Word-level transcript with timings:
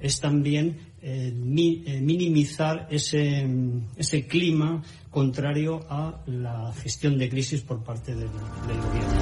es 0.00 0.20
también 0.20 0.78
eh, 1.02 1.32
eh, 1.32 2.00
minimizar 2.00 2.86
ese, 2.90 3.46
ese, 3.96 4.26
clima 4.26 4.82
contrario 5.10 5.80
a 5.88 6.22
la 6.26 6.72
gestión 6.74 7.18
de 7.18 7.28
crisis 7.28 7.62
por 7.62 7.82
parte 7.82 8.14
del, 8.14 8.28
gobierno. 8.28 9.20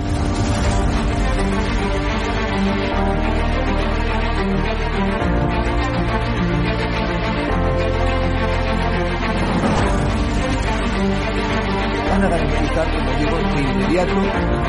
inmediato 13.58 14.69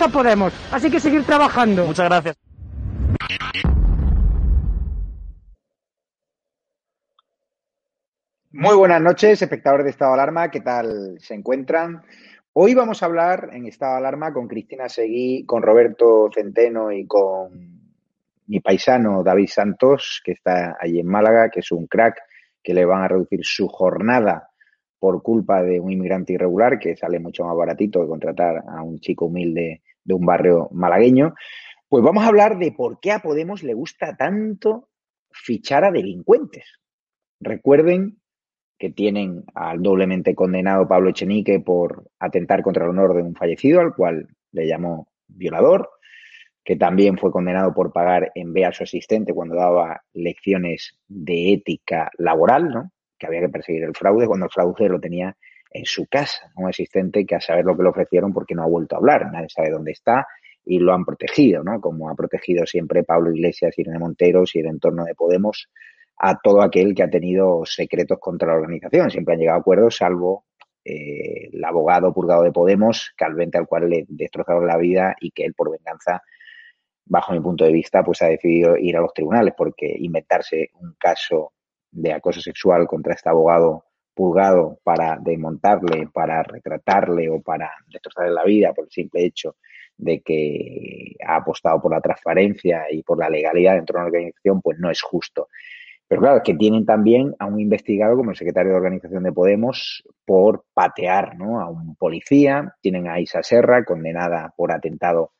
le 0.00 0.04
molesta 0.04 0.04
mucho 0.04 0.04
a 0.04 0.08
Podemos. 0.08 0.52
Así 0.72 0.90
que 0.90 1.00
seguir 1.00 1.24
trabajando. 1.24 1.86
Muchas 1.86 2.08
gracias. 2.08 2.36
Muy 8.52 8.76
buenas 8.76 9.00
noches, 9.00 9.40
espectadores 9.40 9.84
de 9.84 9.90
Estado 9.90 10.12
de 10.12 10.22
Alarma. 10.22 10.50
¿Qué 10.50 10.60
tal 10.60 11.16
se 11.18 11.34
encuentran? 11.34 12.02
Hoy 12.52 12.74
vamos 12.74 13.02
a 13.02 13.06
hablar 13.06 13.50
en 13.52 13.66
Estado 13.66 13.92
de 13.92 13.98
Alarma 13.98 14.32
con 14.32 14.48
Cristina 14.48 14.88
Seguí, 14.88 15.46
con 15.46 15.62
Roberto 15.62 16.28
Centeno 16.34 16.90
y 16.90 17.06
con 17.06 17.80
mi 18.48 18.60
paisano 18.60 19.22
David 19.22 19.48
Santos, 19.48 20.20
que 20.24 20.32
está 20.32 20.76
allí 20.80 20.98
en 20.98 21.06
Málaga, 21.06 21.48
que 21.48 21.60
es 21.60 21.70
un 21.70 21.86
crack, 21.86 22.16
que 22.62 22.74
le 22.74 22.84
van 22.84 23.02
a 23.02 23.08
reducir 23.08 23.40
su 23.44 23.68
jornada 23.68 24.50
por 24.98 25.22
culpa 25.22 25.62
de 25.62 25.80
un 25.80 25.92
inmigrante 25.92 26.34
irregular 26.34 26.78
que 26.78 26.96
sale 26.96 27.20
mucho 27.20 27.44
más 27.44 27.56
baratito 27.56 28.02
que 28.02 28.08
contratar 28.08 28.64
a 28.68 28.82
un 28.82 28.98
chico 28.98 29.26
humilde 29.26 29.80
de 30.04 30.14
un 30.14 30.24
barrio 30.24 30.68
malagueño, 30.72 31.34
pues 31.88 32.04
vamos 32.04 32.24
a 32.24 32.28
hablar 32.28 32.58
de 32.58 32.72
por 32.72 33.00
qué 33.00 33.12
a 33.12 33.20
Podemos 33.20 33.62
le 33.62 33.74
gusta 33.74 34.16
tanto 34.16 34.88
fichar 35.30 35.84
a 35.84 35.90
delincuentes. 35.90 36.80
Recuerden 37.40 38.20
que 38.78 38.90
tienen 38.90 39.44
al 39.54 39.82
doblemente 39.82 40.34
condenado 40.34 40.88
Pablo 40.88 41.10
Echenique 41.10 41.60
por 41.60 42.10
atentar 42.18 42.62
contra 42.62 42.84
el 42.84 42.90
honor 42.90 43.14
de 43.14 43.22
un 43.22 43.34
fallecido, 43.34 43.80
al 43.80 43.94
cual 43.94 44.28
le 44.52 44.66
llamó 44.66 45.08
violador, 45.26 45.90
que 46.64 46.76
también 46.76 47.18
fue 47.18 47.30
condenado 47.30 47.74
por 47.74 47.92
pagar 47.92 48.32
en 48.34 48.52
B 48.52 48.64
a 48.64 48.72
su 48.72 48.84
asistente 48.84 49.34
cuando 49.34 49.54
daba 49.54 50.02
lecciones 50.12 50.98
de 51.08 51.52
ética 51.52 52.10
laboral, 52.18 52.70
¿no? 52.70 52.92
que 53.18 53.26
había 53.26 53.40
que 53.40 53.48
perseguir 53.48 53.84
el 53.84 53.94
fraude 53.94 54.26
cuando 54.26 54.46
el 54.46 54.52
fraude 54.52 54.88
lo 54.88 54.98
tenía 54.98 55.36
en 55.70 55.84
su 55.84 56.06
casa, 56.06 56.50
un 56.56 56.68
asistente 56.68 57.24
que 57.24 57.36
a 57.36 57.40
saber 57.40 57.64
lo 57.64 57.76
que 57.76 57.84
le 57.84 57.90
ofrecieron 57.90 58.32
porque 58.32 58.54
no 58.54 58.62
ha 58.62 58.66
vuelto 58.66 58.96
a 58.96 58.98
hablar, 58.98 59.30
nadie 59.32 59.48
sabe 59.48 59.70
dónde 59.70 59.92
está 59.92 60.26
y 60.64 60.78
lo 60.78 60.92
han 60.92 61.04
protegido, 61.04 61.62
¿no? 61.62 61.80
Como 61.80 62.10
ha 62.10 62.14
protegido 62.14 62.66
siempre 62.66 63.04
Pablo 63.04 63.32
Iglesias, 63.32 63.78
Irene 63.78 63.98
Monteros 63.98 64.54
y 64.54 64.60
el 64.60 64.66
entorno 64.66 65.04
de 65.04 65.14
Podemos 65.14 65.68
a 66.18 66.38
todo 66.38 66.62
aquel 66.62 66.94
que 66.94 67.02
ha 67.02 67.10
tenido 67.10 67.64
secretos 67.64 68.18
contra 68.20 68.48
la 68.48 68.54
organización. 68.54 69.10
Siempre 69.10 69.34
han 69.34 69.40
llegado 69.40 69.58
a 69.58 69.60
acuerdos, 69.60 69.96
salvo 69.96 70.44
eh, 70.84 71.48
el 71.52 71.64
abogado 71.64 72.12
purgado 72.12 72.42
de 72.42 72.52
Podemos, 72.52 73.12
Calvente, 73.16 73.56
al 73.56 73.66
cual 73.66 73.88
le 73.88 74.04
destrozaron 74.08 74.66
la 74.66 74.76
vida 74.76 75.14
y 75.20 75.30
que 75.30 75.44
él, 75.44 75.54
por 75.54 75.70
venganza, 75.70 76.22
bajo 77.06 77.32
mi 77.32 77.40
punto 77.40 77.64
de 77.64 77.72
vista, 77.72 78.02
pues 78.02 78.20
ha 78.22 78.26
decidido 78.26 78.76
ir 78.76 78.96
a 78.96 79.00
los 79.00 79.14
tribunales, 79.14 79.54
porque 79.56 79.94
inventarse 79.98 80.70
un 80.74 80.94
caso 80.98 81.52
de 81.90 82.12
acoso 82.12 82.40
sexual 82.40 82.86
contra 82.86 83.14
este 83.14 83.30
abogado 83.30 83.84
pulgado 84.14 84.78
para 84.82 85.18
desmontarle, 85.20 86.08
para 86.12 86.42
retratarle 86.42 87.28
o 87.28 87.40
para 87.40 87.70
destrozarle 87.88 88.32
la 88.32 88.44
vida 88.44 88.72
por 88.72 88.84
el 88.84 88.90
simple 88.90 89.24
hecho 89.24 89.56
de 89.96 90.20
que 90.20 91.14
ha 91.26 91.36
apostado 91.36 91.80
por 91.80 91.92
la 91.92 92.00
transparencia 92.00 92.84
y 92.90 93.02
por 93.02 93.18
la 93.18 93.28
legalidad 93.28 93.74
dentro 93.74 93.94
de 93.94 94.00
una 94.00 94.06
organización, 94.06 94.62
pues 94.62 94.78
no 94.78 94.90
es 94.90 95.02
justo. 95.02 95.48
Pero 96.08 96.22
claro, 96.22 96.36
es 96.38 96.42
que 96.42 96.54
tienen 96.54 96.84
también 96.84 97.36
a 97.38 97.46
un 97.46 97.60
investigado 97.60 98.16
como 98.16 98.30
el 98.30 98.36
secretario 98.36 98.72
de 98.72 98.78
organización 98.78 99.22
de 99.22 99.32
Podemos 99.32 100.02
por 100.24 100.64
patear 100.74 101.36
¿no? 101.38 101.60
a 101.60 101.68
un 101.68 101.94
policía, 101.94 102.74
tienen 102.80 103.06
a 103.06 103.20
Isa 103.20 103.42
Serra, 103.42 103.84
condenada 103.84 104.52
por 104.56 104.72
atentado 104.72 105.32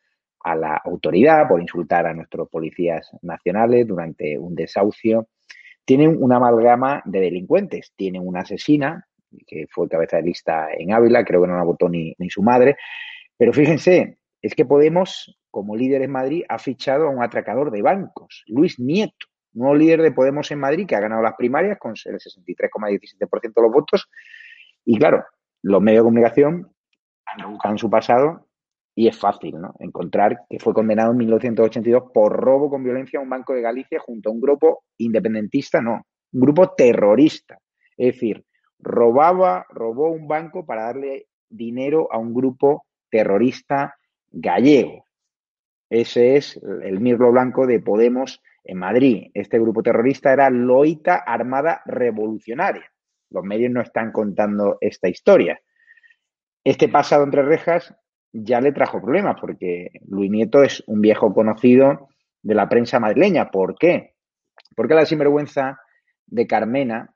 a 0.44 0.55
la 0.55 0.76
autoridad, 0.76 1.49
por 1.49 1.61
insultar 1.61 2.06
a 2.06 2.14
nuestros 2.14 2.49
policías 2.49 3.11
nacionales 3.22 3.87
durante 3.87 4.38
un 4.38 4.55
desahucio 4.55 5.26
tienen 5.91 6.23
una 6.23 6.37
amalgama 6.37 7.03
de 7.05 7.19
delincuentes. 7.19 7.93
Tienen 7.97 8.25
una 8.25 8.43
asesina, 8.43 9.09
que 9.45 9.67
fue 9.69 9.89
cabeza 9.89 10.19
de 10.19 10.23
lista 10.23 10.69
en 10.73 10.93
Ávila, 10.93 11.25
creo 11.25 11.43
que 11.43 11.49
no 11.49 11.57
la 11.57 11.65
votó 11.65 11.89
ni, 11.89 12.15
su 12.29 12.45
madre. 12.45 12.77
Pero 13.37 13.53
fíjense, 13.53 14.19
es 14.41 14.55
que 14.55 14.65
Podemos 14.65 15.37
como 15.51 15.75
líder 15.75 16.03
en 16.03 16.13
Madrid, 16.13 16.45
ha 16.49 16.61
fichado 16.61 17.09
a 17.09 17.11
un 17.11 17.25
atracador 17.25 17.73
de 17.73 17.83
bancos, 17.83 18.45
Luis 18.47 18.79
Nieto, 18.79 19.27
nuevo 19.53 19.75
líder 19.75 20.01
de 20.01 20.13
Podemos 20.13 20.49
en 20.53 20.61
Madrid, 20.61 20.87
que 20.87 20.95
ha 20.95 21.01
ganado 21.01 21.23
las 21.23 21.35
primarias 21.35 21.77
con 21.77 21.91
el 21.91 22.21
63,17% 22.21 23.41
de 23.53 23.63
los 23.63 23.73
votos. 23.73 24.09
Y 24.85 24.97
claro, 24.97 25.25
los 25.63 25.83
medios 25.83 26.05
de 26.05 26.07
comunicación 26.07 26.73
han 27.27 27.51
buscado 27.51 27.75
en 27.75 27.79
su 27.79 27.91
pasado 27.91 28.47
y 29.00 29.08
es 29.08 29.17
fácil 29.17 29.55
encontrar 29.79 30.43
que 30.47 30.58
fue 30.58 30.75
condenado 30.75 31.12
en 31.12 31.17
1982 31.17 32.11
por 32.12 32.35
robo 32.35 32.69
con 32.69 32.85
violencia 32.85 33.19
a 33.19 33.23
un 33.23 33.31
banco 33.31 33.55
de 33.55 33.62
Galicia 33.62 33.99
junto 33.99 34.29
a 34.29 34.32
un 34.35 34.43
grupo 34.43 34.85
independentista, 34.99 35.81
no, 35.81 36.06
un 36.32 36.41
grupo 36.41 36.75
terrorista. 36.75 37.58
Es 37.97 38.12
decir, 38.12 38.44
robaba, 38.79 39.64
robó 39.70 40.11
un 40.11 40.29
banco 40.29 40.67
para 40.67 40.82
darle 40.82 41.29
dinero 41.49 42.12
a 42.12 42.19
un 42.19 42.35
grupo 42.35 42.85
terrorista 43.08 43.97
gallego. 44.31 45.06
Ese 45.88 46.37
es 46.37 46.61
el 46.82 47.00
mirlo 47.00 47.32
blanco 47.32 47.67
de 47.67 47.81
Podemos 47.81 48.43
en 48.64 48.76
Madrid. 48.76 49.31
Este 49.32 49.58
grupo 49.58 49.82
terrorista 49.82 50.31
era 50.31 50.50
Loita 50.50 51.17
Armada 51.17 51.81
Revolucionaria. 51.87 52.93
Los 53.31 53.44
medios 53.44 53.73
no 53.73 53.81
están 53.81 54.12
contando 54.12 54.76
esta 54.79 55.08
historia. 55.08 55.58
Este 56.62 56.91
pasado 56.91 57.25
entre 57.25 57.43
rejas 57.43 57.94
ya 58.32 58.61
le 58.61 58.73
trajo 58.73 59.00
problemas 59.00 59.37
porque 59.41 59.91
Luis 60.06 60.31
Nieto 60.31 60.62
es 60.62 60.82
un 60.87 61.00
viejo 61.00 61.32
conocido 61.32 62.09
de 62.43 62.55
la 62.55 62.69
prensa 62.69 63.00
madrileña. 63.00 63.50
¿Por 63.50 63.77
qué? 63.77 64.15
Porque 64.75 64.94
la 64.94 65.06
sinvergüenza 65.06 65.81
de 66.27 66.47
Carmena, 66.47 67.15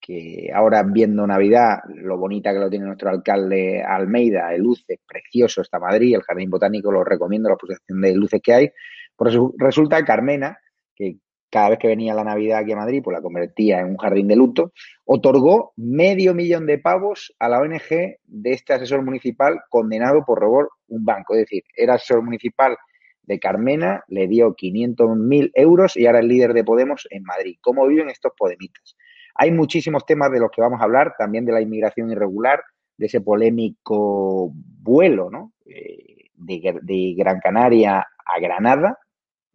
que 0.00 0.50
ahora 0.54 0.82
viendo 0.82 1.26
Navidad, 1.26 1.80
lo 1.88 2.16
bonita 2.16 2.52
que 2.52 2.58
lo 2.58 2.70
tiene 2.70 2.86
nuestro 2.86 3.10
alcalde 3.10 3.82
Almeida, 3.82 4.54
el 4.54 4.62
luces, 4.62 4.98
precioso 5.06 5.62
está 5.62 5.78
Madrid, 5.78 6.14
el 6.14 6.22
Jardín 6.22 6.50
Botánico, 6.50 6.90
lo 6.90 7.04
recomiendo, 7.04 7.48
la 7.48 7.56
posición 7.56 8.00
de 8.00 8.14
luces 8.14 8.40
que 8.42 8.54
hay, 8.54 8.70
pues 9.14 9.36
resulta 9.58 10.04
Carmena, 10.04 10.58
que 10.94 11.18
cada 11.56 11.70
vez 11.70 11.78
que 11.78 11.88
venía 11.88 12.12
la 12.12 12.22
Navidad 12.22 12.58
aquí 12.58 12.72
a 12.72 12.76
Madrid, 12.76 13.00
pues 13.02 13.16
la 13.16 13.22
convertía 13.22 13.80
en 13.80 13.86
un 13.86 13.96
jardín 13.96 14.28
de 14.28 14.36
luto, 14.36 14.74
otorgó 15.06 15.72
medio 15.76 16.34
millón 16.34 16.66
de 16.66 16.76
pavos 16.76 17.34
a 17.38 17.48
la 17.48 17.60
ONG 17.60 18.18
de 18.26 18.52
este 18.52 18.74
asesor 18.74 19.02
municipal 19.02 19.62
condenado 19.70 20.22
por 20.26 20.38
robar 20.38 20.66
un 20.88 21.06
banco. 21.06 21.32
Es 21.32 21.40
decir, 21.40 21.62
era 21.74 21.94
asesor 21.94 22.20
municipal 22.20 22.76
de 23.22 23.38
Carmena, 23.38 24.04
le 24.08 24.28
dio 24.28 24.54
500.000 24.54 25.52
euros 25.54 25.96
y 25.96 26.04
ahora 26.04 26.18
es 26.18 26.26
líder 26.26 26.52
de 26.52 26.62
Podemos 26.62 27.08
en 27.08 27.22
Madrid. 27.22 27.56
¿Cómo 27.62 27.86
viven 27.86 28.10
estos 28.10 28.32
podemitas? 28.36 28.94
Hay 29.34 29.50
muchísimos 29.50 30.04
temas 30.04 30.30
de 30.30 30.40
los 30.40 30.50
que 30.50 30.60
vamos 30.60 30.82
a 30.82 30.84
hablar, 30.84 31.14
también 31.16 31.46
de 31.46 31.52
la 31.52 31.62
inmigración 31.62 32.10
irregular, 32.10 32.62
de 32.98 33.06
ese 33.06 33.22
polémico 33.22 34.52
vuelo 34.52 35.30
¿no? 35.30 35.54
Eh, 35.64 36.28
de, 36.34 37.14
Gran 37.16 37.40
Canaria 37.40 38.00
a 38.26 38.40
Granada, 38.40 38.98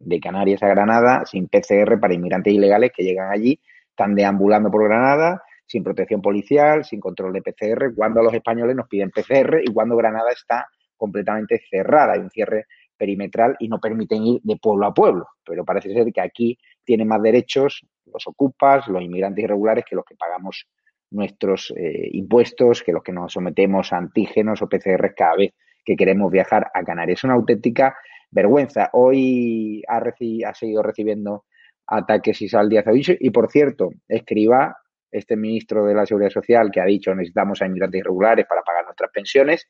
de 0.04 0.20
Canarias 0.20 0.62
a 0.62 0.68
Granada, 0.68 1.24
sin 1.24 1.48
PCR 1.48 1.98
para 2.00 2.14
inmigrantes 2.14 2.52
ilegales 2.52 2.92
que 2.94 3.02
llegan 3.02 3.30
allí, 3.32 3.60
están 3.90 4.14
deambulando 4.14 4.70
por 4.70 4.84
Granada, 4.84 5.42
sin 5.66 5.82
protección 5.82 6.20
policial, 6.20 6.84
sin 6.84 7.00
control 7.00 7.32
de 7.32 7.42
PCR, 7.42 7.94
cuando 7.94 8.22
los 8.22 8.34
españoles 8.34 8.76
nos 8.76 8.88
piden 8.88 9.10
PCR 9.10 9.60
y 9.64 9.72
cuando 9.72 9.96
Granada 9.96 10.30
está 10.30 10.66
completamente 10.96 11.62
cerrada, 11.70 12.12
hay 12.14 12.20
un 12.20 12.30
cierre 12.30 12.66
perimetral 12.96 13.56
y 13.58 13.68
no 13.68 13.80
permiten 13.80 14.22
ir 14.24 14.40
de 14.42 14.56
pueblo 14.56 14.86
a 14.86 14.94
pueblo. 14.94 15.26
Pero 15.44 15.64
parece 15.64 15.92
ser 15.92 16.12
que 16.12 16.20
aquí 16.20 16.58
tienen 16.84 17.08
más 17.08 17.22
derechos 17.22 17.84
los 18.06 18.26
ocupas, 18.26 18.86
los 18.88 19.02
inmigrantes 19.02 19.44
irregulares, 19.44 19.84
que 19.88 19.96
los 19.96 20.04
que 20.04 20.14
pagamos 20.14 20.66
nuestros 21.10 21.72
eh, 21.76 22.08
impuestos, 22.12 22.82
que 22.82 22.92
los 22.92 23.02
que 23.02 23.12
nos 23.12 23.32
sometemos 23.32 23.92
a 23.92 23.96
antígenos 23.96 24.62
o 24.62 24.68
PCR 24.68 25.14
cada 25.16 25.36
vez 25.36 25.52
que 25.84 25.96
queremos 25.96 26.30
viajar 26.30 26.70
a 26.72 26.82
Canarias. 26.84 27.20
Es 27.20 27.24
una 27.24 27.34
auténtica 27.34 27.96
vergüenza. 28.32 28.90
Hoy 28.94 29.82
ha, 29.86 29.98
ha 29.98 30.54
seguido 30.54 30.82
recibiendo 30.82 31.44
ataques 31.86 32.38
Díaz 32.68 32.86
Aviso 32.86 33.12
y, 33.18 33.30
por 33.30 33.50
cierto, 33.50 33.90
escriba 34.08 34.76
este 35.10 35.36
ministro 35.36 35.84
de 35.84 35.94
la 35.94 36.06
Seguridad 36.06 36.30
Social 36.30 36.70
que 36.72 36.80
ha 36.80 36.86
dicho 36.86 37.14
necesitamos 37.14 37.60
a 37.60 37.66
inmigrantes 37.66 38.00
irregulares 38.00 38.46
para 38.46 38.62
pagar 38.62 38.84
nuestras 38.86 39.10
pensiones, 39.12 39.68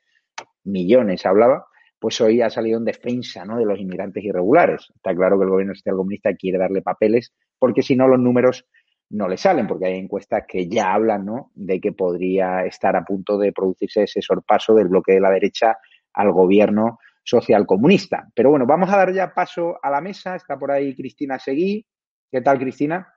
millones 0.65 1.27
hablaba, 1.27 1.67
pues 1.99 2.21
hoy 2.21 2.41
ha 2.43 2.51
salido 2.51 2.79
en 2.79 2.85
defensa 2.85 3.45
¿no? 3.45 3.59
de 3.59 3.65
los 3.65 3.79
inmigrantes 3.79 4.25
irregulares. 4.25 4.89
Está 4.95 5.15
claro 5.15 5.39
que 5.39 5.45
el 5.45 5.51
gobierno 5.51 5.75
social 5.75 5.97
comunista 5.97 6.35
quiere 6.35 6.59
darle 6.59 6.83
papeles 6.83 7.33
porque 7.59 7.83
si 7.83 7.97
no 7.97 8.09
los 8.09 8.19
números 8.19 8.67
no 9.11 9.29
le 9.29 9.37
salen, 9.37 9.67
porque 9.67 9.87
hay 9.87 9.99
encuestas 9.99 10.45
que 10.49 10.69
ya 10.69 10.95
hablan 10.95 11.27
¿no? 11.27 11.51
de 11.55 11.81
que 11.81 11.93
podría 11.93 12.65
estar 12.65 12.97
a 12.97 13.05
punto 13.05 13.37
de 13.39 13.53
producirse 13.53 14.05
ese 14.05 14.23
sorpaso 14.23 14.75
del 14.75 14.89
bloque 14.89 15.13
de 15.13 15.21
la 15.21 15.31
derecha 15.31 15.77
al 16.15 16.33
gobierno 16.33 16.99
social 17.23 17.67
comunista. 17.67 18.29
Pero 18.35 18.51
bueno, 18.51 18.67
vamos 18.67 18.91
a 18.91 18.97
dar 18.97 19.13
ya 19.13 19.33
paso 19.33 19.79
a 19.83 19.91
la 19.91 20.01
mesa. 20.01 20.37
Está 20.37 20.59
por 20.59 20.71
ahí 20.71 20.95
Cristina 20.95 21.39
Seguí. 21.39 21.85
¿Qué 22.31 22.41
tal, 22.41 22.59
Cristina? 22.59 23.15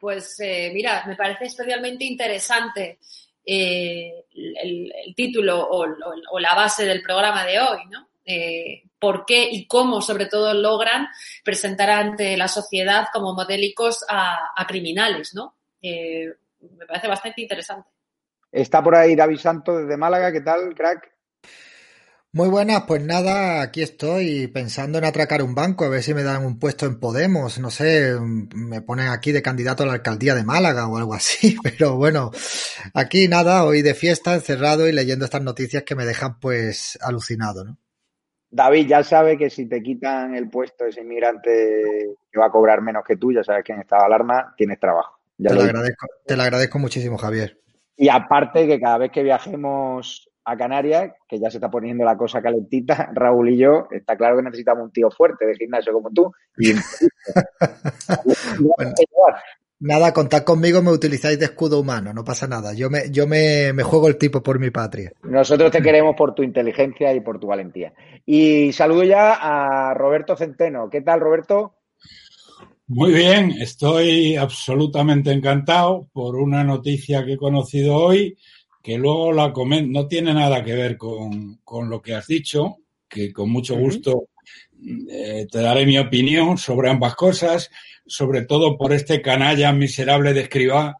Pues 0.00 0.38
eh, 0.40 0.70
mira, 0.74 1.04
me 1.06 1.16
parece 1.16 1.46
especialmente 1.46 2.04
interesante 2.04 2.98
eh, 3.44 4.26
el, 4.34 5.14
título 5.16 5.66
o, 5.66 5.86
la 6.38 6.54
base 6.54 6.84
del 6.84 7.00
programa 7.00 7.44
de 7.44 7.58
hoy, 7.58 7.86
¿no? 7.88 8.08
Eh, 8.24 8.82
por 8.98 9.24
qué 9.24 9.48
y 9.50 9.66
cómo, 9.66 10.02
sobre 10.02 10.26
todo, 10.26 10.52
logran 10.52 11.08
presentar 11.42 11.88
ante 11.88 12.36
la 12.36 12.48
sociedad 12.48 13.06
como 13.12 13.32
modélicos 13.32 14.04
a, 14.08 14.66
criminales, 14.66 15.34
¿no? 15.34 15.54
Me 15.80 16.86
parece 16.86 17.08
bastante 17.08 17.40
interesante. 17.40 17.88
Está 18.52 18.82
por 18.82 18.94
ahí 18.96 19.14
David 19.14 19.38
Santo 19.38 19.78
desde 19.78 19.96
Málaga, 19.96 20.32
¿qué 20.32 20.40
tal, 20.42 20.74
crack? 20.74 21.17
Muy 22.30 22.50
buenas, 22.50 22.82
pues 22.86 23.02
nada, 23.02 23.62
aquí 23.62 23.80
estoy 23.80 24.48
pensando 24.48 24.98
en 24.98 25.04
atracar 25.04 25.42
un 25.42 25.54
banco, 25.54 25.86
a 25.86 25.88
ver 25.88 26.02
si 26.02 26.12
me 26.12 26.22
dan 26.22 26.44
un 26.44 26.58
puesto 26.58 26.84
en 26.84 27.00
Podemos, 27.00 27.58
no 27.58 27.70
sé, 27.70 28.18
me 28.20 28.82
ponen 28.82 29.08
aquí 29.08 29.32
de 29.32 29.40
candidato 29.40 29.82
a 29.82 29.86
la 29.86 29.94
alcaldía 29.94 30.34
de 30.34 30.44
Málaga 30.44 30.88
o 30.88 30.98
algo 30.98 31.14
así, 31.14 31.56
pero 31.62 31.96
bueno, 31.96 32.30
aquí 32.92 33.28
nada, 33.28 33.64
hoy 33.64 33.80
de 33.80 33.94
fiesta, 33.94 34.34
encerrado 34.34 34.86
y 34.86 34.92
leyendo 34.92 35.24
estas 35.24 35.40
noticias 35.40 35.84
que 35.84 35.94
me 35.94 36.04
dejan 36.04 36.38
pues 36.38 36.98
alucinado, 37.00 37.64
¿no? 37.64 37.78
David, 38.50 38.88
ya 38.88 39.02
sabe 39.02 39.38
que 39.38 39.48
si 39.48 39.66
te 39.66 39.82
quitan 39.82 40.34
el 40.34 40.50
puesto 40.50 40.84
ese 40.84 41.00
inmigrante 41.00 42.14
que 42.30 42.38
va 42.38 42.46
a 42.46 42.50
cobrar 42.50 42.82
menos 42.82 43.04
que 43.06 43.16
tú, 43.16 43.32
ya 43.32 43.42
sabes 43.42 43.64
que 43.64 43.72
en 43.72 43.80
estado 43.80 44.02
de 44.02 44.06
alarma 44.06 44.54
tienes 44.54 44.78
trabajo. 44.78 45.18
te, 45.42 45.54
lo 45.54 45.62
agradezco, 45.62 46.06
te 46.26 46.36
lo 46.36 46.42
agradezco 46.42 46.78
muchísimo, 46.78 47.16
Javier. 47.16 47.58
Y 47.96 48.10
aparte 48.10 48.66
que 48.66 48.78
cada 48.78 48.98
vez 48.98 49.12
que 49.12 49.22
viajemos 49.22 50.30
a 50.48 50.56
Canarias, 50.56 51.12
que 51.28 51.38
ya 51.38 51.50
se 51.50 51.58
está 51.58 51.70
poniendo 51.70 52.06
la 52.06 52.16
cosa 52.16 52.40
calentita, 52.40 53.10
Raúl 53.14 53.50
y 53.50 53.58
yo, 53.58 53.86
está 53.90 54.16
claro 54.16 54.38
que 54.38 54.44
necesitamos 54.44 54.84
un 54.84 54.90
tío 54.90 55.10
fuerte 55.10 55.44
de 55.46 55.54
gimnasio 55.54 55.92
como 55.92 56.10
tú. 56.10 56.32
nada, 59.80 60.14
contad 60.14 60.44
conmigo, 60.44 60.80
me 60.80 60.90
utilizáis 60.90 61.38
de 61.38 61.44
escudo 61.44 61.78
humano, 61.78 62.14
no 62.14 62.24
pasa 62.24 62.48
nada. 62.48 62.72
Yo 62.72 62.88
me, 62.88 63.10
yo 63.10 63.26
me, 63.26 63.74
me 63.74 63.82
juego 63.82 64.08
el 64.08 64.16
tipo 64.16 64.42
por 64.42 64.58
mi 64.58 64.70
patria. 64.70 65.12
Nosotros 65.22 65.70
te 65.70 65.82
queremos 65.82 66.16
por 66.16 66.34
tu 66.34 66.42
inteligencia 66.42 67.12
y 67.12 67.20
por 67.20 67.38
tu 67.38 67.48
valentía. 67.48 67.92
Y 68.24 68.72
saludo 68.72 69.04
ya 69.04 69.34
a 69.34 69.92
Roberto 69.92 70.34
Centeno. 70.34 70.88
¿Qué 70.88 71.02
tal, 71.02 71.20
Roberto? 71.20 71.74
Muy 72.86 73.12
bien, 73.12 73.50
estoy 73.50 74.36
absolutamente 74.36 75.30
encantado 75.30 76.08
por 76.10 76.36
una 76.36 76.64
noticia 76.64 77.22
que 77.22 77.34
he 77.34 77.36
conocido 77.36 77.96
hoy 77.96 78.38
que 78.82 78.96
luego 78.96 79.32
la 79.32 79.52
comento, 79.52 79.90
no 79.92 80.06
tiene 80.06 80.32
nada 80.34 80.62
que 80.62 80.74
ver 80.74 80.96
con, 80.96 81.60
lo 81.88 82.02
que 82.02 82.14
has 82.14 82.26
dicho, 82.26 82.78
que 83.08 83.32
con 83.32 83.50
mucho 83.50 83.76
gusto 83.76 84.28
eh, 85.10 85.46
te 85.50 85.58
daré 85.60 85.86
mi 85.86 85.98
opinión 85.98 86.58
sobre 86.58 86.90
ambas 86.90 87.14
cosas, 87.14 87.70
sobre 88.06 88.42
todo 88.42 88.76
por 88.76 88.92
este 88.92 89.20
canalla 89.20 89.72
miserable 89.72 90.32
de 90.32 90.42
escriba 90.42 90.96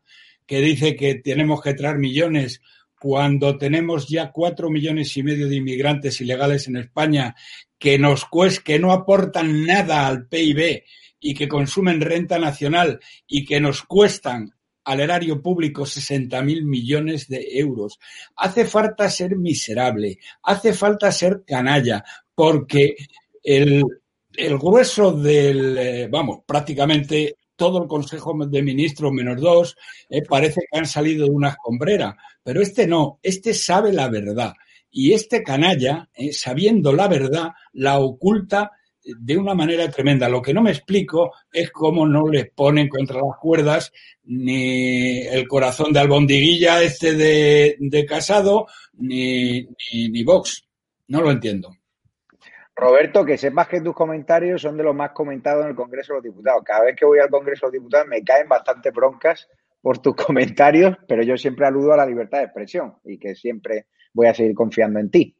que 0.47 0.61
dice 0.61 0.97
que 0.97 1.17
tenemos 1.17 1.61
que 1.61 1.75
traer 1.75 1.99
millones 1.99 2.61
cuando 2.99 3.59
tenemos 3.59 4.09
ya 4.09 4.33
cuatro 4.33 4.71
millones 4.71 5.17
y 5.17 5.23
medio 5.23 5.49
de 5.49 5.57
inmigrantes 5.57 6.21
ilegales 6.21 6.67
en 6.67 6.77
España 6.77 7.37
que 7.79 7.99
nos 7.99 8.27
que 8.65 8.79
no 8.79 8.93
aportan 8.93 9.65
nada 9.65 10.07
al 10.07 10.27
PIB 10.27 10.83
y 11.21 11.35
que 11.35 11.49
consumen 11.49 12.01
renta 12.01 12.39
nacional 12.39 13.01
y 13.27 13.45
que 13.45 13.61
nos 13.61 13.83
cuestan 13.83 14.55
al 14.89 15.01
erario 15.01 15.43
público 15.43 15.85
60 15.85 16.41
mil 16.41 16.65
millones 16.65 17.29
de 17.29 17.47
euros. 17.59 17.99
Hace 18.37 18.65
falta 18.65 19.11
ser 19.11 19.37
miserable, 19.37 20.19
hace 20.43 20.73
falta 20.73 21.13
ser 21.13 21.45
canalla, 21.47 22.03
porque 22.35 22.97
el, 23.43 23.85
grueso 24.59 25.13
del, 25.13 25.77
eh, 25.77 26.09
vamos, 26.11 26.39
prácticamente 26.47 27.37
todo 27.55 27.83
el 27.83 27.87
Consejo 27.89 28.35
de 28.47 28.63
Ministros 28.63 29.13
menos 29.13 29.39
dos, 29.39 29.77
eh, 30.09 30.23
parece 30.23 30.63
que 30.71 30.79
han 30.79 30.87
salido 30.87 31.27
de 31.27 31.33
una 31.33 31.51
escombrera, 31.51 32.17
pero 32.43 32.63
este 32.63 32.87
no, 32.87 33.19
este 33.23 33.53
sabe 33.53 33.93
la 33.93 34.09
verdad. 34.09 34.55
Y 34.91 35.13
este 35.13 35.43
canalla, 35.43 36.09
eh, 36.15 36.33
sabiendo 36.33 36.95
la 36.95 37.09
verdad, 37.09 37.51
la 37.75 37.99
oculta 37.99 38.71
de 39.05 39.37
una 39.37 39.55
manera 39.55 39.89
tremenda. 39.91 40.29
Lo 40.29 40.43
que 40.43 40.53
no 40.53 40.63
me 40.63 40.71
explico 40.71 41.33
es 41.53 41.71
cómo 41.71 42.07
no 42.07 42.29
les 42.29 42.51
ponen 42.51 42.89
contra 42.89 43.17
las 43.17 43.37
cuerdas 43.41 43.93
ni 44.25 45.27
el 45.27 45.47
corazón 45.49 45.93
de 45.93 46.01
albondiguilla 46.01 46.83
este 46.83 47.15
de, 47.15 48.07
casado, 48.07 48.67
ni, 48.95 49.69
ni, 49.93 50.23
Vox. 50.23 50.69
No 51.09 51.23
lo 51.23 51.31
entiendo. 51.31 51.71
Roberto, 52.77 53.25
que 53.25 53.39
sepas 53.39 53.67
que 53.67 53.81
tus 53.81 53.95
comentarios 53.95 54.63
son 54.63 54.77
de 54.77 54.85
los 54.85 54.95
más 54.95 55.11
comentados 55.11 55.65
en 55.65 55.71
el 55.71 55.77
Congreso 55.77 56.13
de 56.13 56.17
los 56.19 56.25
Diputados. 56.25 56.63
Cada 56.65 56.85
vez 56.85 56.95
que 56.95 57.07
voy 57.07 57.19
al 57.19 57.31
Congreso 57.31 57.67
de 57.67 57.73
los 57.73 57.83
Diputados 57.83 58.07
me 58.07 58.23
caen 58.23 58.49
bastante 58.49 58.91
broncas 58.91 59.49
por 59.81 59.99
tus 59.99 60.15
comentarios, 60.27 60.97
pero 61.09 61.23
yo 61.23 61.37
siempre 61.37 61.67
aludo 61.67 61.93
a 61.93 61.97
la 61.97 62.07
libertad 62.07 62.39
de 62.39 62.45
expresión 62.45 62.97
y 63.05 63.19
que 63.19 63.35
siempre 63.35 63.87
voy 64.13 64.27
a 64.27 64.35
seguir 64.35 64.55
confiando 64.55 65.01
en 65.01 65.11
ti. 65.11 65.38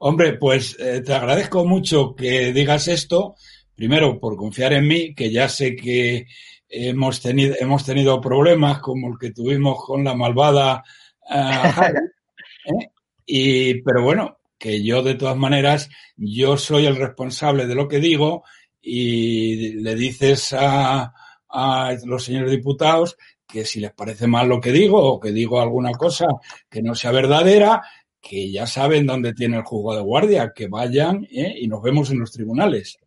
Hombre, 0.00 0.34
pues 0.34 0.76
eh, 0.78 1.02
te 1.02 1.12
agradezco 1.12 1.64
mucho 1.64 2.14
que 2.14 2.52
digas 2.52 2.88
esto. 2.88 3.34
Primero, 3.74 4.18
por 4.18 4.36
confiar 4.36 4.72
en 4.72 4.86
mí, 4.86 5.14
que 5.14 5.30
ya 5.30 5.48
sé 5.48 5.74
que 5.76 6.26
hemos 6.68 7.20
tenido, 7.20 7.56
hemos 7.58 7.84
tenido 7.84 8.20
problemas 8.20 8.80
como 8.80 9.08
el 9.08 9.18
que 9.18 9.32
tuvimos 9.32 9.84
con 9.84 10.04
la 10.04 10.14
malvada 10.14 10.84
uh, 11.28 11.82
¿eh? 12.80 12.90
y, 13.26 13.82
pero 13.82 14.02
bueno, 14.02 14.38
que 14.58 14.82
yo 14.82 15.02
de 15.02 15.14
todas 15.14 15.36
maneras, 15.36 15.88
yo 16.16 16.56
soy 16.56 16.86
el 16.86 16.96
responsable 16.96 17.66
de 17.66 17.74
lo 17.74 17.88
que 17.88 17.98
digo 17.98 18.44
y 18.80 19.74
le 19.82 19.94
dices 19.94 20.52
a, 20.52 21.12
a 21.48 21.96
los 22.04 22.24
señores 22.24 22.50
diputados 22.50 23.16
que 23.46 23.64
si 23.64 23.80
les 23.80 23.92
parece 23.92 24.26
mal 24.26 24.48
lo 24.48 24.60
que 24.60 24.72
digo 24.72 25.02
o 25.02 25.20
que 25.20 25.32
digo 25.32 25.60
alguna 25.60 25.92
cosa 25.92 26.26
que 26.68 26.82
no 26.82 26.94
sea 26.94 27.10
verdadera, 27.10 27.82
que 28.20 28.50
ya 28.50 28.66
saben 28.66 29.06
dónde 29.06 29.32
tiene 29.32 29.56
el 29.58 29.62
juego 29.62 29.94
de 29.94 30.02
guardia, 30.02 30.52
que 30.54 30.68
vayan 30.68 31.24
¿eh? 31.30 31.54
y 31.56 31.68
nos 31.68 31.82
vemos 31.82 32.10
en 32.10 32.20
los 32.20 32.32
tribunales. 32.32 32.98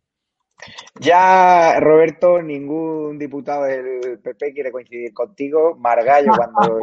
Ya, 1.00 1.78
Roberto, 1.80 2.40
ningún 2.40 3.18
diputado 3.18 3.64
del 3.64 4.18
PP 4.20 4.54
quiere 4.54 4.72
coincidir 4.72 5.12
contigo. 5.12 5.76
Margallo, 5.76 6.32
cuando 6.36 6.78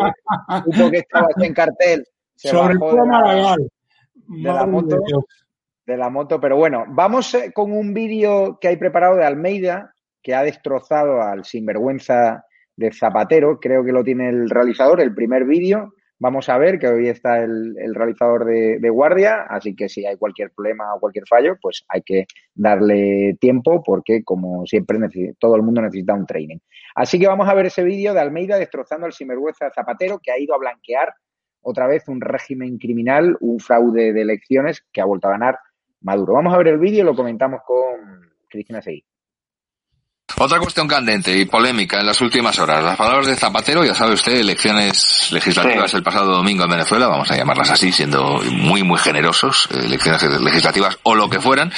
supo 0.66 0.92
que 0.92 0.98
estabas 0.98 1.34
en 1.42 1.54
cartel, 1.54 2.06
se 2.36 2.50
Sobre 2.50 2.76
bajó 2.76 2.96
de 2.96 3.08
la, 3.08 3.58
de 4.28 4.54
la 4.54 4.66
moto. 4.66 4.98
de 5.86 5.98
la 5.98 6.10
moto. 6.10 6.40
Pero 6.40 6.58
bueno, 6.58 6.86
vamos 6.90 7.34
eh, 7.34 7.52
con 7.54 7.72
un 7.72 7.94
vídeo 7.94 8.58
que 8.60 8.68
hay 8.68 8.78
preparado 8.78 9.16
de 9.16 9.26
Almeida, 9.26 9.94
que 10.22 10.36
ha 10.36 10.44
destrozado 10.44 11.22
al 11.22 11.46
sinvergüenza 11.46 12.46
de 12.76 12.92
Zapatero. 12.92 13.60
Creo 13.60 13.84
que 13.84 13.92
lo 13.92 14.04
tiene 14.04 14.30
el 14.30 14.50
realizador, 14.50 15.02
el 15.02 15.14
primer 15.16 15.46
vídeo. 15.46 15.94
Vamos 16.22 16.50
a 16.50 16.58
ver 16.60 16.78
que 16.78 16.88
hoy 16.88 17.08
está 17.10 17.42
el, 17.44 17.76
el 17.80 17.96
realizador 17.96 18.46
de, 18.46 18.78
de 18.78 18.90
guardia, 18.92 19.42
así 19.50 19.76
que 19.76 19.90
si 19.90 20.06
hay 20.06 20.18
cualquier 20.18 20.52
problema 20.52 20.94
o 20.94 21.00
cualquier 21.00 21.26
fallo, 21.28 21.58
pues 21.60 21.84
hay 21.90 22.04
que 22.04 22.28
darle 22.54 23.38
tiempo 23.42 23.82
porque, 23.82 24.24
como 24.24 24.64
siempre, 24.68 25.00
todo 25.40 25.56
el 25.56 25.64
mundo 25.64 25.82
necesita 25.82 26.14
un 26.14 26.28
training. 26.28 26.60
Así 26.94 27.18
que 27.18 27.28
vamos 27.28 27.50
a 27.50 27.56
ver 27.56 27.66
ese 27.66 27.84
vídeo 27.84 28.14
de 28.14 28.20
Almeida 28.20 28.60
destrozando 28.60 29.08
al 29.08 29.14
sinvergüenza 29.14 29.72
Zapatero, 29.72 30.20
que 30.20 30.32
ha 30.32 30.38
ido 30.38 30.54
a 30.54 30.60
blanquear 30.60 31.12
otra 31.64 31.88
vez 31.88 32.08
un 32.08 32.22
régimen 32.22 32.78
criminal, 32.78 33.36
un 33.40 33.60
fraude 33.60 34.14
de 34.14 34.22
elecciones 34.22 34.86
que 34.94 35.02
ha 35.02 35.06
vuelto 35.06 35.28
a 35.28 35.32
ganar 35.32 35.58
Maduro. 36.02 36.34
Vamos 36.34 36.54
a 36.54 36.58
ver 36.60 36.68
el 36.68 36.78
vídeo 36.78 37.02
y 37.02 37.06
lo 37.06 37.16
comentamos 37.16 37.62
con 37.66 38.30
Cristina 38.48 38.80
Seguí. 38.84 39.04
Otra 40.38 40.60
cuestión 40.60 40.88
candente 40.88 41.38
y 41.38 41.46
polémica 41.46 42.00
en 42.00 42.06
las 42.08 42.20
últimas 42.22 42.58
horas. 42.60 42.84
Las 42.84 42.98
palabras 42.98 43.28
de 43.28 43.36
Zapatero, 43.36 43.84
ya 43.86 43.94
sabe 43.96 44.14
usted, 44.14 44.34
elecciones 44.34 45.28
legislativas 45.32 45.94
el 45.94 46.04
pasado 46.04 46.32
domingo 46.34 46.64
en 46.64 46.72
Venezuela, 46.72 47.08
vamos 47.08 47.30
a 47.32 47.36
llamarlas 47.38 47.70
así, 47.72 47.92
siendo 47.92 48.42
muy, 48.52 48.84
muy 48.84 48.98
generosos, 49.00 49.68
elecciones 49.72 50.22
legislativas 50.42 50.98
o 51.04 51.16
lo 51.16 51.30
que 51.30 51.40
fueran. 51.40 51.72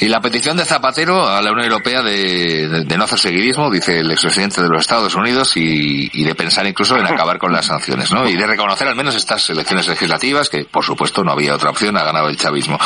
Y 0.00 0.06
la 0.08 0.20
petición 0.20 0.56
de 0.56 0.64
Zapatero 0.64 1.28
a 1.28 1.42
la 1.42 1.50
Unión 1.52 1.66
Europea 1.66 2.02
de, 2.02 2.68
de- 2.68 2.84
de 2.84 2.96
no 2.98 3.04
hacer 3.04 3.18
seguidismo, 3.18 3.70
dice 3.70 3.98
el 4.00 4.10
expresidente 4.10 4.62
de 4.62 4.68
los 4.68 4.80
Estados 4.82 5.14
Unidos, 5.14 5.56
y, 5.56 6.08
y 6.12 6.24
de 6.24 6.34
pensar 6.34 6.66
incluso 6.66 6.96
en 6.96 7.06
acabar 7.06 7.38
con 7.38 7.52
las 7.52 7.66
sanciones, 7.66 8.12
¿no? 8.12 8.28
Y 8.28 8.36
de 8.36 8.46
reconocer 8.46 8.86
al 8.88 8.94
menos 8.96 9.14
estas 9.14 9.48
elecciones 9.50 9.88
legislativas, 9.88 10.48
que 10.48 10.64
por 10.64 10.84
supuesto 10.84 11.24
no 11.24 11.32
había 11.32 11.54
otra 11.54 11.70
opción, 11.70 11.96
ha 11.96 12.04
ganado 12.04 12.28
el 12.28 12.36
chavismo. 12.36 12.78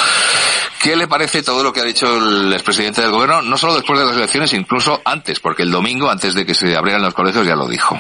¿Qué 0.81 0.97
le 0.97 1.07
parece 1.07 1.43
todo 1.43 1.63
lo 1.63 1.73
que 1.73 1.81
ha 1.81 1.85
dicho 1.85 2.07
el 2.19 2.53
expresidente 2.53 3.03
del 3.03 3.13
gobierno, 3.13 3.41
no 3.43 3.57
solo 3.57 3.75
después 3.75 4.01
de 4.01 4.05
las 4.07 4.17
elecciones, 4.17 4.53
incluso 4.53 4.92
antes, 5.05 5.41
porque 5.41 5.63
el 5.63 5.71
domingo, 5.71 6.11
antes 6.11 6.35
de 6.35 6.45
que 6.45 6.55
se 6.55 6.77
abrieran 6.77 7.03
los 7.03 7.15
colegios, 7.15 7.47
ya 7.47 7.55
lo 7.57 7.69
dijo? 7.69 7.99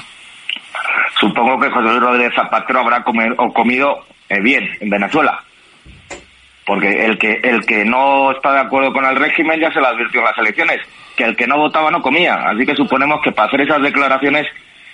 Supongo 1.21 1.59
que 1.61 1.71
José 1.71 1.89
Luis 1.89 2.01
Rodríguez 2.01 2.35
Zapatero 2.35 2.81
habrá 2.81 3.03
comer- 3.05 3.35
o 3.39 3.53
comido 3.53 4.05
eh, 4.29 4.41
bien 4.41 4.69
en 4.81 4.91
Venezuela. 4.91 5.43
Porque 6.65 7.05
el 7.07 7.19
que, 7.19 7.41
el 7.43 7.65
que 7.67 7.85
no 7.85 8.31
está 8.33 8.53
de 8.53 8.61
acuerdo 8.61 8.93
con 8.93 9.05
el 9.05 9.17
régimen 9.17 9.61
ya 9.61 9.73
se 9.73 9.81
lo 9.81 9.87
advirtió 9.89 10.21
en 10.21 10.27
las 10.27 10.39
elecciones, 10.39 10.81
que 11.17 11.25
el 11.25 11.37
que 11.37 11.47
no 11.47 11.59
votaba 11.59 11.91
no 11.91 12.01
comía. 12.01 12.35
Así 12.49 12.65
que 12.65 12.75
suponemos 12.77 13.21
que 13.23 13.33
para 13.33 13.49
hacer 13.49 13.63
esas 13.63 13.83
declaraciones, 13.83 14.47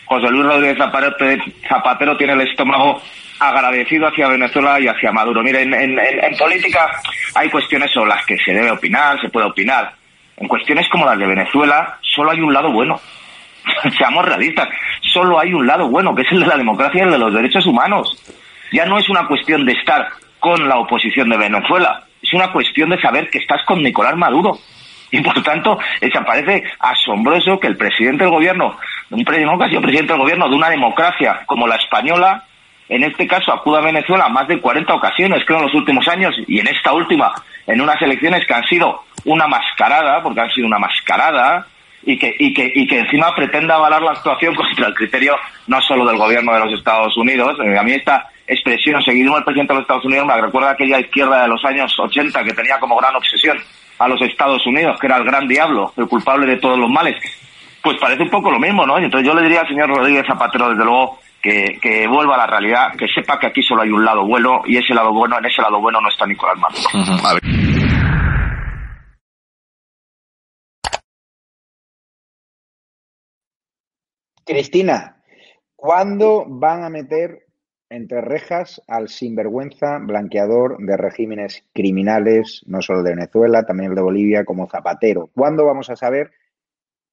José 0.06 0.30
Luis 0.30 0.46
Rodríguez 0.46 0.78
Zapatero, 1.68 2.16
tiene 2.16 2.32
el 2.32 2.40
estómago 2.42 3.00
agradecido 3.38 4.08
hacia 4.08 4.28
Venezuela 4.28 4.80
y 4.80 4.88
hacia 4.88 5.12
Maduro. 5.12 5.42
Mire, 5.42 5.62
en 5.62 6.36
política 6.38 6.90
hay 7.34 7.50
cuestiones 7.50 7.90
sobre 7.92 8.08
las 8.10 8.24
que 8.24 8.38
se 8.38 8.52
debe 8.52 8.70
opinar, 8.70 9.20
se 9.20 9.28
puede 9.28 9.46
opinar. 9.46 9.92
En 10.40 10.48
cuestiones 10.48 10.88
como 10.88 11.04
las 11.04 11.18
de 11.18 11.26
Venezuela, 11.26 11.98
solo 12.02 12.30
hay 12.30 12.40
un 12.40 12.52
lado 12.52 12.70
bueno. 12.70 13.00
Seamos 13.98 14.24
realistas, 14.24 14.68
solo 15.02 15.38
hay 15.38 15.52
un 15.52 15.66
lado 15.66 15.88
bueno, 15.88 16.14
que 16.14 16.22
es 16.22 16.32
el 16.32 16.40
de 16.40 16.46
la 16.46 16.56
democracia 16.56 17.00
y 17.00 17.04
el 17.04 17.10
de 17.10 17.18
los 17.18 17.34
derechos 17.34 17.66
humanos. 17.66 18.16
Ya 18.72 18.86
no 18.86 18.98
es 18.98 19.08
una 19.08 19.26
cuestión 19.26 19.64
de 19.64 19.72
estar 19.72 20.08
con 20.38 20.68
la 20.68 20.76
oposición 20.78 21.28
de 21.28 21.36
Venezuela, 21.36 22.04
es 22.22 22.32
una 22.32 22.52
cuestión 22.52 22.90
de 22.90 23.00
saber 23.00 23.28
que 23.30 23.38
estás 23.38 23.62
con 23.64 23.82
Nicolás 23.82 24.16
Maduro. 24.16 24.58
Y 25.10 25.20
por 25.22 25.42
tanto, 25.42 25.78
se 26.00 26.10
parece 26.20 26.64
asombroso 26.78 27.58
que 27.58 27.66
el 27.66 27.76
presidente 27.78 28.24
del 28.24 28.32
gobierno, 28.32 28.76
un 29.10 29.24
pre- 29.24 29.44
no, 29.44 29.58
que 29.58 29.80
presidente 29.80 30.12
del 30.12 30.20
gobierno 30.20 30.48
de 30.48 30.54
una 30.54 30.68
democracia 30.68 31.40
como 31.46 31.66
la 31.66 31.76
española, 31.76 32.44
en 32.90 33.02
este 33.04 33.26
caso 33.26 33.52
acuda 33.52 33.78
a 33.78 33.82
Venezuela 33.82 34.28
más 34.28 34.46
de 34.48 34.60
40 34.60 34.94
ocasiones, 34.94 35.44
creo, 35.46 35.58
en 35.58 35.64
los 35.64 35.74
últimos 35.74 36.06
años, 36.08 36.34
y 36.46 36.60
en 36.60 36.68
esta 36.68 36.92
última, 36.92 37.32
en 37.66 37.80
unas 37.80 38.00
elecciones 38.02 38.46
que 38.46 38.54
han 38.54 38.64
sido 38.64 39.02
una 39.24 39.46
mascarada, 39.46 40.22
porque 40.22 40.40
han 40.40 40.50
sido 40.50 40.66
una 40.66 40.78
mascarada, 40.78 41.66
y 42.02 42.18
que, 42.18 42.34
y 42.38 42.54
que, 42.54 42.70
y 42.74 42.86
que 42.86 43.00
encima 43.00 43.34
pretenda 43.34 43.74
avalar 43.74 44.02
la 44.02 44.12
actuación 44.12 44.54
contra 44.56 44.88
el 44.88 44.94
criterio 44.94 45.36
no 45.66 45.80
solo 45.82 46.06
del 46.06 46.16
gobierno 46.16 46.54
de 46.54 46.60
los 46.60 46.78
Estados 46.78 47.16
Unidos. 47.16 47.58
Eh, 47.62 47.78
a 47.78 47.82
mí 47.82 47.92
esta 47.92 48.28
expresión, 48.46 49.02
seguidismo 49.02 49.34
del 49.34 49.44
presidente 49.44 49.72
de 49.72 49.80
los 49.80 49.82
Estados 49.82 50.04
Unidos, 50.04 50.26
me 50.26 50.40
recuerda 50.40 50.70
aquella 50.70 51.00
izquierda 51.00 51.42
de 51.42 51.48
los 51.48 51.64
años 51.64 51.92
80 51.98 52.44
que 52.44 52.54
tenía 52.54 52.78
como 52.78 52.96
gran 52.96 53.14
obsesión 53.14 53.58
a 53.98 54.08
los 54.08 54.20
Estados 54.22 54.64
Unidos, 54.66 54.98
que 55.00 55.06
era 55.06 55.16
el 55.16 55.24
gran 55.24 55.46
diablo, 55.46 55.92
el 55.96 56.06
culpable 56.06 56.46
de 56.46 56.56
todos 56.56 56.78
los 56.78 56.90
males. 56.90 57.16
Pues 57.82 57.98
parece 57.98 58.22
un 58.22 58.30
poco 58.30 58.50
lo 58.50 58.58
mismo, 58.58 58.86
¿no? 58.86 58.98
Entonces 58.98 59.26
yo 59.26 59.34
le 59.34 59.42
diría 59.42 59.60
al 59.60 59.68
señor 59.68 59.88
Rodríguez 59.88 60.26
Zapatero, 60.26 60.70
desde 60.70 60.84
luego, 60.84 61.18
que, 61.42 61.78
que 61.80 62.06
vuelva 62.08 62.34
a 62.34 62.38
la 62.38 62.46
realidad, 62.46 62.96
que 62.96 63.06
sepa 63.08 63.38
que 63.38 63.46
aquí 63.48 63.62
solo 63.62 63.82
hay 63.82 63.90
un 63.90 64.04
lado 64.04 64.24
bueno, 64.26 64.62
y 64.66 64.76
ese 64.76 64.94
lado 64.94 65.12
bueno, 65.12 65.38
en 65.38 65.46
ese 65.46 65.62
lado 65.62 65.80
bueno 65.80 66.00
no 66.00 66.08
está 66.08 66.26
Nicolás 66.26 66.58
Maduro. 66.58 67.77
Cristina, 74.48 75.22
¿cuándo 75.76 76.46
van 76.48 76.82
a 76.82 76.88
meter 76.88 77.48
entre 77.90 78.22
rejas 78.22 78.82
al 78.88 79.10
sinvergüenza 79.10 79.98
blanqueador 79.98 80.78
de 80.78 80.96
regímenes 80.96 81.66
criminales, 81.74 82.62
no 82.66 82.80
solo 82.80 83.02
de 83.02 83.14
Venezuela, 83.14 83.66
también 83.66 83.90
el 83.90 83.96
de 83.96 84.00
Bolivia, 84.00 84.46
como 84.46 84.66
Zapatero? 84.66 85.28
¿Cuándo 85.34 85.66
vamos 85.66 85.90
a 85.90 85.96
saber, 85.96 86.30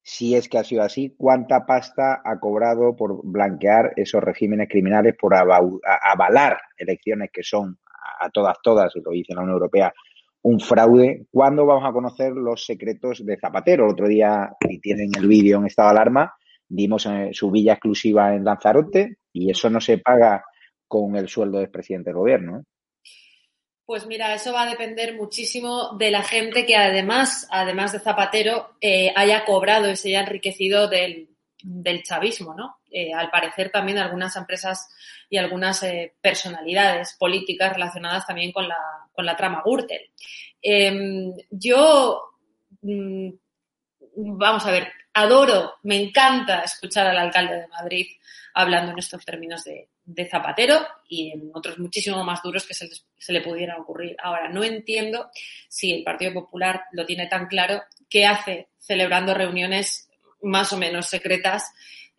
si 0.01 0.34
es 0.34 0.48
que 0.48 0.60
ha 0.60 0.63
sido 0.63 0.82
así, 0.84 1.13
cuánta 1.18 1.65
pasta 1.65 2.22
ha 2.24 2.39
cobrado 2.39 2.96
por 2.96 3.20
blanquear 3.25 3.92
esos 3.98 4.24
regímenes 4.24 4.70
criminales, 4.70 5.18
por 5.20 5.34
avalar 5.36 6.58
elecciones 6.77 7.32
que 7.34 7.44
son 7.44 7.77
a 8.22 8.30
todas, 8.30 8.56
todas, 8.63 8.96
y 8.96 9.01
lo 9.01 9.12
dice 9.12 9.34
la 9.34 9.42
Unión 9.42 9.56
Europea, 9.56 9.94
un 10.44 10.62
fraude? 10.62 11.25
¿Cuándo 11.30 11.65
vamos 11.65 11.84
a 11.84 11.92
conocer 11.92 12.32
los 12.32 12.65
secretos 12.65 13.25
de 13.25 13.38
Zapatero? 13.38 13.84
El 13.84 13.92
otro 13.92 14.08
día, 14.08 14.56
y 14.70 14.80
tienen 14.80 15.10
el 15.18 15.27
vídeo 15.27 15.58
en 15.58 15.65
estado 15.65 15.89
de 15.89 15.96
alarma, 15.96 16.34
dimos 16.68 17.06
eh, 17.06 17.30
su 17.34 17.52
villa 17.52 17.74
exclusiva 17.74 18.34
en 18.34 18.44
Lanzarote 18.44 19.18
y 19.32 19.50
eso 19.50 19.70
no 19.70 19.80
se 19.82 19.98
paga 19.98 20.44
con 20.88 21.16
el 21.16 21.28
sueldo 21.28 21.60
del 21.60 21.70
presidente 21.70 22.10
del 22.10 22.18
gobierno. 22.18 22.60
¿eh? 22.60 22.64
Pues 23.86 24.08
mira, 24.08 24.34
eso 24.34 24.52
va 24.52 24.64
a 24.64 24.70
depender 24.70 25.16
muchísimo 25.16 25.96
de 25.98 26.10
la 26.10 26.24
gente 26.24 26.66
que 26.66 26.76
además, 26.76 27.48
además 27.52 27.92
de 27.92 28.00
Zapatero, 28.00 28.78
eh, 28.82 29.12
haya 29.16 29.46
cobrado 29.46 29.90
y 29.90 29.96
se 29.96 30.10
haya 30.10 30.22
enriquecido 30.22 30.88
del, 30.88 31.30
del 31.62 32.04
chavismo, 32.04 32.54
¿no? 32.54 32.78
Eh, 32.92 33.14
al 33.14 33.30
parecer 33.30 33.72
también 33.72 33.98
algunas 33.98 34.36
empresas 34.36 34.88
y 35.30 35.38
algunas 35.38 35.84
eh, 35.84 36.14
personalidades 36.22 37.16
políticas 37.20 37.74
relacionadas 37.74 38.26
también 38.26 38.52
con 38.52 38.68
la, 38.68 38.78
con 39.12 39.26
la 39.26 39.36
trama 39.36 39.62
Gürtel. 39.66 40.12
Eh, 40.62 41.34
yo, 41.50 42.22
mm, 42.82 43.30
vamos 44.16 44.66
a 44.66 44.72
ver, 44.72 44.92
adoro, 45.16 45.76
me 45.84 45.96
encanta 45.96 46.62
escuchar 46.62 47.08
al 47.08 47.18
alcalde 47.18 47.62
de 47.62 47.68
Madrid 47.68 48.08
hablando 48.54 48.92
en 48.92 49.00
estos 49.00 49.26
términos 49.26 49.64
de, 49.64 49.90
Zapatero 50.30 50.86
y 51.10 51.32
en 51.32 51.50
otros 51.54 51.80
muchísimo 51.80 52.24
más 52.24 52.42
duros 52.44 52.66
que 52.68 52.76
se, 52.76 52.88
les- 52.88 53.04
se 53.18 53.34
le 53.34 53.42
pudieran 53.42 53.82
ocurrir. 53.82 54.16
Ahora, 54.22 54.50
no 54.50 54.64
entiendo 54.64 55.32
si 55.68 55.92
el 55.92 56.04
Partido 56.04 56.32
Popular 56.34 56.84
lo 56.92 57.06
tiene 57.08 57.26
tan 57.26 57.48
claro, 57.48 57.82
qué 58.08 58.26
hace 58.28 58.68
celebrando 58.78 59.34
reuniones 59.34 60.08
más 60.44 60.72
o 60.74 60.78
menos 60.78 61.08
secretas 61.08 61.72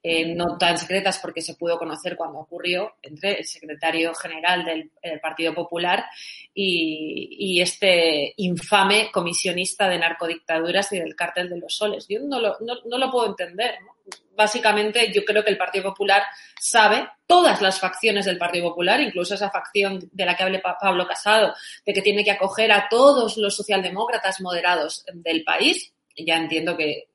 eh, 0.09 0.37
no 0.37 0.57
tan 0.57 0.79
secretas 0.79 1.19
porque 1.19 1.43
se 1.43 1.57
pudo 1.57 1.77
conocer 1.77 2.17
cuando 2.17 2.39
ocurrió 2.39 2.95
entre 3.03 3.41
el 3.41 3.45
secretario 3.45 4.15
general 4.15 4.65
del, 4.65 4.93
Partido 5.21 5.53
Popular 5.53 6.05
y, 6.55 7.61
este 7.61 8.33
infame 8.37 9.11
comisionista 9.13 9.89
de 9.89 9.99
narcodictaduras 9.99 10.93
y 10.93 11.01
del 11.01 11.17
cártel 11.17 11.49
de 11.49 11.59
los 11.59 11.75
soles. 11.75 12.07
Yo 12.09 12.21
no 12.21 12.39
lo, 12.39 12.57
no, 12.61 12.99
lo 12.99 13.11
puedo 13.11 13.27
entender. 13.27 13.79
Básicamente 14.37 15.13
yo 15.13 15.25
creo 15.25 15.43
que 15.43 15.51
el 15.51 15.59
Partido 15.59 15.87
Popular 15.87 16.23
sabe, 16.61 17.09
todas 17.27 17.61
las 17.61 17.81
facciones 17.81 18.27
del 18.27 18.39
Partido 18.39 18.69
Popular, 18.69 19.01
incluso 19.01 19.35
esa 19.35 19.51
facción 19.51 20.09
de 20.13 20.25
la 20.25 20.37
que 20.37 20.45
hable 20.45 20.63
Pablo 20.81 21.09
Casado, 21.09 21.53
de 21.85 21.93
que 21.93 22.03
tiene 22.03 22.23
que 22.23 22.31
acoger 22.31 22.71
a 22.71 22.87
todos 22.89 23.37
los 23.39 23.57
socialdemócratas 23.57 24.41
moderados 24.41 25.05
del 25.13 25.43
país, 25.43 25.93
ya 26.17 26.37
entiendo 26.37 26.77
que 26.77 27.09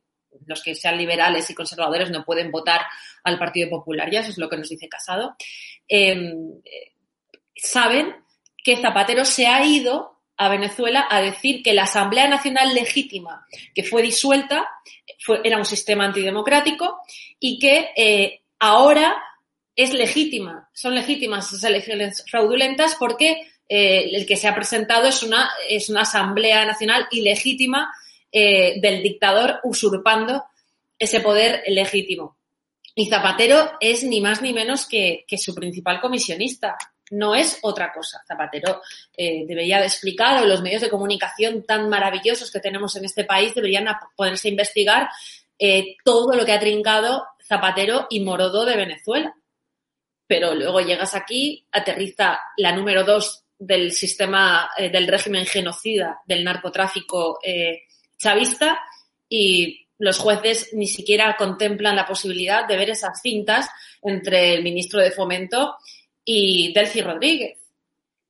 los 0.46 0.64
que 0.64 0.76
sean 0.76 0.98
liberales 0.98 1.50
y 1.50 1.56
conservadores 1.56 2.10
no 2.10 2.24
pueden 2.24 2.52
votar 2.52 2.82
al 3.24 3.38
Partido 3.38 3.70
Popular, 3.70 4.10
ya 4.12 4.22
eso 4.22 4.32
es 4.32 4.38
lo 4.38 4.50
que 4.50 4.58
nos 4.58 4.70
dice 4.70 4.90
Casado, 4.90 5.36
em, 5.88 6.62
saben 7.56 8.16
que 8.64 8.78
Zapatero 8.78 9.26
se 9.26 9.48
ha 9.48 9.66
ido 9.66 10.22
a 10.38 10.50
Venezuela 10.50 11.08
a 11.10 11.22
decir 11.22 11.62
que 11.62 11.74
la 11.74 11.84
Asamblea 11.84 12.28
Nacional 12.28 12.74
Legítima, 12.74 13.46
que 13.76 13.84
fue 13.84 14.02
disuelta, 14.02 14.68
era 15.44 15.58
un 15.58 15.66
sistema 15.66 16.06
antidemocrático 16.06 17.00
y 17.40 17.60
que 17.60 17.90
eh, 17.96 18.42
ahora 18.58 19.22
es 19.76 19.94
legítima, 19.94 20.70
son 20.74 20.96
legítimas 20.96 21.48
esas 21.48 21.64
elecciones 21.64 22.26
fraudulentas 22.28 22.96
porque 22.96 23.52
eh, 23.70 24.10
el 24.14 24.26
que 24.26 24.36
se 24.36 24.48
ha 24.48 24.56
presentado 24.56 25.08
es 25.08 25.22
una, 25.24 25.50
es 25.70 25.90
una 25.90 26.02
Asamblea 26.02 26.66
Nacional 26.66 27.08
ilegítima 27.12 27.94
eh, 28.34 28.80
del 28.80 29.04
dictador 29.04 29.60
usurpando 29.64 30.46
ese 30.98 31.20
poder 31.20 31.64
legítimo. 31.68 32.38
Y 32.96 33.10
Zapatero 33.10 33.72
es 33.82 34.04
ni 34.04 34.22
más 34.22 34.42
ni 34.42 34.54
menos 34.54 34.86
que, 34.86 35.26
su 35.38 35.54
principal 35.54 36.00
comisionista. 36.00 36.78
No 37.10 37.36
es 37.36 37.60
otra 37.62 37.92
cosa. 37.92 38.24
Zapatero 38.26 38.82
eh, 39.18 39.46
debería 39.46 39.80
de 39.80 39.88
explicar, 39.88 40.42
o 40.42 40.46
los 40.46 40.62
medios 40.62 40.82
de 40.82 40.90
comunicación 40.90 41.64
tan 41.64 41.90
maravillosos 41.90 42.52
que 42.52 42.62
tenemos 42.62 42.96
en 42.96 43.04
este 43.04 43.26
país 43.26 43.54
deberían 43.54 43.86
poderse 44.16 44.48
investigar 44.48 45.10
eh, 45.60 45.98
todo 46.06 46.34
lo 46.34 46.46
que 46.46 46.54
ha 46.54 46.60
trincado 46.60 47.26
Zapatero 47.46 48.08
y 48.10 48.22
Morodo 48.22 48.64
de 48.64 48.78
Venezuela. 48.78 49.36
Pero 50.26 50.56
luego 50.56 50.80
llegas 50.80 51.16
aquí, 51.16 51.66
aterriza 51.70 52.40
la 52.56 52.74
número 52.74 53.04
dos 53.04 53.44
del 53.60 53.92
sistema 53.92 54.70
del 54.78 55.06
régimen 55.08 55.46
genocida 55.46 56.22
del 56.26 56.44
narcotráfico 56.44 57.40
chavista 58.22 58.80
y 59.28 59.88
los 59.98 60.18
jueces 60.18 60.70
ni 60.74 60.88
siquiera 60.88 61.36
contemplan 61.38 61.96
la 61.96 62.06
posibilidad 62.06 62.68
de 62.68 62.78
ver 62.78 62.90
esas 62.90 63.22
cintas 63.22 63.70
entre 64.02 64.56
el 64.56 64.64
ministro 64.64 65.00
de 65.00 65.12
Fomento 65.12 65.76
y 66.26 66.74
Delcy 66.74 67.02
Rodríguez. 67.02 67.58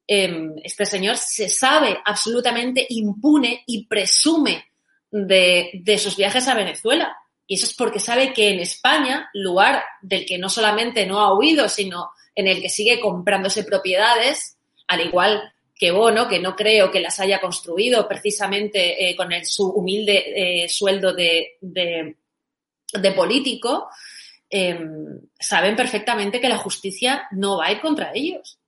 Em, 0.07 0.55
este 0.63 0.85
señor 0.85 1.15
se 1.17 1.47
sabe 1.47 1.97
absolutamente 2.03 2.85
impune 2.89 3.63
y 3.65 3.85
presume 3.85 4.65
de, 5.09 5.97
sus 5.97 6.17
viajes 6.17 6.47
a 6.47 6.55
Venezuela. 6.55 7.15
Y 7.47 7.55
eso 7.55 7.65
es 7.65 7.73
porque 7.73 7.99
sabe 7.99 8.33
que 8.33 8.49
en 8.49 8.59
España, 8.59 9.29
lugar 9.33 9.83
del 10.01 10.25
que 10.25 10.37
no 10.37 10.49
solamente 10.49 11.05
no 11.05 11.19
ha 11.19 11.37
huido, 11.37 11.69
sino 11.69 12.11
en 12.35 12.47
el 12.47 12.61
que 12.61 12.69
sigue 12.69 12.99
comprándose 12.99 13.63
propiedades, 13.63 14.57
al 14.87 15.01
igual 15.01 15.53
que 15.81 15.89
Bono, 15.89 16.27
que 16.27 16.39
no 16.39 16.55
creo 16.55 16.91
que 16.91 16.99
las 16.99 17.19
haya 17.19 17.41
construido 17.41 18.07
precisamente 18.07 19.09
eh, 19.09 19.15
con 19.15 19.31
el, 19.31 19.43
su 19.47 19.67
humilde 19.67 20.63
eh, 20.63 20.69
sueldo 20.69 21.11
de, 21.11 21.57
de, 21.59 23.11
político, 23.15 23.89
em, 24.47 25.21
saben 25.39 25.75
perfectamente 25.75 26.39
que 26.39 26.49
la 26.49 26.59
justicia 26.59 27.23
no 27.31 27.57
va 27.57 27.65
a 27.65 27.71
ir 27.71 27.81
contra 27.81 28.11
ellos. 28.13 28.59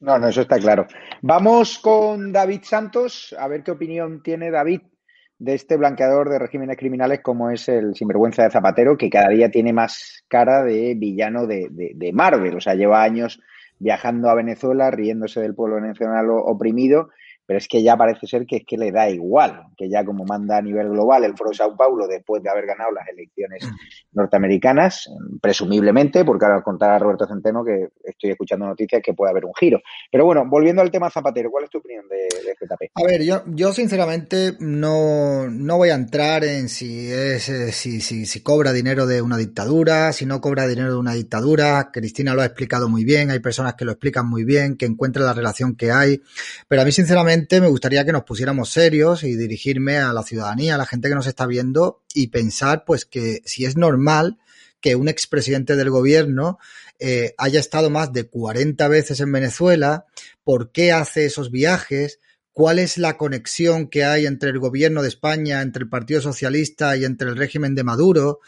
No, 0.00 0.18
no, 0.18 0.26
eso 0.26 0.40
está 0.40 0.58
claro. 0.58 0.88
Vamos 1.22 1.78
con 1.78 2.32
David 2.32 2.62
Santos, 2.64 3.32
a 3.38 3.46
ver 3.46 3.62
qué 3.62 3.70
opinión 3.70 4.24
tiene 4.24 4.50
David 4.50 4.80
de 5.38 5.54
este 5.54 5.76
blanqueador 5.76 6.28
de 6.28 6.40
regímenes 6.40 6.76
criminales 6.76 7.20
como 7.22 7.52
es 7.52 7.68
el 7.68 7.94
sinvergüenza 7.94 8.42
de 8.42 8.50
Zapatero, 8.50 8.96
que 8.96 9.08
cada 9.08 9.28
día 9.28 9.48
tiene 9.48 9.72
más 9.72 10.24
cara 10.26 10.64
de 10.64 10.96
villano 10.96 11.46
de, 11.46 11.68
de 11.70 12.12
Marvel. 12.12 12.56
O 12.56 12.60
sea, 12.60 12.74
lleva 12.74 13.04
años 13.04 13.40
viajando 13.78 14.30
a 14.30 14.34
Venezuela, 14.34 14.90
riéndose 14.90 15.40
del 15.40 15.54
pueblo 15.54 15.76
venezolano 15.76 16.36
oprimido 16.36 17.10
pero 17.46 17.58
es 17.58 17.68
que 17.68 17.82
ya 17.82 17.96
parece 17.96 18.26
ser 18.26 18.44
que 18.44 18.56
es 18.56 18.64
que 18.66 18.76
le 18.76 18.90
da 18.90 19.08
igual, 19.08 19.62
que 19.76 19.88
ya 19.88 20.04
como 20.04 20.24
manda 20.24 20.58
a 20.58 20.62
nivel 20.62 20.88
global 20.88 21.24
el 21.24 21.36
Foro 21.36 21.52
Sao 21.52 21.76
Paulo 21.76 22.08
después 22.08 22.42
de 22.42 22.50
haber 22.50 22.66
ganado 22.66 22.90
las 22.90 23.06
elecciones 23.08 23.62
norteamericanas, 24.12 25.08
presumiblemente, 25.40 26.24
porque 26.24 26.44
ahora 26.44 26.62
contará 26.62 26.98
Roberto 26.98 27.26
Centeno 27.26 27.64
que 27.64 27.88
estoy 28.02 28.30
escuchando 28.30 28.66
noticias 28.66 29.00
que 29.02 29.14
puede 29.14 29.30
haber 29.30 29.44
un 29.44 29.54
giro. 29.54 29.80
Pero 30.10 30.24
bueno, 30.24 30.44
volviendo 30.46 30.82
al 30.82 30.90
tema 30.90 31.08
Zapatero, 31.08 31.50
¿cuál 31.50 31.64
es 31.64 31.70
tu 31.70 31.78
opinión 31.78 32.08
de, 32.08 32.16
de 32.16 32.50
este 32.50 32.66
tapete? 32.66 32.92
A 32.94 33.04
ver, 33.04 33.22
yo, 33.22 33.42
yo 33.46 33.72
sinceramente 33.72 34.54
no, 34.58 35.48
no 35.48 35.76
voy 35.76 35.90
a 35.90 35.94
entrar 35.94 36.42
en 36.44 36.68
si 36.68 37.12
es 37.12 37.48
eh, 37.48 37.70
si, 37.70 38.00
si, 38.00 38.26
si 38.26 38.42
cobra 38.42 38.72
dinero 38.72 39.06
de 39.06 39.22
una 39.22 39.36
dictadura, 39.36 40.12
si 40.12 40.26
no 40.26 40.40
cobra 40.40 40.66
dinero 40.66 40.90
de 40.92 40.98
una 40.98 41.14
dictadura. 41.14 41.90
Cristina 41.92 42.34
lo 42.34 42.42
ha 42.42 42.46
explicado 42.46 42.88
muy 42.88 43.04
bien, 43.04 43.30
hay 43.30 43.38
personas 43.38 43.74
que 43.74 43.84
lo 43.84 43.92
explican 43.92 44.28
muy 44.28 44.44
bien, 44.44 44.76
que 44.76 44.86
encuentran 44.86 45.26
la 45.26 45.32
relación 45.32 45.76
que 45.76 45.92
hay, 45.92 46.20
pero 46.68 46.82
a 46.82 46.84
mí 46.84 46.90
sinceramente 46.92 47.35
me 47.50 47.68
gustaría 47.68 48.04
que 48.04 48.12
nos 48.12 48.24
pusiéramos 48.24 48.70
serios 48.70 49.22
y 49.24 49.36
dirigirme 49.36 49.98
a 49.98 50.12
la 50.12 50.22
ciudadanía, 50.22 50.74
a 50.74 50.78
la 50.78 50.86
gente 50.86 51.08
que 51.08 51.14
nos 51.14 51.26
está 51.26 51.46
viendo 51.46 52.02
y 52.14 52.28
pensar 52.28 52.84
pues 52.84 53.04
que 53.04 53.42
si 53.44 53.64
es 53.64 53.76
normal 53.76 54.38
que 54.80 54.96
un 54.96 55.08
expresidente 55.08 55.76
del 55.76 55.90
gobierno 55.90 56.58
eh, 56.98 57.34
haya 57.38 57.60
estado 57.60 57.90
más 57.90 58.12
de 58.12 58.28
40 58.28 58.88
veces 58.88 59.20
en 59.20 59.32
Venezuela, 59.32 60.06
por 60.44 60.70
qué 60.72 60.92
hace 60.92 61.26
esos 61.26 61.50
viajes, 61.50 62.20
cuál 62.52 62.78
es 62.78 62.96
la 62.96 63.16
conexión 63.16 63.88
que 63.88 64.04
hay 64.04 64.26
entre 64.26 64.50
el 64.50 64.58
gobierno 64.58 65.02
de 65.02 65.08
España, 65.08 65.60
entre 65.60 65.82
el 65.82 65.90
Partido 65.90 66.20
Socialista 66.20 66.96
y 66.96 67.04
entre 67.04 67.28
el 67.28 67.36
régimen 67.36 67.74
de 67.74 67.84
Maduro, 67.84 68.40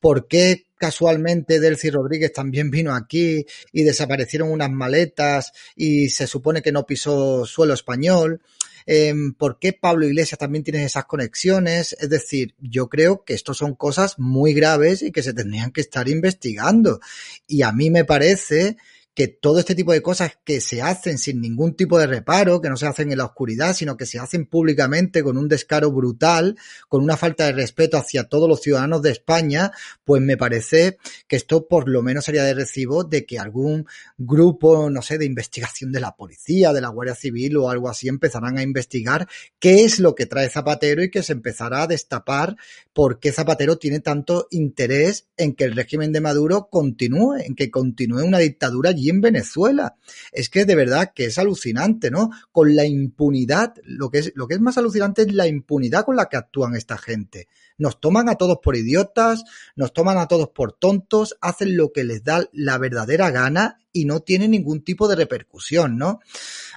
por 0.00 0.28
qué 0.28 0.66
casualmente 0.76 1.60
Delcy 1.60 1.90
Rodríguez 1.90 2.32
también 2.32 2.70
vino 2.70 2.94
aquí 2.94 3.46
y 3.72 3.82
desaparecieron 3.82 4.50
unas 4.50 4.70
maletas 4.70 5.52
y 5.76 6.08
se 6.10 6.26
supone 6.26 6.62
que 6.62 6.72
no 6.72 6.86
pisó 6.86 7.46
suelo 7.46 7.74
español. 7.74 8.40
Em, 8.86 9.32
¿Por 9.32 9.58
qué 9.58 9.72
Pablo 9.72 10.06
Iglesias 10.06 10.38
también 10.38 10.62
tiene 10.62 10.84
esas 10.84 11.06
conexiones? 11.06 11.96
Es 11.98 12.10
decir, 12.10 12.54
yo 12.60 12.88
creo 12.88 13.24
que 13.24 13.34
esto 13.34 13.54
son 13.54 13.74
cosas 13.74 14.18
muy 14.18 14.52
graves 14.52 15.02
y 15.02 15.10
que 15.10 15.22
se 15.22 15.32
tendrían 15.32 15.70
que 15.70 15.80
estar 15.80 16.08
investigando. 16.08 17.00
Y 17.46 17.62
a 17.62 17.72
mí 17.72 17.90
me 17.90 18.04
parece 18.04 18.76
que 19.14 19.28
todo 19.28 19.60
este 19.60 19.76
tipo 19.76 19.92
de 19.92 20.02
cosas 20.02 20.32
que 20.44 20.60
se 20.60 20.82
hacen 20.82 21.18
sin 21.18 21.40
ningún 21.40 21.74
tipo 21.74 21.98
de 21.98 22.08
reparo, 22.08 22.60
que 22.60 22.68
no 22.68 22.76
se 22.76 22.86
hacen 22.86 23.12
en 23.12 23.18
la 23.18 23.26
oscuridad, 23.26 23.74
sino 23.74 23.96
que 23.96 24.06
se 24.06 24.18
hacen 24.18 24.46
públicamente 24.46 25.22
con 25.22 25.38
un 25.38 25.48
descaro 25.48 25.92
brutal, 25.92 26.56
con 26.88 27.02
una 27.02 27.16
falta 27.16 27.46
de 27.46 27.52
respeto 27.52 27.96
hacia 27.96 28.24
todos 28.24 28.48
los 28.48 28.60
ciudadanos 28.60 29.02
de 29.02 29.12
España, 29.12 29.70
pues 30.04 30.20
me 30.20 30.36
parece 30.36 30.98
que 31.28 31.36
esto 31.36 31.68
por 31.68 31.88
lo 31.88 32.02
menos 32.02 32.24
sería 32.24 32.42
de 32.42 32.54
recibo 32.54 33.04
de 33.04 33.24
que 33.24 33.38
algún 33.38 33.86
grupo, 34.18 34.90
no 34.90 35.00
sé, 35.00 35.16
de 35.16 35.26
investigación 35.26 35.92
de 35.92 36.00
la 36.00 36.16
policía, 36.16 36.72
de 36.72 36.80
la 36.80 36.88
Guardia 36.88 37.14
Civil 37.14 37.56
o 37.56 37.70
algo 37.70 37.88
así 37.88 38.08
empezarán 38.08 38.58
a 38.58 38.62
investigar 38.62 39.28
qué 39.60 39.84
es 39.84 40.00
lo 40.00 40.16
que 40.16 40.26
trae 40.26 40.48
Zapatero 40.48 41.04
y 41.04 41.10
que 41.10 41.22
se 41.22 41.32
empezará 41.32 41.82
a 41.82 41.86
destapar 41.86 42.56
por 42.92 43.20
qué 43.20 43.30
Zapatero 43.30 43.78
tiene 43.78 44.00
tanto 44.00 44.48
interés 44.50 45.28
en 45.36 45.54
que 45.54 45.64
el 45.64 45.76
régimen 45.76 46.12
de 46.12 46.20
Maduro 46.20 46.68
continúe, 46.70 47.36
en 47.44 47.54
que 47.54 47.70
continúe 47.70 48.24
una 48.24 48.38
dictadura 48.38 48.92
en 49.10 49.20
Venezuela. 49.20 49.96
Es 50.32 50.48
que 50.48 50.64
de 50.64 50.74
verdad 50.74 51.12
que 51.14 51.26
es 51.26 51.38
alucinante, 51.38 52.10
¿no? 52.10 52.30
Con 52.52 52.74
la 52.74 52.84
impunidad, 52.84 53.74
lo 53.84 54.10
que 54.10 54.18
es, 54.18 54.32
lo 54.34 54.46
que 54.46 54.54
es 54.54 54.60
más 54.60 54.78
alucinante 54.78 55.22
es 55.22 55.32
la 55.32 55.46
impunidad 55.46 56.04
con 56.04 56.16
la 56.16 56.28
que 56.28 56.36
actúan 56.36 56.74
esta 56.76 56.98
gente. 56.98 57.48
Nos 57.76 58.00
toman 58.00 58.28
a 58.28 58.36
todos 58.36 58.58
por 58.62 58.76
idiotas, 58.76 59.44
nos 59.76 59.92
toman 59.92 60.18
a 60.18 60.28
todos 60.28 60.50
por 60.50 60.72
tontos, 60.72 61.36
hacen 61.40 61.76
lo 61.76 61.92
que 61.92 62.04
les 62.04 62.22
da 62.22 62.48
la 62.52 62.78
verdadera 62.78 63.30
gana 63.30 63.80
y 63.92 64.04
no 64.04 64.20
tienen 64.20 64.50
ningún 64.50 64.82
tipo 64.82 65.06
de 65.06 65.14
repercusión, 65.14 65.96
¿no? 65.96 66.20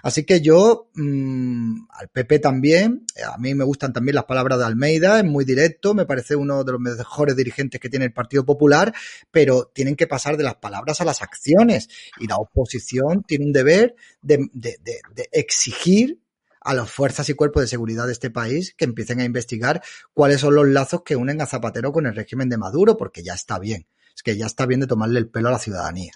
Así 0.04 0.24
que 0.24 0.40
yo, 0.40 0.90
mmm, 0.94 1.88
al 1.90 2.10
PP 2.10 2.40
también, 2.40 3.06
a 3.28 3.38
mí 3.40 3.56
me 3.56 3.64
gustan 3.64 3.92
también 3.92 4.16
las 4.16 4.26
palabras 4.26 4.60
de 4.60 4.66
Almeida, 4.66 5.20
es 5.20 5.26
muy 5.26 5.44
directo, 5.44 5.96
me 5.96 6.06
parece 6.06 6.36
uno 6.36 6.64
de 6.64 6.72
los 6.72 6.80
mejores 6.80 7.36
dirigentes 7.36 7.82
que 7.82 7.90
tiene 7.90 8.06
el 8.06 8.14
Partido 8.14 8.46
Popular, 8.46 8.94
pero 9.32 9.72
tienen 9.74 9.96
que 9.96 10.08
pasar 10.08 10.38
de 10.38 10.44
las 10.44 10.56
palabras 10.56 11.02
a 11.02 11.06
las 11.06 11.24
acciones 11.24 11.90
y 12.20 12.28
la 12.28 12.38
oposición 12.38 13.24
tiene 13.28 13.46
un 13.46 13.54
deber 13.54 13.96
de, 14.22 14.48
de, 14.54 14.78
de, 14.84 15.02
de 15.16 15.30
exigir 15.32 16.20
a 16.68 16.74
las 16.74 16.92
fuerzas 16.92 17.30
y 17.30 17.34
cuerpos 17.34 17.62
de 17.62 17.68
seguridad 17.68 18.06
de 18.08 18.12
este 18.12 18.30
país 18.30 18.76
que 18.78 18.84
empiecen 18.84 19.22
a 19.22 19.24
investigar 19.24 19.82
cuáles 20.14 20.42
son 20.42 20.54
los 20.54 20.68
lazos 20.68 21.02
que 21.04 21.16
unen 21.16 21.42
a 21.42 21.46
Zapatero 21.46 21.94
con 21.94 22.06
el 22.06 22.14
régimen 22.14 22.50
de 22.50 22.58
Maduro, 22.58 22.98
porque 22.98 23.24
ya 23.24 23.34
está 23.34 23.58
bien. 23.58 23.86
Es 24.14 24.22
que 24.22 24.36
ya 24.36 24.48
está 24.48 24.66
bien 24.66 24.82
de 24.82 24.88
tomarle 24.88 25.20
el 25.20 25.30
pelo 25.30 25.48
a 25.48 25.54
la 25.54 25.60
ciudadanía. 25.60 26.12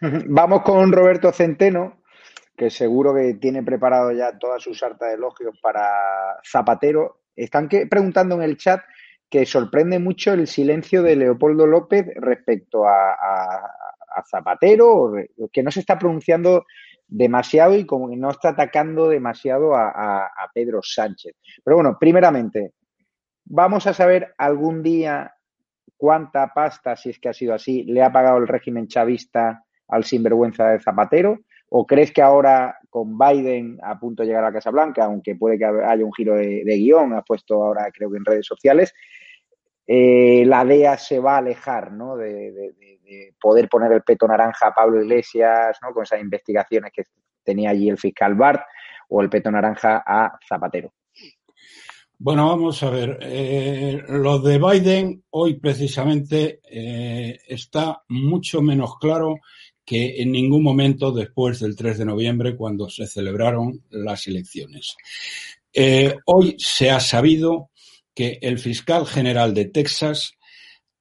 Vamos 0.00 0.62
con 0.62 0.92
Roberto 0.92 1.32
Centeno, 1.32 2.02
que 2.54 2.68
seguro 2.68 3.14
que 3.14 3.38
tiene 3.40 3.62
preparado 3.62 4.12
ya 4.12 4.38
toda 4.38 4.60
su 4.60 4.74
sarta 4.74 5.06
de 5.06 5.14
elogios 5.14 5.58
para 5.62 5.88
Zapatero. 6.44 7.22
Están 7.34 7.70
preguntando 7.88 8.34
en 8.34 8.42
el 8.42 8.58
chat 8.58 8.82
que 9.30 9.46
sorprende 9.46 9.98
mucho 9.98 10.34
el 10.34 10.46
silencio 10.46 11.02
de 11.02 11.16
Leopoldo 11.16 11.66
López 11.66 12.04
respecto 12.16 12.84
a 12.86 14.26
Zapatero, 14.30 15.14
que 15.50 15.62
no 15.62 15.70
se 15.70 15.80
está 15.80 15.98
pronunciando 15.98 16.66
demasiado 17.10 17.76
y 17.76 17.84
como 17.84 18.08
que 18.08 18.16
no 18.16 18.30
está 18.30 18.50
atacando 18.50 19.08
demasiado 19.08 19.74
a, 19.74 20.30
Pedro 20.54 20.80
Sánchez. 20.82 21.34
Pero 21.62 21.76
bueno, 21.76 21.96
primeramente, 21.98 22.72
vamos 23.44 23.86
a 23.86 23.92
saber 23.92 24.34
algún 24.38 24.82
día 24.82 25.34
cuánta 25.96 26.52
pasta, 26.54 26.96
si 26.96 27.10
es 27.10 27.18
que 27.18 27.28
ha 27.28 27.32
sido 27.32 27.54
así, 27.54 27.84
le 27.84 28.02
ha 28.02 28.12
pagado 28.12 28.38
el 28.38 28.48
régimen 28.48 28.88
chavista 28.88 29.64
al 29.88 30.04
sinvergüenza 30.04 30.68
de 30.68 30.80
Zapatero? 30.80 31.40
¿O 31.68 31.86
crees 31.86 32.12
que 32.12 32.22
ahora 32.22 32.78
con 32.88 33.16
Biden 33.16 33.78
a 33.82 33.98
punto 33.98 34.22
de 34.22 34.28
llegar 34.28 34.42
a 34.42 34.48
la 34.48 34.52
Casa 34.52 34.70
Blanca, 34.70 35.04
aunque 35.04 35.36
puede 35.36 35.58
que 35.58 35.64
haya 35.64 36.04
un 36.04 36.12
giro 36.12 36.34
de, 36.34 36.64
guion, 36.64 37.12
ha 37.12 37.22
puesto 37.22 37.62
ahora 37.62 37.88
creo 37.92 38.10
que 38.10 38.16
en 38.16 38.24
redes 38.24 38.46
sociales, 38.46 38.92
eh, 39.86 40.44
la 40.46 40.64
DEA 40.64 40.96
se 40.98 41.20
va 41.20 41.34
a 41.34 41.38
alejar 41.38 41.92
¿no? 41.92 42.16
de, 42.16 42.72
poder 43.40 43.68
poner 43.68 43.92
el 43.92 44.02
peto 44.02 44.26
naranja 44.26 44.68
a 44.68 44.74
Pablo 44.74 45.02
Iglesias, 45.02 45.78
¿no? 45.82 45.92
con 45.92 46.04
esas 46.04 46.20
investigaciones 46.20 46.92
que 46.94 47.04
tenía 47.42 47.70
allí 47.70 47.88
el 47.88 47.98
fiscal 47.98 48.34
Bart, 48.34 48.62
o 49.08 49.20
el 49.22 49.28
peto 49.28 49.50
naranja 49.50 50.02
a 50.06 50.38
Zapatero. 50.48 50.92
Bueno, 52.22 52.48
vamos 52.48 52.82
a 52.82 52.90
ver. 52.90 53.18
Eh, 53.22 54.02
lo 54.08 54.38
de 54.40 54.58
Biden 54.58 55.24
hoy 55.30 55.54
precisamente 55.54 56.60
eh, 56.70 57.38
está 57.48 58.02
mucho 58.08 58.60
menos 58.60 58.98
claro 58.98 59.38
que 59.84 60.20
en 60.20 60.30
ningún 60.30 60.62
momento 60.62 61.12
después 61.12 61.60
del 61.60 61.74
3 61.74 61.98
de 61.98 62.04
noviembre, 62.04 62.56
cuando 62.56 62.90
se 62.90 63.06
celebraron 63.06 63.82
las 63.88 64.26
elecciones. 64.26 64.96
Eh, 65.72 66.14
hoy 66.26 66.56
se 66.58 66.90
ha 66.90 67.00
sabido 67.00 67.70
que 68.14 68.38
el 68.42 68.58
fiscal 68.58 69.06
general 69.06 69.54
de 69.54 69.64
Texas 69.64 70.34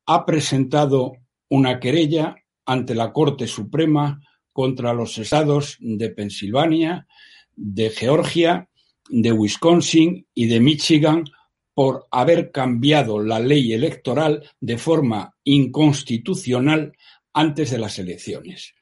ha 0.06 0.26
presentado 0.26 1.12
una 1.50 1.80
querella 1.80 2.36
ante 2.66 2.96
la 2.96 3.12
Corte 3.12 3.48
Suprema 3.48 4.22
contra 4.54 4.94
los 4.94 5.18
estados 5.18 5.78
de 5.80 6.10
Pensilvania, 6.10 7.08
de 7.56 7.90
Georgia, 7.90 8.70
de 9.10 9.32
Wisconsin 9.32 10.28
y 10.34 10.48
de 10.48 10.60
Michigan 10.60 11.24
por 11.74 12.08
haber 12.12 12.52
cambiado 12.52 13.20
la 13.20 13.40
ley 13.40 13.74
electoral 13.74 14.44
de 14.60 14.78
forma 14.78 15.36
inconstitucional 15.44 16.94
antes 17.34 17.72
de 17.72 17.80
las 17.80 18.00
elecciones. 18.00 18.74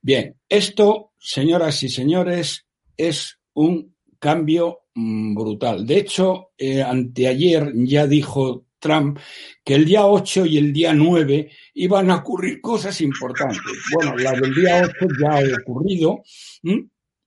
Bien, 0.00 0.36
esto, 0.48 1.12
señoras 1.18 1.82
y 1.82 1.88
señores, 1.88 2.66
es 2.96 3.38
un 3.54 3.94
cambio 4.18 4.80
mm, 4.94 5.34
brutal. 5.34 5.86
De 5.86 5.98
hecho, 5.98 6.52
eh, 6.56 6.82
anteayer 6.82 7.72
ya 7.74 8.06
dijo 8.06 8.67
Trump 8.78 9.18
que 9.64 9.74
el 9.74 9.84
día 9.84 10.06
8 10.06 10.46
y 10.46 10.58
el 10.58 10.72
día 10.72 10.92
9 10.92 11.50
iban 11.74 12.10
a 12.10 12.16
ocurrir 12.16 12.60
cosas 12.60 13.00
importantes. 13.00 13.60
Bueno, 13.94 14.16
la 14.16 14.32
del 14.32 14.54
día 14.54 14.82
8 14.84 15.14
ya 15.20 15.38
ha 15.38 15.60
ocurrido 15.60 16.22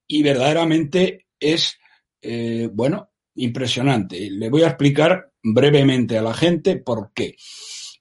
y 0.08 0.24
verdaderamente 0.24 1.28
es, 1.40 1.78
eh, 2.22 2.70
bueno, 2.72 3.12
impresionante. 3.36 4.30
Le 4.30 4.50
voy 4.50 4.64
a 4.64 4.68
explicar 4.68 5.32
brevemente 5.44 6.18
a 6.18 6.22
la 6.22 6.34
gente 6.34 6.78
por 6.78 7.12
qué. 7.14 7.36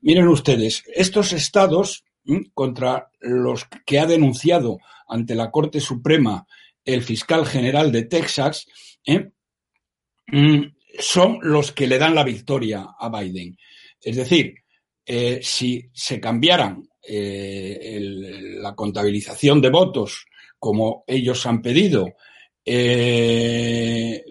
Miren 0.02 0.28
ustedes, 0.28 0.82
estos 0.94 1.32
estados 1.32 2.04
contra 2.54 3.10
los 3.20 3.66
que 3.84 3.98
ha 3.98 4.06
denunciado 4.06 4.78
ante 5.08 5.34
la 5.34 5.50
Corte 5.50 5.80
Suprema 5.80 6.46
el 6.84 7.02
fiscal 7.02 7.46
general 7.46 7.92
de 7.92 8.04
Texas, 8.04 8.66
¿eh? 9.04 9.30
Son 10.98 11.38
los 11.42 11.72
que 11.72 11.86
le 11.86 11.98
dan 11.98 12.14
la 12.14 12.24
victoria 12.24 12.86
a 12.98 13.08
Biden. 13.08 13.56
Es 14.00 14.16
decir, 14.16 14.54
eh, 15.04 15.40
si 15.42 15.90
se 15.92 16.20
cambiaran 16.20 16.88
eh, 17.02 17.98
la 18.60 18.74
contabilización 18.74 19.60
de 19.60 19.70
votos 19.70 20.26
como 20.58 21.04
ellos 21.06 21.44
han 21.46 21.62
pedido 21.62 22.14
eh, 22.64 24.22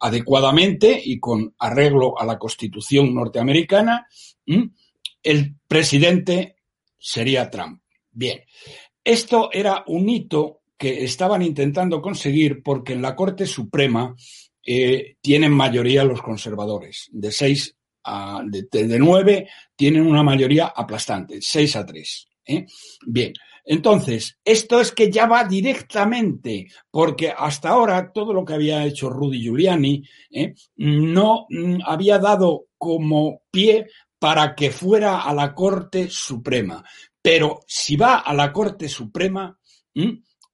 adecuadamente 0.00 1.00
y 1.04 1.20
con 1.20 1.54
arreglo 1.58 2.18
a 2.18 2.24
la 2.24 2.38
Constitución 2.38 3.14
norteamericana, 3.14 4.06
el 5.22 5.54
presidente 5.68 6.56
sería 6.98 7.50
Trump. 7.50 7.82
Bien, 8.10 8.40
esto 9.04 9.50
era 9.52 9.84
un 9.86 10.08
hito 10.08 10.62
que 10.76 11.04
estaban 11.04 11.42
intentando 11.42 12.02
conseguir 12.02 12.62
porque 12.62 12.94
en 12.94 13.02
la 13.02 13.14
Corte 13.14 13.46
Suprema 13.46 14.16
eh, 14.64 15.16
tienen 15.20 15.52
mayoría 15.52 16.04
los 16.04 16.22
conservadores. 16.22 17.08
De 17.12 17.32
seis 17.32 17.76
a 18.04 18.42
de, 18.44 18.98
nueve 18.98 19.48
tienen 19.76 20.06
una 20.06 20.22
mayoría 20.22 20.72
aplastante, 20.74 21.40
seis 21.40 21.76
a 21.76 21.86
tres. 21.86 22.26
¿eh? 22.44 22.66
Bien, 23.06 23.32
entonces, 23.64 24.38
esto 24.44 24.80
es 24.80 24.90
que 24.92 25.10
ya 25.10 25.26
va 25.26 25.44
directamente, 25.44 26.66
porque 26.90 27.32
hasta 27.36 27.70
ahora 27.70 28.12
todo 28.12 28.32
lo 28.32 28.44
que 28.44 28.54
había 28.54 28.84
hecho 28.84 29.08
Rudy 29.08 29.40
Giuliani 29.40 30.02
¿eh? 30.30 30.54
no 30.76 31.46
mm, 31.48 31.78
había 31.86 32.18
dado 32.18 32.66
como 32.76 33.42
pie 33.50 33.86
para 34.18 34.54
que 34.54 34.70
fuera 34.70 35.22
a 35.22 35.34
la 35.34 35.54
Corte 35.54 36.08
Suprema. 36.10 36.84
Pero 37.20 37.60
si 37.66 37.96
va 37.96 38.20
a 38.20 38.34
la 38.34 38.52
Corte 38.52 38.88
Suprema, 38.88 39.56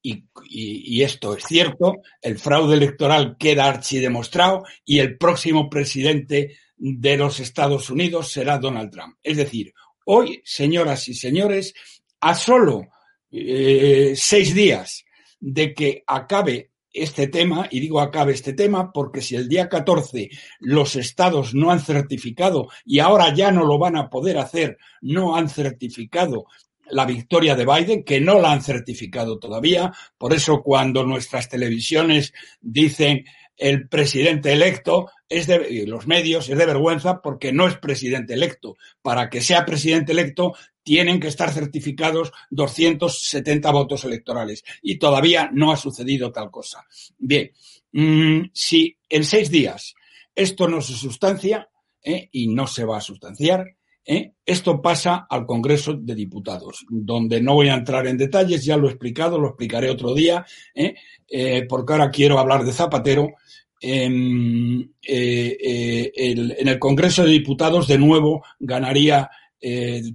y, 0.01 1.01
esto 1.01 1.35
es 1.35 1.43
cierto, 1.43 1.97
el 2.21 2.39
fraude 2.39 2.75
electoral 2.75 3.35
queda 3.37 3.65
archidemostrado 3.65 4.63
y 4.85 4.99
el 4.99 5.17
próximo 5.17 5.69
presidente 5.69 6.57
de 6.77 7.17
los 7.17 7.39
Estados 7.39 7.89
Unidos 7.89 8.31
será 8.31 8.57
Donald 8.57 8.91
Trump. 8.91 9.17
Es 9.21 9.37
decir, 9.37 9.73
hoy, 10.05 10.41
señoras 10.45 11.07
y 11.09 11.13
señores, 11.13 11.73
a 12.21 12.33
solo 12.35 12.87
eh, 13.31 14.13
seis 14.15 14.53
días 14.53 15.05
de 15.39 15.73
que 15.73 16.03
acabe 16.07 16.71
este 16.91 17.27
tema, 17.27 17.67
y 17.69 17.79
digo 17.79 17.99
acabe 17.99 18.33
este 18.33 18.53
tema 18.53 18.91
porque 18.91 19.21
si 19.21 19.35
el 19.35 19.47
día 19.47 19.69
14 19.69 20.29
los 20.59 20.95
estados 20.95 21.53
no 21.53 21.71
han 21.71 21.79
certificado 21.79 22.67
y 22.83 22.99
ahora 22.99 23.33
ya 23.33 23.51
no 23.51 23.65
lo 23.65 23.77
van 23.77 23.95
a 23.95 24.09
poder 24.09 24.37
hacer, 24.37 24.77
no 25.01 25.35
han 25.35 25.49
certificado 25.49 26.45
la 26.91 27.05
victoria 27.05 27.55
de 27.55 27.65
Biden, 27.65 28.03
que 28.03 28.19
no 28.19 28.39
la 28.39 28.51
han 28.51 28.61
certificado 28.61 29.39
todavía. 29.39 29.91
Por 30.17 30.33
eso 30.33 30.61
cuando 30.61 31.03
nuestras 31.03 31.49
televisiones 31.49 32.33
dicen 32.61 33.25
el 33.55 33.89
presidente 33.89 34.53
electo, 34.53 35.09
es 35.27 35.45
de, 35.45 35.85
los 35.85 36.07
medios, 36.07 36.49
es 36.49 36.57
de 36.57 36.65
vergüenza 36.65 37.21
porque 37.21 37.51
no 37.51 37.67
es 37.67 37.77
presidente 37.77 38.33
electo. 38.33 38.77
Para 39.01 39.29
que 39.29 39.41
sea 39.41 39.65
presidente 39.65 40.13
electo 40.13 40.53
tienen 40.81 41.19
que 41.19 41.27
estar 41.27 41.51
certificados 41.51 42.31
270 42.49 43.69
votos 43.71 44.05
electorales 44.05 44.63
y 44.81 44.97
todavía 44.97 45.49
no 45.53 45.71
ha 45.71 45.77
sucedido 45.77 46.31
tal 46.31 46.49
cosa. 46.49 46.85
Bien, 47.17 47.51
mm, 47.91 48.49
si 48.53 48.97
en 49.09 49.23
seis 49.25 49.51
días 49.51 49.93
esto 50.33 50.67
no 50.67 50.81
se 50.81 50.93
sustancia, 50.93 51.69
¿eh? 52.01 52.29
y 52.31 52.47
no 52.47 52.65
se 52.65 52.85
va 52.85 52.97
a 52.97 53.01
sustanciar, 53.01 53.75
¿eh? 54.09 54.33
Esto 54.43 54.81
pasa 54.81 55.27
al 55.29 55.45
Congreso 55.45 55.93
de 55.93 56.15
Diputados, 56.15 56.83
donde 56.89 57.39
no 57.41 57.53
voy 57.53 57.69
a 57.69 57.75
entrar 57.75 58.07
en 58.07 58.17
detalles, 58.17 58.65
ya 58.65 58.75
lo 58.75 58.87
he 58.87 58.91
explicado, 58.91 59.37
lo 59.37 59.49
explicaré 59.49 59.87
otro 59.91 60.15
día, 60.15 60.43
¿eh? 60.73 60.95
Eh, 61.29 61.67
porque 61.69 61.93
ahora 61.93 62.09
quiero 62.09 62.39
hablar 62.39 62.63
de 62.63 62.71
Zapatero. 62.71 63.35
en 63.81 64.91
el 65.03 66.79
Congreso 66.79 67.23
de 67.23 67.31
Diputados, 67.31 67.87
de 67.87 67.99
nuevo, 67.99 68.43
ganaría 68.59 69.29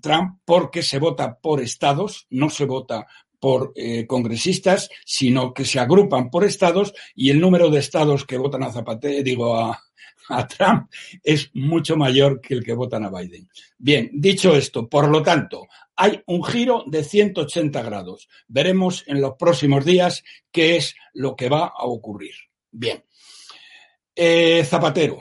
Trump 0.02 0.40
porque 0.44 0.82
se 0.82 0.98
vota 0.98 1.38
por 1.40 1.60
estados, 1.60 2.26
no 2.30 2.50
se 2.50 2.64
vota 2.64 3.06
por 3.38 3.74
congresistas, 4.06 4.90
sino 5.04 5.54
que 5.54 5.64
se 5.64 5.78
agrupan 5.78 6.30
por 6.30 6.44
estados 6.44 6.92
y 7.14 7.30
el 7.30 7.40
número 7.40 7.70
de 7.70 7.78
estados 7.78 8.26
que 8.26 8.38
votan 8.38 8.64
a 8.64 8.72
Zapatero, 8.72 9.22
digo, 9.22 9.56
a, 9.56 9.83
a 10.28 10.46
Trump 10.46 10.90
es 11.22 11.50
mucho 11.54 11.96
mayor 11.96 12.40
que 12.40 12.54
el 12.54 12.64
que 12.64 12.72
votan 12.72 13.04
a 13.04 13.10
Biden. 13.10 13.48
Bien, 13.78 14.10
dicho 14.12 14.54
esto, 14.54 14.88
por 14.88 15.08
lo 15.08 15.22
tanto, 15.22 15.66
hay 15.96 16.22
un 16.26 16.42
giro 16.44 16.84
de 16.86 17.04
180 17.04 17.82
grados. 17.82 18.28
Veremos 18.48 19.04
en 19.06 19.20
los 19.20 19.34
próximos 19.38 19.84
días 19.84 20.24
qué 20.50 20.76
es 20.76 20.94
lo 21.12 21.36
que 21.36 21.48
va 21.48 21.66
a 21.66 21.84
ocurrir. 21.84 22.34
Bien. 22.70 23.04
Eh, 24.14 24.64
Zapatero. 24.64 25.18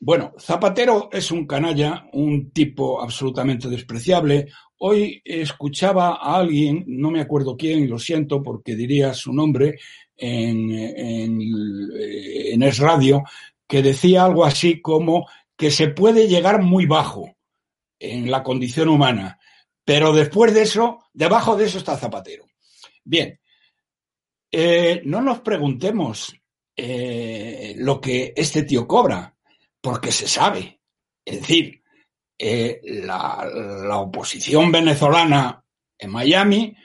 Bueno, 0.00 0.32
Zapatero 0.38 1.08
es 1.12 1.32
un 1.32 1.46
canalla, 1.46 2.08
un 2.12 2.50
tipo 2.52 3.02
absolutamente 3.02 3.68
despreciable. 3.68 4.46
Hoy 4.78 5.20
escuchaba 5.24 6.18
a 6.20 6.36
alguien, 6.36 6.84
no 6.86 7.10
me 7.10 7.20
acuerdo 7.20 7.56
quién, 7.56 7.90
lo 7.90 7.98
siento 7.98 8.40
porque 8.40 8.76
diría 8.76 9.12
su 9.12 9.32
nombre 9.32 9.76
en, 10.16 10.70
en, 10.70 11.40
en 11.40 12.62
Es 12.62 12.78
Radio, 12.78 13.24
que 13.68 13.82
decía 13.82 14.24
algo 14.24 14.44
así 14.44 14.80
como 14.80 15.28
que 15.56 15.70
se 15.70 15.88
puede 15.88 16.26
llegar 16.26 16.62
muy 16.62 16.86
bajo 16.86 17.36
en 18.00 18.30
la 18.30 18.42
condición 18.42 18.88
humana, 18.88 19.38
pero 19.84 20.12
después 20.12 20.54
de 20.54 20.62
eso, 20.62 21.04
debajo 21.12 21.56
de 21.56 21.66
eso 21.66 21.78
está 21.78 21.96
Zapatero. 21.96 22.46
Bien, 23.04 23.40
eh, 24.50 25.02
no 25.04 25.20
nos 25.20 25.40
preguntemos 25.40 26.34
eh, 26.76 27.74
lo 27.76 28.00
que 28.00 28.32
este 28.36 28.62
tío 28.62 28.86
cobra, 28.86 29.34
porque 29.80 30.12
se 30.12 30.28
sabe. 30.28 30.80
Es 31.24 31.40
decir, 31.40 31.82
eh, 32.38 32.80
la, 32.84 33.46
la 33.52 33.98
oposición 33.98 34.70
venezolana 34.70 35.64
en 35.98 36.10
Miami 36.10 36.76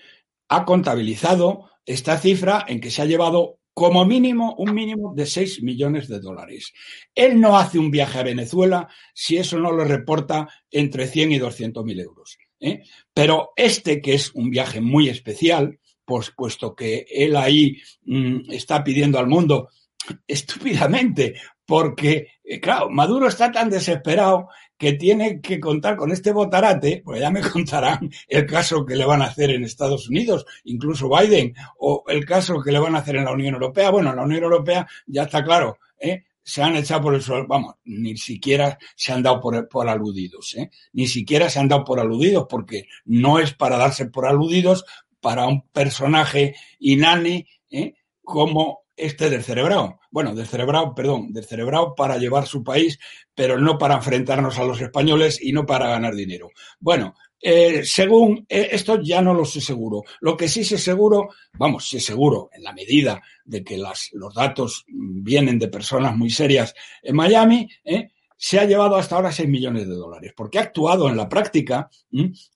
ha 0.50 0.66
contabilizado 0.66 1.70
esta 1.86 2.18
cifra 2.18 2.66
en 2.68 2.82
que 2.82 2.92
se 2.92 3.02
ha 3.02 3.06
llevado 3.06 3.60
como 3.74 4.06
mínimo 4.06 4.56
un 4.58 4.74
mínimo 4.74 5.14
de 5.16 5.26
6 5.26 5.64
millones 5.64 6.08
de 6.08 6.20
dólares. 6.20 6.74
Él 7.16 7.40
no 7.40 7.58
hace 7.58 7.80
un 7.80 7.90
viaje 7.90 8.20
a 8.20 8.24
Venezuela 8.24 8.88
si 9.14 9.38
eso 9.38 9.58
no 9.58 9.76
le 9.76 9.86
reporta 9.86 10.48
entre 10.70 11.08
100 11.08 11.32
y 11.32 11.38
200 11.40 11.84
mil 11.84 12.00
euros. 12.00 12.38
¿eh? 12.60 12.84
Pero 13.14 13.52
este, 13.56 14.02
que 14.02 14.14
es 14.14 14.32
un 14.34 14.50
viaje 14.50 14.80
muy 14.80 15.10
especial, 15.10 15.80
pues, 16.06 16.32
puesto 16.36 16.76
que 16.76 17.06
él 17.10 17.36
ahí 17.36 17.78
mm, 18.06 18.52
está 18.52 18.84
pidiendo 18.84 19.20
al 19.20 19.28
mundo 19.28 19.70
estúpidamente, 20.28 21.36
porque, 21.66 22.28
eh, 22.44 22.60
claro, 22.60 22.90
Maduro 22.90 23.28
está 23.28 23.52
tan 23.52 23.70
desesperado 23.70 24.50
que 24.78 24.94
tiene 24.94 25.40
que 25.42 25.60
contar 25.60 25.96
con 25.96 26.12
este 26.12 26.32
botarate, 26.32 27.02
pues 27.04 27.20
ya 27.20 27.30
me 27.30 27.42
contarán 27.52 28.12
el 28.28 28.46
caso 28.46 28.86
que 28.86 28.96
le 28.96 29.06
van 29.06 29.22
a 29.22 29.26
hacer 29.26 29.52
en 29.52 29.64
Estados 29.64 30.10
Unidos, 30.10 30.46
incluso 30.66 31.10
Biden, 31.10 31.54
o 31.78 32.04
el 32.08 32.26
caso 32.26 32.62
que 32.62 32.72
le 32.72 32.80
van 32.80 32.96
a 32.96 33.00
hacer 33.00 33.16
en 33.16 33.26
la 33.26 33.34
Unión 33.34 33.54
Europea. 33.54 33.92
Bueno, 33.92 34.12
en 34.12 34.18
la 34.18 34.24
Unión 34.24 34.44
Europea 34.44 34.88
ya 35.08 35.24
está 35.24 35.44
claro, 35.44 35.78
¿eh? 36.00 36.24
se 36.44 36.62
han 36.62 36.76
echado 36.76 37.02
por 37.02 37.16
el 37.16 37.22
suelo, 37.22 37.48
vamos, 37.48 37.76
ni 37.86 38.18
siquiera 38.18 38.78
se 38.96 39.14
han 39.14 39.24
dado 39.24 39.40
por, 39.40 39.68
por 39.70 39.88
aludidos, 39.88 40.56
¿eh? 40.56 40.70
ni 40.92 41.08
siquiera 41.08 41.50
se 41.50 41.60
han 41.60 41.70
dado 41.70 41.86
por 41.86 42.00
aludidos, 42.00 42.48
porque 42.50 42.88
no 43.06 43.40
es 43.40 43.54
para 43.54 43.78
darse 43.78 44.08
por 44.08 44.28
aludidos 44.28 44.84
para 45.22 45.48
un 45.48 45.62
personaje 45.70 46.56
inane 46.80 47.48
¿eh? 47.72 47.94
como 48.22 48.83
este 48.96 49.30
del 49.30 49.44
cerebrado. 49.44 50.00
Bueno, 50.12 50.36
del 50.36 50.48
cerebrado, 50.48 50.94
perdón, 50.94 51.34
del 51.34 51.46
cerebrado 51.46 51.96
para 51.96 52.18
llevar 52.18 52.48
su 52.48 52.64
país, 52.64 53.00
pero 53.34 53.58
no 53.58 53.78
para 53.78 53.96
enfrentarnos 53.96 54.58
a 54.60 54.64
los 54.64 54.82
españoles 54.82 55.40
y 55.42 55.52
no 55.52 55.66
para 55.66 55.88
ganar 55.88 56.14
dinero. 56.14 56.50
Bueno, 56.80 57.16
eh, 57.46 57.84
según 57.84 58.46
eh, 58.48 58.70
esto 58.72 59.02
ya 59.02 59.22
no 59.22 59.34
lo 59.34 59.44
sé 59.44 59.60
seguro. 59.60 60.04
Lo 60.22 60.38
que 60.38 60.48
sí 60.48 60.64
sé 60.64 60.78
seguro, 60.78 61.30
vamos, 61.54 61.90
sí 61.90 62.00
seguro, 62.00 62.50
en 62.54 62.64
la 62.64 62.72
medida 62.72 63.22
de 63.44 63.64
que 63.64 63.78
las, 63.78 64.10
los 64.14 64.34
datos 64.34 64.86
vienen 64.88 65.60
de 65.60 65.68
personas 65.68 66.16
muy 66.16 66.30
serias 66.30 66.74
en 67.02 67.16
Miami, 67.16 67.68
¿eh? 67.84 68.12
se 68.38 68.60
ha 68.60 68.66
llevado 68.66 68.96
hasta 68.96 69.16
ahora 69.16 69.32
6 69.32 69.50
millones 69.50 69.88
de 69.88 69.94
dólares, 69.94 70.34
porque 70.36 70.58
ha 70.58 70.62
actuado 70.62 71.10
en 71.10 71.18
la 71.18 71.30
práctica 71.30 71.90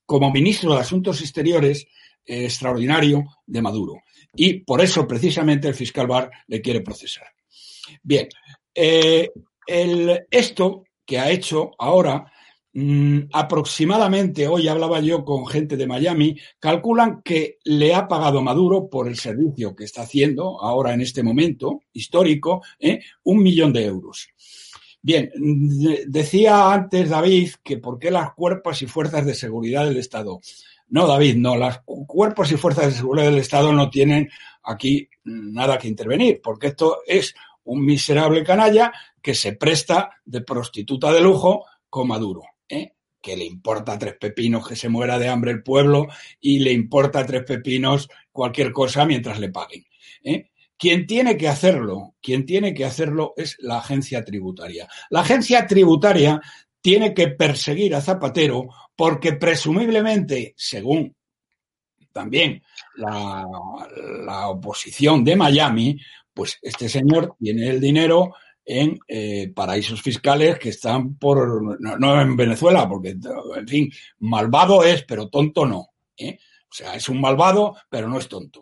como 0.05 0.31
ministro 0.31 0.73
de 0.73 0.81
Asuntos 0.81 1.21
Exteriores 1.21 1.87
extraordinario 2.25 3.23
de 3.45 3.61
Maduro. 3.61 4.01
Y 4.37 4.59
por 4.59 4.79
eso, 4.81 5.07
precisamente, 5.07 5.67
el 5.67 5.73
fiscal 5.73 6.07
Barr 6.07 6.31
le 6.47 6.61
quiere 6.61 6.81
procesar. 6.81 7.27
Bien, 8.03 8.29
eh, 8.73 9.31
esto 10.29 10.83
que 11.05 11.17
ha 11.17 11.31
hecho 11.31 11.71
ahora, 11.79 12.31
mmm, 12.73 13.21
aproximadamente, 13.33 14.47
hoy 14.47 14.67
hablaba 14.67 14.99
yo 14.99 15.25
con 15.25 15.47
gente 15.47 15.75
de 15.75 15.87
Miami, 15.87 16.37
calculan 16.59 17.21
que 17.23 17.57
le 17.63 17.95
ha 17.95 18.07
pagado 18.07 18.41
Maduro 18.41 18.87
por 18.87 19.07
el 19.07 19.17
servicio 19.17 19.75
que 19.75 19.85
está 19.85 20.03
haciendo 20.03 20.61
ahora 20.61 20.93
en 20.93 21.01
este 21.01 21.23
momento 21.23 21.81
histórico, 21.91 22.61
¿eh? 22.79 22.99
un 23.23 23.41
millón 23.41 23.73
de 23.73 23.85
euros. 23.85 24.29
Bien, 25.01 25.31
decía 26.07 26.71
antes 26.71 27.09
David 27.09 27.51
que 27.63 27.77
por 27.77 27.97
qué 27.97 28.11
las 28.11 28.33
cuerpos 28.33 28.81
y 28.81 28.87
fuerzas 28.87 29.25
de 29.25 29.35
seguridad 29.35 29.85
del 29.85 29.97
Estado. 29.97 30.41
No, 30.89 31.07
David, 31.07 31.35
no. 31.35 31.55
Los 31.55 31.79
cuerpos 31.85 32.51
y 32.51 32.57
fuerzas 32.57 32.87
de 32.87 32.91
seguridad 32.93 33.25
del 33.25 33.39
Estado 33.39 33.73
no 33.73 33.89
tienen 33.89 34.29
aquí 34.63 35.09
nada 35.23 35.77
que 35.77 35.87
intervenir, 35.87 36.41
porque 36.41 36.67
esto 36.67 36.99
es 37.05 37.35
un 37.63 37.85
miserable 37.85 38.43
canalla 38.43 38.93
que 39.21 39.35
se 39.35 39.53
presta 39.53 40.09
de 40.25 40.41
prostituta 40.41 41.11
de 41.11 41.21
lujo 41.21 41.65
con 41.89 42.07
Maduro, 42.07 42.43
¿eh? 42.69 42.93
que 43.21 43.35
le 43.35 43.45
importa 43.45 43.97
tres 43.97 44.15
pepinos 44.19 44.67
que 44.67 44.75
se 44.75 44.89
muera 44.89 45.19
de 45.19 45.27
hambre 45.27 45.51
el 45.51 45.63
pueblo 45.63 46.07
y 46.39 46.59
le 46.59 46.71
importa 46.71 47.25
tres 47.25 47.43
pepinos 47.43 48.07
cualquier 48.31 48.71
cosa 48.71 49.05
mientras 49.05 49.39
le 49.39 49.49
paguen. 49.49 49.85
¿eh? 50.23 50.49
Quien 50.77 51.07
tiene 51.07 51.35
que 51.35 51.49
hacerlo, 51.49 52.15
quien 52.21 52.45
tiene 52.45 52.73
que 52.73 52.85
hacerlo 52.85 53.33
es 53.35 53.57
la 53.59 53.79
agencia 53.79 54.23
tributaria. 54.23 54.87
La 55.09 55.21
agencia 55.21 55.65
tributaria 55.65 56.39
tiene 56.81 57.13
que 57.13 57.29
perseguir 57.29 57.95
a 57.95 58.01
Zapatero 58.01 58.67
porque 58.95 59.33
presumiblemente, 59.33 60.53
según 60.57 61.15
también 62.11 62.63
la, 62.95 63.45
oposición 64.49 65.23
de 65.23 65.35
Miami, 65.35 65.99
pues 66.33 66.57
este 66.61 66.89
señor 66.89 67.35
tiene 67.39 67.69
el 67.69 67.79
dinero 67.79 68.33
en 68.65 68.99
eh, 69.07 69.51
paraísos 69.53 70.01
fiscales 70.01 70.57
que 70.59 70.69
están 70.69 71.15
por, 71.15 71.79
no, 71.79 71.97
no, 71.97 72.21
en 72.21 72.35
Venezuela, 72.35 72.87
porque, 72.89 73.15
en 73.55 73.67
fin, 73.67 73.91
malvado 74.19 74.83
es, 74.83 75.03
pero 75.03 75.29
tonto 75.29 75.65
no. 75.65 75.89
¿eh? 76.17 76.37
O 76.63 76.73
sea, 76.73 76.95
es 76.95 77.07
un 77.07 77.21
malvado, 77.21 77.75
pero 77.89 78.09
no 78.09 78.17
es 78.17 78.27
tonto 78.27 78.61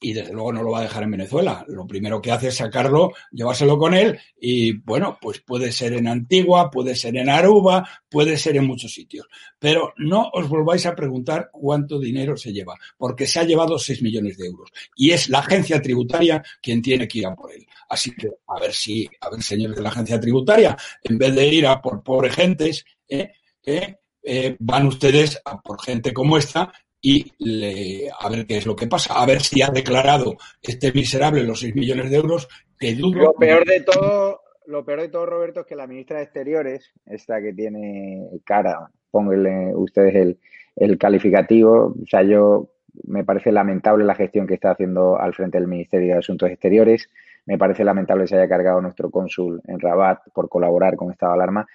y 0.00 0.14
desde 0.14 0.32
luego 0.32 0.52
no 0.52 0.62
lo 0.62 0.70
va 0.70 0.80
a 0.80 0.82
dejar 0.82 1.02
en 1.02 1.10
Venezuela. 1.10 1.64
Lo 1.68 1.86
primero 1.86 2.22
que 2.22 2.32
hace 2.32 2.48
es 2.48 2.56
sacarlo, 2.56 3.12
llevárselo 3.30 3.78
con 3.78 3.94
él 3.94 4.18
y 4.40 4.72
bueno, 4.78 5.18
pues 5.20 5.40
puede 5.40 5.70
ser 5.70 5.92
en 5.92 6.08
Antigua, 6.08 6.70
puede 6.70 6.96
ser 6.96 7.16
en 7.16 7.28
Aruba, 7.28 7.86
puede 8.08 8.38
ser 8.38 8.56
en 8.56 8.66
muchos 8.66 8.92
sitios. 8.92 9.26
Pero 9.58 9.92
no 9.98 10.30
os 10.32 10.48
volváis 10.48 10.86
a 10.86 10.96
preguntar 10.96 11.50
cuánto 11.52 11.98
dinero 11.98 12.36
se 12.36 12.52
lleva, 12.52 12.74
porque 12.96 13.26
se 13.26 13.40
ha 13.40 13.44
llevado 13.44 13.78
6 13.78 14.02
millones 14.02 14.38
de 14.38 14.46
euros 14.46 14.70
y 14.96 15.10
es 15.10 15.28
la 15.28 15.40
agencia 15.40 15.82
tributaria 15.82 16.42
quien 16.62 16.80
tiene 16.80 17.06
que 17.06 17.18
ir 17.18 17.26
a 17.26 17.34
por 17.34 17.52
él. 17.52 17.66
Así 17.90 18.14
que 18.14 18.30
a 18.48 18.58
ver 18.58 18.72
si, 18.72 19.08
a 19.20 19.28
ver 19.28 19.42
señores 19.42 19.76
de 19.76 19.82
la 19.82 19.90
agencia 19.90 20.18
tributaria, 20.18 20.76
en 21.02 21.18
vez 21.18 21.34
de 21.34 21.46
ir 21.46 21.66
a 21.66 21.82
por 21.82 22.02
pobres 22.02 22.34
gentes, 22.34 22.84
eh, 23.06 23.32
eh, 23.64 23.96
eh, 24.22 24.56
van 24.58 24.86
ustedes 24.86 25.40
a 25.44 25.60
por 25.60 25.82
gente 25.82 26.12
como 26.12 26.36
esta 26.36 26.72
y 27.02 27.32
le, 27.38 28.10
a 28.10 28.28
ver 28.28 28.46
qué 28.46 28.58
es 28.58 28.66
lo 28.66 28.76
que 28.76 28.86
pasa, 28.86 29.14
a 29.14 29.26
ver 29.26 29.40
si 29.40 29.62
ha 29.62 29.68
declarado 29.68 30.36
este 30.62 30.92
miserable 30.92 31.44
los 31.44 31.60
6 31.60 31.74
millones 31.74 32.10
de 32.10 32.16
euros, 32.16 32.48
que 32.78 32.94
dudo. 32.94 33.22
Lo 33.22 33.32
peor 33.34 33.64
de 33.64 33.80
todo, 33.80 34.40
lo 34.66 34.84
peor 34.84 35.00
de 35.00 35.08
todo, 35.08 35.26
Roberto, 35.26 35.60
es 35.60 35.66
que 35.66 35.76
la 35.76 35.86
ministra 35.86 36.18
de 36.18 36.24
Exteriores, 36.24 36.92
esta 37.06 37.40
que 37.40 37.52
tiene 37.52 38.28
cara, 38.44 38.90
pónganle 39.10 39.74
ustedes 39.74 40.14
el, 40.14 40.38
el 40.76 40.98
calificativo, 40.98 41.94
o 42.00 42.06
sea, 42.06 42.22
yo 42.22 42.70
me 43.04 43.24
parece 43.24 43.52
lamentable 43.52 44.04
la 44.04 44.14
gestión 44.14 44.46
que 44.46 44.54
está 44.54 44.72
haciendo 44.72 45.18
al 45.18 45.34
frente 45.34 45.58
del 45.58 45.68
Ministerio 45.68 46.12
de 46.12 46.18
Asuntos 46.18 46.50
Exteriores. 46.50 47.08
Me 47.46 47.58
parece 47.58 47.84
lamentable 47.84 48.24
que 48.24 48.28
se 48.28 48.36
haya 48.36 48.48
cargado 48.48 48.80
nuestro 48.80 49.10
cónsul 49.10 49.60
en 49.66 49.80
Rabat 49.80 50.20
por 50.32 50.48
colaborar 50.48 50.96
con 50.96 51.10
esta 51.10 51.32
alarma. 51.32 51.66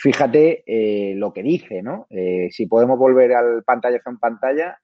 Fíjate 0.00 0.62
eh, 0.64 1.14
lo 1.16 1.32
que 1.32 1.42
dice, 1.42 1.82
¿no? 1.82 2.06
Eh, 2.08 2.50
si 2.52 2.66
podemos 2.66 2.96
volver 2.96 3.32
al 3.32 3.64
pantallazo 3.64 4.10
en 4.10 4.18
pantalla, 4.18 4.78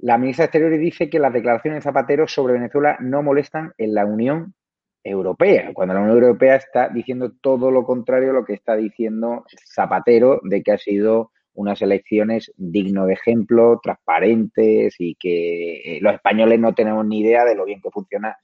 la 0.00 0.18
ministra 0.18 0.42
de 0.42 0.46
Exteriores 0.48 0.80
dice 0.80 1.08
que 1.08 1.18
las 1.18 1.32
declaraciones 1.32 1.78
de 1.78 1.82
Zapatero 1.82 2.28
sobre 2.28 2.52
Venezuela 2.52 2.98
no 3.00 3.22
molestan 3.22 3.72
en 3.78 3.94
la 3.94 4.04
Unión 4.04 4.54
Europea, 5.02 5.72
cuando 5.72 5.94
la 5.94 6.00
Unión 6.00 6.22
Europea 6.22 6.56
está 6.56 6.90
diciendo 6.90 7.32
todo 7.40 7.70
lo 7.70 7.84
contrario 7.84 8.30
a 8.30 8.34
lo 8.34 8.44
que 8.44 8.52
está 8.52 8.76
diciendo 8.76 9.46
Zapatero 9.74 10.40
de 10.42 10.62
que 10.62 10.72
ha 10.72 10.78
sido 10.78 11.30
unas 11.54 11.80
elecciones 11.80 12.52
digno 12.58 13.06
de 13.06 13.14
ejemplo, 13.14 13.80
transparentes 13.82 14.96
y 14.98 15.14
que 15.14 15.96
eh, 15.96 15.98
los 16.02 16.12
españoles 16.12 16.60
no 16.60 16.74
tenemos 16.74 17.06
ni 17.06 17.20
idea 17.20 17.46
de 17.46 17.54
lo 17.54 17.64
bien 17.64 17.80
que 17.80 17.90
funciona 17.90 18.36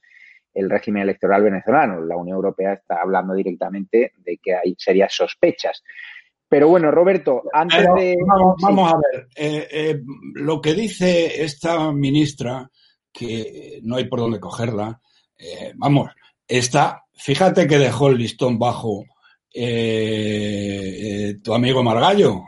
el 0.53 0.69
régimen 0.69 1.03
electoral 1.03 1.43
venezolano. 1.43 2.01
La 2.01 2.17
Unión 2.17 2.35
Europea 2.35 2.73
está 2.73 3.01
hablando 3.01 3.33
directamente 3.33 4.13
de 4.17 4.37
que 4.37 4.55
hay 4.55 4.75
serias 4.77 5.13
sospechas. 5.13 5.81
Pero 6.51 6.67
bueno, 6.67 6.91
Roberto, 6.91 7.43
antes 7.53 7.79
Pero, 7.79 7.95
de... 7.95 8.17
Vamos, 8.27 8.55
vamos, 8.61 8.93
a 8.93 8.97
ver, 8.97 9.29
eh, 9.37 9.67
eh, 9.71 10.01
lo 10.33 10.59
que 10.59 10.73
dice 10.73 11.41
esta 11.43 11.93
ministra, 11.93 12.69
que 13.09 13.79
no 13.83 13.95
hay 13.95 14.09
por 14.09 14.19
dónde 14.19 14.41
cogerla, 14.41 14.99
eh, 15.37 15.71
vamos, 15.75 16.11
está, 16.45 17.05
fíjate 17.13 17.67
que 17.67 17.77
dejó 17.77 18.09
el 18.09 18.17
listón 18.17 18.59
bajo 18.59 19.05
tu 19.53 21.53
amigo 21.53 21.83
Margallo, 21.83 22.47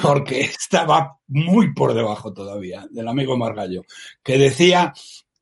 porque 0.00 0.40
estaba 0.42 1.18
muy 1.26 1.74
por 1.74 1.94
debajo 1.94 2.32
todavía 2.32 2.86
del 2.88 3.08
amigo 3.08 3.36
Margallo, 3.36 3.82
que 4.22 4.38
decía 4.38 4.92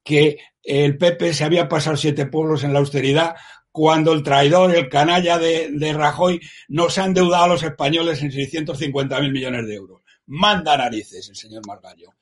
que 0.03 0.39
el 0.67 0.99
PP 0.99 1.33
se 1.33 1.45
había 1.45 1.69
pasado 1.69 1.97
siete 1.97 2.27
pueblos 2.27 2.65
en 2.65 2.73
la 2.73 2.81
austeridad 2.81 3.37
cuando 3.71 4.15
el 4.15 4.23
traidor, 4.23 4.75
el 4.75 4.89
canalla 4.89 5.39
de, 5.39 5.93
Rajoy, 5.93 6.41
nos 6.69 6.97
ha 6.97 7.05
endeudado 7.05 7.45
a 7.45 7.49
los 7.49 7.63
españoles 7.63 8.23
en 8.23 8.33
650 8.33 9.21
mil 9.21 9.33
millones 9.33 9.67
de 9.67 9.75
euros. 9.75 10.01
Manda 10.29 10.79
narices 10.79 11.29
el 11.29 11.37
señor 11.37 11.67
Margallo. 11.67 12.15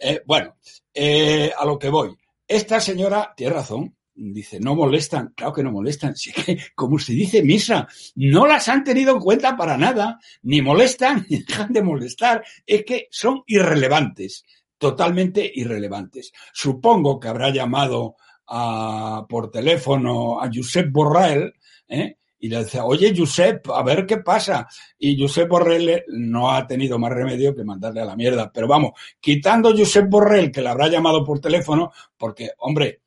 Eh, 0.00 0.20
bueno, 0.26 0.56
eh, 0.92 1.52
a 1.56 1.64
lo 1.64 1.78
que 1.78 1.90
voy. 1.90 2.14
Esta 2.46 2.80
señora 2.80 3.32
tiene 3.36 3.54
razón. 3.54 3.96
Dice, 4.16 4.58
no 4.58 4.74
molestan. 4.74 5.32
Claro 5.36 5.52
que 5.52 5.62
no 5.62 5.70
molestan. 5.70 6.16
Sí 6.16 6.32
que, 6.32 6.58
como 6.74 6.96
usted 6.96 7.14
dice, 7.14 7.42
Misa, 7.44 7.86
no 8.16 8.46
las 8.46 8.68
han 8.68 8.82
tenido 8.82 9.14
en 9.14 9.20
cuenta 9.20 9.56
para 9.56 9.78
nada. 9.78 10.18
Ni 10.42 10.60
molestan, 10.60 11.24
ni 11.30 11.38
dejan 11.38 11.72
de 11.72 11.82
molestar. 11.82 12.44
Es 12.66 12.84
que 12.84 13.06
son 13.12 13.44
irrelevantes 13.46 14.44
totalmente 14.78 15.50
irrelevantes. 15.54 16.32
Supongo 16.52 17.18
que 17.18 17.28
habrá 17.28 17.50
llamado 17.50 18.16
a, 18.46 19.26
por 19.28 19.50
teléfono 19.50 20.40
a 20.40 20.48
Josep 20.52 20.90
Borrell 20.90 21.52
¿eh? 21.88 22.16
y 22.38 22.48
le 22.48 22.58
decía, 22.58 22.84
oye, 22.84 23.14
Josep, 23.16 23.70
a 23.70 23.82
ver 23.82 24.06
qué 24.06 24.18
pasa. 24.18 24.66
Y 24.98 25.20
Josep 25.20 25.48
Borrell 25.48 26.04
no 26.08 26.50
ha 26.50 26.66
tenido 26.66 26.98
más 26.98 27.12
remedio 27.12 27.54
que 27.54 27.64
mandarle 27.64 28.02
a 28.02 28.04
la 28.04 28.16
mierda. 28.16 28.50
Pero 28.52 28.68
vamos, 28.68 28.92
quitando 29.20 29.76
Josep 29.76 30.08
Borrell, 30.08 30.52
que 30.52 30.62
le 30.62 30.68
habrá 30.68 30.88
llamado 30.88 31.24
por 31.24 31.40
teléfono, 31.40 31.92
porque, 32.16 32.50
hombre, 32.58 33.00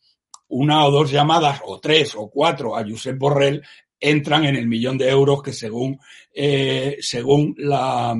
una 0.49 0.85
o 0.85 0.91
dos 0.91 1.11
llamadas, 1.11 1.61
o 1.65 1.79
tres 1.79 2.15
o 2.15 2.29
cuatro 2.29 2.75
a 2.75 2.83
Josep 2.83 3.17
Borrell, 3.17 3.61
entran 3.99 4.45
en 4.45 4.55
el 4.55 4.67
millón 4.67 4.97
de 4.97 5.09
euros 5.09 5.43
que 5.43 5.53
según, 5.53 5.99
eh, 6.33 6.97
según 7.01 7.53
la, 7.57 8.15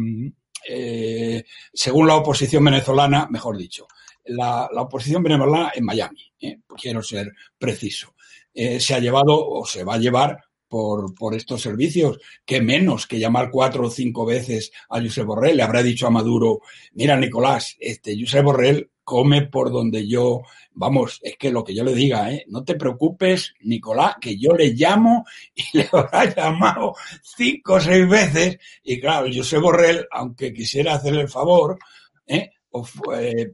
eh, 0.68 1.44
según 1.74 2.08
la 2.08 2.16
oposición 2.16 2.64
venezolana, 2.64 3.28
mejor 3.30 3.58
dicho, 3.58 3.88
la, 4.26 4.70
oposición 4.76 5.24
venezolana 5.24 5.72
en 5.74 5.86
Miami, 5.86 6.32
eh, 6.42 6.60
quiero 6.80 7.02
ser 7.02 7.32
preciso, 7.58 8.16
eh, 8.54 8.80
se 8.80 8.94
ha 8.94 9.00
llevado 9.00 9.48
o 9.48 9.66
se 9.66 9.84
va 9.84 9.96
a 9.96 10.00
llevar 10.00 10.44
por, 10.68 11.16
por 11.16 11.34
estos 11.34 11.62
servicios, 11.62 12.20
que 12.46 12.62
menos 12.62 13.08
que 13.08 13.20
llamar 13.20 13.50
cuatro 13.50 13.88
o 13.88 13.90
cinco 13.90 14.26
veces 14.26 14.72
a 14.90 15.02
Josep 15.02 15.26
Borrell. 15.26 15.58
Le 15.58 15.64
habrá 15.64 15.82
dicho 15.82 16.06
a 16.06 16.12
Maduro, 16.12 16.62
mira 16.94 17.18
Nicolás, 17.18 17.76
este 17.80 18.16
Josep 18.20 18.44
Borrell 18.44 18.90
come 19.10 19.48
por 19.48 19.72
donde 19.72 20.08
yo, 20.08 20.44
vamos, 20.76 21.20
es 21.24 21.36
que 21.36 21.50
lo 21.50 21.64
que 21.64 21.74
yo 21.74 21.84
le 21.84 21.96
diga, 21.96 22.32
¿eh? 22.32 22.46
no 22.48 22.64
te 22.64 22.76
preocupes, 22.76 23.56
Nicolás, 23.62 24.18
que 24.22 24.38
yo 24.38 24.52
le 24.52 24.76
llamo 24.76 25.26
y 25.56 25.64
le 25.80 25.90
habrá 25.92 26.26
llamado 26.26 26.94
cinco 27.24 27.74
o 27.74 27.80
seis 27.80 28.08
veces. 28.08 28.60
Y 28.84 29.02
claro, 29.02 29.28
Josep 29.34 29.62
Borrell, 29.62 30.06
aunque 30.12 30.54
quisiera 30.54 30.94
hacerle 30.94 31.22
el 31.22 31.28
favor, 31.28 31.80
¿eh? 32.28 32.52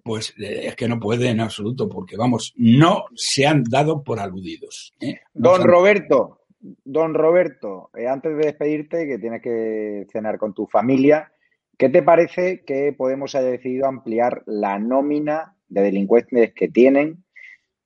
pues 0.03 0.33
es 0.37 0.75
que 0.75 0.89
no 0.89 0.99
puede 0.99 1.29
en 1.29 1.39
absoluto, 1.39 1.87
porque 1.87 2.17
vamos, 2.17 2.53
no 2.57 3.05
se 3.15 3.47
han 3.47 3.63
dado 3.63 4.03
por 4.03 4.19
aludidos. 4.19 4.93
¿eh? 4.99 5.21
Don 5.33 5.63
Roberto, 5.63 6.41
don 6.59 7.13
Roberto, 7.13 7.91
eh, 7.95 8.09
antes 8.09 8.35
de 8.35 8.43
despedirte, 8.43 9.07
que 9.07 9.19
tienes 9.19 9.41
que 9.41 10.05
cenar 10.11 10.37
con 10.37 10.53
tu 10.53 10.67
familia, 10.67 11.31
¿qué 11.77 11.89
te 11.89 12.03
parece 12.03 12.63
que 12.65 12.93
Podemos 12.93 13.35
haya 13.35 13.47
decidido 13.47 13.87
ampliar 13.87 14.43
la 14.45 14.79
nómina 14.79 15.55
de 15.67 15.81
delincuentes 15.81 16.53
que 16.53 16.67
tienen? 16.67 17.23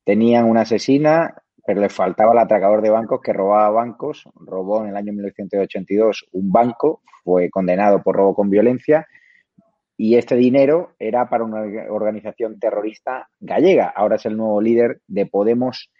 Tenían 0.04 0.46
una 0.46 0.62
asesina, 0.62 1.42
pero 1.64 1.80
les 1.80 1.92
faltaba 1.92 2.32
el 2.32 2.38
atracador 2.38 2.82
de 2.82 2.90
bancos 2.90 3.20
que 3.22 3.32
robaba 3.32 3.70
bancos, 3.70 4.28
robó 4.34 4.82
en 4.82 4.90
el 4.90 4.96
año 4.96 5.12
1982 5.12 6.28
un 6.32 6.50
banco, 6.50 7.02
fue 7.24 7.50
condenado 7.50 8.02
por 8.02 8.16
robo 8.16 8.34
con 8.34 8.50
violencia 8.50 9.06
y 9.96 10.16
este 10.16 10.34
dinero 10.34 10.94
era 10.98 11.28
para 11.28 11.44
una 11.44 11.60
organización 11.90 12.58
terrorista 12.58 13.28
gallega. 13.38 13.92
Ahora 13.94 14.16
es 14.16 14.24
el 14.24 14.36
nuevo 14.36 14.60
líder 14.62 15.02
de 15.06 15.26
Podemos 15.26 15.90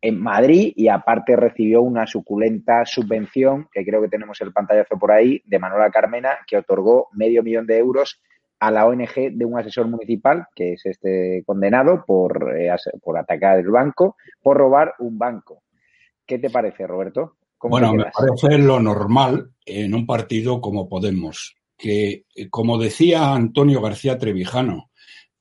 en 0.00 0.20
Madrid 0.20 0.72
y 0.76 0.88
aparte 0.88 1.36
recibió 1.36 1.82
una 1.82 2.06
suculenta 2.06 2.84
subvención, 2.84 3.68
que 3.72 3.84
creo 3.84 4.02
que 4.02 4.08
tenemos 4.08 4.40
el 4.40 4.52
pantallazo 4.52 4.98
por 4.98 5.12
ahí, 5.12 5.42
de 5.44 5.58
Manuela 5.58 5.90
Carmena, 5.90 6.38
que 6.46 6.58
otorgó 6.58 7.08
medio 7.12 7.42
millón 7.42 7.66
de 7.66 7.78
euros 7.78 8.20
a 8.58 8.70
la 8.70 8.86
ONG 8.86 9.32
de 9.32 9.44
un 9.44 9.58
asesor 9.58 9.88
municipal, 9.88 10.46
que 10.54 10.74
es 10.74 10.86
este 10.86 11.42
condenado 11.44 12.04
por, 12.06 12.56
eh, 12.56 12.70
por 13.02 13.18
atacar 13.18 13.58
el 13.58 13.68
banco, 13.68 14.16
por 14.42 14.56
robar 14.56 14.94
un 14.98 15.18
banco. 15.18 15.62
¿Qué 16.24 16.38
te 16.38 16.50
parece, 16.50 16.86
Roberto? 16.86 17.36
Bueno, 17.60 17.92
me 17.94 18.04
parece 18.04 18.58
lo 18.58 18.80
normal 18.80 19.50
en 19.64 19.94
un 19.94 20.06
partido 20.06 20.60
como 20.60 20.88
Podemos 20.88 21.56
que, 21.76 22.24
eh, 22.34 22.48
como 22.48 22.78
decía 22.78 23.32
Antonio 23.32 23.80
García 23.80 24.18
Trevijano, 24.18 24.90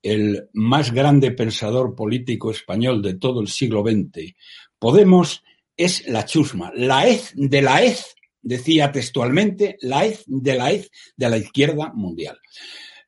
el 0.06 0.50
más 0.54 0.94
grande 0.94 1.32
pensador 1.32 1.96
político 1.96 2.52
español 2.52 3.02
de 3.02 3.16
todo 3.16 3.42
el 3.42 3.48
siglo 3.48 3.84
XX, 3.84 4.36
Podemos 4.78 5.44
es 5.76 6.08
la 6.08 6.26
chusma, 6.26 6.72
la 6.76 7.08
hez 7.08 7.32
de 7.34 7.62
la 7.64 7.84
hez, 7.84 8.16
decía 8.40 8.92
textualmente, 8.92 9.78
la 9.82 10.06
hez 10.06 10.24
de 10.28 10.56
la 10.56 10.72
hez 10.72 10.92
de 11.18 11.30
la 11.30 11.38
izquierda 11.38 11.92
mundial. 11.96 12.38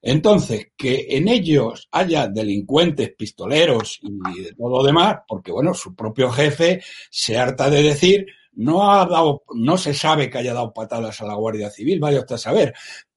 Entonces, 0.02 0.72
que 0.76 1.06
en 1.10 1.28
ellos 1.28 1.88
haya 1.92 2.28
delincuentes, 2.28 3.14
pistoleros 3.16 4.00
y 4.02 4.42
de 4.42 4.54
todo 4.54 4.78
lo 4.78 4.84
demás, 4.84 5.20
porque 5.28 5.52
bueno, 5.52 5.76
su 5.76 5.96
propio 5.96 6.32
jefe 6.32 6.82
se 7.12 7.38
harta 7.38 7.70
de 7.70 7.84
decir, 7.84 8.26
no 8.54 8.92
ha 8.92 9.06
dado, 9.06 9.44
no 9.54 9.78
se 9.78 9.94
sabe 9.94 10.32
que 10.32 10.40
haya 10.40 10.56
dado 10.56 10.74
patadas 10.74 11.22
a 11.22 11.26
la 11.26 11.36
Guardia 11.36 11.70
Civil, 11.70 12.00
vaya 12.00 12.22
usted 12.22 12.36
a 12.36 12.40
saber, 12.40 12.74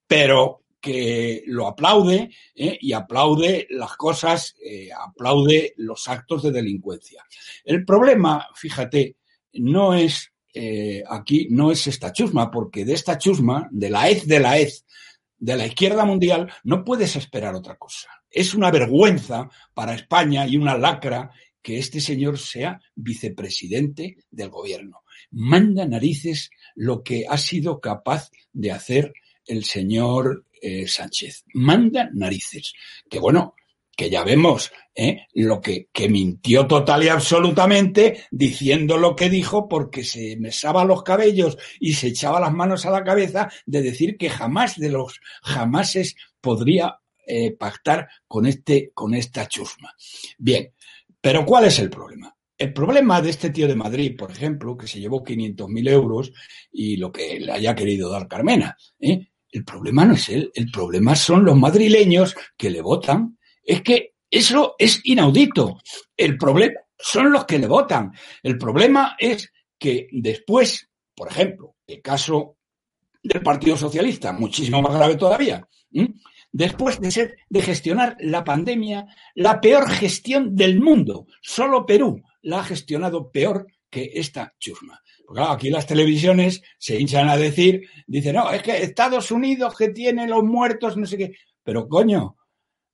pero 0.07 0.60
que 0.81 1.43
lo 1.47 1.67
aplaude 1.67 2.31
¿eh? 2.55 2.79
y 2.81 2.93
aplaude 2.93 3.67
las 3.71 3.97
cosas, 3.97 4.57
eh, 4.65 4.89
aplaude 4.93 5.75
los 5.77 6.09
actos 6.09 6.43
de 6.43 6.53
delincuencia. 6.53 7.25
El 7.65 7.85
problema, 7.85 8.49
fíjate, 8.55 9.17
no 9.55 9.95
es 9.95 10.33
eh, 10.55 11.03
aquí, 11.09 11.49
no 11.51 11.71
es 11.71 11.87
esta 11.87 12.13
chusma, 12.13 12.51
porque 12.51 12.85
de 12.85 12.95
esta 12.95 13.19
chusma, 13.19 13.69
de 13.71 13.91
la 13.91 14.09
EZ 14.09 14.27
de 14.27 14.41
la 14.41 14.59
EZ, 14.59 14.85
de 15.39 15.57
la 15.57 15.67
izquierda 15.67 16.05
mundial, 16.05 16.53
no 16.65 16.85
puedes 16.85 17.17
esperar 17.17 17.55
otra 17.55 17.77
cosa. 17.77 18.09
Es 18.31 18.55
una 18.55 18.71
vergüenza 18.71 19.49
para 19.75 19.95
España 19.95 20.47
y 20.47 20.57
una 20.57 20.77
lacra 20.77 21.31
que 21.63 21.79
este 21.79 22.01
señor 22.01 22.39
sea 22.39 22.81
vicepresidente 22.95 24.17
del 24.31 24.49
gobierno. 24.51 25.03
Manda 25.31 25.87
narices 25.87 26.51
lo 26.75 27.03
que 27.03 27.27
ha 27.29 27.37
sido 27.39 27.81
capaz 27.81 28.31
de 28.53 28.73
hacer 28.73 29.13
el 29.47 29.65
señor 29.65 30.45
eh, 30.61 30.87
Sánchez. 30.87 31.45
Manda 31.55 32.11
narices. 32.13 32.73
Que 33.09 33.19
bueno, 33.19 33.55
que 33.97 34.09
ya 34.09 34.25
vemos 34.25 34.73
¿eh? 34.95 35.27
lo 35.35 35.61
que, 35.61 35.89
que 35.93 36.09
mintió 36.09 36.67
total 36.67 37.05
y 37.05 37.09
absolutamente 37.09 38.25
diciendo 38.31 38.97
lo 38.97 39.15
que 39.15 39.29
dijo 39.29 39.69
porque 39.69 40.05
se 40.05 40.37
mesaba 40.39 40.87
los 40.87 41.03
cabellos 41.03 41.59
y 41.79 41.93
se 41.93 42.09
echaba 42.09 42.41
las 42.41 42.53
manos 42.53 42.87
a 42.87 42.91
la 42.91 43.05
cabeza 43.05 43.51
de 43.67 43.83
decir 43.83 44.17
que 44.17 44.31
jamás 44.31 44.79
de 44.79 44.89
los 44.89 45.21
jamases 45.43 46.17
podría 46.41 46.99
eh, 47.27 47.53
pactar 47.53 48.09
con 48.27 48.47
este 48.47 48.91
con 48.95 49.15
esta 49.15 49.47
chusma. 49.47 49.95
Bien, 50.39 50.73
pero 51.21 51.45
¿cuál 51.45 51.67
es 51.67 51.79
el 51.79 51.91
problema? 51.91 52.35
El 52.57 52.73
problema 52.73 53.23
de 53.23 53.31
este 53.31 53.51
tío 53.51 53.69
de 53.69 53.75
Madrid, 53.75 54.17
por 54.19 54.31
ejemplo, 54.31 54.77
que 54.77 54.87
se 54.87 55.01
llevó 55.01 55.23
500.000 55.23 55.89
euros 55.91 56.33
y 56.73 56.97
lo 56.97 57.13
que 57.13 57.39
le 57.39 57.53
haya 57.53 57.75
querido 57.75 58.11
dar 58.11 58.29
Carmena, 58.29 58.77
¿eh? 58.99 59.30
El 59.53 59.65
problema 59.65 60.05
no 60.05 60.15
es 60.15 60.29
él, 60.29 60.51
el 60.55 60.71
problema 60.71 61.17
son 61.17 61.45
los 61.45 61.57
madrileños 61.57 62.37
que 62.57 62.71
le 62.71 62.81
votan. 62.81 63.39
Es 63.63 63.83
que 63.83 64.15
eso 64.31 64.77
es 64.79 65.01
inaudito. 65.05 65.79
El 66.17 66.39
problema 66.39 66.81
son 66.97 67.33
los 67.33 67.45
que 67.47 67.59
le 67.59 67.67
votan. 67.67 68.13
El 68.43 68.59
problema 68.59 69.17
es 69.19 69.53
que 69.79 70.09
después, 70.13 70.89
por 71.15 71.29
ejemplo, 71.29 71.77
el 71.87 72.01
caso 72.01 72.59
del 73.23 73.43
Partido 73.43 73.77
Socialista, 73.77 74.33
muchísimo 74.33 74.81
más 74.81 74.95
grave 74.95 75.17
todavía, 75.17 75.67
después 76.53 77.01
de 77.01 77.11
ser, 77.11 77.37
de 77.49 77.63
gestionar 77.63 78.17
la 78.21 78.45
pandemia, 78.45 79.07
la 79.35 79.61
peor 79.61 79.89
gestión 79.91 80.55
del 80.55 80.81
mundo, 80.81 81.27
solo 81.43 81.85
Perú 81.87 82.23
la 82.43 82.61
ha 82.61 82.65
gestionado 82.65 83.31
peor 83.31 83.67
que 83.91 84.13
esta 84.15 84.55
chusma. 84.59 85.03
Porque 85.31 85.43
claro, 85.43 85.55
aquí 85.55 85.71
las 85.71 85.87
televisiones 85.87 86.61
se 86.77 86.99
hinchan 86.99 87.29
a 87.29 87.37
decir, 87.37 87.89
dicen, 88.09 88.35
no, 88.35 88.51
es 88.51 88.65
que 88.65 88.83
Estados 88.83 89.31
Unidos 89.31 89.77
que 89.79 89.91
tiene 89.91 90.27
los 90.27 90.43
muertos, 90.43 90.97
no 90.97 91.07
sé 91.07 91.17
qué. 91.17 91.37
Pero 91.63 91.89
coño, 91.89 92.37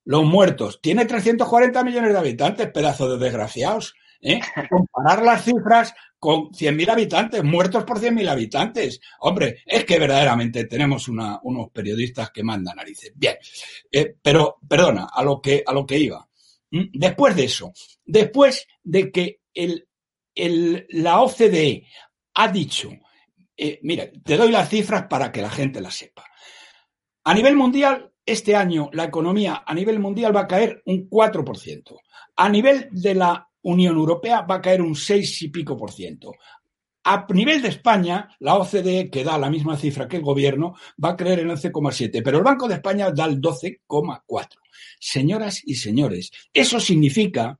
los 0.05 0.23
muertos, 0.23 0.79
tiene 0.79 1.05
340 1.05 1.83
millones 1.83 2.13
de 2.13 2.19
habitantes, 2.19 2.69
pedazo 2.69 3.09
de 3.09 3.25
desgraciados. 3.25 3.95
¿eh? 4.21 4.39
Comparar 4.69 5.23
las 5.23 5.45
cifras 5.45 5.95
con 6.19 6.51
100.000 6.51 6.91
habitantes, 6.91 7.43
muertos 7.43 7.83
por 7.85 7.99
100.000 7.99 8.29
habitantes. 8.29 9.01
Hombre, 9.21 9.63
es 9.65 9.83
que 9.83 9.97
verdaderamente 9.97 10.65
tenemos 10.65 11.07
una, 11.07 11.39
unos 11.41 11.71
periodistas 11.71 12.29
que 12.29 12.43
mandan 12.43 12.75
narices. 12.75 13.13
Bien, 13.15 13.35
eh, 13.91 14.13
pero 14.21 14.57
perdona, 14.69 15.07
a 15.11 15.23
lo 15.23 15.41
que, 15.41 15.63
a 15.65 15.73
lo 15.73 15.87
que 15.87 15.97
iba. 15.97 16.29
¿Mm? 16.69 16.83
Después 16.93 17.35
de 17.35 17.45
eso, 17.45 17.73
después 18.05 18.67
de 18.83 19.11
que 19.11 19.39
el, 19.55 19.87
el, 20.35 20.85
la 20.91 21.21
OCDE 21.21 21.87
ha 22.39 22.47
dicho, 22.49 22.91
eh, 23.57 23.79
mira, 23.81 24.11
te 24.23 24.37
doy 24.37 24.51
las 24.51 24.69
cifras 24.69 25.07
para 25.07 25.31
que 25.31 25.41
la 25.41 25.49
gente 25.49 25.81
las 25.81 25.95
sepa. 25.95 26.23
A 27.23 27.33
nivel 27.33 27.55
mundial, 27.55 28.11
este 28.23 28.55
año 28.55 28.89
la 28.93 29.05
economía 29.05 29.63
a 29.65 29.73
nivel 29.73 29.99
mundial 29.99 30.35
va 30.35 30.41
a 30.41 30.47
caer 30.47 30.83
un 30.85 31.09
4%. 31.09 31.95
A 32.35 32.49
nivel 32.49 32.89
de 32.91 33.15
la 33.15 33.49
Unión 33.63 33.97
Europea 33.97 34.41
va 34.41 34.55
a 34.55 34.61
caer 34.61 34.83
un 34.83 34.95
6 34.95 35.41
y 35.41 35.47
pico 35.49 35.75
por 35.75 35.91
ciento. 35.91 36.33
A 37.05 37.25
nivel 37.33 37.61
de 37.61 37.69
España, 37.69 38.29
la 38.39 38.55
OCDE, 38.55 39.09
que 39.09 39.23
da 39.23 39.37
la 39.39 39.49
misma 39.49 39.75
cifra 39.75 40.07
que 40.07 40.17
el 40.17 40.23
gobierno, 40.23 40.75
va 41.03 41.09
a 41.09 41.17
creer 41.17 41.39
en 41.39 41.49
11,7, 41.49 42.21
pero 42.23 42.37
el 42.37 42.43
Banco 42.43 42.67
de 42.67 42.75
España 42.75 43.09
da 43.09 43.25
el 43.25 43.41
12,4. 43.41 44.47
Señoras 44.99 45.61
y 45.65 45.73
señores, 45.75 46.31
eso 46.53 46.79
significa 46.79 47.59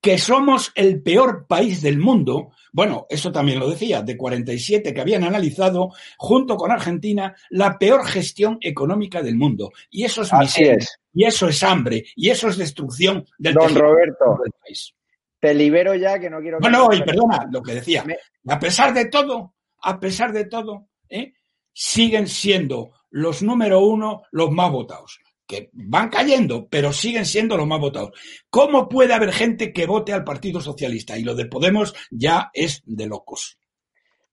que 0.00 0.18
somos 0.18 0.72
el 0.74 1.02
peor 1.02 1.46
país 1.46 1.82
del 1.82 1.98
mundo. 1.98 2.52
Bueno, 2.72 3.06
eso 3.08 3.30
también 3.30 3.58
lo 3.58 3.68
decía, 3.68 4.02
de 4.02 4.16
47 4.16 4.94
que 4.94 5.00
habían 5.00 5.24
analizado, 5.24 5.90
junto 6.16 6.56
con 6.56 6.70
Argentina, 6.70 7.34
la 7.50 7.78
peor 7.78 8.06
gestión 8.06 8.58
económica 8.60 9.22
del 9.22 9.36
mundo. 9.36 9.70
Y 9.90 10.04
eso 10.04 10.22
es 10.22 10.32
miseria, 10.32 10.86
y 11.12 11.24
eso 11.24 11.48
es 11.48 11.62
hambre, 11.62 12.04
y 12.16 12.30
eso 12.30 12.48
es 12.48 12.56
destrucción 12.56 13.24
del 13.38 13.54
Don 13.54 13.74
Roberto, 13.74 14.38
del 14.42 14.52
país. 14.60 14.94
Te 15.38 15.52
libero 15.52 15.94
ya, 15.94 16.18
que 16.18 16.30
no 16.30 16.40
quiero... 16.40 16.58
Bueno, 16.58 16.88
y 16.92 17.02
perdona, 17.02 17.46
lo 17.50 17.62
que 17.62 17.74
decía. 17.74 18.04
A 18.48 18.58
pesar 18.58 18.94
de 18.94 19.06
todo, 19.06 19.54
a 19.82 20.00
pesar 20.00 20.32
de 20.32 20.46
todo, 20.46 20.88
¿eh? 21.08 21.34
siguen 21.72 22.28
siendo 22.28 22.92
los 23.10 23.42
número 23.42 23.80
uno 23.80 24.22
los 24.32 24.50
más 24.50 24.72
votados. 24.72 25.20
Que 25.46 25.70
van 25.72 26.08
cayendo, 26.08 26.66
pero 26.68 26.92
siguen 26.92 27.26
siendo 27.26 27.56
los 27.56 27.66
más 27.66 27.80
votados. 27.80 28.12
¿Cómo 28.50 28.88
puede 28.88 29.12
haber 29.14 29.32
gente 29.32 29.72
que 29.72 29.86
vote 29.86 30.12
al 30.12 30.24
Partido 30.24 30.60
Socialista? 30.60 31.18
Y 31.18 31.22
lo 31.22 31.34
de 31.34 31.46
Podemos 31.46 31.94
ya 32.10 32.50
es 32.52 32.82
de 32.86 33.06
locos. 33.06 33.58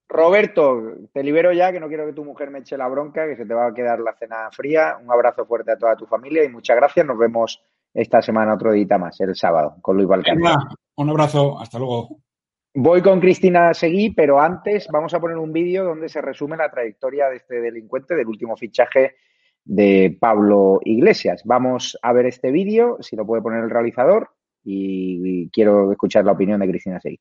Roberto, 0.08 0.82
te 1.14 1.24
libero 1.24 1.54
ya, 1.54 1.72
que 1.72 1.80
no 1.80 1.88
quiero 1.88 2.06
que 2.06 2.14
tu 2.14 2.26
mujer 2.26 2.52
me 2.52 2.60
eche 2.60 2.78
la 2.78 2.90
bronca, 2.90 3.26
que 3.28 3.38
se 3.38 3.46
te 3.46 3.54
va 3.54 3.68
a 3.68 3.74
quedar 3.74 4.00
la 4.00 4.14
cena 4.14 4.50
fría. 4.52 4.98
Un 5.02 5.10
abrazo 5.10 5.46
fuerte 5.46 5.72
a 5.72 5.78
toda 5.78 5.96
tu 5.96 6.06
familia 6.06 6.44
y 6.44 6.50
muchas 6.50 6.76
gracias. 6.76 7.06
Nos 7.06 7.18
vemos 7.18 7.62
esta 7.94 8.22
semana 8.22 8.54
otro 8.54 8.74
día 8.74 8.98
más, 8.98 9.20
el 9.22 9.36
sábado, 9.36 9.76
con 9.82 9.96
Luis 9.96 10.10
Valcárcel. 10.10 10.44
Un 10.96 11.10
abrazo, 11.10 11.58
hasta 11.60 11.80
luego. 11.80 12.20
Voy 12.74 13.02
con 13.02 13.20
Cristina 13.20 13.74
Seguí, 13.74 14.12
pero 14.12 14.40
antes 14.40 14.88
vamos 14.92 15.14
a 15.14 15.20
poner 15.20 15.38
un 15.38 15.52
vídeo 15.52 15.84
donde 15.84 16.10
se 16.10 16.22
resume 16.22 16.58
la 16.58 16.70
trayectoria 16.70 17.30
de 17.30 17.38
este 17.38 17.62
delincuente, 17.62 18.16
del 18.16 18.28
último 18.28 18.56
fichaje 18.56 19.16
de 19.66 20.18
Pablo 20.20 20.80
Iglesias. 20.84 21.42
Vamos 21.46 21.98
a 22.02 22.14
ver 22.14 22.26
este 22.26 22.52
vídeo, 22.52 22.98
si 23.02 23.16
lo 23.16 23.26
puede 23.26 23.42
poner 23.42 23.64
el 23.64 23.70
realizador, 23.70 24.30
y 24.64 25.50
quiero 25.50 25.92
escuchar 25.92 26.26
la 26.26 26.34
opinión 26.34 26.60
de 26.60 26.68
Cristina 26.68 27.00
Seguí. 27.00 27.20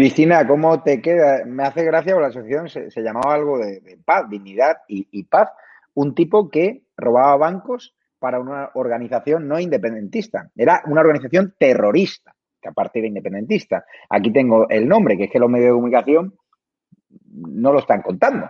Cristina, 0.00 0.46
¿cómo 0.46 0.82
te 0.82 1.02
queda? 1.02 1.44
Me 1.44 1.62
hace 1.62 1.84
gracia 1.84 2.18
la 2.18 2.28
asociación 2.28 2.70
se, 2.70 3.02
llamaba 3.02 3.34
algo 3.34 3.58
de, 3.58 3.98
paz, 4.02 4.30
dignidad 4.30 4.78
y, 4.88 5.24
paz. 5.24 5.50
Un 5.92 6.14
tipo 6.14 6.48
que 6.48 6.84
robaba 6.96 7.36
bancos 7.36 7.94
para 8.18 8.40
una 8.40 8.70
organización 8.72 9.46
no 9.46 9.60
independentista. 9.60 10.50
Era 10.56 10.80
una 10.86 11.02
organización 11.02 11.54
terrorista, 11.58 12.34
que 12.62 12.70
aparte 12.70 13.00
era 13.00 13.08
independentista. 13.08 13.84
Aquí 14.08 14.32
tengo 14.32 14.66
el 14.70 14.88
nombre, 14.88 15.18
que 15.18 15.24
es 15.24 15.30
que 15.30 15.38
los 15.38 15.50
medios 15.50 15.66
de 15.66 15.74
comunicación 15.74 16.34
no 17.36 17.70
lo 17.70 17.80
están 17.80 18.00
contando. 18.00 18.48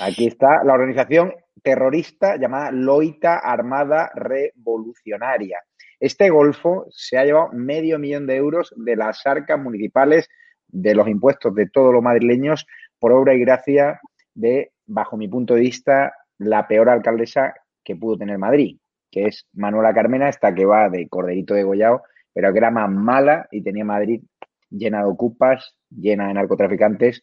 Aquí 0.00 0.28
está 0.28 0.62
la 0.62 0.74
organización 0.74 1.34
terrorista 1.64 2.36
llamada 2.36 2.70
Loita 2.70 3.38
Armada 3.38 4.12
Revolucionaria. 4.14 5.58
Este 5.98 6.30
golfo 6.30 6.86
se 6.90 7.18
ha 7.18 7.24
llevado 7.24 7.48
medio 7.54 7.98
millón 7.98 8.28
de 8.28 8.36
euros 8.36 8.72
de 8.76 8.94
las 8.94 9.26
arcas 9.26 9.58
municipales 9.58 10.28
de 10.68 10.94
los 10.94 11.08
impuestos 11.08 11.54
de 11.54 11.68
todos 11.68 11.92
los 11.92 12.02
madrileños 12.02 12.66
por 12.98 13.12
obra 13.12 13.34
y 13.34 13.40
gracia 13.40 14.00
de, 14.34 14.72
bajo 14.86 15.16
mi 15.16 15.28
punto 15.28 15.54
de 15.54 15.60
vista, 15.60 16.12
la 16.38 16.66
peor 16.66 16.88
alcaldesa 16.88 17.54
que 17.84 17.96
pudo 17.96 18.18
tener 18.18 18.38
Madrid, 18.38 18.78
que 19.10 19.26
es 19.26 19.46
Manuela 19.52 19.94
Carmena, 19.94 20.28
esta 20.28 20.54
que 20.54 20.64
va 20.64 20.88
de 20.88 21.08
corderito 21.08 21.54
de 21.54 21.62
Gollao, 21.62 22.02
pero 22.32 22.52
que 22.52 22.58
era 22.58 22.70
más 22.70 22.90
mala 22.90 23.48
y 23.50 23.62
tenía 23.62 23.84
Madrid 23.84 24.22
llena 24.70 24.98
de 24.98 25.10
ocupas, 25.10 25.74
llena 25.90 26.28
de 26.28 26.34
narcotraficantes 26.34 27.22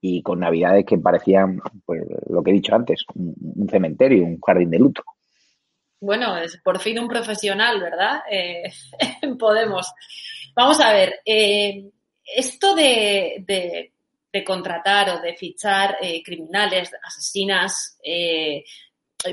y 0.00 0.22
con 0.22 0.40
navidades 0.40 0.84
que 0.86 0.98
parecían, 0.98 1.60
pues 1.84 2.02
lo 2.28 2.42
que 2.42 2.50
he 2.50 2.54
dicho 2.54 2.74
antes, 2.74 3.04
un, 3.14 3.68
cementerio, 3.68 4.24
un 4.24 4.40
jardín 4.40 4.70
de 4.70 4.78
luto. 4.78 5.02
Bueno, 6.00 6.36
es 6.36 6.56
por 6.62 6.78
fin 6.78 6.98
un 7.00 7.08
profesional, 7.08 7.80
¿verdad? 7.80 8.20
Eh, 8.30 8.62
Podemos. 9.38 9.92
Vamos 10.54 10.80
a 10.80 10.92
ver, 10.92 11.14
eh, 11.24 11.90
esto 12.34 12.74
de, 12.74 13.92
contratar 14.46 15.10
o 15.10 15.20
de 15.20 15.34
fichar 15.34 15.96
eh, 16.00 16.22
criminales, 16.22 16.90
asesinas, 17.02 17.98
eh, 18.04 18.64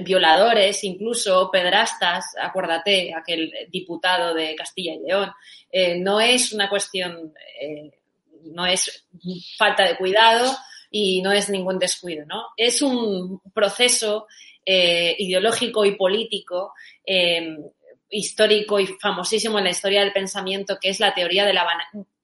violadores, 0.01 0.83
incluso 0.83 1.51
pedrastas, 1.51 2.25
acuérdate, 2.41 3.13
aquel 3.13 3.53
diputado 3.69 4.33
de 4.33 4.55
Castilla 4.55 4.93
y 4.93 4.99
León, 4.99 5.31
eh, 5.71 5.99
no 5.99 6.19
es 6.19 6.51
una 6.53 6.67
cuestión, 6.69 7.33
no 8.45 8.65
es 8.65 9.05
falta 9.57 9.83
de 9.83 9.95
cuidado 9.95 10.57
y 10.89 11.21
no 11.21 11.31
es 11.31 11.49
ningún 11.51 11.77
descuido, 11.77 12.25
¿no? 12.25 12.47
Es 12.57 12.81
un 12.81 13.39
proceso 13.53 14.25
ideológico 14.65 15.85
y 15.85 15.95
político 15.95 16.73
histórico 18.15 18.79
y 18.79 18.87
famosísimo 18.87 19.57
en 19.57 19.65
la 19.65 19.71
historia 19.71 20.01
del 20.01 20.13
pensamiento, 20.13 20.77
que 20.79 20.89
es 20.89 20.99
la 20.99 21.13
teoría 21.13 21.45
de 21.45 21.53
la, 21.53 21.65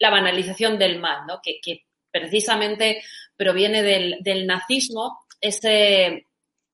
banalización 0.10 0.80
del 0.80 1.00
mal, 1.00 1.28
¿no? 1.28 1.42
que, 1.44 1.84
precisamente 2.12 3.02
proviene 3.38 3.84
del, 3.84 4.48
nazismo, 4.48 5.20
ese 5.40 6.28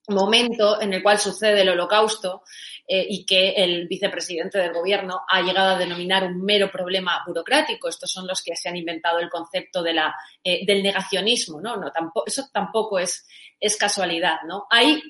momento 0.08 0.82
en 0.82 0.94
el 0.94 1.04
cual 1.04 1.20
sucede 1.20 1.62
el 1.62 1.70
holocausto 1.70 2.44
eh, 2.88 3.06
y 3.08 3.26
que 3.26 3.50
el 3.50 3.88
vicepresidente 3.88 4.58
del 4.58 4.74
gobierno 4.74 5.22
ha 5.30 5.42
llegado 5.42 5.76
a 5.76 5.78
denominar 5.78 6.24
un 6.24 6.42
mero 6.44 6.72
problema 6.72 7.24
burocrático. 7.26 7.88
Estos 7.88 8.12
son 8.12 8.26
los 8.26 8.42
que 8.42 8.56
se 8.56 8.70
han 8.70 8.78
inventado 8.78 9.20
el 9.20 9.30
concepto 9.30 9.84
de 9.84 9.94
la, 9.94 10.16
eh, 10.44 10.66
del 10.66 10.82
negacionismo, 10.82 11.62
¿no? 11.62 11.76
no 11.78 11.92
tampoco, 11.92 12.26
eso 12.26 12.50
tampoco 12.52 12.98
es, 13.00 13.28
es 13.60 13.78
casualidad, 13.78 14.38
¿no? 14.48 14.66
Hay 14.70 15.02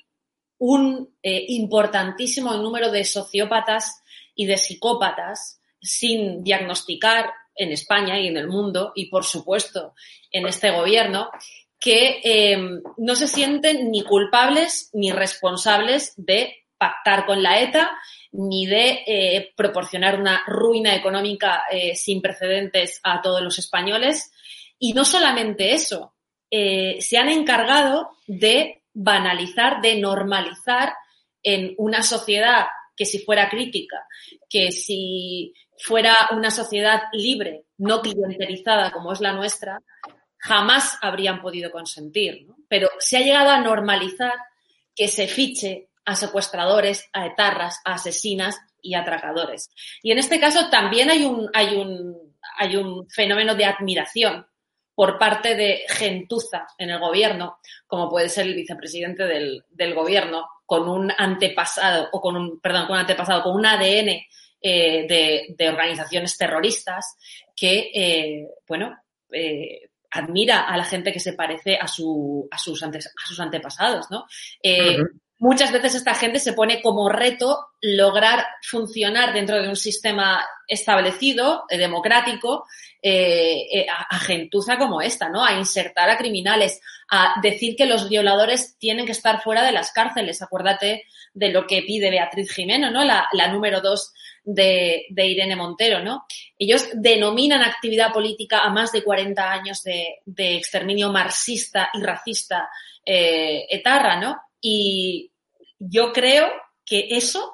un 0.60 1.16
eh, 1.22 1.46
importantísimo 1.50 2.54
número 2.58 2.92
de 2.92 3.04
sociópatas 3.06 4.02
y 4.36 4.46
de 4.46 4.58
psicópatas 4.58 5.62
sin 5.82 6.44
diagnosticar 6.44 7.32
en 7.56 7.72
España 7.72 8.20
y 8.20 8.28
en 8.28 8.38
el 8.38 8.48
mundo 8.48 8.92
y, 8.96 9.08
por 9.10 9.24
supuesto, 9.24 9.94
en 10.32 10.48
este 10.48 10.72
gobierno, 10.72 11.30
que 11.80 12.22
em, 12.24 12.82
no 12.98 13.16
se 13.16 13.28
sienten 13.28 13.92
ni 13.92 14.04
culpables 14.04 14.90
ni 14.94 15.12
responsables 15.12 16.14
de 16.18 16.66
pactar 16.78 17.26
con 17.26 17.42
la 17.42 17.62
ETA 17.62 17.92
ni 18.32 18.66
de 18.66 19.04
eh, 19.06 19.54
proporcionar 19.56 20.20
una 20.20 20.44
ruina 20.46 20.96
económica 20.96 21.64
eh, 21.72 21.96
sin 21.96 22.22
precedentes 22.22 23.00
a 23.04 23.22
todos 23.22 23.42
los 23.42 23.58
españoles. 23.58 24.32
Y 24.80 24.94
no 24.94 25.06
solamente 25.06 25.74
eso, 25.74 26.14
se 26.50 27.18
han 27.18 27.30
encargado 27.30 28.12
de 28.26 28.77
banalizar, 29.00 29.80
de 29.80 30.00
normalizar 30.00 30.94
en 31.44 31.76
una 31.78 32.02
sociedad 32.02 32.66
que 32.96 33.06
si 33.06 33.20
fuera 33.20 33.48
crítica, 33.48 34.08
que 34.50 34.72
si 34.72 35.54
fuera 35.78 36.16
una 36.32 36.50
sociedad 36.50 37.04
libre, 37.14 37.66
no 37.78 38.02
clientelizada 38.02 38.92
como 38.92 39.14
es 39.14 39.22
la 39.22 39.34
nuestra, 39.34 39.84
jamás 40.40 40.98
habrían 41.02 41.42
podido 41.42 41.70
consentir. 41.70 42.48
Pero 42.68 42.90
se 42.98 43.18
ha 43.18 43.22
llegado 43.22 43.52
a 43.52 43.62
normalizar 43.62 44.34
que 44.96 45.08
se 45.08 45.28
fiche 45.28 45.90
a 46.04 46.16
secuestradores, 46.16 47.08
a 47.14 47.28
etarras, 47.28 47.80
a 47.86 47.94
asesinas 47.94 48.58
y 48.82 48.96
atracadores. 48.96 49.70
Y 50.02 50.12
en 50.12 50.18
este 50.18 50.40
caso 50.40 50.72
también 50.72 51.12
hay 51.12 51.24
un, 51.24 51.52
hay 51.54 51.76
un, 51.76 52.36
hay 52.58 52.76
un 52.78 53.08
fenómeno 53.10 53.54
de 53.54 53.66
admiración 53.66 54.48
por 54.98 55.20
parte 55.20 55.54
de 55.54 55.84
gentuza 55.88 56.66
en 56.76 56.90
el 56.90 56.98
gobierno, 56.98 57.60
como 57.86 58.10
puede 58.10 58.30
ser 58.30 58.48
el 58.48 58.56
vicepresidente 58.56 59.26
del, 59.26 59.94
gobierno, 59.94 60.48
con 60.66 60.90
un 60.90 61.14
antepasado, 61.16 62.10
o 62.12 62.20
con 62.20 62.36
un, 62.36 62.60
perdón, 62.60 62.88
con 62.88 62.96
un 62.96 63.02
antepasado, 63.02 63.44
con 63.44 63.56
un 63.56 63.64
ADN 63.64 64.26
eh, 64.60 65.46
de, 65.56 65.70
organizaciones 65.70 66.36
terroristas 66.36 67.16
que, 67.56 67.92
eh, 67.94 68.48
bueno, 68.68 68.98
eh, 69.32 69.88
admira 70.10 70.62
a 70.62 70.76
la 70.76 70.84
gente 70.84 71.14
que 71.14 71.20
se 71.20 71.34
parece 71.34 71.78
a, 71.78 71.88
su, 71.88 72.48
a, 72.50 72.58
sus, 72.58 72.82
a 72.82 72.90
sus 73.24 73.40
antepasados, 73.40 74.10
¿no? 74.10 74.26
muchas 75.40 75.72
veces 75.72 75.94
esta 75.94 76.16
gente 76.16 76.40
se 76.40 76.54
pone 76.54 76.82
como 76.82 77.10
reto 77.10 77.68
lograr 77.82 78.44
funcionar 78.64 79.32
dentro 79.32 79.62
de 79.62 79.70
un 79.70 79.76
sistema 79.76 80.44
establecido, 80.68 81.66
democrático, 81.70 82.66
eh, 83.10 83.68
eh, 83.72 83.86
a, 83.90 84.20
gentuza 84.20 84.78
como 84.78 85.00
esta, 85.00 85.30
¿no? 85.30 85.42
A 85.42 85.54
insertar 85.54 86.10
a 86.10 86.18
criminales, 86.18 86.82
a 87.10 87.36
decir 87.42 87.78
que 87.78 87.86
los 87.86 88.10
violadores 88.10 88.78
tienen 88.80 89.06
que 89.06 89.14
estar 89.14 89.42
fuera 89.42 89.64
de 89.64 89.72
las 89.72 89.94
cárceles. 89.94 90.42
Acuérdate 90.42 91.06
de 91.34 91.50
lo 91.50 91.66
que 91.66 91.84
pide 91.84 92.10
Beatriz 92.10 92.52
Jimeno, 92.52 92.92
¿no? 92.92 93.06
La, 93.06 93.30
número 93.50 93.80
dos 93.80 94.12
de, 94.44 95.06
Irene 95.16 95.56
Montero, 95.56 96.04
¿no? 96.04 96.26
Ellos 96.60 96.90
denominan 96.96 97.62
actividad 97.62 98.12
política 98.12 98.60
a 98.60 98.72
más 98.72 98.92
de 98.92 99.06
40 99.06 99.54
años 99.54 99.84
de, 99.84 100.20
exterminio 100.58 101.10
marxista 101.10 101.90
y 101.94 102.02
racista 102.02 102.70
eh, 103.06 103.68
etarra, 103.70 104.20
¿no? 104.20 104.36
Y 104.60 105.32
yo 105.80 106.12
creo 106.12 106.52
que 106.86 107.08
eso 107.12 107.54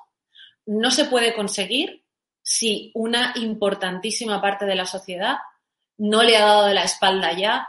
no 0.66 0.90
se 0.90 1.06
puede 1.06 1.36
conseguir 1.36 2.03
si 2.44 2.92
una 2.94 3.34
importantísima 3.36 4.42
parte 4.42 4.66
de 4.66 4.76
la 4.76 4.86
sociedad 4.86 5.38
no 5.98 6.22
le 6.22 6.38
ha 6.38 6.46
dado 6.46 6.68
de 6.68 6.74
la 6.74 6.84
espalda 6.84 7.32
ya 7.32 7.68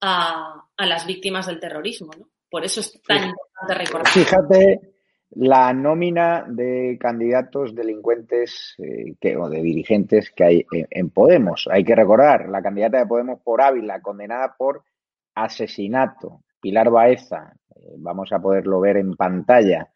a, 0.00 0.66
las 0.78 1.06
víctimas 1.06 1.46
del 1.46 1.60
terrorismo, 1.60 2.10
¿no? 2.18 2.28
Por 2.50 2.64
eso 2.64 2.80
es 2.80 3.00
tan 3.06 3.28
importante 3.28 3.74
recordar. 3.74 4.08
Fíjate 4.08 4.94
la 5.36 5.72
nómina 5.72 6.44
de 6.48 6.96
candidatos 7.00 7.74
delincuentes 7.74 8.74
eh, 8.78 9.36
o 9.36 9.48
de 9.48 9.60
dirigentes 9.60 10.30
que 10.30 10.44
hay 10.44 10.66
en, 10.70 11.10
Podemos. 11.10 11.68
Hay 11.70 11.84
que 11.84 11.94
recordar, 11.94 12.48
la 12.48 12.62
candidata 12.62 12.98
de 12.98 13.06
Podemos 13.06 13.40
por 13.42 13.60
Ávila, 13.60 14.00
condenada 14.00 14.54
por 14.56 14.84
asesinato. 15.34 16.42
Pilar 16.60 16.90
Baeza, 16.90 17.52
eh, 17.74 17.94
vamos 17.98 18.32
a 18.32 18.38
poderlo 18.38 18.80
ver 18.80 18.96
en 18.98 19.16
pantalla. 19.16 19.90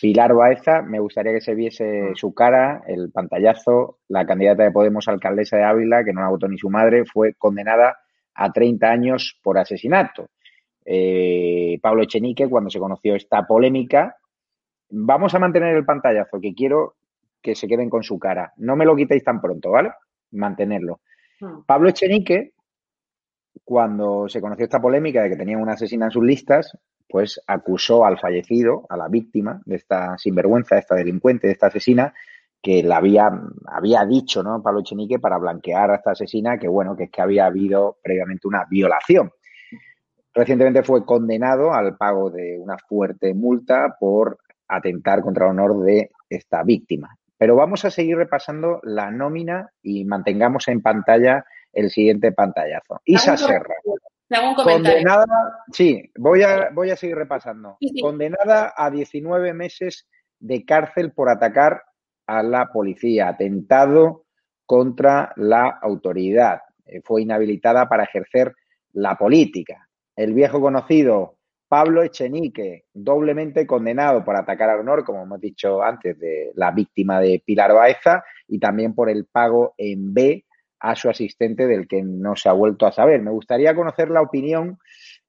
Pilar 0.00 0.34
Baeza, 0.34 0.82
me 0.82 1.00
gustaría 1.00 1.32
que 1.32 1.40
se 1.40 1.54
viese 1.54 2.12
su 2.14 2.34
cara, 2.34 2.82
el 2.86 3.10
pantallazo, 3.10 3.98
la 4.08 4.26
candidata 4.26 4.62
de 4.62 4.70
Podemos 4.70 5.08
alcaldesa 5.08 5.56
de 5.56 5.64
Ávila, 5.64 6.04
que 6.04 6.12
no 6.12 6.20
la 6.20 6.28
votó 6.28 6.48
ni 6.48 6.58
su 6.58 6.70
madre, 6.70 7.04
fue 7.04 7.34
condenada 7.34 7.98
a 8.34 8.52
30 8.52 8.86
años 8.88 9.38
por 9.42 9.58
asesinato. 9.58 10.28
Eh, 10.84 11.78
Pablo 11.82 12.02
Echenique, 12.02 12.48
cuando 12.48 12.70
se 12.70 12.78
conoció 12.78 13.14
esta 13.14 13.46
polémica, 13.46 14.16
vamos 14.90 15.34
a 15.34 15.38
mantener 15.38 15.76
el 15.76 15.84
pantallazo, 15.84 16.40
que 16.40 16.54
quiero 16.54 16.94
que 17.42 17.54
se 17.54 17.68
queden 17.68 17.90
con 17.90 18.02
su 18.02 18.18
cara. 18.18 18.52
No 18.56 18.76
me 18.76 18.84
lo 18.84 18.96
quitéis 18.96 19.24
tan 19.24 19.40
pronto, 19.40 19.70
¿vale? 19.70 19.90
Mantenerlo. 20.32 21.00
Hmm. 21.40 21.62
Pablo 21.66 21.88
Echenique, 21.88 22.52
cuando 23.64 24.28
se 24.28 24.40
conoció 24.40 24.64
esta 24.64 24.80
polémica 24.80 25.22
de 25.22 25.30
que 25.30 25.36
tenía 25.36 25.58
una 25.58 25.72
asesina 25.72 26.06
en 26.06 26.10
sus 26.10 26.24
listas, 26.24 26.76
pues 27.08 27.40
acusó 27.46 28.04
al 28.04 28.18
fallecido, 28.18 28.86
a 28.88 28.96
la 28.96 29.08
víctima 29.08 29.60
de 29.64 29.76
esta 29.76 30.16
sinvergüenza, 30.18 30.74
de 30.74 30.80
esta 30.80 30.94
delincuente, 30.94 31.46
de 31.46 31.54
esta 31.54 31.68
asesina, 31.68 32.12
que 32.60 32.82
la 32.82 32.96
había, 32.96 33.30
había 33.66 34.04
dicho, 34.04 34.42
¿no? 34.42 34.62
Pablo 34.62 34.80
Echenique 34.80 35.18
para 35.18 35.38
blanquear 35.38 35.90
a 35.90 35.96
esta 35.96 36.10
asesina 36.10 36.58
que, 36.58 36.68
bueno, 36.68 36.96
que 36.96 37.04
es 37.04 37.10
que 37.10 37.22
había 37.22 37.46
habido 37.46 37.98
previamente 38.02 38.48
una 38.48 38.64
violación. 38.68 39.30
Recientemente 40.34 40.82
fue 40.82 41.04
condenado 41.04 41.72
al 41.72 41.96
pago 41.96 42.30
de 42.30 42.58
una 42.58 42.76
fuerte 42.78 43.32
multa 43.34 43.96
por 43.98 44.38
atentar 44.68 45.22
contra 45.22 45.46
el 45.46 45.52
honor 45.52 45.82
de 45.84 46.10
esta 46.28 46.62
víctima. 46.62 47.16
Pero 47.38 47.56
vamos 47.56 47.84
a 47.84 47.90
seguir 47.90 48.16
repasando 48.16 48.80
la 48.82 49.10
nómina 49.10 49.70
y 49.82 50.04
mantengamos 50.04 50.68
en 50.68 50.82
pantalla 50.82 51.44
el 51.72 51.90
siguiente 51.90 52.32
pantallazo. 52.32 53.00
Isa 53.04 53.36
Serra. 53.36 53.74
Condenada, 54.62 55.24
sí, 55.72 56.10
voy 56.18 56.42
a, 56.42 56.68
voy 56.72 56.90
a 56.90 56.96
seguir 56.96 57.16
repasando. 57.16 57.78
Condenada 58.02 58.74
a 58.76 58.90
19 58.90 59.54
meses 59.54 60.06
de 60.38 60.64
cárcel 60.66 61.12
por 61.12 61.30
atacar 61.30 61.82
a 62.26 62.42
la 62.42 62.66
policía, 62.66 63.28
atentado 63.28 64.26
contra 64.66 65.32
la 65.36 65.78
autoridad. 65.80 66.60
Eh, 66.84 67.00
fue 67.02 67.22
inhabilitada 67.22 67.88
para 67.88 68.04
ejercer 68.04 68.54
la 68.92 69.16
política. 69.16 69.88
El 70.14 70.34
viejo 70.34 70.60
conocido 70.60 71.38
Pablo 71.68 72.02
Echenique, 72.02 72.84
doblemente 72.92 73.66
condenado 73.66 74.24
por 74.24 74.36
atacar 74.36 74.68
al 74.70 74.80
honor, 74.80 75.04
como 75.04 75.22
hemos 75.22 75.40
dicho 75.40 75.82
antes, 75.82 76.18
de 76.18 76.52
la 76.54 76.70
víctima 76.70 77.20
de 77.20 77.42
Pilar 77.44 77.72
Baeza 77.72 78.24
y 78.46 78.58
también 78.58 78.94
por 78.94 79.08
el 79.08 79.26
pago 79.26 79.74
en 79.78 80.12
B 80.12 80.44
a 80.80 80.94
su 80.94 81.08
asistente 81.08 81.66
del 81.66 81.88
que 81.88 82.02
no 82.02 82.36
se 82.36 82.48
ha 82.48 82.52
vuelto 82.52 82.86
a 82.86 82.92
saber. 82.92 83.22
Me 83.22 83.30
gustaría 83.30 83.74
conocer 83.74 84.10
la 84.10 84.22
opinión 84.22 84.78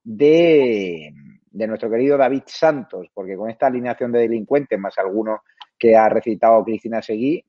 de, 0.04 1.12
de 1.52 1.68
nuestro 1.68 1.89
querido 1.89 2.18
David 2.18 2.43
Santos, 2.45 3.08
porque 3.14 3.36
con 3.36 3.50
esta 3.50 3.68
alineación 3.68 4.12
de 4.12 4.20
delincuentes, 4.20 4.80
más 4.80 4.97
algunos 4.97 5.39
que 5.78 5.95
ha 5.95 6.10
recitado 6.10 6.64
Cristina 6.64 7.02
Seguí, 7.02 7.43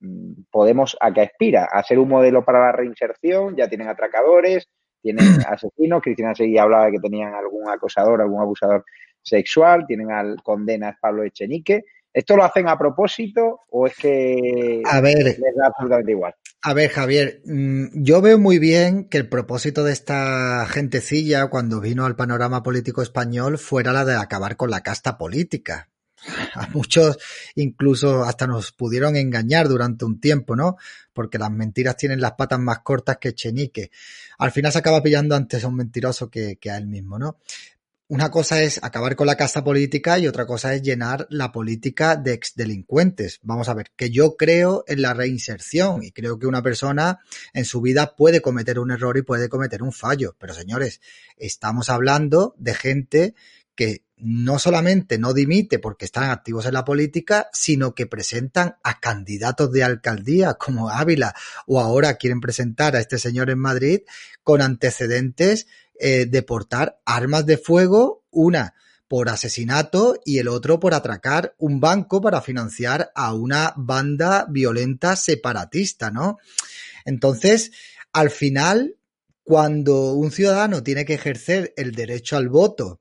podemos 0.51 0.97
a 1.01 1.13
que 1.13 1.23
aspira 1.23 1.69
a 1.71 1.83
ser 1.83 1.99
un 1.99 2.09
modelo 2.09 2.45
para 2.45 2.61
la 2.61 2.73
reinserción, 2.73 3.57
ya 3.57 3.69
tienen 3.69 3.89
atracadores, 3.89 4.69
tienen 5.03 5.25
asesinos, 5.49 6.03
Cristina 6.03 6.35
Seguí 6.35 6.57
hablaba 6.57 6.87
de 6.87 6.93
que 6.93 7.01
tenían 7.01 7.35
algún 7.35 7.69
acosador, 7.69 8.21
algún 8.21 8.41
abusador 8.41 8.85
sexual, 9.23 9.85
tienen 9.87 10.13
al 10.13 10.43
condenas 10.43 10.97
Pablo 11.01 11.25
Echenique. 11.25 11.85
¿Esto 12.13 12.37
lo 12.37 12.45
hacen 12.45 12.69
a 12.69 12.79
propósito 12.79 13.61
o 13.71 13.87
es 13.87 13.97
que 13.97 14.83
a 14.85 15.01
ver, 15.01 15.19
les 15.19 15.55
da 15.57 15.67
absolutamente 15.67 16.13
igual? 16.13 16.35
A 16.63 16.75
ver, 16.75 16.91
Javier, 16.91 17.41
mm, 17.47 18.03
yo 18.03 18.21
veo 18.21 18.39
muy 18.39 18.59
bien 18.59 19.05
que 19.05 19.17
el 19.17 19.29
propósito 19.29 19.83
de 19.83 19.93
esta 19.93 20.67
gentecilla 20.67 21.47
cuando 21.47 21.81
vino 21.81 22.05
al 22.05 22.17
panorama 22.17 22.63
político 22.63 23.01
español 23.01 23.57
fuera 23.57 23.95
la 23.95 24.05
de 24.05 24.15
acabar 24.15 24.57
con 24.57 24.71
la 24.71 24.83
casta 24.83 25.17
política. 25.17 25.89
A 26.55 26.69
muchos 26.75 27.19
incluso 27.55 28.25
hasta 28.25 28.47
nos 28.47 28.73
pudieron 28.73 29.17
engañar 29.17 29.69
durante 29.69 30.05
un 30.05 30.21
tiempo, 30.21 30.55
¿no? 30.55 30.77
Porque 31.15 31.39
las 31.39 31.51
mentiras 31.51 31.97
tienen 31.97 32.21
las 32.21 32.33
patas 32.33 32.61
más 32.61 32.81
cortas 32.81 33.17
que 33.17 33.35
Chenique. 33.35 33.91
Al 34.39 34.53
final 34.53 34.71
se 34.71 34.79
acaba 34.79 35.03
pillando 35.03 35.35
antes 35.35 35.65
a 35.65 35.69
un 35.69 35.77
mentiroso 35.77 36.29
que, 36.29 36.59
a 36.71 36.77
él 36.77 36.87
mismo, 36.87 37.19
¿no? 37.19 37.39
Una 38.11 38.29
cosa 38.29 38.61
es 38.61 38.83
acabar 38.83 39.15
con 39.15 39.29
la 39.29 39.37
casta 39.37 39.63
política 39.63 40.19
y 40.19 40.27
otra 40.27 40.45
cosa 40.45 40.75
es 40.75 40.83
llenar 40.83 41.29
la 41.31 41.53
política 41.53 42.17
de 42.17 42.33
exdelincuentes. 42.33 43.39
Vamos 43.45 43.69
a 43.69 43.75
ver, 43.75 43.93
que 43.95 44.11
yo 44.11 44.37
creo 44.37 44.83
en 44.89 45.01
la 45.01 45.15
reinserción 45.15 46.03
y 46.03 46.11
creo 46.11 46.37
que 46.37 46.49
una 46.49 46.61
persona 46.61 47.21
en 47.53 47.65
su 47.65 47.81
vida 47.81 48.17
puede 48.17 48.43
cometer 48.43 48.81
un 48.81 48.91
error 48.91 49.17
y 49.17 49.23
puede 49.23 49.49
cometer 49.49 49.85
un 49.85 49.93
fallo. 49.93 50.35
Pero 50.41 50.55
señores, 50.55 51.01
estamos 51.37 51.89
hablando 51.89 52.57
de 52.59 52.75
gente 52.75 53.35
que 53.81 54.05
no 54.18 54.59
solamente 54.59 55.16
no 55.16 55.33
dimite 55.33 55.78
porque 55.78 56.05
están 56.05 56.28
activos 56.28 56.66
en 56.66 56.74
la 56.74 56.85
política, 56.85 57.49
sino 57.55 57.95
que 57.95 58.05
presentan 58.05 58.76
a 58.83 59.01
candidatos 59.01 59.72
de 59.72 59.83
alcaldía 59.83 60.53
como 60.53 60.91
Ávila 60.91 61.35
o 61.66 61.81
ahora 61.81 62.18
quieren 62.18 62.43
presentar 62.43 62.95
a 62.95 63.01
este 63.01 63.18
señor 63.18 63.49
en 63.49 63.59
Madrid 63.59 64.01
con 64.43 64.61
antecedentes 64.61 65.66
eh, 65.99 66.26
de 66.26 66.43
portar 66.43 67.01
armas 67.07 67.47
de 67.47 67.57
fuego, 67.57 68.26
una 68.28 68.74
por 69.09 69.31
asesinato 69.31 70.20
y 70.26 70.41
el 70.41 70.49
otro 70.49 70.78
por 70.78 70.93
atracar 70.93 71.55
un 71.57 71.81
banco 71.81 72.20
para 72.20 72.43
financiar 72.43 73.11
a 73.14 73.33
una 73.33 73.72
banda 73.78 74.45
violenta 74.51 75.16
separatista, 75.16 76.11
¿no? 76.11 76.37
Entonces, 77.07 77.72
al 78.12 78.28
final, 78.28 78.97
cuando 79.43 80.12
un 80.12 80.31
ciudadano 80.33 80.83
tiene 80.83 81.07
que 81.07 81.14
ejercer 81.14 81.72
el 81.78 81.93
derecho 81.93 82.37
al 82.37 82.51
voto 82.51 83.01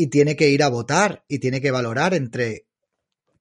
y 0.00 0.06
tiene 0.06 0.34
que 0.34 0.48
ir 0.48 0.62
a 0.62 0.68
votar 0.68 1.26
y 1.28 1.40
tiene 1.40 1.60
que 1.60 1.70
valorar 1.70 2.14
entre 2.14 2.66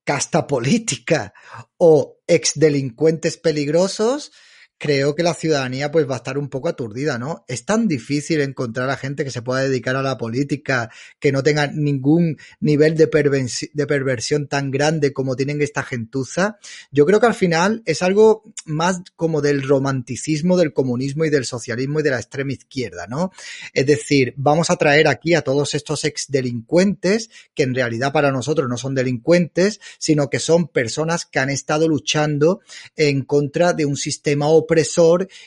casta 0.03 0.45
política 0.45 1.33
o 1.77 2.17
exdelincuentes 2.27 3.37
peligrosos, 3.37 4.33
creo 4.79 5.13
que 5.13 5.23
la 5.23 5.33
ciudadanía 5.33 5.91
pues 5.91 6.09
va 6.09 6.15
a 6.15 6.17
estar 6.17 6.37
un 6.37 6.47
poco 6.47 6.69
aturdida, 6.69 7.19
¿no? 7.19 7.43
Es 7.47 7.65
tan 7.65 7.87
difícil 7.87 8.39
encontrar 8.39 8.89
a 8.89 8.95
gente 8.95 9.25
que 9.25 9.29
se 9.29 9.41
pueda 9.41 9.61
dedicar 9.61 9.97
a 9.97 10.01
la 10.01 10.17
política, 10.17 10.89
que 11.19 11.33
no 11.33 11.43
tenga 11.43 11.67
ningún 11.67 12.37
nivel 12.61 12.95
de, 12.95 13.07
perversión 13.07 14.47
tan 14.47 14.71
grande 14.71 15.11
como 15.11 15.35
tienen 15.35 15.61
esta 15.61 15.83
gentuza. 15.83 16.57
Yo 16.91 17.05
creo 17.05 17.19
que 17.19 17.25
al 17.25 17.33
final 17.33 17.83
es 17.85 18.01
algo 18.01 18.43
más 18.65 19.01
como 19.17 19.41
del 19.41 19.67
romanticismo 19.67 20.55
del 20.55 20.71
comunismo 20.71 21.25
y 21.25 21.29
del 21.29 21.45
socialismo 21.45 21.99
y 21.99 22.03
de 22.03 22.11
la 22.11 22.19
extrema 22.19 22.53
izquierda, 22.53 23.05
¿no? 23.05 23.31
Es 23.73 23.85
decir, 23.85 24.33
vamos 24.37 24.69
a 24.69 24.77
traer 24.77 25.09
aquí 25.09 25.33
a 25.33 25.41
todos 25.41 25.75
estos 25.75 26.05
ex 26.05 26.27
delincuentes 26.29 27.29
que 27.53 27.63
en 27.63 27.75
realidad 27.75 28.13
para 28.13 28.31
nosotros 28.31 28.69
no 28.69 28.77
son 28.77 28.95
delincuentes, 28.95 29.81
sino 29.97 30.29
que 30.29 30.39
son 30.39 30.69
personas 30.69 31.25
que 31.25 31.39
han 31.39 31.49
estado 31.49 31.89
luchando 31.89 32.61
en 32.95 33.23
contra 33.23 33.73
de 33.73 33.85
un 33.85 33.97
sistema 33.97 34.47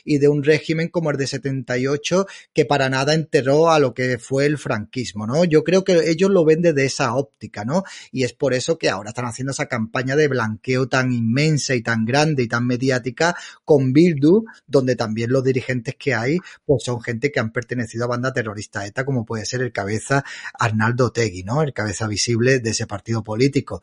y 0.03 0.17
de 0.17 0.27
un 0.27 0.43
régimen 0.43 0.89
como 0.89 1.11
el 1.11 1.17
de 1.17 1.27
78 1.27 2.25
que 2.53 2.65
para 2.65 2.89
nada 2.89 3.13
enterró 3.13 3.69
a 3.71 3.79
lo 3.79 3.93
que 3.93 4.17
fue 4.17 4.45
el 4.45 4.57
franquismo, 4.57 5.27
¿no? 5.27 5.45
Yo 5.45 5.63
creo 5.63 5.83
que 5.83 6.09
ellos 6.09 6.29
lo 6.29 6.45
ven 6.45 6.61
desde 6.61 6.85
esa 6.85 7.15
óptica, 7.15 7.65
¿no? 7.65 7.83
Y 8.11 8.23
es 8.23 8.33
por 8.33 8.53
eso 8.53 8.77
que 8.77 8.89
ahora 8.89 9.09
están 9.09 9.25
haciendo 9.25 9.51
esa 9.51 9.67
campaña 9.67 10.15
de 10.15 10.27
blanqueo 10.27 10.87
tan 10.87 11.11
inmensa 11.11 11.75
y 11.75 11.81
tan 11.81 12.05
grande 12.05 12.43
y 12.43 12.47
tan 12.47 12.65
mediática 12.65 13.35
con 13.65 13.93
Bildu, 13.93 14.45
donde 14.67 14.95
también 14.95 15.31
los 15.31 15.43
dirigentes 15.43 15.95
que 15.95 16.13
hay 16.13 16.37
pues 16.65 16.83
son 16.83 17.01
gente 17.01 17.31
que 17.31 17.39
han 17.39 17.51
pertenecido 17.51 18.05
a 18.05 18.07
banda 18.07 18.33
terrorista 18.33 18.85
ETA, 18.85 19.05
como 19.05 19.25
puede 19.25 19.45
ser 19.45 19.61
el 19.61 19.71
cabeza 19.71 20.23
Arnaldo 20.57 21.11
Tegui, 21.11 21.43
¿no? 21.43 21.61
El 21.61 21.73
cabeza 21.73 22.07
visible 22.07 22.59
de 22.59 22.69
ese 22.69 22.87
partido 22.87 23.23
político. 23.23 23.81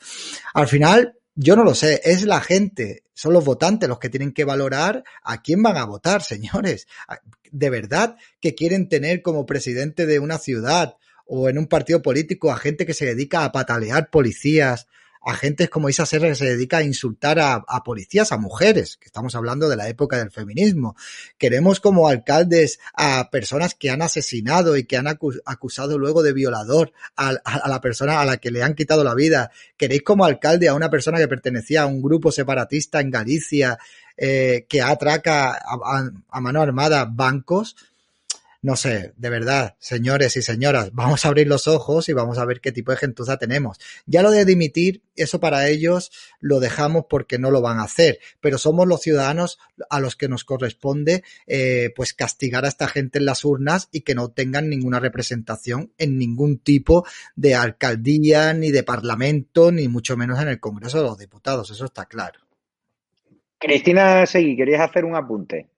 Al 0.54 0.68
final, 0.68 1.19
yo 1.42 1.56
no 1.56 1.64
lo 1.64 1.74
sé, 1.74 2.02
es 2.04 2.24
la 2.24 2.42
gente, 2.42 3.04
son 3.14 3.32
los 3.32 3.46
votantes 3.46 3.88
los 3.88 3.98
que 3.98 4.10
tienen 4.10 4.32
que 4.32 4.44
valorar 4.44 5.04
a 5.22 5.40
quién 5.40 5.62
van 5.62 5.78
a 5.78 5.86
votar, 5.86 6.22
señores. 6.22 6.86
De 7.50 7.70
verdad 7.70 8.16
que 8.40 8.54
quieren 8.54 8.90
tener 8.90 9.22
como 9.22 9.46
presidente 9.46 10.04
de 10.04 10.18
una 10.18 10.36
ciudad 10.36 10.96
o 11.26 11.48
en 11.48 11.56
un 11.56 11.66
partido 11.66 12.02
político 12.02 12.52
a 12.52 12.58
gente 12.58 12.84
que 12.84 12.92
se 12.92 13.06
dedica 13.06 13.44
a 13.44 13.52
patalear 13.52 14.10
policías, 14.10 14.86
agentes 15.22 15.68
como 15.68 15.88
Isa 15.88 16.06
Serra 16.06 16.28
que 16.28 16.34
se 16.34 16.46
dedica 16.46 16.78
a 16.78 16.82
insultar 16.82 17.38
a, 17.38 17.62
policías, 17.84 18.32
a 18.32 18.38
mujeres, 18.38 18.96
que 18.96 19.06
estamos 19.06 19.34
hablando 19.34 19.68
de 19.68 19.76
la 19.76 19.88
época 19.88 20.18
del 20.18 20.30
feminismo. 20.30 20.96
Queremos 21.38 21.80
como 21.80 22.08
alcaldes 22.08 22.80
a 22.94 23.30
personas 23.30 23.74
que 23.74 23.90
han 23.90 24.02
asesinado 24.02 24.76
y 24.76 24.84
que 24.84 24.96
han 24.96 25.06
acusado 25.08 25.98
luego 25.98 26.22
de 26.22 26.32
violador 26.32 26.92
a, 27.16 27.32
la 27.68 27.80
persona 27.80 28.20
a 28.20 28.24
la 28.24 28.38
que 28.38 28.50
le 28.50 28.62
han 28.62 28.74
quitado 28.74 29.04
la 29.04 29.14
vida. 29.14 29.50
Queréis 29.76 30.02
como 30.02 30.24
alcalde 30.24 30.68
a 30.68 30.74
una 30.74 30.90
persona 30.90 31.18
que 31.18 31.28
pertenecía 31.28 31.82
a 31.82 31.86
un 31.86 32.02
grupo 32.02 32.32
separatista 32.32 33.00
en 33.00 33.10
Galicia 33.10 33.78
eh, 34.16 34.66
que 34.68 34.82
atraca 34.82 35.58
a 36.30 36.40
mano 36.40 36.60
armada 36.60 37.06
bancos 37.06 37.76
no 38.62 38.76
sé, 38.76 39.14
de 39.16 39.30
verdad, 39.30 39.76
señores 39.78 40.36
y 40.36 40.42
señoras, 40.42 40.90
vamos 40.92 41.24
a 41.24 41.28
abrir 41.28 41.48
los 41.48 41.66
ojos 41.66 42.10
y 42.10 42.12
vamos 42.12 42.36
a 42.38 42.44
ver 42.44 42.60
qué 42.60 42.72
tipo 42.72 42.90
de 42.90 42.98
gentuza 42.98 43.38
tenemos. 43.38 43.78
Ya 44.04 44.22
lo 44.22 44.30
de 44.30 44.44
dimitir, 44.44 45.02
eso 45.16 45.40
para 45.40 45.68
ellos 45.68 46.10
lo 46.40 46.60
dejamos 46.60 47.06
porque 47.08 47.38
no 47.38 47.50
lo 47.50 47.62
van 47.62 47.78
a 47.78 47.84
hacer, 47.84 48.18
pero 48.40 48.58
somos 48.58 48.86
los 48.86 49.00
ciudadanos 49.00 49.58
a 49.88 50.00
los 50.00 50.14
que 50.14 50.28
nos 50.28 50.44
corresponde 50.44 51.24
eh, 51.46 51.90
pues 51.96 52.12
castigar 52.12 52.66
a 52.66 52.68
esta 52.68 52.86
gente 52.86 53.18
en 53.18 53.24
las 53.24 53.46
urnas 53.46 53.88
y 53.92 54.02
que 54.02 54.14
no 54.14 54.30
tengan 54.30 54.68
ninguna 54.68 55.00
representación 55.00 55.92
en 55.96 56.18
ningún 56.18 56.58
tipo 56.58 57.06
de 57.36 57.54
alcaldía, 57.54 58.52
ni 58.52 58.70
de 58.70 58.82
parlamento, 58.82 59.72
ni 59.72 59.88
mucho 59.88 60.18
menos 60.18 60.38
en 60.40 60.48
el 60.48 60.60
Congreso 60.60 60.98
de 60.98 61.04
los 61.04 61.18
Diputados, 61.18 61.70
eso 61.70 61.86
está 61.86 62.04
claro. 62.04 62.40
Cristina 63.58 64.24
Seguí, 64.26 64.56
querías 64.56 64.80
hacer 64.80 65.04
un 65.04 65.16
apunte. 65.16 65.68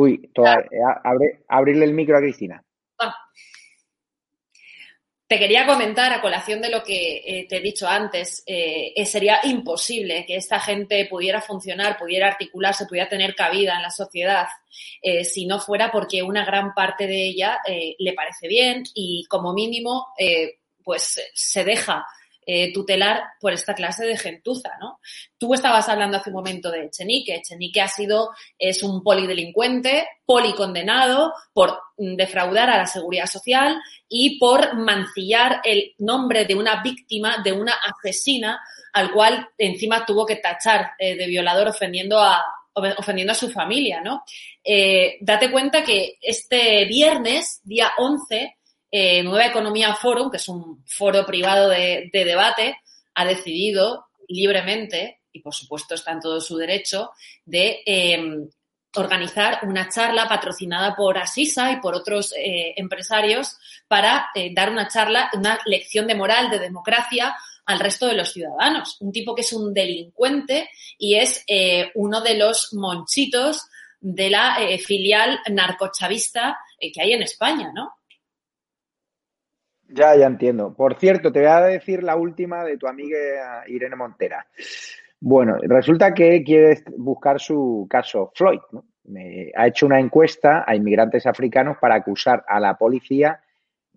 Uy, 0.00 0.30
eh, 0.34 1.34
abrirle 1.46 1.84
el 1.84 1.92
micro 1.92 2.16
a 2.16 2.20
Cristina. 2.20 2.64
Ah. 2.98 3.14
Te 5.26 5.38
quería 5.38 5.66
comentar, 5.66 6.10
a 6.10 6.22
colación 6.22 6.62
de 6.62 6.70
lo 6.70 6.82
que 6.82 7.18
eh, 7.18 7.46
te 7.46 7.58
he 7.58 7.60
dicho 7.60 7.86
antes, 7.86 8.42
eh, 8.46 8.94
sería 9.04 9.40
imposible 9.42 10.24
que 10.26 10.36
esta 10.36 10.58
gente 10.58 11.04
pudiera 11.04 11.42
funcionar, 11.42 11.98
pudiera 11.98 12.28
articularse, 12.28 12.86
pudiera 12.86 13.10
tener 13.10 13.34
cabida 13.34 13.76
en 13.76 13.82
la 13.82 13.90
sociedad 13.90 14.46
si 15.24 15.46
no 15.46 15.58
fuera 15.58 15.90
porque 15.90 16.22
una 16.22 16.44
gran 16.44 16.72
parte 16.72 17.06
de 17.06 17.26
ella 17.26 17.58
le 17.98 18.12
parece 18.12 18.48
bien 18.48 18.84
y 18.94 19.24
como 19.28 19.52
mínimo 19.52 20.06
pues 20.82 21.20
se 21.34 21.64
deja 21.64 22.06
eh, 22.46 22.72
tutelar 22.72 23.22
por 23.38 23.52
esta 23.52 23.74
clase 23.74 24.06
de 24.06 24.16
gentuza, 24.16 24.70
¿no? 24.80 24.98
Tú 25.38 25.52
estabas 25.54 25.88
hablando 25.88 26.16
hace 26.16 26.30
un 26.30 26.36
momento 26.36 26.70
de 26.70 26.86
Echenique. 26.86 27.34
Echenique 27.34 27.80
ha 27.80 27.88
sido, 27.88 28.30
es 28.58 28.82
un 28.82 29.02
polidelincuente, 29.02 30.08
policondenado 30.24 31.32
por 31.52 31.78
defraudar 31.96 32.70
a 32.70 32.78
la 32.78 32.86
seguridad 32.86 33.26
social 33.26 33.80
y 34.08 34.38
por 34.38 34.74
mancillar 34.76 35.60
el 35.64 35.92
nombre 35.98 36.46
de 36.46 36.54
una 36.54 36.82
víctima, 36.82 37.38
de 37.44 37.52
una 37.52 37.74
asesina, 37.74 38.60
al 38.92 39.12
cual 39.12 39.48
encima 39.58 40.06
tuvo 40.06 40.24
que 40.24 40.36
tachar 40.36 40.92
eh, 40.98 41.16
de 41.16 41.26
violador 41.26 41.68
ofendiendo 41.68 42.18
a, 42.18 42.42
ofendiendo 42.72 43.32
a 43.32 43.36
su 43.36 43.50
familia, 43.50 44.00
¿no? 44.00 44.24
Eh, 44.64 45.18
date 45.20 45.50
cuenta 45.50 45.82
que 45.84 46.18
este 46.20 46.84
viernes, 46.86 47.60
día 47.64 47.92
11, 47.98 48.56
eh, 48.90 49.22
Nueva 49.22 49.46
Economía 49.46 49.94
Forum, 49.94 50.30
que 50.30 50.38
es 50.38 50.48
un 50.48 50.82
foro 50.86 51.24
privado 51.24 51.68
de, 51.68 52.10
debate, 52.12 52.80
ha 53.14 53.24
decidido 53.24 54.06
libremente, 54.28 55.20
y 55.32 55.40
por 55.40 55.54
supuesto 55.54 55.94
está 55.94 56.12
en 56.12 56.20
todo 56.20 56.40
su 56.40 56.56
derecho, 56.56 57.10
de 57.44 57.82
em, 57.86 58.48
organizar 58.96 59.60
una 59.62 59.88
charla 59.88 60.28
patrocinada 60.28 60.96
por 60.96 61.18
Asisa 61.18 61.70
y 61.70 61.76
por 61.76 61.94
otros 61.94 62.34
eh, 62.36 62.74
empresarios 62.76 63.56
para 63.86 64.30
eh, 64.34 64.50
dar 64.52 64.70
una 64.70 64.88
charla, 64.88 65.30
una 65.34 65.60
lección 65.66 66.08
de 66.08 66.16
moral, 66.16 66.50
de 66.50 66.58
democracia 66.58 67.36
al 67.66 67.78
resto 67.78 68.08
de 68.08 68.14
los 68.14 68.32
ciudadanos. 68.32 68.96
Un 69.00 69.12
tipo 69.12 69.36
que 69.36 69.42
es 69.42 69.52
un 69.52 69.72
delincuente 69.72 70.68
y 70.98 71.14
es 71.14 71.44
uno 71.94 72.20
de 72.20 72.34
los 72.34 72.72
monchitos 72.72 73.68
de 74.00 74.30
la 74.30 74.58
filial 74.84 75.38
narcochavista 75.48 76.58
que 76.80 77.00
hay 77.00 77.12
en 77.12 77.22
España, 77.22 77.70
¿no? 77.72 77.99
Ya, 79.92 80.16
ya 80.16 80.26
entiendo. 80.26 80.74
Por 80.74 80.98
cierto, 80.98 81.32
te 81.32 81.40
voy 81.40 81.48
a 81.48 81.60
decir 81.62 82.02
la 82.02 82.16
última 82.16 82.64
de 82.64 82.76
tu 82.76 82.86
amiga 82.86 83.64
Irene 83.66 83.96
Montera. 83.96 84.46
Bueno, 85.20 85.56
resulta 85.62 86.14
que 86.14 86.42
quieres 86.44 86.84
buscar 86.96 87.40
su 87.40 87.86
caso 87.90 88.30
Floyd. 88.34 88.60
¿no? 88.72 88.84
ha 89.56 89.66
hecho 89.66 89.86
una 89.86 89.98
encuesta 89.98 90.64
a 90.66 90.76
inmigrantes 90.76 91.26
africanos 91.26 91.76
para 91.80 91.96
acusar 91.96 92.44
a 92.46 92.60
la 92.60 92.76
policía 92.76 93.40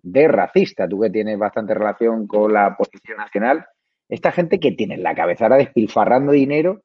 de 0.02 0.28
racista. 0.28 0.88
Tú 0.88 1.00
que 1.00 1.10
tienes 1.10 1.38
bastante 1.38 1.74
relación 1.74 2.26
con 2.26 2.52
la 2.52 2.76
Policía 2.76 3.16
Nacional, 3.16 3.66
esta 4.08 4.32
gente 4.32 4.60
que 4.60 4.72
tiene 4.72 4.94
en 4.94 5.02
la 5.02 5.14
cabeza 5.14 5.44
ahora 5.44 5.56
despilfarrando 5.56 6.32
dinero 6.32 6.82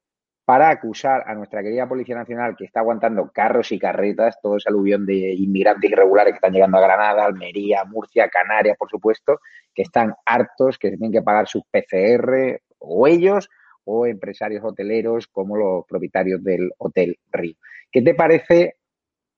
para 0.50 0.72
acusar 0.72 1.26
a 1.28 1.36
nuestra 1.36 1.62
querida 1.62 1.88
Policía 1.88 2.16
Nacional 2.16 2.56
que 2.58 2.66
está 2.66 2.80
aguantando 2.80 3.30
carros 3.32 3.72
y 3.72 3.78
carretas, 3.78 4.40
todo 4.42 4.58
ese 4.58 4.68
aluvión 4.68 5.06
de 5.06 5.36
inmigrantes 5.36 5.92
irregulares 5.92 6.32
que 6.32 6.38
están 6.38 6.54
llegando 6.54 6.80
a 6.80 6.82
Granada, 6.82 7.24
Almería, 7.24 7.84
Murcia, 7.86 8.30
Canarias, 8.30 8.76
por 8.76 8.90
supuesto, 8.90 9.42
que 9.76 9.84
están 9.84 10.16
hartos, 10.26 10.80
que 10.80 10.90
tienen 10.90 11.12
que 11.12 11.22
pagar 11.22 11.48
sus 11.48 11.62
PCR, 11.70 12.64
o 12.80 13.06
ellos, 13.06 13.48
o 13.84 14.08
empresarios 14.08 14.64
hoteleros 14.66 15.28
como 15.28 15.56
los 15.56 15.86
propietarios 15.88 16.44
del 16.44 16.72
Hotel 16.80 17.20
Río. 17.32 17.54
¿Qué 17.92 18.02
te 18.02 18.16
parece 18.16 18.78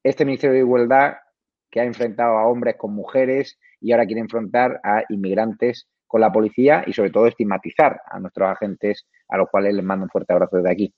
este 0.03 0.23
Ministerio 0.23 0.53
de 0.53 0.61
Igualdad 0.61 1.15
que 1.69 1.81
ha 1.81 1.83
enfrentado 1.83 2.37
a 2.37 2.47
hombres 2.47 2.77
con 2.77 2.95
mujeres 2.95 3.59
y 3.81 3.91
ahora 3.91 4.05
quiere 4.05 4.21
enfrentar 4.21 4.79
a 4.81 5.03
inmigrantes 5.09 5.89
con 6.07 6.21
la 6.21 6.31
policía 6.31 6.85
y 6.87 6.93
sobre 6.93 7.09
todo 7.09 7.27
estigmatizar 7.27 7.99
a 8.09 8.17
nuestros 8.17 8.47
agentes 8.47 9.05
a 9.27 9.35
los 9.35 9.49
cuales 9.49 9.73
les 9.73 9.83
mando 9.83 10.05
un 10.05 10.09
fuerte 10.09 10.31
abrazo 10.31 10.55
desde 10.55 10.71
aquí? 10.71 10.93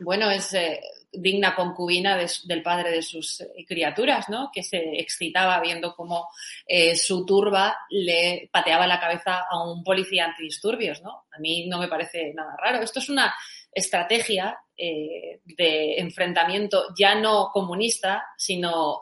Bueno, 0.00 0.30
es 0.30 0.52
eh, 0.54 0.80
digna 1.12 1.54
concubina 1.54 2.16
del 2.16 2.62
padre 2.62 2.90
de 2.90 3.02
sus 3.02 3.40
eh, 3.40 3.64
criaturas, 3.66 4.28
¿no? 4.28 4.50
Que 4.52 4.62
se 4.62 4.98
excitaba 4.98 5.60
viendo 5.60 5.94
cómo 5.94 6.28
eh, 6.66 6.96
su 6.96 7.24
turba 7.24 7.76
le 7.90 8.48
pateaba 8.52 8.86
la 8.86 8.98
cabeza 8.98 9.44
a 9.48 9.62
un 9.62 9.84
policía 9.84 10.24
antidisturbios, 10.24 11.02
¿no? 11.02 11.26
A 11.32 11.38
mí 11.38 11.66
no 11.68 11.78
me 11.78 11.88
parece 11.88 12.32
nada 12.34 12.56
raro. 12.58 12.82
Esto 12.82 12.98
es 12.98 13.08
una 13.08 13.34
estrategia 13.72 14.58
de 14.76 15.98
enfrentamiento 15.98 16.86
ya 16.96 17.14
no 17.14 17.50
comunista, 17.52 18.24
sino 18.36 19.00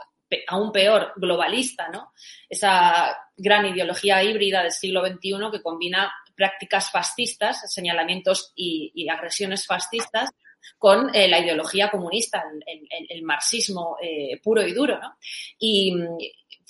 aún 0.49 0.71
peor, 0.71 1.13
globalista, 1.17 1.89
¿no? 1.89 2.13
Esa 2.49 3.17
gran 3.37 3.67
ideología 3.67 4.23
híbrida 4.23 4.63
del 4.63 4.73
siglo 4.73 5.07
XXI 5.07 5.51
que 5.51 5.63
combina 5.63 6.13
prácticas 6.35 6.91
fascistas, 6.91 7.71
señalamientos 7.73 8.53
y 8.55 9.09
agresiones 9.09 9.67
fascistas 9.67 10.31
con 10.79 11.15
eh, 11.15 11.29
la 11.29 11.41
ideología 11.41 11.91
comunista, 11.91 12.45
el, 13.09 13.23
marxismo 13.23 13.97
eh, 14.03 14.41
puro 14.43 14.67
y 14.67 14.73
duro. 14.73 14.99
¿no? 15.01 15.17
Y 15.59 15.95
mm, 15.95 16.19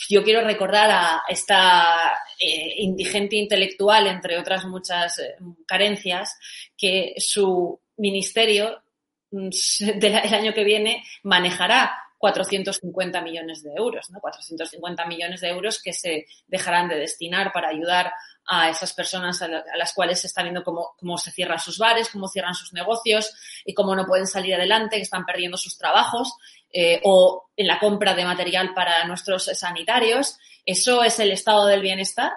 yo 0.08 0.22
quiero 0.22 0.42
recordar 0.42 0.90
a 0.90 1.22
esta 1.28 2.12
eh, 2.38 2.74
indigente 2.78 3.36
intelectual, 3.36 4.06
entre 4.06 4.38
otras 4.38 4.64
muchas 4.64 5.20
carencias, 5.66 6.38
que 6.76 7.14
su 7.18 7.80
ministerio 7.96 8.82
mm, 9.30 9.48
del 9.98 10.14
año 10.14 10.52
que 10.52 10.64
viene 10.64 11.04
manejará 11.22 11.92
450 12.22 13.20
millones 13.20 13.64
de 13.64 13.74
euros, 13.74 14.08
¿no? 14.10 14.20
450 14.20 15.06
millones 15.06 15.40
de 15.40 15.48
euros 15.48 15.82
que 15.82 15.92
se 15.92 16.28
dejarán 16.46 16.88
de 16.88 16.94
destinar 16.94 17.52
para 17.52 17.70
ayudar 17.70 18.12
a 18.46 18.70
esas 18.70 18.92
personas 18.92 19.42
a, 19.42 19.48
las 19.48 19.92
cuales 19.92 20.20
se 20.20 20.28
está 20.28 20.44
viendo 20.44 20.62
cómo, 20.62 20.94
cómo, 21.00 21.18
se 21.18 21.32
cierran 21.32 21.58
sus 21.58 21.78
bares, 21.78 22.10
cómo 22.10 22.28
cierran 22.28 22.54
sus 22.54 22.72
negocios 22.74 23.34
y 23.64 23.74
cómo 23.74 23.96
no 23.96 24.06
pueden 24.06 24.28
salir 24.28 24.54
adelante, 24.54 24.98
que 24.98 25.02
están 25.02 25.26
perdiendo 25.26 25.56
sus 25.56 25.76
trabajos 25.76 26.32
eh, 26.72 27.00
o 27.02 27.50
en 27.56 27.66
la 27.66 27.80
compra 27.80 28.14
de 28.14 28.24
material 28.24 28.72
para 28.72 29.04
nuestros 29.04 29.46
sanitarios. 29.46 30.38
¿Eso 30.64 31.02
es 31.02 31.18
el 31.18 31.32
estado 31.32 31.66
del 31.66 31.82
bienestar? 31.82 32.30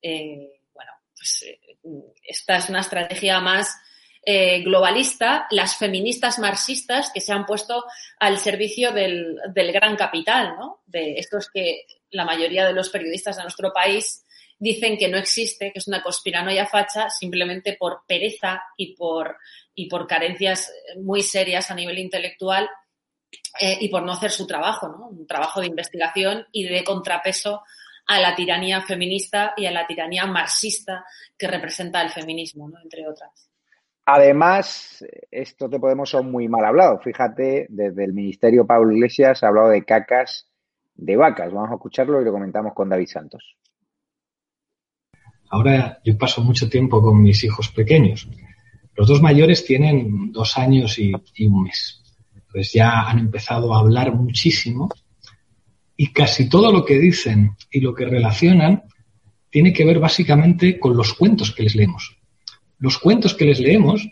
Eh, 0.00 0.62
bueno, 0.72 0.92
pues 1.14 1.42
eh, 1.42 1.60
esta 2.22 2.56
es 2.56 2.70
una 2.70 2.80
estrategia 2.80 3.40
más 3.40 3.76
globalista, 4.24 5.46
las 5.50 5.76
feministas 5.76 6.38
marxistas 6.38 7.10
que 7.14 7.20
se 7.20 7.32
han 7.32 7.46
puesto 7.46 7.84
al 8.18 8.38
servicio 8.38 8.92
del, 8.92 9.36
del 9.54 9.72
gran 9.72 9.96
capital, 9.96 10.56
¿no? 10.58 10.82
De 10.86 11.14
estos 11.18 11.48
que 11.50 11.86
la 12.10 12.24
mayoría 12.24 12.66
de 12.66 12.72
los 12.72 12.90
periodistas 12.90 13.36
de 13.36 13.42
nuestro 13.42 13.72
país 13.72 14.24
dicen 14.58 14.98
que 14.98 15.08
no 15.08 15.18
existe, 15.18 15.72
que 15.72 15.78
es 15.78 15.88
una 15.88 16.02
conspiranoia 16.02 16.66
facha, 16.66 17.08
simplemente 17.10 17.76
por 17.78 18.02
pereza 18.06 18.62
y 18.76 18.94
por, 18.94 19.36
y 19.74 19.88
por 19.88 20.06
carencias 20.06 20.72
muy 20.96 21.22
serias 21.22 21.70
a 21.70 21.74
nivel 21.74 21.98
intelectual 21.98 22.68
eh, 23.60 23.78
y 23.80 23.88
por 23.88 24.02
no 24.02 24.12
hacer 24.12 24.30
su 24.30 24.46
trabajo, 24.46 24.88
¿no? 24.88 25.08
Un 25.08 25.26
trabajo 25.26 25.60
de 25.60 25.66
investigación 25.66 26.46
y 26.52 26.64
de 26.64 26.82
contrapeso 26.82 27.62
a 28.06 28.18
la 28.18 28.34
tiranía 28.34 28.80
feminista 28.80 29.52
y 29.56 29.66
a 29.66 29.70
la 29.70 29.86
tiranía 29.86 30.26
marxista 30.26 31.04
que 31.36 31.46
representa 31.46 32.00
el 32.00 32.10
feminismo, 32.10 32.68
¿no? 32.68 32.80
entre 32.80 33.06
otras. 33.06 33.47
Además, 34.10 35.04
estos 35.30 35.70
de 35.70 35.78
Podemos 35.78 36.08
son 36.08 36.30
muy 36.30 36.48
mal 36.48 36.64
hablados. 36.64 37.04
Fíjate, 37.04 37.66
desde 37.68 38.04
el 38.04 38.14
Ministerio 38.14 38.66
Pablo 38.66 38.90
Iglesias 38.90 39.42
ha 39.42 39.48
hablado 39.48 39.68
de 39.68 39.84
cacas 39.84 40.48
de 40.94 41.14
vacas. 41.14 41.52
Vamos 41.52 41.70
a 41.72 41.74
escucharlo 41.74 42.18
y 42.18 42.24
lo 42.24 42.32
comentamos 42.32 42.72
con 42.72 42.88
David 42.88 43.06
Santos. 43.06 43.58
ahora 45.50 46.00
yo 46.02 46.16
paso 46.16 46.42
mucho 46.42 46.70
tiempo 46.70 47.02
con 47.02 47.22
mis 47.22 47.44
hijos 47.44 47.68
pequeños. 47.68 48.26
Los 48.96 49.08
dos 49.08 49.20
mayores 49.20 49.66
tienen 49.66 50.32
dos 50.32 50.56
años 50.56 50.98
y, 50.98 51.12
un 51.44 51.64
mes. 51.64 52.02
Pues 52.50 52.72
ya 52.72 53.02
han 53.02 53.18
empezado 53.18 53.74
a 53.74 53.80
hablar 53.80 54.14
muchísimo 54.14 54.88
y 55.98 56.14
casi 56.14 56.48
todo 56.48 56.72
lo 56.72 56.82
que 56.82 56.98
dicen 56.98 57.50
y 57.70 57.80
lo 57.80 57.94
que 57.94 58.06
relacionan 58.06 58.84
tiene 59.50 59.74
que 59.74 59.84
ver 59.84 59.98
básicamente 59.98 60.80
con 60.80 60.96
los 60.96 61.12
cuentos 61.12 61.52
que 61.52 61.64
les 61.64 61.76
leemos. 61.76 62.17
Los 62.78 62.98
cuentos 62.98 63.34
que 63.34 63.44
les 63.44 63.60
leemos, 63.60 64.08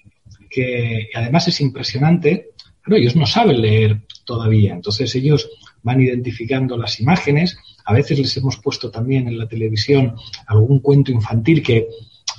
que 0.51 1.09
además 1.14 1.49
es 1.49 1.61
impresionante, 1.61 2.51
ellos 2.95 3.17
no 3.17 3.27
saben 3.27 3.61
leer 3.61 4.03
todavía. 4.25 4.75
Entonces 4.75 5.14
ellos 5.14 5.49
van 5.83 6.01
identificando 6.01 6.77
las 6.77 7.01
imágenes. 7.01 7.59
A 7.85 7.93
veces 7.93 8.19
les 8.19 8.37
hemos 8.37 8.59
puesto 8.59 8.91
también 8.91 9.27
en 9.27 9.39
la 9.39 9.49
televisión 9.49 10.14
algún 10.47 10.81
cuento 10.81 11.11
infantil 11.11 11.62
que 11.62 11.89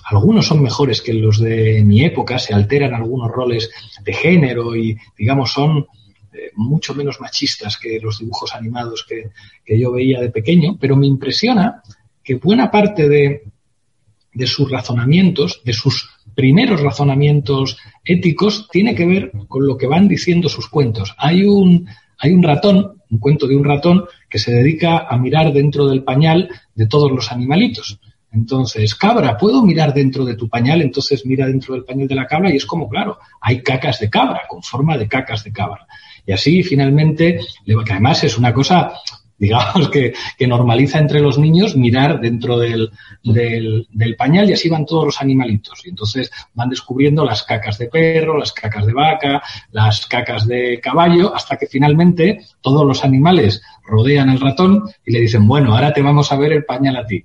algunos 0.06 0.48
son 0.48 0.64
mejores 0.64 1.02
que 1.02 1.14
los 1.14 1.40
de 1.40 1.84
mi 1.84 2.06
época, 2.06 2.40
se 2.40 2.54
alteran 2.54 2.94
algunos 2.94 3.30
roles 3.30 3.70
de 4.04 4.14
género 4.14 4.74
y, 4.76 4.98
digamos, 5.18 5.52
son 5.52 5.88
eh, 6.32 6.52
mucho 6.56 6.96
menos 6.96 7.20
machistas 7.20 7.78
que 7.78 8.00
los 8.00 8.20
dibujos 8.20 8.54
animados 8.56 9.06
que, 9.08 9.32
yo 9.78 9.92
veía 9.92 10.22
de 10.22 10.30
pequeño, 10.30 10.78
pero 10.80 10.96
me 10.96 11.08
impresiona 11.08 11.82
que 12.24 12.36
buena 12.36 12.72
parte 12.72 13.10
de 13.10 14.48
sus 14.48 14.72
razonamientos, 14.72 15.62
de 15.66 15.74
sus 15.74 16.17
primeros 16.38 16.82
razonamientos 16.82 17.80
éticos, 18.06 18.68
tiene 18.72 18.94
que 18.94 19.08
ver 19.08 19.32
con 19.48 19.66
lo 19.66 19.76
que 19.76 19.88
van 19.88 20.08
diciendo 20.08 20.50
sus 20.50 20.70
cuentos. 20.70 21.16
Hay 21.18 21.44
un, 21.44 21.88
hay 22.20 22.32
un 22.32 22.44
ratón, 22.44 23.02
un 23.10 23.18
cuento 23.18 23.48
de 23.48 23.56
un 23.56 23.64
ratón, 23.64 24.06
que 24.30 24.38
se 24.38 24.52
dedica 24.52 25.08
a 25.10 25.18
mirar 25.18 25.52
dentro 25.52 25.88
del 25.88 26.04
pañal 26.04 26.48
de 26.76 26.86
todos 26.86 27.12
los 27.12 27.32
animalitos. 27.32 28.00
Entonces, 28.32 28.94
cabra, 28.94 29.36
¿puedo 29.36 29.64
mirar 29.64 29.96
dentro 29.96 30.26
de 30.26 30.36
tu 30.36 30.48
pañal? 30.48 30.84
Entonces 30.84 31.26
mira 31.26 31.48
dentro 31.48 31.74
del 31.74 31.84
pañal 31.84 32.08
de 32.08 32.14
la 32.14 32.28
cabra 32.28 32.54
y 32.54 32.58
es 32.58 32.68
como, 32.68 32.88
claro, 32.88 33.18
hay 33.42 33.64
cacas 33.64 34.00
de 34.00 34.12
cabra, 34.12 34.42
con 34.48 34.62
forma 34.62 34.96
de 34.96 35.08
cacas 35.08 35.44
de 35.44 35.52
cabra. 35.52 35.88
Y 36.24 36.34
así 36.34 36.62
finalmente, 36.62 37.40
que 37.66 37.92
además 37.94 38.24
es 38.24 38.38
una 38.38 38.54
cosa 38.54 38.94
digamos, 39.38 39.90
que, 39.90 40.14
normaliza 40.48 41.00
entre 41.00 41.20
los 41.20 41.38
niños 41.38 41.76
mirar 41.76 42.20
dentro 42.20 42.58
del, 42.58 42.90
del, 43.24 43.88
del, 43.92 44.16
pañal 44.16 44.50
y 44.50 44.54
así 44.54 44.70
van 44.70 44.86
todos 44.86 45.06
los 45.06 45.22
animalitos. 45.22 45.86
Y 45.86 45.90
entonces 45.90 46.32
van 46.54 46.70
descubriendo 46.70 47.24
las 47.26 47.44
cacas 47.44 47.78
de 47.78 47.88
perro, 47.88 48.38
las 48.38 48.54
cacas 48.54 48.86
de 48.86 48.94
vaca, 48.94 49.42
las 49.72 50.06
cacas 50.08 50.48
de 50.48 50.80
caballo, 50.82 51.36
hasta 51.36 51.58
que 51.58 51.68
finalmente 51.68 52.46
todos 52.62 52.86
los 52.86 53.04
animales 53.04 53.62
rodean 53.86 54.30
al 54.30 54.40
ratón 54.40 54.84
y 55.06 55.12
le 55.12 55.20
dicen, 55.20 55.48
bueno, 55.48 55.76
ahora 55.76 55.94
te 55.94 56.02
vamos 56.02 56.32
a 56.32 56.38
ver 56.38 56.54
el 56.54 56.66
pañal 56.66 56.98
a 56.98 57.06
ti. 57.06 57.24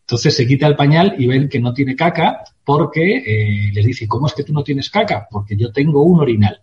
Entonces 0.00 0.36
se 0.36 0.46
quita 0.46 0.66
el 0.66 0.76
pañal 0.76 1.14
y 1.18 1.26
ven 1.26 1.48
que 1.48 1.60
no 1.60 1.72
tiene 1.72 1.96
caca 1.96 2.44
porque 2.64 3.16
eh, 3.16 3.70
les 3.72 3.86
dice, 3.86 4.06
¿cómo 4.06 4.26
es 4.26 4.34
que 4.34 4.44
tú 4.44 4.52
no 4.52 4.62
tienes 4.62 4.90
caca? 4.90 5.26
Porque 5.30 5.56
yo 5.56 5.72
tengo 5.72 6.02
un 6.02 6.20
orinal. 6.20 6.60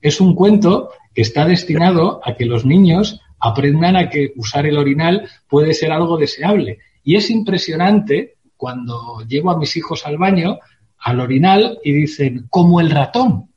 Es 0.00 0.20
un 0.20 0.34
cuento 0.34 0.90
que 1.14 1.22
está 1.22 1.44
destinado 1.44 2.20
a 2.24 2.34
que 2.34 2.46
los 2.46 2.64
niños 2.64 3.20
aprendan 3.40 3.96
a 3.96 4.08
que 4.08 4.32
usar 4.36 4.66
el 4.66 4.78
orinal 4.78 5.28
puede 5.48 5.74
ser 5.74 5.92
algo 5.92 6.16
deseable. 6.16 6.78
Y 7.02 7.16
es 7.16 7.30
impresionante 7.30 8.36
cuando 8.56 9.24
llevo 9.26 9.50
a 9.50 9.58
mis 9.58 9.76
hijos 9.76 10.06
al 10.06 10.18
baño, 10.18 10.58
al 10.98 11.20
orinal, 11.20 11.78
y 11.82 11.92
dicen, 11.92 12.46
como 12.50 12.80
el 12.80 12.90
ratón, 12.90 13.50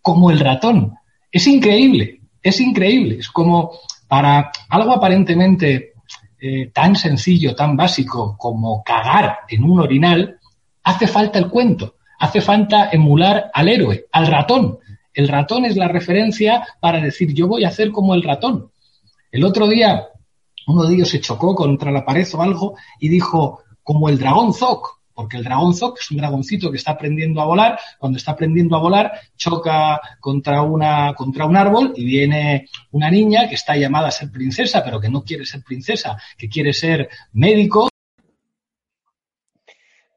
como 0.00 0.30
el 0.30 0.38
ratón. 0.38 0.94
Es 1.32 1.46
increíble, 1.46 2.20
es 2.42 2.60
increíble. 2.60 3.16
Es 3.18 3.28
como 3.28 3.72
para 4.06 4.52
algo 4.68 4.92
aparentemente 4.92 5.94
eh, 6.40 6.70
tan 6.72 6.94
sencillo, 6.94 7.54
tan 7.54 7.76
básico 7.76 8.36
como 8.38 8.84
cagar 8.84 9.38
en 9.48 9.64
un 9.64 9.80
orinal, 9.80 10.38
hace 10.82 11.06
falta 11.06 11.38
el 11.38 11.48
cuento, 11.48 11.96
hace 12.18 12.40
falta 12.40 12.90
emular 12.92 13.50
al 13.52 13.68
héroe, 13.68 14.06
al 14.12 14.26
ratón. 14.26 14.78
El 15.14 15.28
ratón 15.28 15.64
es 15.64 15.76
la 15.76 15.88
referencia 15.88 16.66
para 16.80 17.00
decir 17.00 17.32
yo 17.32 17.48
voy 17.48 17.64
a 17.64 17.68
hacer 17.68 17.90
como 17.90 18.14
el 18.14 18.22
ratón. 18.22 18.70
El 19.34 19.42
otro 19.42 19.66
día 19.66 20.10
uno 20.68 20.84
de 20.84 20.94
ellos 20.94 21.08
se 21.08 21.20
chocó 21.20 21.56
contra 21.56 21.90
la 21.90 22.04
pared 22.04 22.24
o 22.34 22.40
algo 22.40 22.76
y 23.00 23.08
dijo, 23.08 23.64
como 23.82 24.08
el 24.08 24.16
dragón 24.16 24.54
Zok, 24.54 25.00
porque 25.12 25.38
el 25.38 25.42
dragón 25.42 25.74
Zok 25.74 25.98
es 25.98 26.08
un 26.12 26.18
dragoncito 26.18 26.70
que 26.70 26.76
está 26.76 26.92
aprendiendo 26.92 27.40
a 27.40 27.44
volar, 27.44 27.76
cuando 27.98 28.16
está 28.16 28.30
aprendiendo 28.30 28.76
a 28.76 28.80
volar 28.80 29.10
choca 29.36 30.00
contra, 30.20 30.62
una, 30.62 31.14
contra 31.14 31.46
un 31.46 31.56
árbol 31.56 31.92
y 31.96 32.04
viene 32.04 32.68
una 32.92 33.10
niña 33.10 33.48
que 33.48 33.56
está 33.56 33.76
llamada 33.76 34.06
a 34.06 34.12
ser 34.12 34.30
princesa, 34.30 34.84
pero 34.84 35.00
que 35.00 35.08
no 35.08 35.24
quiere 35.24 35.44
ser 35.44 35.64
princesa, 35.64 36.16
que 36.38 36.48
quiere 36.48 36.72
ser 36.72 37.08
médico. 37.32 37.88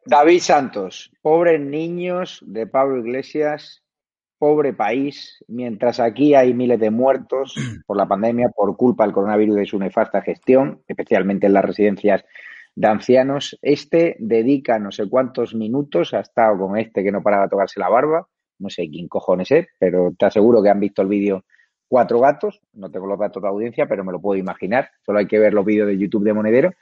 David 0.05 0.41
Santos, 0.41 1.09
pobres 1.23 1.59
niños 1.59 2.39
de 2.45 2.67
Pablo 2.67 2.99
Iglesias 2.99 3.81
pobre 4.37 4.73
país, 4.73 5.43
mientras 5.47 5.99
aquí 5.99 6.35
hay 6.35 6.53
miles 6.53 6.79
de 6.79 6.91
muertos 6.91 7.55
por 7.85 7.97
la 7.97 8.07
pandemia 8.07 8.49
por 8.49 8.75
culpa 8.77 9.03
del 9.03 9.13
coronavirus 9.13 9.57
y 9.57 9.59
de 9.59 9.65
su 9.65 9.79
nefasta 9.79 10.21
gestión, 10.21 10.81
especialmente 10.87 11.47
en 11.47 11.53
las 11.53 11.65
residencias 11.65 12.23
de 12.75 12.87
ancianos. 12.87 13.57
Este 13.61 14.15
dedica 14.19 14.79
no 14.79 14.91
sé 14.91 15.09
cuántos 15.09 15.55
minutos, 15.55 16.13
ha 16.13 16.19
estado 16.19 16.57
con 16.59 16.77
este 16.77 17.03
que 17.03 17.11
no 17.11 17.23
paraba 17.23 17.43
de 17.43 17.49
tocarse 17.49 17.79
la 17.79 17.89
barba, 17.89 18.27
no 18.59 18.69
sé 18.69 18.89
quién 18.89 19.07
cojones 19.07 19.51
es, 19.51 19.67
pero 19.79 20.13
te 20.17 20.25
aseguro 20.25 20.61
que 20.61 20.69
han 20.69 20.79
visto 20.79 21.01
el 21.01 21.07
vídeo 21.07 21.43
cuatro 21.87 22.19
gatos, 22.19 22.61
no 22.73 22.91
tengo 22.91 23.07
los 23.07 23.19
datos 23.19 23.41
de 23.41 23.49
audiencia, 23.49 23.87
pero 23.87 24.03
me 24.03 24.11
lo 24.11 24.19
puedo 24.19 24.39
imaginar, 24.39 24.89
solo 25.05 25.19
hay 25.19 25.27
que 25.27 25.39
ver 25.39 25.53
los 25.53 25.65
vídeos 25.65 25.87
de 25.87 25.97
YouTube 25.97 26.23
de 26.23 26.33
Monedero, 26.33 26.73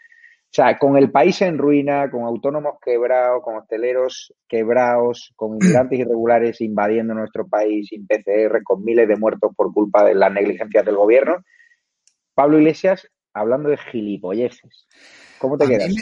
o 0.56 0.62
sea, 0.64 0.78
con 0.80 0.96
el 0.96 1.12
país 1.12 1.42
en 1.42 1.58
ruina, 1.58 2.10
con 2.10 2.24
autónomos 2.24 2.76
quebrados, 2.82 3.44
con 3.44 3.58
hosteleros 3.58 4.34
quebrados, 4.48 5.34
con 5.36 5.56
inmigrantes 5.62 6.00
irregulares 6.00 6.62
invadiendo 6.62 7.14
nuestro 7.14 7.46
país 7.46 7.90
sin 7.90 8.08
PCR, 8.08 8.64
con 8.64 8.82
miles 8.82 9.06
de 9.10 9.18
muertos 9.18 9.52
por 9.54 9.74
culpa 9.74 10.06
de 10.06 10.16
las 10.16 10.32
negligencias 10.32 10.86
del 10.86 10.96
gobierno. 10.96 11.44
Pablo 12.34 12.58
Iglesias 12.58 13.06
hablando 13.34 13.68
de 13.68 13.76
gilipolleces. 13.76 14.88
¿Cómo 15.40 15.58
te 15.58 15.68
quedas? 15.68 15.94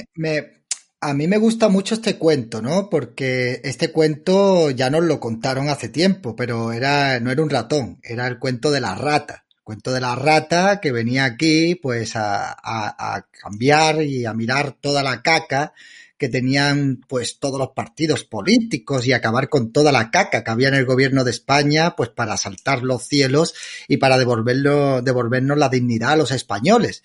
a 1.01 1.13
mí 1.15 1.27
me 1.27 1.37
gusta 1.37 1.67
mucho 1.67 1.95
este 1.95 2.19
cuento, 2.19 2.61
¿no? 2.61 2.89
Porque 2.89 3.59
este 3.63 3.91
cuento 3.91 4.69
ya 4.69 4.91
nos 4.91 5.03
lo 5.03 5.19
contaron 5.19 5.67
hace 5.67 5.89
tiempo, 5.89 6.35
pero 6.35 6.71
era, 6.71 7.19
no 7.19 7.31
era 7.31 7.41
un 7.41 7.49
ratón, 7.49 7.99
era 8.03 8.27
el 8.27 8.37
cuento 8.37 8.69
de 8.69 8.81
la 8.81 8.93
rata. 8.93 9.42
Cuento 9.63 9.93
de 9.93 10.01
la 10.01 10.15
rata 10.15 10.81
que 10.81 10.91
venía 10.91 11.23
aquí 11.23 11.75
pues 11.75 12.15
a, 12.15 12.51
a, 12.51 13.15
a, 13.15 13.27
cambiar 13.31 14.01
y 14.01 14.25
a 14.25 14.33
mirar 14.33 14.73
toda 14.73 15.03
la 15.03 15.21
caca 15.21 15.73
que 16.17 16.27
tenían 16.29 17.01
pues 17.07 17.39
todos 17.39 17.59
los 17.59 17.69
partidos 17.69 18.25
políticos 18.25 19.07
y 19.07 19.13
acabar 19.13 19.49
con 19.49 19.71
toda 19.71 19.91
la 19.91 20.11
caca 20.11 20.43
que 20.43 20.51
había 20.51 20.67
en 20.67 20.75
el 20.75 20.85
gobierno 20.85 21.23
de 21.23 21.31
España 21.31 21.95
pues 21.95 22.09
para 22.09 22.35
saltar 22.35 22.83
los 22.83 23.03
cielos 23.03 23.53
y 23.87 23.97
para 23.97 24.17
devolverlo, 24.17 25.01
devolvernos 25.01 25.57
la 25.57 25.69
dignidad 25.69 26.11
a 26.11 26.17
los 26.17 26.31
españoles. 26.31 27.03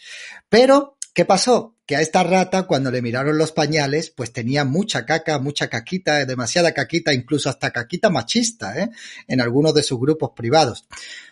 Pero 0.49 0.99
¿Qué 1.19 1.25
pasó? 1.25 1.75
Que 1.85 1.97
a 1.97 2.01
esta 2.01 2.23
rata, 2.23 2.69
cuando 2.69 2.93
le 2.93 3.03
miraron 3.03 3.39
los 3.39 3.51
pañales, 3.51 4.09
pues 4.11 4.33
tenía 4.33 4.65
mucha 4.65 5.05
caca, 5.05 5.41
mucha 5.41 5.69
caquita, 5.69 6.25
demasiada 6.25 6.73
caquita, 6.73 7.13
incluso 7.13 7.51
hasta 7.51 7.73
caquita 7.73 8.09
machista, 8.09 8.79
¿eh? 8.79 8.91
en 9.27 9.41
algunos 9.41 9.75
de 9.75 9.83
sus 9.83 9.99
grupos 9.99 10.31
privados. 10.37 10.87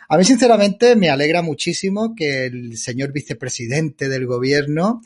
A 0.09 0.17
mí, 0.17 0.25
sinceramente, 0.25 0.97
me 0.97 1.11
alegra 1.11 1.43
muchísimo 1.43 2.15
que 2.15 2.47
el 2.47 2.77
señor 2.77 3.13
vicepresidente 3.13 4.09
del 4.09 4.27
gobierno 4.27 5.01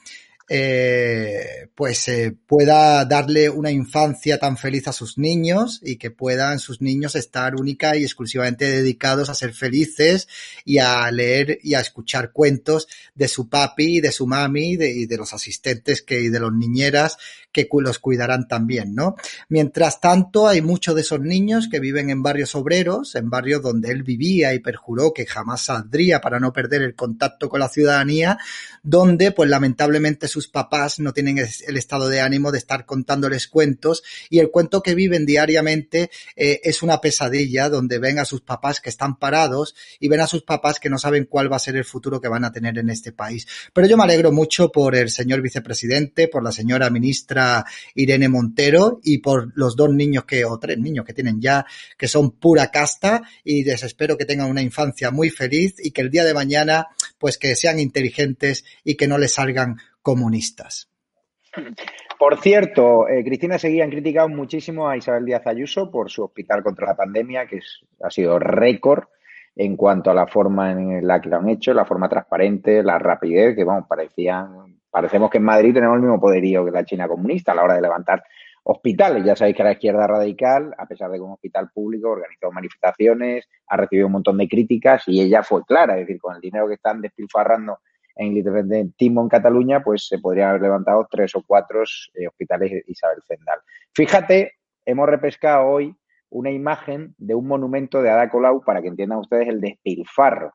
eh, 0.53 1.69
pues 1.77 2.09
eh, 2.09 2.37
pueda 2.45 3.05
darle 3.05 3.49
una 3.49 3.71
infancia 3.71 4.37
tan 4.37 4.57
feliz 4.57 4.89
a 4.89 4.93
sus 4.93 5.17
niños 5.17 5.79
y 5.81 5.95
que 5.95 6.11
puedan 6.11 6.59
sus 6.59 6.81
niños 6.81 7.15
estar 7.15 7.55
única 7.55 7.97
y 7.97 8.03
exclusivamente 8.03 8.69
dedicados 8.69 9.31
a 9.31 9.35
ser 9.35 9.55
felices 9.55 10.27
y 10.65 10.79
a 10.79 11.09
leer 11.13 11.61
y 11.63 11.75
a 11.75 11.81
escuchar 11.81 12.33
cuentos 12.33 12.89
de 13.15 13.29
su 13.29 13.49
papi 13.49 13.99
y 13.99 14.01
de 14.01 14.11
su 14.11 14.27
mami 14.27 14.73
y 14.73 14.77
de, 14.77 15.07
de 15.07 15.17
los 15.17 15.33
asistentes 15.33 16.03
que, 16.03 16.21
y 16.21 16.31
de 16.31 16.41
los 16.41 16.53
niñeras 16.53 17.17
que 17.53 17.69
los 17.81 17.99
cuidarán 17.99 18.47
también, 18.47 18.95
¿no? 18.95 19.17
Mientras 19.49 20.01
tanto, 20.01 20.47
hay 20.47 20.63
muchos 20.63 20.95
de 20.95 21.01
esos 21.01 21.21
niños 21.21 21.69
que 21.71 21.81
viven 21.81 22.11
en 22.11 22.23
barrios 22.23 22.55
obreros, 22.55 23.15
en 23.15 23.31
barrios 23.31 23.63
donde 23.63 23.91
él 23.91 24.03
vivía 24.03 24.55
y 24.55 24.61
perjuró 24.61 25.13
que 25.13 25.27
jamás 25.27 25.63
saldría 25.63 26.21
para 26.21 26.39
no 26.39 26.53
perder 26.53 26.83
el 26.83 26.95
contacto 26.95 27.49
con 27.49 27.61
la 27.61 27.69
ciudadanía, 27.69 28.39
donde, 28.83 29.33
pues 29.33 29.51
lamentablemente, 29.51 30.29
sus 30.29 30.49
papás 30.49 31.01
no 31.01 31.13
tienen 31.13 31.39
el 31.39 31.77
estado 31.77 32.09
de 32.09 32.21
ánimo 32.21 32.53
de 32.53 32.59
estar 32.59 32.87
contándoles 32.87 33.49
cuentos 33.49 34.03
y 34.29 34.39
el 34.39 34.51
cuento 34.51 34.83
que 34.83 34.95
viven 34.95 35.27
diariamente 35.27 36.11
eh, 36.37 36.61
es 36.63 36.83
una 36.83 37.01
pesadilla 37.01 37.69
donde 37.69 37.99
ven 37.99 38.19
a 38.19 38.25
sus 38.25 38.43
papás 38.43 38.81
que 38.81 38.91
están 38.91 39.19
parados 39.19 39.75
y 39.99 40.09
ven 40.09 40.21
a 40.21 40.27
sus 40.27 40.43
papás 40.43 40.79
que 40.79 40.91
no 40.91 40.99
saben 40.99 41.25
cuál 41.25 41.53
va 41.53 41.57
a 41.57 41.61
ser 41.61 41.77
el 41.77 41.85
futuro 41.85 42.21
que 42.21 42.29
van 42.29 42.45
a 42.45 42.53
tener 42.53 42.79
en 42.79 42.91
este 42.91 43.13
país. 43.13 43.47
Pero 43.73 43.87
yo 43.87 43.97
me 43.97 44.05
alegro 44.05 44.33
mucho 44.33 44.71
por 44.71 44.95
el 44.95 45.11
señor 45.11 45.41
vicepresidente, 45.41 46.29
por 46.29 46.43
la 46.43 46.53
señora 46.53 46.91
ministra 46.91 47.40
Irene 47.95 48.29
Montero 48.29 49.01
y 49.03 49.19
por 49.19 49.53
los 49.55 49.77
dos 49.77 49.91
niños 49.91 50.25
que, 50.25 50.45
o 50.45 50.59
tres 50.59 50.79
niños 50.79 51.05
que 51.05 51.15
tienen 51.15 51.41
ya, 51.41 51.65
que 51.97 52.09
son 52.09 52.33
pura 52.33 52.71
casta 52.71 53.23
y 53.45 53.65
les 53.65 53.83
espero 53.83 54.17
que 54.17 54.25
tengan 54.25 54.51
una 54.51 54.63
infancia 54.63 55.11
muy 55.11 55.31
feliz 55.31 55.75
y 55.79 55.91
que 55.91 56.03
el 56.03 56.11
día 56.11 56.25
de 56.25 56.35
mañana, 56.35 56.89
pues 57.19 57.39
que 57.39 57.55
sean 57.55 57.79
inteligentes 57.79 58.65
y 58.85 58.97
que 58.97 59.09
no 59.09 59.19
les 59.19 59.35
salgan 59.35 59.77
comunistas. 60.03 60.89
Por 62.19 62.39
cierto, 62.39 63.09
eh, 63.09 63.25
Cristina 63.25 63.59
Seguía 63.59 63.85
han 63.85 63.91
criticado 63.91 64.29
muchísimo 64.29 64.89
a 64.89 64.97
Isabel 64.97 65.25
Díaz 65.25 65.47
Ayuso 65.47 65.91
por 65.91 66.11
su 66.11 66.23
hospital 66.23 66.63
contra 66.63 66.87
la 66.87 66.97
pandemia, 66.97 67.47
que 67.47 67.57
es, 67.57 67.81
ha 68.03 68.11
sido 68.11 68.39
récord 68.39 69.05
en 69.57 69.77
cuanto 69.77 70.11
a 70.11 70.15
la 70.15 70.27
forma 70.27 70.71
en 70.71 71.07
la 71.07 71.21
que 71.21 71.29
lo 71.29 71.37
han 71.37 71.49
hecho, 71.49 71.75
la 71.75 71.85
forma 71.85 72.09
transparente, 72.09 72.83
la 72.83 72.99
rapidez, 72.99 73.57
que 73.57 73.65
vamos, 73.65 73.87
parecían, 73.89 74.80
parecemos 74.91 75.31
que 75.31 75.39
en 75.39 75.45
Madrid 75.45 75.75
tenemos 75.75 75.97
el 75.97 76.03
mismo 76.03 76.21
poderío 76.21 76.65
que 76.65 76.71
la 76.71 76.85
China 76.85 77.09
comunista 77.09 77.53
a 77.53 77.55
la 77.55 77.65
hora 77.65 77.75
de 77.75 77.83
levantar 77.83 78.23
hospitales. 78.65 79.25
Ya 79.25 79.37
sabéis 79.37 79.57
que 79.57 79.65
la 79.65 79.73
izquierda 79.73 80.07
radical, 80.07 80.75
a 80.77 80.87
pesar 80.87 81.11
de 81.11 81.19
que 81.19 81.23
un 81.23 81.33
hospital 81.33 81.71
público 81.73 82.11
organizó 82.11 82.51
manifestaciones, 82.53 83.49
ha 83.67 83.77
recibido 83.77 84.07
un 84.07 84.13
montón 84.15 84.39
de 84.39 84.49
críticas 84.49 85.05
y 85.07 85.21
ella 85.21 85.43
fue 85.43 85.65
clara, 85.65 85.95
es 85.95 86.07
decir, 86.07 86.21
con 86.21 86.35
el 86.35 86.41
dinero 86.41 86.69
que 86.69 86.75
están 86.75 87.01
despilfarrando 87.01 87.79
en 88.17 88.33
el 88.33 88.39
independentismo 88.39 89.23
en 89.23 89.29
Cataluña, 89.29 89.83
pues 89.83 90.07
se 90.07 90.19
podrían 90.19 90.51
haber 90.51 90.63
levantado 90.63 91.07
tres 91.11 91.35
o 91.35 91.43
cuatro 91.47 91.83
eh, 92.15 92.27
hospitales 92.27 92.83
Isabel 92.87 93.23
Zendal. 93.27 93.61
Fíjate, 93.95 94.55
hemos 94.85 95.09
repescado 95.09 95.67
hoy 95.67 95.95
una 96.29 96.51
imagen 96.51 97.15
de 97.19 97.35
un 97.35 97.47
monumento 97.47 98.03
de 98.03 98.11
Ada 98.11 98.29
Colau 98.29 98.63
para 98.63 98.83
que 98.83 98.89
entiendan 98.89 99.19
ustedes 99.19 99.49
el 99.49 99.61
despilfarro 99.61 100.53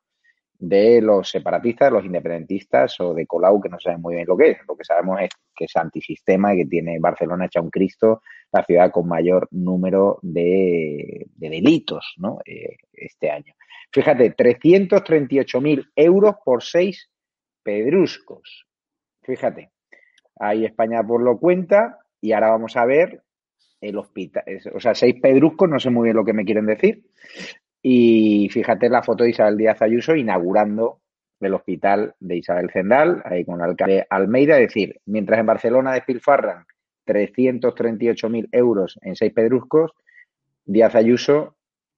de 0.60 1.01
los 1.01 1.30
separatistas, 1.30 1.89
de 1.89 1.97
los 1.97 2.06
independentistas 2.06 2.99
o 2.99 3.14
de 3.14 3.26
Colau, 3.28 3.62
que 3.62 3.70
no 3.70 3.80
saben 3.80 4.01
muy 4.01 4.16
bien 4.16 4.28
lo 4.28 4.38
que 4.38 4.51
es. 4.51 4.58
Lo 4.68 4.76
que 4.76 4.84
sabemos 4.84 5.22
es 5.22 5.30
que 5.56 5.66
es 5.66 5.76
antisistema 5.76 6.53
y 6.53 6.58
que 6.58 6.66
tiene 6.66 6.99
Barcelona 6.99 7.45
hecha 7.45 7.62
un 7.62 7.70
Cristo, 7.70 8.22
la 8.51 8.64
ciudad 8.64 8.91
con 8.91 9.08
mayor 9.08 9.47
número 9.51 10.20
de, 10.22 11.28
delitos 11.36 12.14
¿no? 12.18 12.39
Eh, 12.45 12.78
este 12.93 13.30
año. 13.30 13.53
Fíjate, 13.91 14.36
338.000 14.36 15.91
euros 15.95 16.36
por 16.43 16.64
seis 16.64 17.10
pedruscos. 17.64 18.66
Fíjate, 19.24 19.72
ahí 20.39 20.66
España 20.66 21.03
por 21.03 21.22
lo 21.22 21.39
cuenta 21.39 21.99
y 22.22 22.32
ahora 22.32 22.51
vamos 22.51 22.76
a 22.78 22.86
ver 22.86 23.24
el 23.82 23.97
hospital, 23.97 24.43
o 24.74 24.80
sea, 24.80 24.95
seis 24.95 25.16
pedruscos, 25.22 25.70
no 25.70 25.80
sé 25.80 25.89
muy 25.89 26.06
bien 26.06 26.16
lo 26.16 26.26
que 26.26 26.34
me 26.34 26.45
quieren 26.45 26.66
decir. 26.66 27.03
Y 27.88 28.49
fíjate 28.49 28.89
la 28.89 29.03
foto 29.03 29.23
de 29.23 29.29
Isabel 29.29 29.57
Díaz 29.57 29.79
Ayuso 29.83 30.15
inaugurando 30.15 31.01
el 31.39 31.53
hospital 31.53 32.15
de 32.19 32.38
Isabel 32.38 32.71
Zendal, 32.71 33.21
ahí 33.25 33.45
con 33.45 33.61
el 33.61 33.69
alcalde 33.69 34.07
Almeida, 34.09 34.55
decir, 34.55 34.99
mientras 35.05 35.39
en 35.39 35.45
Barcelona 35.45 35.93
despilfarran 35.93 36.65
338.000 37.05 38.49
euros 38.53 38.97
en 39.03 39.15
seis 39.15 39.31
pedruscos, 39.33 39.91
Díaz 40.65 40.95
Ayuso 40.95 41.57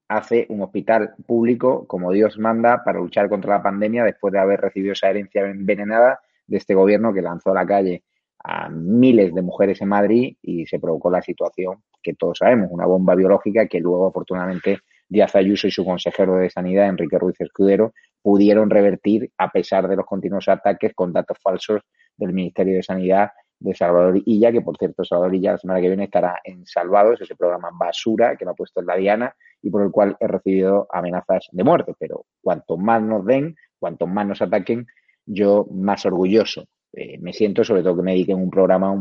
hace 0.10 0.46
un 0.50 0.62
hospital 0.62 1.14
público 1.26 1.88
como 1.88 2.12
Dios 2.12 2.38
manda 2.38 2.84
para 2.84 3.00
luchar 3.00 3.30
contra 3.30 3.56
la 3.56 3.64
pandemia 3.64 4.04
después 4.04 4.34
de 4.34 4.40
haber 4.40 4.60
recibido 4.60 4.92
esa 4.92 5.10
herencia 5.10 5.50
envenenada 5.50 6.20
de 6.48 6.58
este 6.58 6.76
gobierno 6.76 7.14
que 7.14 7.22
lanzó 7.22 7.52
a 7.52 7.56
la 7.56 7.66
calle 7.66 8.04
a 8.44 8.68
miles 8.68 9.34
de 9.34 9.42
mujeres 9.42 9.82
en 9.82 9.88
Madrid 9.88 10.36
y 10.42 10.66
se 10.66 10.80
provocó 10.80 11.10
la 11.10 11.22
situación 11.22 11.82
que 12.04 12.14
todos 12.14 12.40
sabemos, 12.40 12.68
una 12.72 12.86
bomba 12.86 13.16
biológica 13.16 13.68
que 13.68 13.80
luego 13.80 14.08
afortunadamente 14.08 14.80
Díaz 15.10 15.36
Ayuso 15.36 15.68
y 15.68 15.72
su 15.72 15.86
consejero 15.86 16.36
de 16.36 16.50
Sanidad, 16.50 16.90
Enrique 16.90 17.18
Ruiz 17.18 17.40
Escudero, 17.40 17.94
pudieron 18.22 18.70
revertir 18.70 19.32
a 19.38 19.52
pesar 19.52 19.88
de 19.88 19.96
los 19.96 20.06
continuos 20.06 20.48
ataques 20.48 20.94
con 20.94 21.14
datos 21.14 21.38
falsos 21.42 21.82
del 22.16 22.34
Ministerio 22.34 22.76
de 22.76 22.84
Sanidad 22.84 23.32
de 23.60 23.74
Salvador 23.74 24.22
Illa, 24.26 24.52
que 24.52 24.62
por 24.62 24.78
cierto 24.78 25.04
Salvador 25.04 25.36
Illa 25.36 25.54
la 25.54 25.58
semana 25.58 25.82
que 25.82 25.88
viene 25.88 26.04
estará 26.04 26.40
en 26.44 26.66
Salvados, 26.66 27.22
ese 27.22 27.36
programa 27.36 27.70
basura 27.74 28.36
que 28.36 28.46
me 28.46 28.52
ha 28.52 28.54
puesto 28.54 28.82
en 28.82 28.88
la 28.88 28.96
Diana 28.96 29.36
y 29.62 29.70
por 29.70 29.84
el 29.84 29.92
cual 29.92 30.16
he 30.20 30.28
recibido 30.28 30.88
amenazas 30.92 31.48
de 31.52 31.64
muerte. 31.64 31.94
Pero 31.98 32.26
cuanto 32.42 32.78
más 32.78 33.02
nos 33.02 33.26
den, 33.26 33.56
cuanto 33.80 34.06
más 34.06 34.28
nos 34.28 34.42
ataquen, 34.42 34.86
yo 35.26 35.66
más 35.72 36.06
orgulloso 36.06 36.66
eh, 36.94 37.18
me 37.20 37.34
siento, 37.34 37.64
sobre 37.64 37.84
todo 37.84 37.98
que 37.98 38.04
me 38.04 38.12
dediquen 38.12 38.38
un 38.38 38.50
programa 38.50 38.96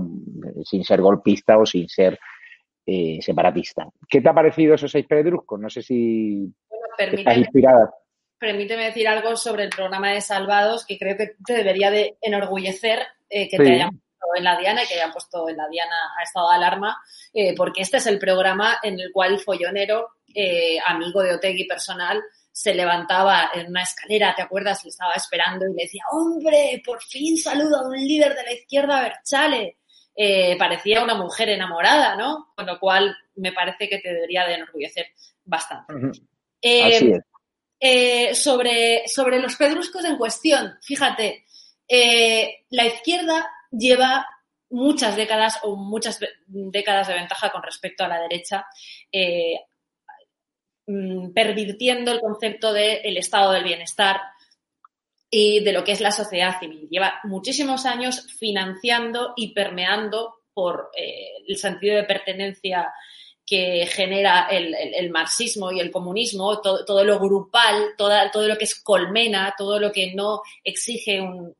sin 0.65 0.85
ser 0.85 1.01
golpista 1.01 1.59
o 1.59 1.67
sin 1.67 1.89
ser 1.89 2.19
eh, 2.87 3.18
separatista. 3.20 3.89
¿Qué 4.09 4.20
te 4.20 4.28
ha 4.28 4.34
parecido 4.34 4.74
esos 4.74 4.91
seis 4.91 5.07
pedruscos? 5.07 5.59
No 5.59 5.68
sé 5.68 5.82
si 5.82 6.49
estás 6.99 7.37
inspirada. 7.37 7.93
Permíteme 8.39 8.84
decir 8.84 9.09
algo 9.09 9.34
sobre 9.37 9.64
el 9.64 9.70
programa 9.70 10.12
de 10.12 10.20
Salvados, 10.20 10.87
que 10.87 10.99
creo 10.99 11.16
que 11.16 11.32
te 11.45 11.55
debería 11.55 11.91
de 11.91 12.16
enorgullecer 12.20 13.01
eh, 13.28 13.49
que 13.49 13.57
te 13.57 13.72
hayan 13.72 13.91
puesto 13.91 14.26
en 14.37 14.45
la 14.45 14.59
Diana 14.59 14.84
y 14.84 14.87
que 14.87 14.95
hayan 14.95 15.12
puesto 15.12 15.49
en 15.49 15.57
la 15.57 15.68
Diana 15.68 15.97
a 16.18 16.22
estado 16.22 16.51
de 16.51 16.57
alarma, 16.57 16.97
eh, 17.32 17.55
porque 17.57 17.82
este 17.82 17.97
es 17.97 18.07
el 18.07 18.18
programa 18.18 18.78
en 18.82 19.01
el 19.01 19.11
cual 19.12 19.41
Follonero, 19.41 20.11
amigo 20.87 21.22
de 21.22 21.34
Otegui 21.34 21.66
personal, 21.66 22.22
se 22.53 22.72
levantaba 22.72 23.51
en 23.53 23.68
una 23.68 23.82
escalera, 23.82 24.34
¿te 24.34 24.41
acuerdas? 24.41 24.82
Le 24.82 24.89
estaba 24.89 25.12
esperando 25.12 25.66
y 25.66 25.74
le 25.74 25.82
decía, 25.82 26.05
hombre, 26.11 26.80
por 26.84 27.03
fin 27.03 27.37
saludo 27.37 27.78
a 27.78 27.87
un 27.87 27.97
líder 27.97 28.34
de 28.34 28.45
la 28.45 28.53
izquierda, 28.53 29.03
Berchale. 29.03 29.76
Eh, 30.19 30.57
parecía 30.57 31.05
una 31.05 31.14
mujer 31.14 31.51
enamorada, 31.51 32.17
¿no? 32.17 32.53
Con 32.57 32.64
lo 32.64 32.81
cual 32.81 33.14
me 33.35 33.53
parece 33.53 33.87
que 33.87 33.99
te 33.99 34.14
debería 34.14 34.47
de 34.47 34.55
enorgullecer 34.55 35.09
bastante. 35.45 35.93
Eh, 36.62 37.21
eh, 37.79 38.35
sobre, 38.35 39.07
sobre 39.09 39.39
los 39.41 39.57
pedruscos 39.57 40.07
en 40.07 40.17
cuestión, 40.17 40.79
fíjate, 40.81 41.45
la 42.71 42.87
izquierda 42.87 43.47
lleva 43.71 44.27
muchas 44.71 45.17
décadas 45.17 45.59
o 45.62 45.77
muchas 45.77 46.19
décadas 46.47 47.09
de 47.09 47.14
ventaja 47.14 47.53
con 47.53 47.62
respecto 47.62 48.03
a 48.03 48.09
la 48.09 48.21
derecha, 48.23 48.67
mm, 50.87 51.33
pervirtiendo 51.35 52.11
el 52.11 52.21
concepto 52.21 52.73
del 52.73 53.19
estado 53.19 53.53
del 53.53 53.64
bienestar, 53.64 54.19
y 55.31 55.62
de 55.62 55.72
lo 55.72 55.85
que 55.85 55.93
es 55.93 56.01
la 56.01 56.12
sociedad 56.12 56.59
civil. 56.59 56.89
Lleva 56.91 57.20
muchísimos 57.24 57.87
años 57.87 58.27
financiando 58.39 59.33
y 59.37 59.53
permeando 59.53 60.37
por 60.55 60.91
eh, 60.97 61.43
el 61.47 61.57
sentido 61.57 61.97
de 61.97 62.05
pertenencia 62.05 62.93
que 63.47 63.87
genera 63.87 64.49
el, 64.51 65.11
marxismo 65.11 65.70
y 65.70 65.79
el 65.79 65.93
comunismo, 65.93 66.61
todo, 66.61 67.05
lo 67.05 67.20
grupal, 67.20 67.95
todo 67.97 68.49
lo 68.49 68.59
que 68.59 68.64
es 68.64 68.74
colmena, 68.83 69.55
todo 69.57 69.79
lo 69.79 69.93
que 69.93 70.12
no 70.14 70.43
exige 70.64 71.20
un, 71.20 71.55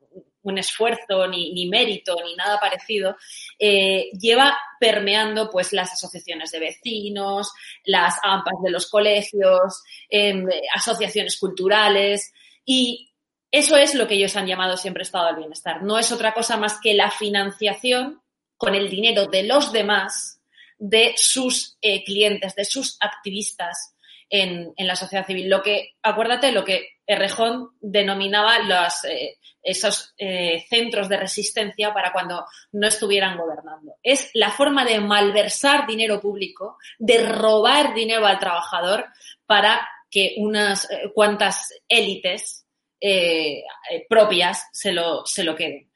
esfuerzo 0.57 1.27
ni, 1.27 1.67
mérito 1.67 2.15
ni 2.25 2.35
nada 2.35 2.59
parecido, 2.59 3.15
eh, 3.59 4.09
lleva 4.17 4.57
permeando 4.79 5.49
pues 5.49 5.73
las 5.73 5.91
asociaciones 5.93 6.51
de 6.51 6.59
vecinos, 6.59 7.51
las 7.85 8.15
AMPAs 8.23 8.61
de 8.63 8.71
los 8.71 8.89
colegios, 8.89 9.83
em, 10.09 10.45
asociaciones 10.73 11.37
culturales 11.37 12.33
y 12.65 13.06
eso 13.51 13.77
es 13.77 13.95
lo 13.95 14.07
que 14.07 14.15
ellos 14.15 14.35
han 14.35 14.47
llamado 14.47 14.77
siempre 14.77 15.03
estado 15.03 15.27
del 15.27 15.37
bienestar. 15.37 15.81
No 15.83 15.97
es 15.97 16.11
otra 16.11 16.33
cosa 16.33 16.57
más 16.57 16.79
que 16.81 16.93
la 16.93 17.11
financiación 17.11 18.21
con 18.57 18.75
el 18.75 18.89
dinero 18.89 19.27
de 19.27 19.43
los 19.43 19.71
demás, 19.71 20.41
de 20.77 21.13
sus 21.15 21.77
eh, 21.81 22.03
clientes, 22.03 22.55
de 22.55 22.65
sus 22.65 22.97
activistas 22.99 23.95
en, 24.29 24.73
la 24.77 24.95
sociedad 24.95 25.25
civil. 25.25 25.49
Lo 25.49 25.63
que, 25.63 25.95
acuérdate, 26.03 26.51
lo 26.51 26.65
que 26.65 26.97
Errejón 27.05 27.69
denominaba 27.79 28.59
los, 28.59 29.05
eh, 29.05 29.37
esos 29.63 30.13
eh, 30.17 30.65
centros 30.69 31.07
de 31.07 31.17
resistencia 31.17 31.93
para 31.93 32.11
cuando 32.11 32.45
no 32.73 32.87
estuvieran 32.87 33.37
gobernando. 33.37 33.95
Es 34.03 34.29
la 34.33 34.51
forma 34.51 34.83
de 34.83 34.99
malversar 34.99 35.87
dinero 35.87 36.19
público, 36.19 36.77
de 36.99 37.25
robar 37.25 37.93
dinero 37.93 38.25
al 38.25 38.39
trabajador 38.39 39.05
para 39.45 39.87
que 40.11 40.35
unas 40.37 40.87
cuantas 41.13 41.73
élites 41.87 42.66
eh, 42.99 43.63
eh, 43.91 44.05
propias 44.09 44.67
se 44.71 44.91
lo, 44.91 45.25
se 45.25 45.43
lo 45.43 45.55
queden. 45.55 45.89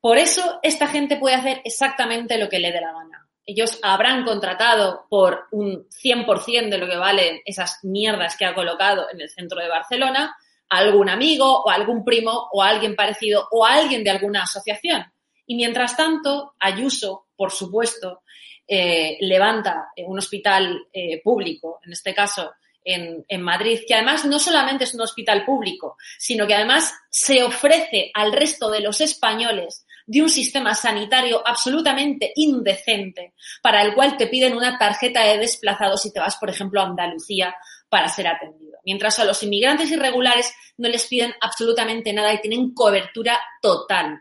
Por 0.00 0.18
eso 0.18 0.58
esta 0.62 0.88
gente 0.88 1.16
puede 1.16 1.36
hacer 1.36 1.60
exactamente 1.64 2.38
lo 2.38 2.48
que 2.48 2.58
le 2.58 2.72
dé 2.72 2.80
la 2.80 2.92
gana. 2.92 3.28
Ellos 3.44 3.78
habrán 3.82 4.24
contratado 4.24 5.06
por 5.08 5.46
un 5.52 5.88
100% 5.88 6.68
de 6.68 6.78
lo 6.78 6.88
que 6.88 6.96
valen 6.96 7.40
esas 7.44 7.78
mierdas 7.82 8.36
que 8.36 8.44
ha 8.44 8.54
colocado 8.54 9.06
en 9.12 9.20
el 9.20 9.30
centro 9.30 9.60
de 9.60 9.68
Barcelona 9.68 10.36
a 10.68 10.78
algún 10.78 11.08
amigo 11.08 11.62
o 11.62 11.70
algún 11.70 12.04
primo 12.04 12.48
o 12.52 12.62
alguien 12.62 12.96
parecido 12.96 13.48
o 13.50 13.64
alguien 13.64 14.02
de 14.02 14.10
alguna 14.10 14.42
asociación. 14.42 15.04
Y 15.46 15.56
mientras 15.56 15.96
tanto, 15.96 16.54
Ayuso, 16.58 17.26
por 17.36 17.50
supuesto, 17.50 18.22
eh, 18.66 19.18
levanta 19.20 19.88
un 20.06 20.18
hospital 20.18 20.86
público, 21.22 21.80
en 21.84 21.92
este 21.92 22.14
caso 22.14 22.52
en, 22.84 23.42
Madrid, 23.42 23.80
que 23.86 23.94
además 23.94 24.24
no 24.24 24.38
solamente 24.38 24.84
es 24.84 24.94
un 24.94 25.00
hospital 25.02 25.44
público, 25.44 25.96
sino 26.18 26.46
que 26.46 26.54
además 26.54 26.92
se 27.10 27.42
ofrece 27.42 28.10
al 28.14 28.32
resto 28.32 28.70
de 28.70 28.80
los 28.80 29.00
españoles 29.00 29.86
de 30.06 30.22
un 30.22 30.28
sistema 30.28 30.74
sanitario 30.74 31.42
absolutamente 31.46 32.32
indecente, 32.34 33.34
para 33.62 33.82
el 33.82 33.94
cual 33.94 34.16
te 34.16 34.26
piden 34.26 34.56
una 34.56 34.78
tarjeta 34.78 35.24
de 35.24 35.38
desplazado 35.38 35.96
si 35.96 36.12
te 36.12 36.20
vas, 36.20 36.36
por 36.36 36.50
ejemplo, 36.50 36.80
a 36.80 36.86
Andalucía 36.86 37.54
para 37.88 38.08
ser 38.08 38.26
atendido. 38.26 38.78
Mientras 38.84 39.18
a 39.18 39.24
los 39.24 39.42
inmigrantes 39.42 39.90
irregulares 39.90 40.52
no 40.76 40.88
les 40.88 41.06
piden 41.06 41.32
absolutamente 41.40 42.12
nada 42.12 42.34
y 42.34 42.40
tienen 42.40 42.74
cobertura 42.74 43.38
total. 43.60 44.18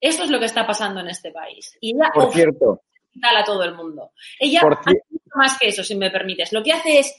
Esto 0.00 0.24
es 0.24 0.30
lo 0.30 0.40
que 0.40 0.46
está 0.46 0.66
pasando 0.66 1.00
en 1.00 1.08
este 1.08 1.30
país. 1.30 1.76
Y 1.80 1.94
ella 1.94 2.10
por 2.12 2.32
cierto, 2.32 2.82
a 3.22 3.44
todo 3.44 3.62
el 3.62 3.74
mundo. 3.74 4.12
Ella 4.38 4.60
hace 4.60 5.02
más 5.34 5.58
que 5.58 5.68
eso, 5.68 5.84
si 5.84 5.94
me 5.94 6.10
permites. 6.10 6.52
Lo 6.52 6.62
que 6.62 6.72
hace 6.72 6.98
es 6.98 7.14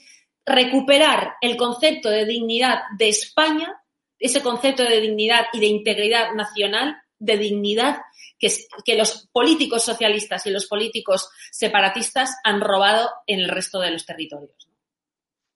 recuperar 0.46 1.34
el 1.40 1.56
concepto 1.56 2.10
de 2.10 2.26
dignidad 2.26 2.82
de 2.98 3.08
España, 3.08 3.80
ese 4.18 4.42
concepto 4.42 4.82
de 4.82 5.00
dignidad 5.00 5.46
y 5.52 5.60
de 5.60 5.66
integridad 5.66 6.34
nacional 6.34 6.96
de 7.18 7.38
dignidad 7.38 8.02
que, 8.38 8.48
que 8.84 8.96
los 8.96 9.28
políticos 9.32 9.84
socialistas 9.84 10.46
y 10.46 10.50
los 10.50 10.66
políticos 10.66 11.30
separatistas 11.50 12.36
han 12.44 12.60
robado 12.60 13.08
en 13.26 13.40
el 13.40 13.48
resto 13.48 13.80
de 13.80 13.90
los 13.90 14.04
territorios. 14.04 14.68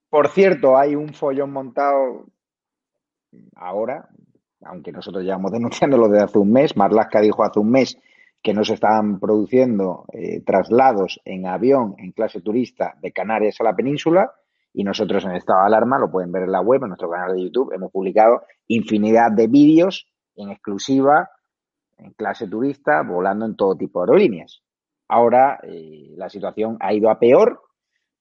Por 0.08 0.28
cierto, 0.28 0.76
hay 0.76 0.94
un 0.94 1.12
follón 1.12 1.52
montado 1.52 2.26
ahora, 3.56 4.08
aunque 4.62 4.92
nosotros 4.92 5.22
llevamos 5.22 5.52
denunciándolo 5.52 6.08
desde 6.08 6.24
hace 6.24 6.38
un 6.38 6.52
mes. 6.52 6.76
Marlaska 6.76 7.20
dijo 7.20 7.44
hace 7.44 7.60
un 7.60 7.70
mes 7.70 7.98
que 8.42 8.54
no 8.54 8.64
se 8.64 8.74
estaban 8.74 9.18
produciendo 9.18 10.06
eh, 10.12 10.40
traslados 10.40 11.20
en 11.24 11.46
avión 11.46 11.94
en 11.98 12.12
clase 12.12 12.40
turista 12.40 12.96
de 13.02 13.12
Canarias 13.12 13.60
a 13.60 13.64
la 13.64 13.74
península 13.74 14.32
y 14.78 14.84
nosotros 14.84 15.24
en 15.24 15.32
estado 15.32 15.62
de 15.62 15.66
alarma, 15.66 15.98
lo 15.98 16.08
pueden 16.08 16.30
ver 16.30 16.44
en 16.44 16.52
la 16.52 16.60
web, 16.60 16.80
en 16.84 16.90
nuestro 16.90 17.10
canal 17.10 17.34
de 17.34 17.42
YouTube, 17.42 17.72
hemos 17.72 17.90
publicado 17.90 18.42
infinidad 18.68 19.32
de 19.32 19.48
vídeos 19.48 20.08
en 20.36 20.50
exclusiva 20.50 21.28
en 21.96 22.12
clase 22.12 22.46
turista 22.46 23.02
volando 23.02 23.44
en 23.44 23.56
todo 23.56 23.76
tipo 23.76 23.98
de 23.98 24.04
aerolíneas. 24.04 24.62
Ahora 25.08 25.58
eh, 25.64 26.14
la 26.16 26.28
situación 26.28 26.76
ha 26.78 26.94
ido 26.94 27.10
a 27.10 27.18
peor 27.18 27.60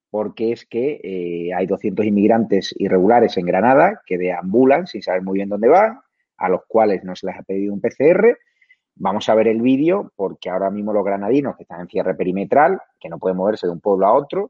porque 0.09 0.51
es 0.51 0.65
que 0.65 0.99
eh, 1.03 1.53
hay 1.53 1.67
200 1.67 2.03
inmigrantes 2.07 2.73
irregulares 2.79 3.37
en 3.37 3.45
Granada 3.45 4.01
que 4.03 4.17
deambulan 4.17 4.87
sin 4.87 5.03
saber 5.03 5.21
muy 5.21 5.35
bien 5.35 5.49
dónde 5.49 5.67
van, 5.67 5.99
a 6.37 6.49
los 6.49 6.61
cuales 6.67 7.03
no 7.03 7.15
se 7.15 7.27
les 7.27 7.37
ha 7.37 7.43
pedido 7.43 7.71
un 7.71 7.81
PCR. 7.81 8.35
Vamos 8.95 9.29
a 9.29 9.35
ver 9.35 9.47
el 9.47 9.61
vídeo 9.61 10.11
porque 10.15 10.49
ahora 10.49 10.71
mismo 10.71 10.91
los 10.91 11.05
granadinos 11.05 11.55
que 11.55 11.63
están 11.65 11.81
en 11.81 11.87
cierre 11.87 12.15
perimetral, 12.15 12.81
que 12.99 13.09
no 13.09 13.19
pueden 13.19 13.37
moverse 13.37 13.67
de 13.67 13.73
un 13.73 13.79
pueblo 13.79 14.07
a 14.07 14.13
otro, 14.13 14.49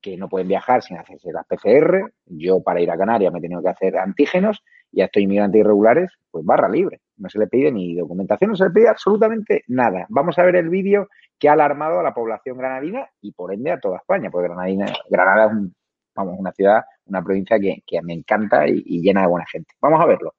que 0.00 0.16
no 0.16 0.28
pueden 0.28 0.48
viajar 0.48 0.82
sin 0.82 0.98
hacerse 0.98 1.32
las 1.32 1.46
PCR. 1.46 2.12
Yo 2.26 2.62
para 2.62 2.80
ir 2.80 2.90
a 2.90 2.96
Canarias 2.96 3.32
me 3.32 3.38
he 3.38 3.42
tenido 3.42 3.62
que 3.62 3.68
hacer 3.68 3.98
antígenos 3.98 4.62
y 4.92 5.02
a 5.02 5.06
estos 5.06 5.22
inmigrantes 5.22 5.60
irregulares, 5.60 6.10
pues 6.30 6.44
barra 6.44 6.68
libre. 6.68 7.00
No 7.16 7.28
se 7.28 7.38
le 7.38 7.46
pide 7.46 7.70
ni 7.70 7.94
documentación, 7.94 8.50
no 8.50 8.56
se 8.56 8.64
le 8.64 8.70
pide 8.70 8.88
absolutamente 8.88 9.64
nada. 9.68 10.06
Vamos 10.08 10.38
a 10.38 10.42
ver 10.42 10.56
el 10.56 10.68
vídeo 10.68 11.08
que 11.38 11.48
ha 11.48 11.52
alarmado 11.52 12.00
a 12.00 12.02
la 12.02 12.14
población 12.14 12.58
granadina 12.58 13.08
y 13.20 13.32
por 13.32 13.52
ende 13.52 13.70
a 13.70 13.80
toda 13.80 13.98
España, 13.98 14.30
porque 14.30 14.48
Granadina, 14.48 14.86
Granada 15.08 15.46
es 15.46 15.70
vamos, 16.14 16.34
una 16.38 16.52
ciudad, 16.52 16.82
una 17.06 17.22
provincia 17.22 17.58
que, 17.58 18.02
me 18.02 18.14
encanta 18.14 18.66
y 18.66 19.00
llena 19.00 19.22
de 19.22 19.28
buena 19.28 19.46
gente. 19.46 19.74
Vamos 19.80 20.00
a 20.00 20.06
verlo. 20.06 20.34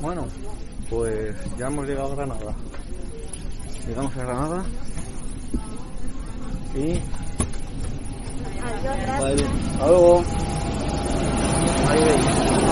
Bueno, 0.00 0.26
pues 0.88 1.36
ya 1.58 1.66
hemos 1.66 1.86
llegado 1.86 2.12
a 2.12 2.16
Granada. 2.16 2.54
Llegamos 3.90 4.16
a 4.16 4.22
Granada 4.22 4.62
y 6.76 7.00
hasta 8.62 9.86
luego. 9.88 10.22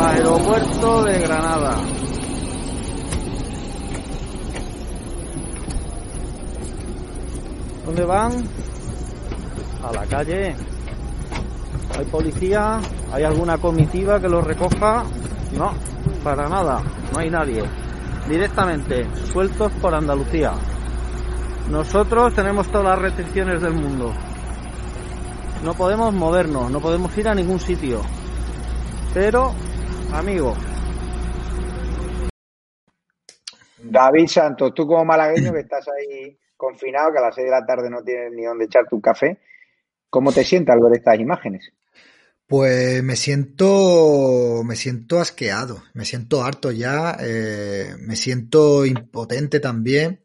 Aeropuerto 0.00 1.02
de 1.02 1.18
Granada. 1.18 1.76
¿Dónde 7.84 8.04
van? 8.04 8.32
A 9.82 9.92
la 9.92 10.06
calle. 10.06 10.54
¿Hay 11.98 12.04
policía? 12.12 12.78
¿Hay 13.12 13.24
alguna 13.24 13.58
comitiva 13.58 14.20
que 14.20 14.28
los 14.28 14.44
recoja? 14.44 15.02
No, 15.56 15.72
para 16.22 16.48
nada. 16.48 16.80
No 17.12 17.18
hay 17.18 17.28
nadie. 17.28 17.64
Directamente, 18.28 19.04
sueltos 19.32 19.72
por 19.82 19.92
Andalucía. 19.92 20.52
Nosotros 21.70 22.34
tenemos 22.34 22.66
todas 22.72 22.86
las 22.86 22.98
restricciones 22.98 23.60
del 23.60 23.74
mundo. 23.74 24.14
No 25.62 25.74
podemos 25.74 26.14
movernos, 26.14 26.70
no 26.70 26.80
podemos 26.80 27.16
ir 27.18 27.28
a 27.28 27.34
ningún 27.34 27.60
sitio. 27.60 28.00
Pero, 29.12 29.52
amigo. 30.12 30.54
David 33.82 34.28
Santos, 34.28 34.72
tú 34.74 34.86
como 34.86 35.04
malagueño 35.04 35.52
que 35.52 35.60
estás 35.60 35.86
ahí 35.88 36.38
confinado, 36.56 37.12
que 37.12 37.18
a 37.18 37.22
las 37.22 37.34
6 37.34 37.44
de 37.44 37.50
la 37.50 37.66
tarde 37.66 37.90
no 37.90 38.02
tienes 38.02 38.32
ni 38.32 38.44
dónde 38.44 38.64
echar 38.64 38.86
tu 38.88 39.00
café, 39.00 39.38
¿cómo 40.08 40.32
te 40.32 40.44
sientes 40.44 40.72
al 40.72 40.80
ver 40.80 40.98
estas 40.98 41.20
imágenes? 41.20 41.70
Pues 42.46 43.02
me 43.02 43.14
siento, 43.14 44.62
me 44.64 44.74
siento 44.74 45.20
asqueado, 45.20 45.82
me 45.92 46.06
siento 46.06 46.42
harto 46.42 46.70
ya, 46.70 47.14
eh, 47.20 47.94
me 48.00 48.16
siento 48.16 48.86
impotente 48.86 49.60
también. 49.60 50.20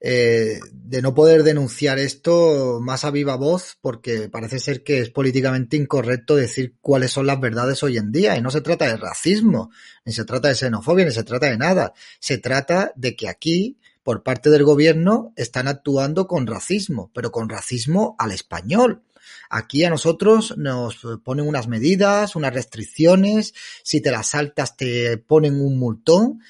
Eh, 0.00 0.60
de 0.72 1.00
no 1.00 1.14
poder 1.14 1.42
denunciar 1.42 1.98
esto 1.98 2.80
más 2.82 3.04
a 3.04 3.10
viva 3.10 3.36
voz 3.36 3.78
porque 3.80 4.28
parece 4.28 4.58
ser 4.58 4.84
que 4.84 5.00
es 5.00 5.10
políticamente 5.10 5.76
incorrecto 5.76 6.36
decir 6.36 6.74
cuáles 6.82 7.12
son 7.12 7.26
las 7.26 7.40
verdades 7.40 7.82
hoy 7.82 7.96
en 7.96 8.12
día 8.12 8.36
y 8.36 8.42
no 8.42 8.50
se 8.50 8.60
trata 8.60 8.86
de 8.86 8.98
racismo, 8.98 9.70
ni 10.04 10.12
se 10.12 10.24
trata 10.24 10.48
de 10.48 10.54
xenofobia, 10.54 11.06
ni 11.06 11.12
se 11.12 11.24
trata 11.24 11.46
de 11.46 11.56
nada. 11.56 11.94
Se 12.20 12.38
trata 12.38 12.92
de 12.94 13.16
que 13.16 13.28
aquí, 13.28 13.78
por 14.02 14.22
parte 14.22 14.50
del 14.50 14.64
gobierno, 14.64 15.32
están 15.34 15.66
actuando 15.66 16.26
con 16.26 16.46
racismo, 16.46 17.10
pero 17.14 17.32
con 17.32 17.48
racismo 17.48 18.16
al 18.18 18.32
español. 18.32 19.02
Aquí 19.48 19.84
a 19.84 19.90
nosotros 19.90 20.56
nos 20.56 20.98
ponen 21.24 21.48
unas 21.48 21.68
medidas, 21.68 22.36
unas 22.36 22.52
restricciones, 22.52 23.54
si 23.82 24.00
te 24.00 24.10
las 24.10 24.28
saltas 24.28 24.76
te 24.76 25.18
ponen 25.18 25.60
un 25.60 25.78
multón 25.78 26.40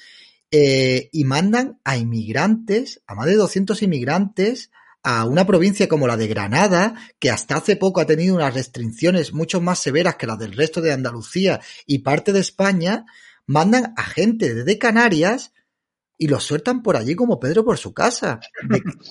eh, 0.59 1.09
y 1.11 1.23
mandan 1.23 1.79
a 1.83 1.97
inmigrantes, 1.97 3.03
a 3.05 3.13
más 3.13 3.27
de 3.27 3.35
200 3.35 3.79
inmigrantes, 3.83 4.71
a 5.03 5.23
una 5.25 5.45
provincia 5.45 5.87
como 5.87 6.07
la 6.07 6.17
de 6.17 6.25
Granada, 6.25 6.95
que 7.19 7.29
hasta 7.29 7.57
hace 7.57 7.75
poco 7.75 8.01
ha 8.01 8.07
tenido 8.07 8.33
unas 8.33 8.55
restricciones 8.55 9.33
mucho 9.33 9.61
más 9.61 9.77
severas 9.77 10.15
que 10.15 10.25
las 10.25 10.39
del 10.39 10.53
resto 10.53 10.81
de 10.81 10.91
Andalucía 10.91 11.61
y 11.85 11.99
parte 11.99 12.33
de 12.33 12.39
España, 12.39 13.05
mandan 13.45 13.93
a 13.97 14.03
gente 14.03 14.55
desde 14.55 14.79
Canarias 14.79 15.53
y 16.17 16.27
los 16.27 16.43
sueltan 16.43 16.81
por 16.81 16.97
allí 16.97 17.13
como 17.13 17.39
Pedro 17.39 17.63
por 17.63 17.77
su 17.77 17.93
casa. 17.93 18.39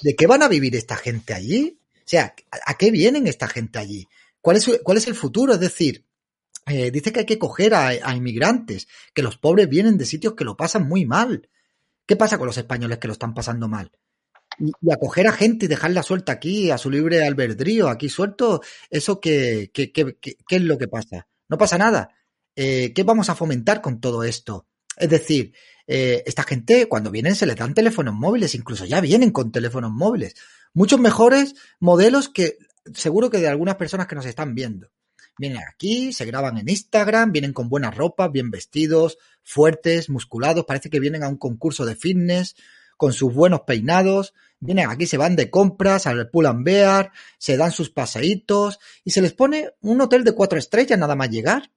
¿De, 0.03 0.17
qué 0.17 0.27
van 0.27 0.43
a 0.43 0.49
vivir 0.49 0.75
esta 0.75 0.97
gente 0.97 1.33
allí? 1.33 1.79
O 1.95 2.09
sea, 2.09 2.35
¿a, 2.51 2.75
qué 2.75 2.91
vienen 2.91 3.29
esta 3.29 3.47
gente 3.47 3.79
allí? 3.79 4.09
¿Cuál 4.41 4.57
es, 4.57 4.69
¿Cuál 4.83 4.99
es 4.99 5.07
el 5.07 5.15
futuro? 5.15 5.53
Es 5.53 5.61
decir, 5.61 6.05
eh, 6.67 6.91
dice 6.91 7.13
que 7.13 7.21
hay 7.21 7.27
que 7.27 7.39
coger 7.39 7.75
a, 7.75 8.15
inmigrantes, 8.15 8.89
que 9.15 9.23
los 9.23 9.39
pobres 9.39 9.69
vienen 9.69 9.99
de 9.99 10.05
sitios 10.05 10.35
que 10.35 10.45
lo 10.45 10.57
pasan 10.57 10.89
muy 10.89 11.07
mal. 11.07 11.49
¿Qué 12.07 12.17
pasa 12.17 12.39
con 12.39 12.47
los 12.47 12.59
españoles 12.59 12.99
que 12.99 13.09
lo 13.09 13.13
están 13.13 13.35
pasando 13.35 13.69
mal? 13.69 13.93
Y, 14.59 14.73
acoger 14.91 15.27
a 15.29 15.33
gente 15.33 15.67
y 15.67 15.69
dejarla 15.69 16.03
suelta 16.03 16.33
aquí, 16.33 16.71
a 16.71 16.79
su 16.79 16.91
libre 16.91 17.25
albedrío, 17.25 17.89
aquí 17.89 18.09
suelto, 18.09 18.63
¿eso 18.91 19.21
qué 19.21 19.71
es 19.73 20.63
lo 20.63 20.79
que 20.79 20.89
pasa? 20.89 21.29
No 21.49 21.59
pasa 21.59 21.79
nada. 21.79 22.11
Eh, 22.57 22.93
¿Qué 22.95 23.03
vamos 23.03 23.29
a 23.29 23.35
fomentar 23.35 23.81
con 23.81 24.01
todo 24.01 24.25
esto? 24.25 24.67
Es 24.97 25.11
decir, 25.11 25.53
eh, 25.87 26.23
esta 26.27 26.43
gente 26.43 26.89
cuando 26.89 27.11
vienen 27.11 27.37
se 27.37 27.47
les 27.47 27.57
dan 27.57 27.75
teléfonos 27.75 28.15
móviles, 28.15 28.55
incluso 28.55 28.87
ya 28.87 29.01
vienen 29.01 29.31
con 29.31 29.53
teléfonos 29.53 29.93
móviles. 29.93 30.35
Muchos 30.73 30.99
mejores 30.99 31.55
modelos 31.79 32.29
que 32.29 32.59
seguro 32.95 33.31
que 33.31 33.39
de 33.39 33.49
algunas 33.49 33.77
personas 33.77 34.07
que 34.07 34.15
nos 34.15 34.27
están 34.27 34.55
viendo. 34.55 34.91
Vienen 35.39 35.63
aquí, 35.69 36.13
se 36.13 36.25
graban 36.25 36.57
en 36.57 36.69
Instagram, 36.69 37.31
vienen 37.31 37.53
con 37.53 37.69
buena 37.69 37.91
ropa, 37.91 38.29
bien 38.29 38.51
vestidos, 38.51 39.19
fuertes, 39.43 40.09
musculados, 40.09 40.65
parece 40.65 40.89
que 40.89 41.01
vienen 41.01 41.23
a 41.23 41.29
un 41.29 41.37
concurso 41.37 41.85
de 41.85 41.95
fitness, 41.95 42.57
con 42.97 43.13
sus 43.13 43.35
buenos 43.35 43.61
peinados, 43.63 44.33
vienen 44.59 44.89
aquí, 44.89 45.07
se 45.07 45.19
van 45.19 45.37
de 45.37 45.51
compras 45.51 46.07
al 46.07 46.31
Pull 46.31 46.47
and 46.47 46.65
Bear, 46.65 47.13
se 47.39 47.59
dan 47.59 47.71
sus 47.71 47.91
paseitos 47.91 48.79
y 49.05 49.11
se 49.11 49.21
les 49.21 49.35
pone 49.35 49.73
un 49.81 50.01
hotel 50.01 50.25
de 50.25 50.33
cuatro 50.33 50.59
estrellas 50.59 50.99
nada 50.99 51.15
más 51.15 51.29
llegar. 51.29 51.71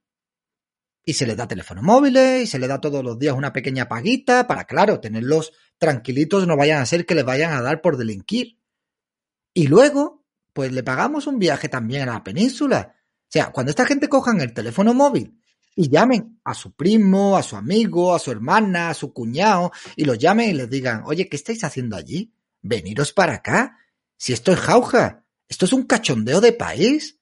Y 1.04 1.14
se 1.14 1.26
les 1.26 1.36
da 1.36 1.48
teléfono 1.48 1.82
móviles 1.82 2.44
y 2.44 2.46
se 2.46 2.58
les 2.58 2.68
da 2.68 2.80
todos 2.80 3.02
los 3.02 3.18
días 3.18 3.34
una 3.34 3.52
pequeña 3.52 3.88
paguita 3.88 4.46
para, 4.46 4.64
claro, 4.64 5.00
tenerlos 5.00 5.52
tranquilitos, 5.78 6.46
no 6.46 6.56
vayan 6.56 6.80
a 6.80 6.86
ser 6.86 7.04
que 7.04 7.14
les 7.14 7.24
vayan 7.24 7.52
a 7.52 7.62
dar 7.62 7.80
por 7.80 7.96
delinquir. 7.96 8.58
Y 9.52 9.66
luego, 9.66 10.24
pues 10.52 10.72
le 10.72 10.82
pagamos 10.82 11.26
un 11.26 11.38
viaje 11.38 11.68
también 11.68 12.08
a 12.08 12.12
la 12.12 12.24
península 12.24 12.99
sea, 13.32 13.52
cuando 13.52 13.70
esta 13.70 13.86
gente 13.86 14.08
cojan 14.08 14.40
el 14.40 14.52
teléfono 14.52 14.92
móvil 14.92 15.40
y 15.76 15.88
llamen 15.88 16.40
a 16.44 16.54
su 16.54 16.72
primo, 16.72 17.36
a 17.36 17.42
su 17.42 17.56
amigo, 17.56 18.14
a 18.14 18.18
su 18.18 18.30
hermana, 18.30 18.90
a 18.90 18.94
su 18.94 19.12
cuñado, 19.12 19.70
y 19.96 20.04
los 20.04 20.18
llamen 20.18 20.50
y 20.50 20.54
les 20.54 20.68
digan, 20.68 21.02
oye, 21.06 21.28
¿qué 21.28 21.36
estáis 21.36 21.62
haciendo 21.64 21.96
allí? 21.96 22.34
Veniros 22.60 23.12
para 23.12 23.34
acá. 23.34 23.78
Si 24.16 24.32
esto 24.32 24.52
es 24.52 24.58
jauja, 24.58 25.24
esto 25.48 25.64
es 25.64 25.72
un 25.72 25.84
cachondeo 25.84 26.40
de 26.40 26.52
país. 26.52 27.20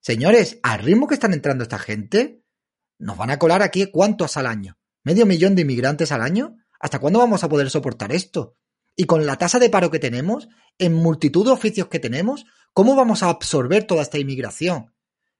Señores, 0.00 0.58
al 0.62 0.80
ritmo 0.80 1.06
que 1.06 1.14
están 1.14 1.32
entrando 1.32 1.62
esta 1.62 1.78
gente, 1.78 2.42
nos 2.98 3.16
van 3.16 3.30
a 3.30 3.38
colar 3.38 3.62
aquí 3.62 3.86
cuántos 3.90 4.36
al 4.36 4.46
año. 4.46 4.76
¿Medio 5.04 5.24
millón 5.24 5.54
de 5.54 5.62
inmigrantes 5.62 6.12
al 6.12 6.22
año? 6.22 6.56
¿Hasta 6.80 6.98
cuándo 6.98 7.20
vamos 7.20 7.44
a 7.44 7.48
poder 7.48 7.70
soportar 7.70 8.12
esto? 8.12 8.54
Y 8.96 9.04
con 9.04 9.24
la 9.24 9.36
tasa 9.36 9.58
de 9.58 9.70
paro 9.70 9.90
que 9.90 10.00
tenemos, 10.00 10.48
en 10.78 10.94
multitud 10.94 11.44
de 11.44 11.52
oficios 11.52 11.88
que 11.88 12.00
tenemos, 12.00 12.44
¿cómo 12.72 12.96
vamos 12.96 13.22
a 13.22 13.28
absorber 13.28 13.84
toda 13.84 14.02
esta 14.02 14.18
inmigración? 14.18 14.92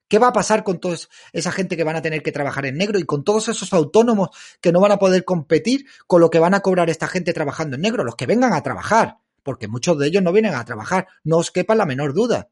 ¿Qué 0.09 0.19
va 0.19 0.29
a 0.29 0.33
pasar 0.33 0.65
con 0.65 0.81
toda 0.81 0.97
esa 1.33 1.53
gente 1.53 1.77
que 1.77 1.85
van 1.85 1.97
a 1.97 2.03
tener 2.03 2.23
que 2.23 2.33
trabajar 2.33 2.67
en 2.67 2.77
negro 2.77 2.99
y 2.99 3.05
con 3.05 3.25
todos 3.25 3.49
esos 3.49 3.73
autónomos 3.73 4.31
que 4.61 4.73
no 4.73 4.81
van 4.81 4.93
a 4.93 4.99
poder 4.99 5.25
competir 5.25 5.87
con 6.07 6.21
lo 6.21 6.31
que 6.31 6.39
van 6.39 6.55
a 6.55 6.61
cobrar 6.61 6.89
esta 6.89 7.09
gente 7.09 7.33
trabajando 7.33 7.77
en 7.77 7.83
negro? 7.83 8.05
Los 8.05 8.17
que 8.17 8.27
vengan 8.27 8.53
a 8.53 8.63
trabajar, 8.63 9.19
porque 9.43 9.69
muchos 9.69 9.99
de 9.99 10.07
ellos 10.07 10.23
no 10.23 10.33
vienen 10.33 10.55
a 10.55 10.65
trabajar, 10.65 11.07
no 11.25 11.37
os 11.37 11.51
quepa 11.51 11.75
la 11.75 11.87
menor 11.87 12.15
duda. 12.15 12.49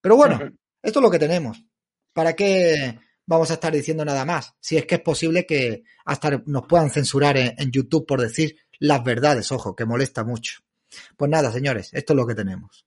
Pero 0.00 0.16
bueno, 0.16 0.40
esto 0.82 0.98
es 0.98 1.02
lo 1.02 1.10
que 1.10 1.18
tenemos. 1.18 1.64
¿Para 2.12 2.34
qué, 2.34 2.98
vamos 3.26 3.50
a 3.50 3.54
estar 3.54 3.72
diciendo 3.72 4.04
nada 4.04 4.24
más. 4.24 4.54
Si 4.60 4.76
es 4.76 4.86
que 4.86 4.96
es 4.96 5.00
posible 5.00 5.46
que 5.46 5.84
hasta 6.04 6.42
nos 6.46 6.66
puedan 6.66 6.90
censurar 6.90 7.36
en, 7.36 7.54
en 7.56 7.70
YouTube 7.70 8.06
por 8.06 8.20
decir 8.20 8.56
las 8.78 9.02
verdades, 9.02 9.50
ojo, 9.52 9.74
que 9.74 9.84
molesta 9.84 10.24
mucho. 10.24 10.60
Pues 11.16 11.30
nada, 11.30 11.50
señores, 11.50 11.92
esto 11.92 12.12
es 12.12 12.16
lo 12.16 12.26
que 12.26 12.34
tenemos. 12.34 12.86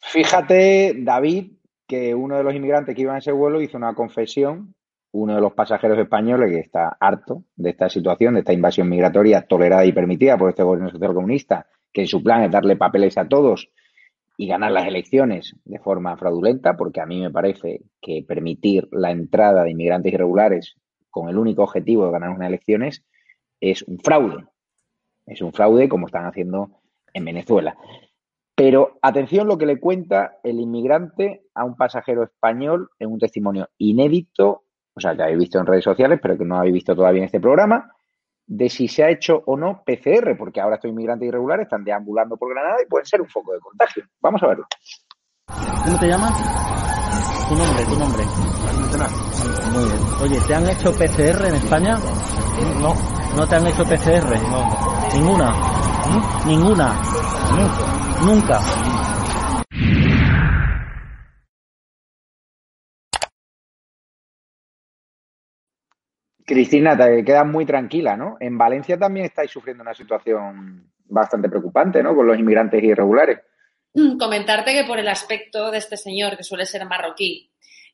Fíjate, 0.00 0.94
David, 0.98 1.52
que 1.88 2.14
uno 2.14 2.36
de 2.36 2.44
los 2.44 2.54
inmigrantes 2.54 2.94
que 2.94 3.02
iba 3.02 3.12
en 3.12 3.18
ese 3.18 3.32
vuelo 3.32 3.62
hizo 3.62 3.78
una 3.78 3.94
confesión, 3.94 4.74
uno 5.10 5.34
de 5.34 5.40
los 5.40 5.54
pasajeros 5.54 5.98
españoles 5.98 6.50
que 6.50 6.60
está 6.60 6.96
harto 7.00 7.44
de 7.56 7.70
esta 7.70 7.88
situación, 7.88 8.34
de 8.34 8.40
esta 8.40 8.52
invasión 8.52 8.90
migratoria 8.90 9.42
tolerada 9.42 9.86
y 9.86 9.92
permitida 9.92 10.36
por 10.36 10.50
este 10.50 10.62
gobierno 10.62 10.90
social 10.90 11.14
comunista, 11.14 11.66
que 11.92 12.06
su 12.06 12.22
plan 12.22 12.42
es 12.42 12.50
darle 12.50 12.76
papeles 12.76 13.16
a 13.16 13.26
todos 13.26 13.70
y 14.36 14.46
ganar 14.46 14.70
las 14.70 14.86
elecciones 14.86 15.56
de 15.64 15.78
forma 15.80 16.16
fraudulenta, 16.18 16.76
porque 16.76 17.00
a 17.00 17.06
mí 17.06 17.20
me 17.22 17.30
parece 17.30 17.80
que 18.02 18.22
permitir 18.22 18.86
la 18.92 19.10
entrada 19.10 19.64
de 19.64 19.70
inmigrantes 19.70 20.12
irregulares 20.12 20.76
con 21.10 21.30
el 21.30 21.38
único 21.38 21.62
objetivo 21.62 22.04
de 22.04 22.12
ganar 22.12 22.30
unas 22.30 22.48
elecciones 22.48 23.02
es 23.60 23.82
un 23.82 23.98
fraude. 23.98 24.44
Es 25.26 25.40
un 25.40 25.52
fraude 25.52 25.88
como 25.88 26.06
están 26.06 26.26
haciendo 26.26 26.70
en 27.14 27.24
Venezuela. 27.24 27.76
Pero 28.58 28.98
atención 29.02 29.46
lo 29.46 29.56
que 29.56 29.66
le 29.66 29.78
cuenta 29.78 30.38
el 30.42 30.58
inmigrante 30.58 31.44
a 31.54 31.64
un 31.64 31.76
pasajero 31.76 32.24
español 32.24 32.90
en 32.98 33.12
un 33.12 33.20
testimonio 33.20 33.68
inédito, 33.78 34.64
o 34.94 35.00
sea, 35.00 35.14
que 35.14 35.22
habéis 35.22 35.38
visto 35.38 35.60
en 35.60 35.66
redes 35.66 35.84
sociales, 35.84 36.18
pero 36.20 36.36
que 36.36 36.44
no 36.44 36.56
habéis 36.56 36.74
visto 36.74 36.96
todavía 36.96 37.20
en 37.20 37.26
este 37.26 37.38
programa, 37.38 37.94
de 38.48 38.68
si 38.68 38.88
se 38.88 39.04
ha 39.04 39.10
hecho 39.10 39.44
o 39.46 39.56
no 39.56 39.84
PCR, 39.86 40.36
porque 40.36 40.60
ahora 40.60 40.74
estos 40.74 40.90
inmigrantes 40.90 41.28
irregulares 41.28 41.66
están 41.66 41.84
deambulando 41.84 42.36
por 42.36 42.52
Granada 42.52 42.78
y 42.84 42.88
pueden 42.88 43.06
ser 43.06 43.20
un 43.20 43.28
foco 43.28 43.52
de 43.52 43.60
contagio. 43.60 44.02
Vamos 44.20 44.42
a 44.42 44.48
verlo. 44.48 44.66
¿Cómo 45.84 46.00
te 46.00 46.08
llamas? 46.08 46.32
Tu 47.48 47.54
nombre, 47.54 47.84
tu 47.84 47.96
nombre. 47.96 48.24
Muy 49.72 49.84
bien. 49.84 50.00
Oye, 50.20 50.40
¿te 50.48 50.54
han 50.56 50.68
hecho 50.68 50.90
PCR 50.90 51.46
en 51.46 51.54
España? 51.54 51.96
No. 52.82 52.92
¿No 53.36 53.46
te 53.46 53.54
han 53.54 53.68
hecho 53.68 53.84
PCR? 53.84 54.34
No. 54.50 55.14
¿Ninguna? 55.14 55.54
¿Ninguna? 56.44 57.97
Nunca. 58.24 58.58
Cristina, 66.44 66.96
te 66.96 67.24
quedas 67.24 67.46
muy 67.46 67.64
tranquila, 67.64 68.16
¿no? 68.16 68.36
En 68.40 68.58
Valencia 68.58 68.98
también 68.98 69.26
estáis 69.26 69.50
sufriendo 69.50 69.82
una 69.82 69.94
situación 69.94 70.90
bastante 71.04 71.48
preocupante, 71.48 72.02
¿no? 72.02 72.16
Con 72.16 72.26
los 72.26 72.38
inmigrantes 72.38 72.82
irregulares. 72.82 73.38
Comentarte 74.18 74.72
que 74.72 74.84
por 74.84 74.98
el 74.98 75.08
aspecto 75.08 75.70
de 75.70 75.78
este 75.78 75.96
señor, 75.96 76.36
que 76.36 76.42
suele 76.42 76.66
ser 76.66 76.84
marroquí, 76.86 77.52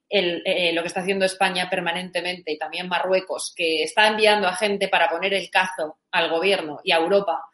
el, 0.09 0.43
eh, 0.47 0.73
lo 0.73 0.83
que 0.83 0.89
está 0.89 1.01
haciendo 1.01 1.25
España 1.25 1.69
permanentemente 1.69 2.53
y 2.53 2.59
también 2.59 2.89
Marruecos, 2.89 3.53
que 3.57 3.83
está 3.83 4.07
enviando 4.07 4.47
a 4.49 4.55
gente 4.55 4.89
para 4.89 5.09
poner 5.09 5.35
el 5.35 5.51
cazo 5.51 5.99
al 6.13 6.31
gobierno 6.31 6.81
y 6.85 6.93
a 6.93 6.97
Europa, 6.97 7.45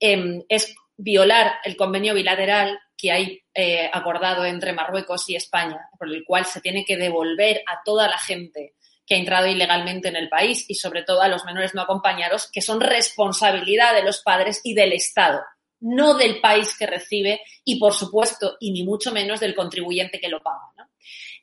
eh, 0.00 0.44
es 0.48 0.74
violar 0.96 1.54
el 1.64 1.76
convenio 1.76 2.14
bilateral 2.14 2.78
que 2.96 3.12
hay 3.12 3.42
eh, 3.52 3.90
acordado 3.92 4.44
entre 4.44 4.72
Marruecos 4.72 5.28
y 5.28 5.36
España, 5.36 5.88
por 5.98 6.08
el 6.08 6.24
cual 6.24 6.46
se 6.46 6.60
tiene 6.60 6.84
que 6.84 6.96
devolver 6.96 7.62
a 7.66 7.80
toda 7.84 8.08
la 8.08 8.18
gente 8.18 8.74
que 9.06 9.14
ha 9.14 9.18
entrado 9.18 9.46
ilegalmente 9.46 10.08
en 10.08 10.16
el 10.16 10.28
país 10.28 10.64
y 10.68 10.74
sobre 10.74 11.02
todo 11.02 11.20
a 11.20 11.28
los 11.28 11.44
menores 11.44 11.74
no 11.74 11.82
acompañados, 11.82 12.50
que 12.50 12.62
son 12.62 12.80
responsabilidad 12.80 13.94
de 13.94 14.02
los 14.02 14.22
padres 14.22 14.60
y 14.64 14.74
del 14.74 14.92
Estado, 14.92 15.42
no 15.80 16.14
del 16.14 16.40
país 16.40 16.74
que 16.78 16.86
recibe 16.86 17.42
y, 17.64 17.78
por 17.78 17.92
supuesto, 17.92 18.56
y 18.60 18.72
ni 18.72 18.84
mucho 18.84 19.12
menos 19.12 19.40
del 19.40 19.54
contribuyente 19.54 20.20
que 20.20 20.28
lo 20.28 20.42
paga. 20.42 20.88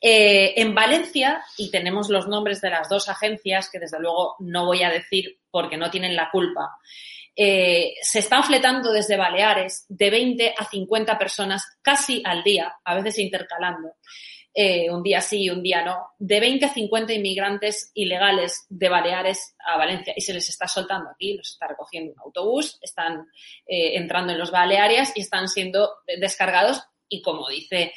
Eh, 0.04 0.60
en 0.60 0.74
Valencia, 0.74 1.44
y 1.58 1.70
tenemos 1.70 2.10
los 2.10 2.28
nombres 2.28 2.60
de 2.60 2.72
las 2.72 2.90
dos 2.90 3.08
agencias, 3.08 3.70
que 3.70 3.78
desde 3.78 4.00
luego 4.00 4.36
no 4.40 4.66
voy 4.66 4.82
a 4.82 4.90
decir 4.90 5.40
porque 5.52 5.78
no 5.78 5.92
tienen 5.92 6.16
la 6.16 6.32
culpa, 6.32 6.76
eh, 7.36 7.94
se 8.02 8.20
están 8.20 8.44
fletando 8.44 8.92
desde 8.92 9.18
Baleares 9.18 9.86
de 9.88 10.10
20 10.10 10.54
a 10.58 10.66
50 10.66 11.18
personas 11.18 11.64
casi 11.82 12.22
al 12.26 12.44
día, 12.44 12.74
a 12.84 12.96
veces 12.96 13.20
intercalando. 13.20 13.96
Eh, 14.54 14.92
un 14.92 15.02
día 15.02 15.22
sí 15.22 15.44
y 15.44 15.50
un 15.50 15.64
día 15.64 15.82
no, 15.82 16.10
de 16.20 16.42
20 16.42 16.66
a 16.66 16.74
50 16.74 17.14
inmigrantes 17.14 17.90
ilegales 17.94 18.66
de 18.68 18.90
Baleares 18.90 19.56
a 19.66 19.78
Valencia 19.78 20.14
y 20.14 20.20
se 20.20 20.34
les 20.34 20.50
está 20.50 20.68
soltando 20.68 21.10
aquí, 21.10 21.38
los 21.38 21.54
está 21.54 21.68
recogiendo 21.68 22.12
un 22.12 22.20
autobús, 22.20 22.78
están 22.82 23.28
eh, 23.66 23.96
entrando 23.96 24.34
en 24.34 24.40
los 24.40 24.52
Baleares 24.52 25.14
y 25.16 25.22
están 25.22 25.48
siendo 25.48 25.90
descargados 26.20 26.84
y 27.08 27.22
como 27.22 27.50
dice 27.50 27.94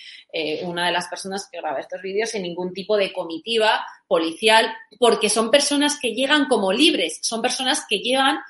una 0.62 0.86
de 0.86 0.92
las 0.92 1.06
personas 1.06 1.48
que 1.48 1.58
graba 1.58 1.78
estos 1.78 2.02
vídeos, 2.02 2.30
sin 2.30 2.42
ningún 2.42 2.72
tipo 2.72 2.96
de 2.96 3.12
comitiva 3.12 3.86
policial, 4.08 4.74
porque 4.98 5.28
son 5.28 5.52
personas 5.52 6.00
que 6.00 6.14
llegan 6.14 6.46
como 6.46 6.72
libres, 6.72 7.20
son 7.22 7.40
personas 7.40 7.86
que 7.88 7.98
llegan, 7.98 8.40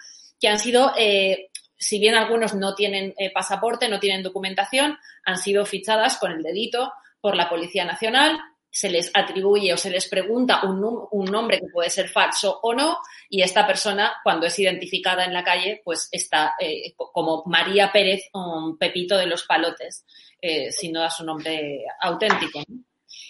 que 0.44 0.50
han 0.50 0.58
sido 0.58 0.92
eh, 0.98 1.48
si 1.78 1.98
bien 1.98 2.14
algunos 2.14 2.54
no 2.54 2.74
tienen 2.74 3.14
eh, 3.16 3.32
pasaporte, 3.32 3.88
no 3.88 3.98
tienen 3.98 4.22
documentación, 4.22 4.98
han 5.24 5.38
sido 5.38 5.64
fichadas 5.64 6.18
con 6.18 6.32
el 6.32 6.42
dedito 6.42 6.92
por 7.18 7.34
la 7.34 7.48
Policía 7.48 7.86
Nacional, 7.86 8.38
se 8.70 8.90
les 8.90 9.10
atribuye 9.14 9.72
o 9.72 9.78
se 9.78 9.88
les 9.88 10.06
pregunta 10.06 10.64
un, 10.64 10.84
un, 11.10 11.24
nombre 11.24 11.60
que 11.60 11.68
puede 11.72 11.88
ser 11.88 12.10
falso 12.10 12.60
o 12.62 12.74
no, 12.74 12.98
y 13.30 13.40
esta 13.40 13.66
persona, 13.66 14.12
cuando 14.22 14.44
es 14.46 14.58
identificada 14.58 15.24
en 15.24 15.32
la 15.32 15.42
calle, 15.42 15.80
pues 15.82 16.10
está 16.12 16.54
eh, 16.60 16.92
como 16.94 17.42
María 17.46 17.90
Pérez 17.90 18.28
o 18.32 18.76
Pepito 18.78 19.16
de 19.16 19.26
los 19.26 19.44
Palotes, 19.44 20.04
eh, 20.42 20.70
si 20.70 20.92
no 20.92 21.00
da 21.00 21.08
su 21.08 21.24
nombre 21.24 21.86
auténtico. 22.02 22.62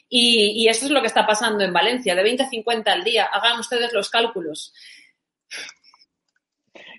Y, 0.09 0.65
y 0.65 0.69
esto 0.69 0.87
es 0.87 0.91
lo 0.91 1.01
que 1.01 1.07
está 1.07 1.25
pasando 1.25 1.62
en 1.62 1.73
Valencia, 1.73 2.17
de 2.17 2.25
20 2.25 2.43
a 2.43 2.49
50 2.49 2.93
al 2.93 3.05
día. 3.05 3.27
Hagan 3.27 3.61
ustedes 3.61 3.93
los 3.93 4.11
cálculos. 4.11 4.73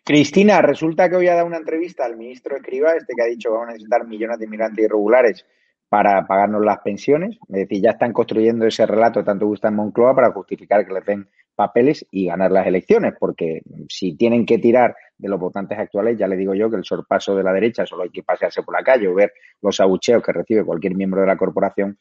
Cristina, 0.08 0.62
resulta 0.62 1.10
que 1.10 1.16
hoy 1.16 1.28
ha 1.28 1.34
dado 1.34 1.48
una 1.48 1.58
entrevista 1.58 2.06
al 2.06 2.16
ministro 2.16 2.56
Escriba, 2.56 2.92
este 2.92 3.16
que 3.16 3.24
ha 3.24 3.26
dicho 3.26 3.50
que 3.50 3.54
vamos 3.54 3.70
a 3.70 3.72
necesitar 3.72 4.06
millones 4.06 4.38
de 4.38 4.46
inmigrantes 4.46 4.86
irregulares 4.86 5.48
para 5.90 6.28
pagarnos 6.28 6.64
las 6.64 6.78
pensiones. 6.82 7.40
Es 7.50 7.56
decir, 7.56 7.82
ya 7.82 7.90
están 7.90 8.14
construyendo 8.14 8.68
ese 8.68 8.86
relato 8.86 9.24
tanto 9.24 9.48
gusta 9.48 9.70
en 9.70 9.78
Moncloa 9.78 10.14
para 10.14 10.32
justificar 10.32 10.86
que 10.86 10.94
les 10.94 11.06
den 11.06 11.28
papeles 11.56 12.06
y 12.12 12.28
ganar 12.28 12.52
las 12.52 12.68
elecciones, 12.68 13.16
porque 13.20 13.64
si 13.90 14.16
tienen 14.16 14.46
que 14.46 14.60
tirar 14.60 14.96
de 15.18 15.28
los 15.28 15.40
votantes 15.40 15.80
actuales, 15.80 16.20
ya 16.20 16.28
le 16.28 16.38
digo 16.38 16.54
yo 16.54 16.70
que 16.70 16.78
el 16.78 16.86
sorpaso 16.86 17.36
de 17.36 17.42
la 17.42 17.52
derecha 17.52 17.88
solo 17.88 18.04
hay 18.04 18.12
que 18.12 18.22
pasearse 18.22 18.62
por 18.62 18.76
la 18.76 18.84
calle 18.84 19.08
o 19.08 19.16
ver 19.16 19.34
los 19.64 19.80
abucheos 19.80 20.22
que 20.22 20.34
recibe 20.34 20.64
cualquier 20.64 20.94
miembro 20.94 21.22
de 21.22 21.28
la 21.28 21.38
corporación 21.38 21.98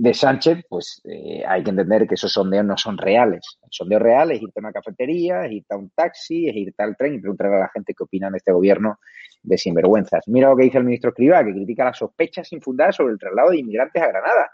de 0.00 0.14
Sánchez, 0.14 0.64
pues 0.68 1.02
eh, 1.10 1.42
hay 1.44 1.64
que 1.64 1.70
entender 1.70 2.06
que 2.06 2.14
esos 2.14 2.32
sondeos 2.32 2.64
no 2.64 2.76
son 2.76 2.96
reales. 2.96 3.58
El 3.60 3.68
sondeo 3.72 3.98
real 3.98 4.30
es 4.30 4.40
irte 4.40 4.60
a 4.60 4.60
una 4.60 4.72
cafetería, 4.72 5.44
es 5.44 5.50
irte 5.50 5.74
a 5.74 5.76
un 5.76 5.90
taxi, 5.90 6.48
es 6.48 6.54
irte 6.54 6.80
al 6.84 6.96
tren 6.96 7.14
y 7.14 7.18
preguntar 7.18 7.48
a 7.48 7.58
la 7.58 7.68
gente 7.74 7.94
qué 7.94 8.04
opinan 8.04 8.30
de 8.30 8.38
este 8.38 8.52
gobierno 8.52 9.00
de 9.42 9.58
sinvergüenzas. 9.58 10.22
Mira 10.28 10.50
lo 10.50 10.56
que 10.56 10.62
dice 10.62 10.78
el 10.78 10.84
ministro 10.84 11.10
Escrivá, 11.10 11.44
que 11.44 11.50
critica 11.50 11.84
las 11.84 11.98
sospechas 11.98 12.52
infundadas 12.52 12.94
sobre 12.94 13.12
el 13.14 13.18
traslado 13.18 13.50
de 13.50 13.58
inmigrantes 13.58 14.00
a 14.00 14.06
Granada. 14.06 14.52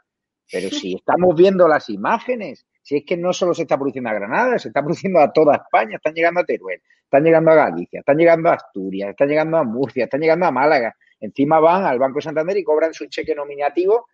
Pero 0.50 0.70
si 0.70 0.94
estamos 0.94 1.36
viendo 1.36 1.68
las 1.68 1.90
imágenes, 1.90 2.66
si 2.80 2.96
es 2.96 3.04
que 3.06 3.18
no 3.18 3.34
solo 3.34 3.52
se 3.52 3.62
está 3.62 3.76
produciendo 3.76 4.08
a 4.08 4.14
Granada, 4.14 4.58
se 4.58 4.68
está 4.68 4.80
produciendo 4.82 5.20
a 5.20 5.30
toda 5.30 5.56
España, 5.56 5.96
están 5.96 6.14
llegando 6.14 6.40
a 6.40 6.44
Teruel, 6.44 6.80
están 7.02 7.22
llegando 7.22 7.50
a 7.50 7.54
Galicia, 7.54 8.00
están 8.00 8.16
llegando 8.16 8.48
a 8.48 8.54
Asturias, 8.54 9.10
están 9.10 9.28
llegando 9.28 9.58
a 9.58 9.64
Murcia, 9.64 10.04
están 10.04 10.20
llegando 10.22 10.46
a 10.46 10.50
Málaga. 10.50 10.96
Encima 11.20 11.60
van 11.60 11.84
al 11.84 11.98
Banco 11.98 12.16
de 12.16 12.22
Santander 12.22 12.56
y 12.56 12.64
cobran 12.64 12.94
su 12.94 13.06
cheque 13.08 13.34
nominativo 13.34 14.06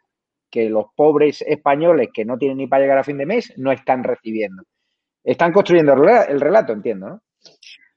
que 0.51 0.69
los 0.69 0.87
pobres 0.95 1.43
españoles 1.43 2.09
que 2.13 2.25
no 2.25 2.37
tienen 2.37 2.59
ni 2.59 2.67
para 2.67 2.83
llegar 2.83 2.99
a 2.99 3.05
fin 3.05 3.19
de 3.19 3.27
mes 3.27 3.53
no 3.57 3.73
están 3.73 4.03
recibiendo. 4.03 4.63
Están 5.23 5.53
construyendo 5.53 5.93
el 5.93 6.41
relato, 6.41 6.73
entiendo, 6.73 7.09
¿no? 7.09 7.23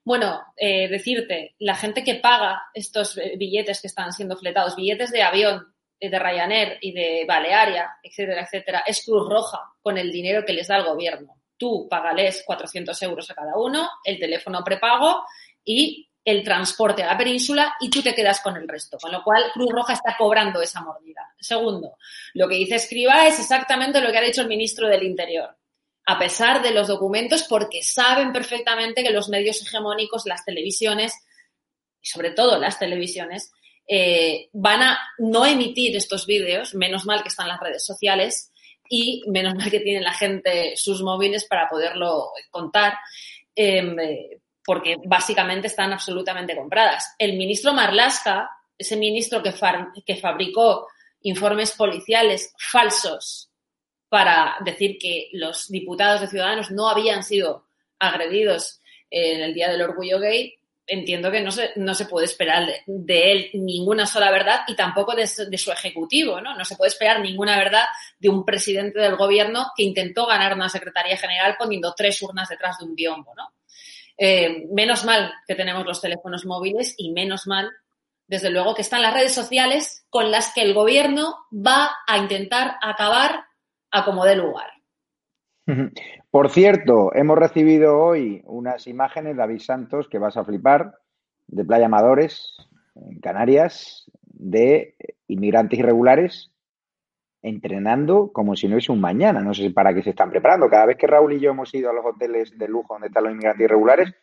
Bueno, 0.05 0.41
eh, 0.57 0.89
decirte, 0.89 1.55
la 1.59 1.75
gente 1.75 2.03
que 2.03 2.15
paga 2.15 2.63
estos 2.73 3.17
billetes 3.37 3.81
que 3.81 3.87
están 3.87 4.11
siendo 4.11 4.35
fletados, 4.35 4.75
billetes 4.75 5.11
de 5.11 5.23
avión, 5.23 5.73
eh, 5.99 6.09
de 6.09 6.19
Ryanair 6.19 6.77
y 6.81 6.91
de 6.91 7.25
Balearia, 7.25 7.89
etcétera, 8.03 8.41
etcétera, 8.41 8.83
es 8.85 9.05
Cruz 9.05 9.29
Roja 9.29 9.59
con 9.81 9.97
el 9.97 10.11
dinero 10.11 10.43
que 10.45 10.51
les 10.51 10.67
da 10.67 10.77
el 10.77 10.83
gobierno. 10.83 11.37
Tú 11.55 11.87
pagales 11.89 12.43
400 12.45 13.01
euros 13.03 13.31
a 13.31 13.35
cada 13.35 13.57
uno, 13.57 13.87
el 14.03 14.19
teléfono 14.19 14.61
prepago 14.65 15.23
y 15.63 16.09
el 16.25 16.43
transporte 16.43 17.03
a 17.03 17.07
la 17.07 17.17
península 17.17 17.75
y 17.79 17.89
tú 17.89 18.01
te 18.01 18.15
quedas 18.15 18.39
con 18.39 18.55
el 18.55 18.67
resto. 18.67 18.97
Con 18.97 19.11
lo 19.11 19.23
cual, 19.23 19.43
Cruz 19.53 19.69
Roja 19.71 19.93
está 19.93 20.15
cobrando 20.17 20.61
esa 20.61 20.81
mordida. 20.81 21.33
Segundo, 21.39 21.97
lo 22.33 22.47
que 22.47 22.55
dice 22.55 22.75
Escriba 22.75 23.27
es 23.27 23.39
exactamente 23.39 23.99
lo 23.99 24.11
que 24.11 24.17
ha 24.17 24.21
dicho 24.21 24.41
el 24.41 24.47
ministro 24.47 24.87
del 24.87 25.03
Interior. 25.03 25.55
A 26.05 26.19
pesar 26.19 26.61
de 26.61 26.71
los 26.71 26.87
documentos, 26.87 27.43
porque 27.43 27.81
saben 27.83 28.31
perfectamente 28.31 29.03
que 29.03 29.11
los 29.11 29.29
medios 29.29 29.61
hegemónicos, 29.61 30.25
las 30.25 30.43
televisiones, 30.45 31.13
y 32.01 32.07
sobre 32.07 32.31
todo 32.31 32.59
las 32.59 32.79
televisiones, 32.79 33.51
eh, 33.87 34.49
van 34.53 34.81
a 34.81 34.99
no 35.17 35.45
emitir 35.45 35.95
estos 35.95 36.25
vídeos, 36.25 36.73
menos 36.73 37.05
mal 37.05 37.21
que 37.21 37.29
están 37.29 37.49
las 37.49 37.59
redes 37.59 37.85
sociales 37.85 38.51
y 38.89 39.23
menos 39.27 39.55
mal 39.55 39.69
que 39.69 39.79
tienen 39.79 40.03
la 40.03 40.13
gente 40.13 40.73
sus 40.75 41.01
móviles 41.01 41.45
para 41.45 41.67
poderlo 41.69 42.31
contar. 42.49 42.97
Eh, 43.55 44.39
porque 44.65 44.97
básicamente 45.03 45.67
están 45.67 45.93
absolutamente 45.93 46.55
compradas. 46.55 47.13
El 47.17 47.37
ministro 47.37 47.73
Marlaska, 47.73 48.49
ese 48.77 48.95
ministro 48.95 49.41
que, 49.43 49.51
fabricó 50.15 50.87
informes 51.21 51.71
policiales 51.71 52.53
falsos 52.57 53.49
para 54.09 54.55
decir 54.63 54.97
que 54.99 55.29
los 55.33 55.69
diputados 55.69 56.21
de 56.21 56.27
Ciudadanos 56.27 56.71
no 56.71 56.89
habían 56.89 57.23
sido 57.23 57.65
agredidos 57.99 58.81
en 59.09 59.41
el 59.41 59.53
Día 59.53 59.69
del 59.69 59.81
Orgullo 59.81 60.19
Gay, 60.19 60.55
entiendo 60.85 61.31
que 61.31 61.41
no 61.41 61.51
se, 61.51 61.71
no 61.77 61.93
se 61.93 62.05
puede 62.05 62.25
esperar 62.25 62.67
de, 62.85 63.31
él 63.31 63.49
ninguna 63.53 64.05
sola 64.05 64.31
verdad 64.31 64.61
y 64.67 64.75
tampoco 64.75 65.15
de, 65.15 65.29
de 65.47 65.57
su 65.57 65.71
ejecutivo, 65.71 66.41
¿no? 66.41 66.55
No 66.55 66.65
se 66.65 66.75
puede 66.75 66.89
esperar 66.89 67.21
ninguna 67.21 67.57
verdad 67.57 67.85
de 68.19 68.29
un 68.29 68.43
presidente 68.43 68.99
del 68.99 69.15
gobierno 69.15 69.67
que 69.75 69.83
intentó 69.83 70.25
ganar 70.25 70.53
una 70.53 70.69
secretaría 70.69 71.15
general 71.15 71.55
poniendo 71.57 71.93
tres 71.95 72.21
urnas 72.21 72.49
detrás 72.49 72.77
de 72.79 72.85
un 72.85 72.95
biombo, 72.95 73.33
¿no? 73.35 73.53
Eh, 74.17 74.67
menos 74.71 75.05
mal 75.05 75.33
que 75.47 75.55
tenemos 75.55 75.85
los 75.85 76.01
teléfonos 76.01 76.45
móviles 76.45 76.95
y 76.97 77.11
menos 77.11 77.47
mal, 77.47 77.69
desde 78.27 78.49
luego, 78.49 78.75
que 78.75 78.81
están 78.81 79.01
las 79.01 79.13
redes 79.13 79.33
sociales 79.33 80.05
con 80.09 80.31
las 80.31 80.53
que 80.53 80.61
el 80.61 80.73
gobierno 80.73 81.35
va 81.51 81.89
a 82.07 82.17
intentar 82.17 82.75
acabar 82.81 83.45
a 83.91 84.05
como 84.05 84.25
dé 84.25 84.35
lugar. 84.35 84.69
Por 86.29 86.49
cierto, 86.49 87.13
hemos 87.15 87.37
recibido 87.37 87.97
hoy 87.99 88.41
unas 88.45 88.87
imágenes, 88.87 89.37
David 89.37 89.59
Santos, 89.59 90.07
que 90.09 90.19
vas 90.19 90.35
a 90.35 90.43
flipar, 90.43 90.95
de 91.47 91.63
Playa 91.63 91.85
Amadores, 91.85 92.53
en 92.95 93.19
Canarias, 93.19 94.09
de 94.21 94.95
inmigrantes 95.27 95.79
irregulares 95.79 96.52
entrenando 97.43 98.31
como 98.31 98.55
si 98.55 98.67
no 98.67 98.77
es 98.77 98.89
un 98.89 98.99
mañana. 98.99 99.41
No 99.41 99.53
sé 99.53 99.69
para 99.69 99.93
qué 99.93 100.01
se 100.01 100.11
están 100.11 100.31
preparando. 100.31 100.69
Cada 100.69 100.87
vez 100.87 100.97
que 100.97 101.05
Raúl 101.05 101.33
y 101.33 101.39
yo 101.39 101.51
hemos 101.51 101.73
ido 101.75 101.89
a 101.89 101.93
los 101.93 102.05
hoteles 102.05 102.57
de 102.57 102.67
lujo 102.67 102.95
donde 102.95 103.07
están 103.07 103.25
los 103.25 103.33
inmigrantes 103.33 103.65
irregulares, 103.65 104.15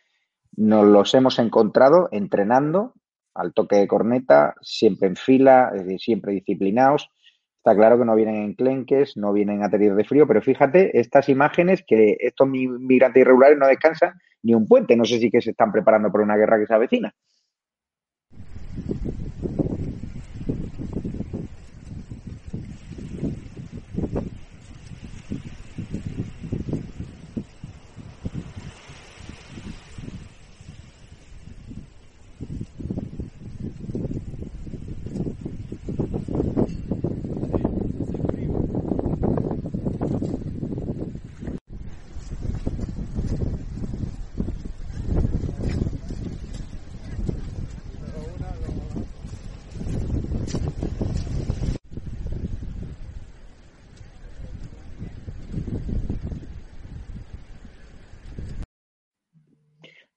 nos 0.57 0.87
los 0.87 1.15
hemos 1.15 1.39
encontrado 1.39 2.09
entrenando 2.11 2.95
al 3.35 3.53
toque 3.53 3.77
de 3.77 3.87
corneta, 3.87 4.55
siempre 4.61 5.09
en 5.09 5.17
fila, 5.17 5.73
siempre 5.99 6.33
disciplinados. 6.33 7.11
Está 7.59 7.77
claro 7.77 7.99
que 7.99 8.07
no 8.07 8.17
vienen 8.17 8.37
en 8.37 8.55
clenques, 8.55 9.17
no 9.17 9.33
vienen 9.33 9.63
a 9.63 9.69
tener 9.69 9.95
de 9.95 10.05
frío, 10.05 10.27
pero 10.27 10.41
fíjate 10.41 10.99
estas 10.99 11.29
imágenes 11.29 11.85
que 11.87 12.17
estos 12.19 12.49
inmigrantes 12.49 13.21
irregulares 13.21 13.59
no 13.59 13.67
descansan 13.67 14.15
ni 14.43 14.55
un 14.55 14.67
puente. 14.67 14.97
No 14.97 15.05
sé 15.05 15.19
si 15.19 15.31
que 15.31 15.43
se 15.43 15.51
están 15.51 15.71
preparando 15.71 16.11
para 16.11 16.25
una 16.25 16.37
guerra 16.37 16.59
que 16.59 16.67
se 16.67 16.75
avecina. 16.75 17.15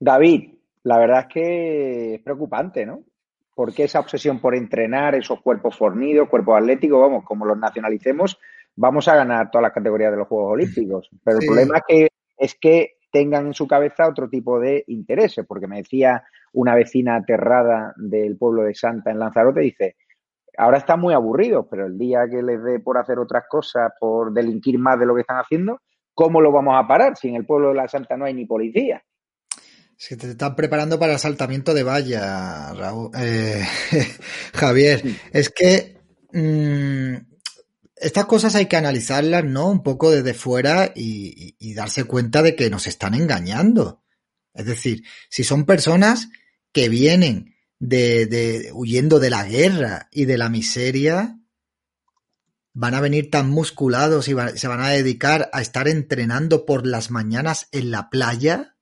David, 0.04 0.54
la 0.84 0.98
verdad 0.98 1.20
es 1.22 1.28
que 1.28 2.16
es 2.16 2.22
preocupante, 2.22 2.86
¿no? 2.86 3.04
Porque 3.56 3.84
esa 3.86 4.02
obsesión 4.02 4.40
por 4.42 4.54
entrenar 4.54 5.16
esos 5.16 5.42
cuerpos 5.42 5.78
fornidos, 5.78 6.28
cuerpos 6.28 6.58
atléticos, 6.60 7.00
vamos, 7.00 7.24
como 7.24 7.46
los 7.46 7.58
nacionalicemos, 7.58 8.38
vamos 8.76 9.08
a 9.08 9.16
ganar 9.16 9.50
todas 9.50 9.64
las 9.64 9.72
categorías 9.72 10.12
de 10.12 10.18
los 10.18 10.28
Juegos 10.28 10.54
Olímpicos. 10.54 11.10
Pero 11.24 11.40
Sí. 11.40 11.46
el 11.46 11.48
problema 11.48 11.78
es 11.78 11.84
que, 11.88 12.08
es 12.38 12.56
que 12.60 12.96
tengan 13.12 13.48
en 13.48 13.54
su 13.54 13.66
cabeza 13.66 14.10
otro 14.10 14.28
tipo 14.28 14.60
de 14.60 14.84
intereses, 14.88 15.46
porque 15.48 15.68
me 15.68 15.78
decía 15.78 16.24
una 16.52 16.76
vecina 16.76 17.16
aterrada 17.16 17.94
del 17.96 18.36
pueblo 18.38 18.64
de 18.64 18.74
Santa 18.76 19.12
en 19.12 19.20
Lanzarote, 19.20 19.62
dice, 19.62 19.96
ahora 20.58 20.80
están 20.80 21.00
muy 21.00 21.14
aburridos, 21.14 21.68
pero 21.70 21.86
el 21.86 21.98
día 21.98 22.28
que 22.30 22.42
les 22.44 22.62
dé 22.62 22.80
por 22.82 22.98
hacer 22.98 23.20
otras 23.20 23.46
cosas, 23.48 23.94
por 24.00 24.34
delinquir 24.34 24.78
más 24.80 25.00
de 25.00 25.06
lo 25.06 25.16
que 25.16 25.22
están 25.22 25.38
haciendo, 25.38 25.80
¿cómo 26.14 26.42
lo 26.42 26.52
vamos 26.52 26.76
a 26.76 26.86
parar 26.88 27.16
si 27.16 27.30
en 27.30 27.36
el 27.36 27.46
pueblo 27.46 27.70
de 27.70 27.76
la 27.76 27.88
Santa 27.88 28.18
no 28.18 28.26
hay 28.26 28.34
ni 28.34 28.46
policía? 28.46 29.02
Si 30.06 30.18
te 30.18 30.32
están 30.32 30.54
preparando 30.58 31.00
para 31.00 31.14
el 31.14 31.20
saltamiento 31.20 31.74
de 31.74 31.84
valla, 31.84 32.74
Raúl, 32.74 33.10
eh, 33.18 33.66
Javier, 34.54 35.02
es 35.32 35.50
que 35.50 35.98
mm, 36.34 37.14
estas 37.96 38.26
cosas 38.26 38.56
hay 38.56 38.66
que 38.66 38.76
analizarlas, 38.76 39.46
¿no? 39.46 39.70
Un 39.70 39.82
poco 39.82 40.12
desde 40.12 40.34
fuera 40.34 40.92
y, 40.94 41.56
y- 41.58 41.70
y 41.70 41.74
darse 41.74 42.04
cuenta 42.04 42.42
de 42.42 42.54
que 42.58 42.70
nos 42.70 42.86
están 42.88 43.14
engañando. 43.14 44.04
Es 44.54 44.66
decir, 44.66 45.04
si 45.30 45.46
son 45.46 45.66
personas 45.66 46.28
que 46.74 46.90
vienen 46.90 47.56
de, 47.80 48.26
de 48.26 48.72
huyendo 48.74 49.20
de 49.22 49.30
la 49.30 49.46
guerra 49.46 50.10
y 50.12 50.26
de 50.26 50.38
la 50.38 50.50
miseria, 50.50 51.40
van 52.74 52.94
a 52.94 53.00
venir 53.02 53.30
tan 53.32 53.50
musculados 53.50 54.28
y 54.28 54.34
va- 54.34 54.50
se 54.58 54.68
van 54.68 54.82
a 54.82 54.90
dedicar 54.90 55.50
a 55.54 55.62
estar 55.62 55.88
entrenando 55.88 56.66
por 56.66 56.86
las 56.86 57.10
mañanas 57.10 57.68
en 57.72 57.90
la 57.90 58.10
playa. 58.10 58.73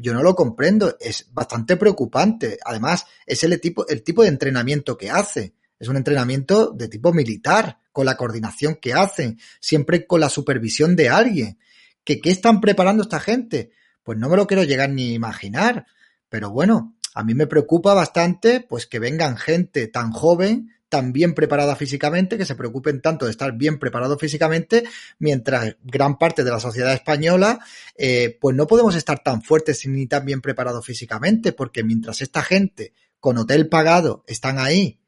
Yo 0.00 0.14
no 0.14 0.22
lo 0.22 0.34
comprendo, 0.34 0.96
es 1.00 1.26
bastante 1.32 1.76
preocupante. 1.76 2.58
Además, 2.64 3.06
es 3.26 3.42
el 3.44 3.60
tipo, 3.60 3.86
el 3.88 4.02
tipo 4.02 4.22
de 4.22 4.28
entrenamiento 4.28 4.96
que 4.96 5.10
hace. 5.10 5.54
Es 5.78 5.88
un 5.88 5.96
entrenamiento 5.96 6.72
de 6.72 6.88
tipo 6.88 7.12
militar, 7.12 7.78
con 7.92 8.06
la 8.06 8.16
coordinación 8.16 8.76
que 8.76 8.92
hacen, 8.92 9.38
siempre 9.60 10.06
con 10.06 10.20
la 10.20 10.28
supervisión 10.28 10.94
de 10.96 11.08
alguien. 11.08 11.58
¿Que, 12.04 12.20
¿Qué 12.20 12.30
están 12.30 12.60
preparando 12.60 13.02
esta 13.02 13.20
gente? 13.20 13.72
Pues 14.02 14.18
no 14.18 14.28
me 14.28 14.36
lo 14.36 14.46
quiero 14.46 14.62
llegar 14.62 14.90
ni 14.90 15.14
imaginar. 15.14 15.86
Pero 16.28 16.50
bueno, 16.50 16.96
a 17.14 17.24
mí 17.24 17.34
me 17.34 17.46
preocupa 17.46 17.94
bastante 17.94 18.60
pues 18.60 18.86
que 18.86 18.98
vengan 18.98 19.36
gente 19.36 19.88
tan 19.88 20.12
joven, 20.12 20.72
tan 20.90 21.12
bien 21.12 21.34
preparada 21.34 21.76
físicamente, 21.76 22.36
que 22.36 22.44
se 22.44 22.56
preocupen 22.56 23.00
tanto 23.00 23.24
de 23.24 23.30
estar 23.30 23.52
bien 23.52 23.78
preparado 23.78 24.18
físicamente, 24.18 24.84
mientras 25.18 25.76
gran 25.82 26.18
parte 26.18 26.44
de 26.44 26.50
la 26.50 26.60
sociedad 26.60 26.92
española, 26.92 27.60
eh, 27.96 28.36
pues 28.38 28.54
no 28.56 28.66
podemos 28.66 28.96
estar 28.96 29.22
tan 29.22 29.40
fuertes 29.40 29.86
ni 29.86 30.06
tan 30.06 30.26
bien 30.26 30.42
preparados 30.42 30.84
físicamente, 30.84 31.52
porque 31.52 31.84
mientras 31.84 32.20
esta 32.20 32.42
gente 32.42 32.92
con 33.20 33.38
hotel 33.38 33.68
pagado 33.68 34.24
están 34.26 34.58
ahí, 34.58 35.00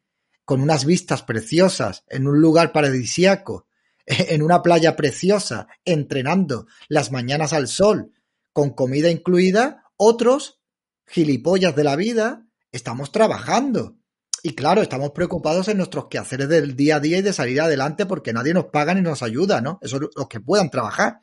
con 0.44 0.60
unas 0.62 0.84
vistas 0.84 1.22
preciosas, 1.22 2.04
en 2.08 2.26
un 2.26 2.40
lugar 2.40 2.72
paradisíaco, 2.72 3.66
en 4.06 4.42
una 4.42 4.62
playa 4.62 4.96
preciosa, 4.96 5.66
entrenando 5.84 6.66
las 6.88 7.10
mañanas 7.10 7.52
al 7.52 7.66
sol, 7.68 8.12
con 8.52 8.70
comida 8.70 9.10
incluida, 9.10 9.84
otros, 9.96 10.60
gilipollas 11.06 11.74
de 11.74 11.84
la 11.84 11.96
vida, 11.96 12.46
estamos 12.70 13.10
trabajando. 13.10 13.96
Y 14.42 14.54
claro, 14.54 14.82
estamos 14.82 15.12
preocupados 15.12 15.68
en 15.68 15.76
nuestros 15.76 16.08
quehaceres 16.08 16.48
del 16.48 16.74
día 16.74 16.96
a 16.96 17.00
día 17.00 17.18
y 17.18 17.22
de 17.22 17.32
salir 17.32 17.60
adelante 17.60 18.06
porque 18.06 18.32
nadie 18.32 18.52
nos 18.52 18.66
paga 18.66 18.92
ni 18.92 19.00
nos 19.00 19.22
ayuda, 19.22 19.60
¿no? 19.60 19.78
Eso 19.82 20.00
los 20.00 20.28
que 20.28 20.40
puedan 20.40 20.68
trabajar. 20.68 21.20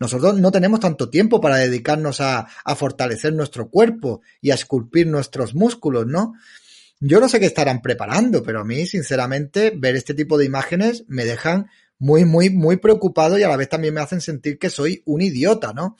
Nosotros 0.00 0.38
no 0.38 0.50
tenemos 0.50 0.80
tanto 0.80 1.08
tiempo 1.08 1.40
para 1.40 1.56
dedicarnos 1.56 2.20
a, 2.20 2.48
a 2.64 2.74
fortalecer 2.74 3.32
nuestro 3.32 3.70
cuerpo 3.70 4.20
y 4.40 4.50
a 4.50 4.54
esculpir 4.54 5.06
nuestros 5.06 5.54
músculos, 5.54 6.06
¿no? 6.06 6.34
Yo 6.98 7.20
no 7.20 7.28
sé 7.28 7.38
qué 7.38 7.46
estarán 7.46 7.82
preparando, 7.82 8.42
pero 8.42 8.60
a 8.60 8.64
mí, 8.64 8.84
sinceramente, 8.86 9.72
ver 9.74 9.94
este 9.94 10.14
tipo 10.14 10.36
de 10.36 10.46
imágenes 10.46 11.04
me 11.06 11.24
dejan 11.24 11.68
muy, 11.98 12.24
muy, 12.24 12.50
muy 12.50 12.78
preocupado 12.78 13.38
y 13.38 13.42
a 13.42 13.48
la 13.48 13.56
vez 13.56 13.68
también 13.68 13.94
me 13.94 14.00
hacen 14.00 14.20
sentir 14.20 14.58
que 14.58 14.70
soy 14.70 15.02
un 15.04 15.22
idiota, 15.22 15.72
¿no? 15.72 15.96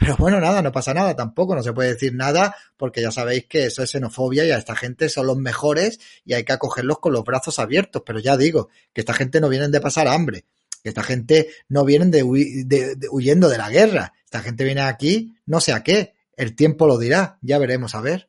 Pero 0.00 0.16
bueno, 0.16 0.40
nada, 0.40 0.62
no 0.62 0.70
pasa 0.70 0.94
nada 0.94 1.16
tampoco, 1.16 1.56
no 1.56 1.62
se 1.64 1.72
puede 1.72 1.88
decir 1.94 2.14
nada 2.14 2.54
porque 2.76 3.02
ya 3.02 3.10
sabéis 3.10 3.46
que 3.46 3.64
eso 3.66 3.82
es 3.82 3.90
xenofobia 3.90 4.46
y 4.46 4.52
a 4.52 4.56
esta 4.56 4.76
gente 4.76 5.08
son 5.08 5.26
los 5.26 5.36
mejores 5.36 5.98
y 6.24 6.34
hay 6.34 6.44
que 6.44 6.52
acogerlos 6.52 7.00
con 7.00 7.12
los 7.12 7.24
brazos 7.24 7.58
abiertos. 7.58 8.02
Pero 8.06 8.20
ya 8.20 8.36
digo, 8.36 8.68
que 8.92 9.00
esta 9.00 9.12
gente 9.12 9.40
no 9.40 9.48
vienen 9.48 9.72
de 9.72 9.80
pasar 9.80 10.06
hambre, 10.06 10.44
que 10.84 10.90
esta 10.90 11.02
gente 11.02 11.48
no 11.68 11.84
vienen 11.84 12.12
de, 12.12 12.22
de- 12.64 12.94
de- 12.94 13.08
huyendo 13.10 13.48
de 13.48 13.58
la 13.58 13.70
guerra, 13.70 14.12
esta 14.24 14.38
gente 14.40 14.62
viene 14.62 14.82
aquí 14.82 15.34
no 15.46 15.60
sé 15.60 15.72
a 15.72 15.82
qué, 15.82 16.14
el 16.36 16.54
tiempo 16.54 16.86
lo 16.86 16.96
dirá, 16.96 17.38
ya 17.42 17.58
veremos 17.58 17.96
a 17.96 18.00
ver. 18.00 18.28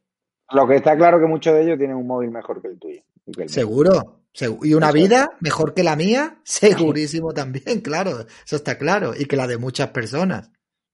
Lo 0.51 0.67
que 0.67 0.77
está 0.77 0.97
claro 0.97 1.19
que 1.19 1.27
muchos 1.27 1.53
de 1.53 1.61
ellos 1.65 1.77
tienen 1.77 1.97
un 1.97 2.07
móvil 2.07 2.31
mejor 2.31 2.59
que 2.63 2.69
el 2.69 2.79
tuyo. 2.79 3.01
que 3.35 3.43
el. 3.43 3.49
Seguro. 3.49 4.21
segu- 4.33 4.65
Y 4.65 4.73
una 4.73 4.91
vida 4.91 5.31
mejor 5.41 5.75
que 5.75 5.83
la 5.83 5.95
mía, 5.95 6.39
segurísimo 6.43 7.31
también, 7.33 7.81
claro. 7.83 8.25
Eso 8.43 8.55
está 8.55 8.75
claro. 8.79 9.13
Y 9.15 9.25
que 9.25 9.35
la 9.35 9.45
de 9.45 9.57
muchas 9.59 9.89
personas. 9.89 10.49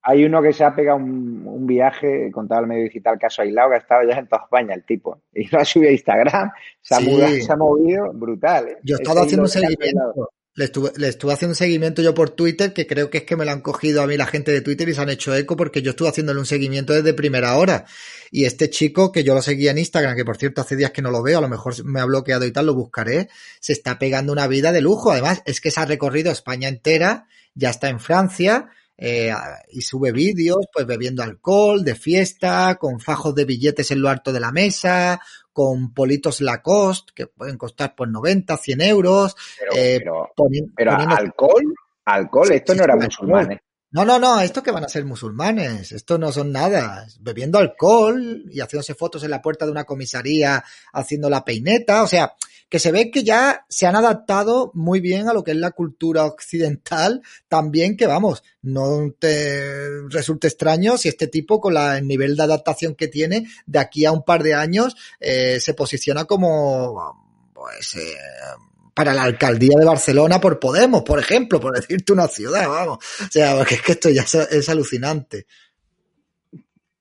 Hay 0.07 0.23
uno 0.23 0.39
que 0.41 0.53
se 0.53 0.63
ha 0.63 0.75
pegado 0.75 0.97
un, 0.99 1.41
un 1.47 1.65
viaje, 1.65 2.29
contaba 2.31 2.61
el 2.61 2.67
medio 2.67 2.83
digital, 2.83 3.17
caso 3.19 3.41
aislado, 3.41 3.69
que 3.71 3.75
ha 3.75 3.79
estado 3.79 4.07
ya 4.07 4.19
en 4.19 4.27
toda 4.27 4.43
España, 4.43 4.75
el 4.75 4.83
tipo. 4.85 5.21
Y 5.33 5.47
lo 5.49 5.59
ha 5.59 5.65
subido 5.65 5.89
a 5.89 5.93
Instagram, 5.93 6.51
se 6.81 6.93
ha, 6.95 6.97
Sí. 6.99 7.09
mudado, 7.09 7.35
se 7.35 7.51
ha 7.51 7.55
movido, 7.55 8.13
brutal. 8.13 8.67
¿eh? 8.67 8.77
Yo 8.83 8.95
he 8.95 9.01
estado 9.01 9.23
haciendo 9.23 9.47
seguimiento. 9.47 10.29
Le 10.57 10.65
estuve, 10.65 10.91
le 10.95 11.09
estuve 11.09 11.33
haciendo 11.33 11.51
un 11.51 11.55
seguimiento 11.57 12.01
yo 12.01 12.13
por 12.13 12.29
Twitter, 12.29 12.71
que 12.71 12.87
creo 12.87 13.09
que 13.09 13.17
es 13.17 13.23
que 13.25 13.35
me 13.35 13.43
lo 13.43 13.51
han 13.51 13.59
cogido 13.59 14.01
a 14.01 14.07
mí 14.07 14.15
la 14.15 14.25
gente 14.25 14.51
de 14.53 14.61
Twitter 14.61 14.87
y 14.87 14.93
se 14.93 15.01
han 15.01 15.09
hecho 15.09 15.35
eco 15.35 15.57
porque 15.57 15.81
yo 15.81 15.89
estuve 15.89 16.07
haciéndole 16.07 16.39
un 16.39 16.45
seguimiento 16.45 16.93
desde 16.93 17.13
primera 17.13 17.57
hora. 17.57 17.83
Y 18.31 18.45
este 18.45 18.69
chico, 18.69 19.11
que 19.11 19.25
yo 19.25 19.33
lo 19.33 19.41
seguía 19.41 19.71
en 19.71 19.79
Instagram, 19.79 20.15
que 20.15 20.23
por 20.23 20.37
cierto 20.37 20.61
hace 20.61 20.77
días 20.77 20.91
que 20.91 21.01
no 21.01 21.11
lo 21.11 21.21
veo, 21.21 21.39
a 21.39 21.41
lo 21.41 21.49
mejor 21.49 21.73
me 21.83 21.99
ha 21.99 22.05
bloqueado 22.05 22.45
y 22.45 22.51
tal, 22.51 22.67
lo 22.67 22.73
buscaré, 22.73 23.27
se 23.59 23.73
está 23.73 23.99
pegando 23.99 24.31
una 24.31 24.47
vida 24.47 24.71
de 24.71 24.79
lujo. 24.79 25.11
Además, 25.11 25.41
es 25.45 25.59
que 25.59 25.71
se 25.71 25.81
ha 25.81 25.85
recorrido 25.85 26.31
España 26.31 26.69
entera 26.69 27.27
ya 27.55 27.69
está 27.69 27.89
en 27.89 27.99
Francia 27.99 28.69
eh, 28.97 29.33
y 29.71 29.81
sube 29.81 30.11
vídeos 30.11 30.65
pues 30.71 30.85
bebiendo 30.85 31.21
alcohol, 31.23 31.83
de 31.83 31.95
fiesta, 31.95 32.75
con 32.79 32.99
fajos 32.99 33.35
de 33.35 33.45
billetes 33.45 33.91
en 33.91 34.01
lo 34.01 34.09
alto 34.09 34.31
de 34.31 34.39
la 34.39 34.51
mesa, 34.51 35.19
con 35.51 35.93
politos 35.93 36.41
Lacoste 36.41 37.11
que 37.15 37.27
pueden 37.27 37.57
costar 37.57 37.95
pues 37.95 38.09
90, 38.09 38.57
100 38.57 38.81
euros. 38.81 39.35
Pero, 39.59 39.71
eh, 39.75 39.99
pero, 39.99 40.31
poni- 40.35 40.71
pero 40.75 40.91
poniendo- 40.91 41.15
alcohol, 41.15 41.63
alcohol, 42.05 42.51
esto 42.51 42.73
Sí, 42.73 42.77
no 42.79 42.83
era 42.85 42.95
musulmán, 42.95 43.51
¿eh? 43.53 43.61
No, 43.95 44.03
no, 44.03 44.19
no, 44.19 44.41
esto 44.41 44.61
que 44.61 44.71
van 44.71 44.83
a 44.83 44.89
ser 44.89 45.05
musulmanes, 45.05 45.93
esto 45.93 46.17
no 46.17 46.29
son 46.29 46.51
nada, 46.51 47.07
bebiendo 47.21 47.59
alcohol 47.59 48.43
y 48.51 48.59
haciéndose 48.59 48.93
fotos 48.93 49.23
en 49.23 49.31
la 49.31 49.41
puerta 49.41 49.63
de 49.63 49.71
una 49.71 49.85
comisaría 49.85 50.65
haciendo 50.91 51.29
la 51.29 51.45
peineta, 51.45 52.03
o 52.03 52.07
sea, 52.07 52.33
que 52.67 52.77
se 52.77 52.91
ve 52.91 53.09
que 53.09 53.23
ya 53.23 53.65
se 53.69 53.87
han 53.87 53.95
adaptado 53.95 54.69
muy 54.73 54.99
bien 54.99 55.29
a 55.29 55.33
lo 55.33 55.45
que 55.45 55.51
es 55.51 55.57
la 55.57 55.71
cultura 55.71 56.25
occidental, 56.25 57.21
también 57.47 57.95
que 57.95 58.05
vamos, 58.05 58.43
no 58.61 59.13
te 59.17 59.89
resulte 60.09 60.47
extraño 60.47 60.97
si 60.97 61.07
este 61.07 61.27
tipo 61.27 61.61
con 61.61 61.77
el 61.77 62.05
nivel 62.05 62.35
de 62.35 62.43
adaptación 62.43 62.95
que 62.95 63.07
tiene, 63.07 63.47
de 63.65 63.79
aquí 63.79 64.03
a 64.03 64.11
un 64.11 64.25
par 64.25 64.43
de 64.43 64.55
años, 64.55 64.93
eh, 65.21 65.61
se 65.61 65.73
posiciona 65.73 66.25
como, 66.25 67.49
pues, 67.53 67.95
eh, 67.95 68.13
para 68.95 69.13
la 69.13 69.23
alcaldía 69.23 69.77
de 69.77 69.85
Barcelona 69.85 70.39
por 70.39 70.59
Podemos, 70.59 71.03
por 71.03 71.19
ejemplo, 71.19 71.59
por 71.59 71.75
decirte 71.75 72.13
una 72.13 72.27
ciudad, 72.27 72.67
vamos. 72.67 72.97
O 72.97 73.29
sea, 73.29 73.55
porque 73.57 73.75
es 73.75 73.81
que 73.81 73.91
esto 73.91 74.09
ya 74.09 74.21
es, 74.21 74.33
es 74.35 74.69
alucinante. 74.69 75.45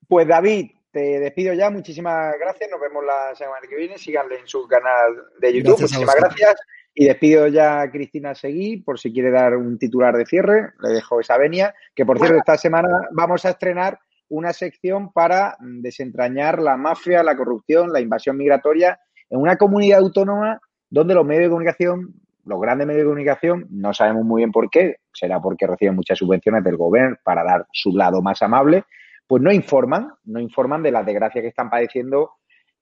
Pues 0.09 0.27
David, 0.27 0.71
te 0.91 1.21
despido 1.21 1.55
ya. 1.55 1.71
Muchísimas 1.71 2.35
gracias. 2.39 2.71
Nos 2.71 2.81
vemos 2.81 3.05
la 3.05 3.35
semana 3.35 3.61
que 3.69 3.77
viene. 3.77 3.97
Síganle 3.97 4.41
en 4.41 4.47
su 4.47 4.67
canal 4.67 5.25
de 5.41 5.53
YouTube. 5.53 5.79
Gracias 5.79 5.93
Muchísimas 5.93 6.17
gracias. 6.17 6.55
Y 6.95 7.07
despido 7.07 7.49
ya 7.49 7.81
a 7.81 7.91
Cristina 7.91 8.35
Seguí 8.35 8.77
por 8.77 9.01
si 9.01 9.13
quiere 9.13 9.31
dar 9.31 9.57
un 9.57 9.79
titular 9.79 10.17
de 10.17 10.27
cierre. 10.27 10.73
Le 10.81 10.91
dejo 10.91 11.21
esa 11.21 11.39
venia. 11.39 11.75
Que 11.95 12.05
por 12.05 12.19
cierto, 12.19 12.39
esta 12.39 12.57
semana 12.57 12.89
vamos 13.13 13.45
a 13.45 13.51
estrenar 13.51 13.99
una 14.29 14.53
sección 14.53 15.13
para 15.13 15.57
desentrañar 15.61 16.61
la 16.61 16.77
mafia, 16.77 17.23
la 17.23 17.37
corrupción, 17.37 17.93
la 17.93 18.01
invasión 18.01 18.37
migratoria 18.37 19.01
en 19.31 19.41
una 19.41 19.57
comunidad 19.57 20.01
autónoma 20.01 20.61
donde 20.95 21.15
los 21.15 21.27
medios 21.27 21.47
de 21.47 21.51
comunicación, 21.51 22.15
los 22.45 22.61
grandes 22.61 22.87
medios 22.87 23.03
de 23.03 23.07
comunicación, 23.07 23.67
no 23.69 23.93
sabemos 23.93 24.25
muy 24.25 24.43
bien 24.43 24.53
por 24.53 24.71
qué, 24.71 24.99
será 25.13 25.41
porque 25.41 25.67
reciben 25.67 25.97
muchas 25.97 26.17
subvenciones 26.17 26.63
del 26.63 26.77
gobierno 26.77 27.17
para 27.25 27.43
dar 27.43 27.67
su 27.73 27.91
lado 27.97 28.23
más 28.23 28.41
amable, 28.43 28.85
pues 29.27 29.43
no 29.43 29.51
informan, 29.51 30.13
no 30.23 30.39
informan 30.39 30.85
de 30.85 30.93
las 30.93 31.05
desgracias 31.05 31.43
que 31.43 31.49
están 31.49 31.69
padeciendo 31.69 32.35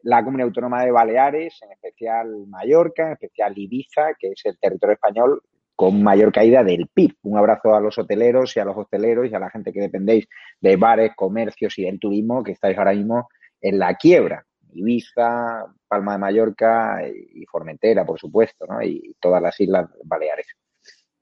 la 0.02 0.22
comunidad 0.22 0.48
autónoma 0.48 0.84
de 0.84 0.90
Baleares, 0.90 1.59
en 1.62 1.72
especial 1.72 2.47
Mallorca, 2.48 3.06
en 3.06 3.12
especial 3.12 3.56
Ibiza, 3.56 4.12
que 4.18 4.32
es 4.32 4.43
el 4.44 4.59
territorio 4.59 4.93
español 4.93 5.40
con 5.74 6.02
mayor 6.02 6.32
caída 6.32 6.62
del 6.62 6.89
PIB. 6.93 7.14
Un 7.22 7.39
abrazo 7.39 7.74
a 7.74 7.80
los 7.80 7.97
hoteleros 7.97 8.55
y 8.59 8.60
a 8.60 8.66
los 8.66 8.76
hosteleros 8.76 9.30
y 9.30 9.34
a 9.34 9.39
la 9.39 9.48
gente 9.48 9.72
que 9.72 9.80
dependéis 9.80 10.28
de 10.60 10.76
bares, 10.76 11.12
comercios 11.16 11.78
y 11.78 11.84
del 11.84 11.98
turismo 11.98 12.43
que 12.43 12.52
estáis 12.52 12.76
ahora 12.76 12.93
mismo 12.93 13.28
en 13.62 13.78
la 13.78 13.94
quiebra. 13.94 14.44
Ibiza, 14.74 15.65
Palma 15.89 16.12
de 16.12 16.19
Mallorca 16.19 17.01
y 17.07 17.44
Formentera, 17.47 18.05
por 18.05 18.19
supuesto, 18.19 18.66
¿no? 18.66 18.82
y 18.82 19.15
todas 19.20 19.40
las 19.43 19.59
islas 19.61 19.89
Baleares. 20.05 20.47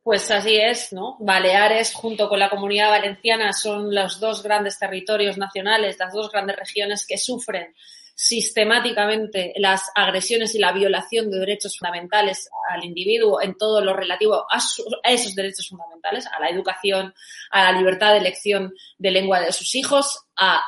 Pues 0.03 0.31
así 0.31 0.57
es, 0.57 0.93
¿no? 0.95 1.17
Baleares 1.21 1.93
junto 1.93 2.29
con 2.29 2.39
la 2.39 2.49
comunidad 2.49 2.89
valenciana 2.91 3.53
son 3.53 3.95
los 3.95 4.19
dos 4.19 4.43
grandes 4.43 4.79
territorios 4.79 5.37
nacionales, 5.37 5.99
las 5.99 6.13
dos 6.15 6.31
grandes 6.33 6.57
regiones 6.57 7.07
que 7.07 7.19
sufren 7.19 7.75
sistemáticamente 8.15 9.53
las 9.57 9.91
agresiones 9.95 10.55
y 10.55 10.59
la 10.59 10.73
violación 10.73 11.31
de 11.31 11.39
derechos 11.39 11.79
fundamentales 11.79 12.49
al 12.71 12.85
individuo 12.85 13.41
en 13.41 13.57
todo 13.57 13.81
lo 13.83 13.95
relativo 13.95 14.45
a, 14.51 14.61
su- 14.61 14.85
a 15.05 15.11
esos 15.11 15.35
derechos 15.35 15.69
fundamentales, 15.69 16.27
a 16.27 16.41
la 16.41 16.49
educación, 16.51 17.15
a 17.51 17.73
la 17.73 17.79
libertad 17.79 18.13
de 18.13 18.19
elección 18.19 18.75
de 18.99 19.11
lengua 19.11 19.41
de 19.41 19.53
sus 19.53 19.75
hijos, 19.75 20.27
a 20.37 20.61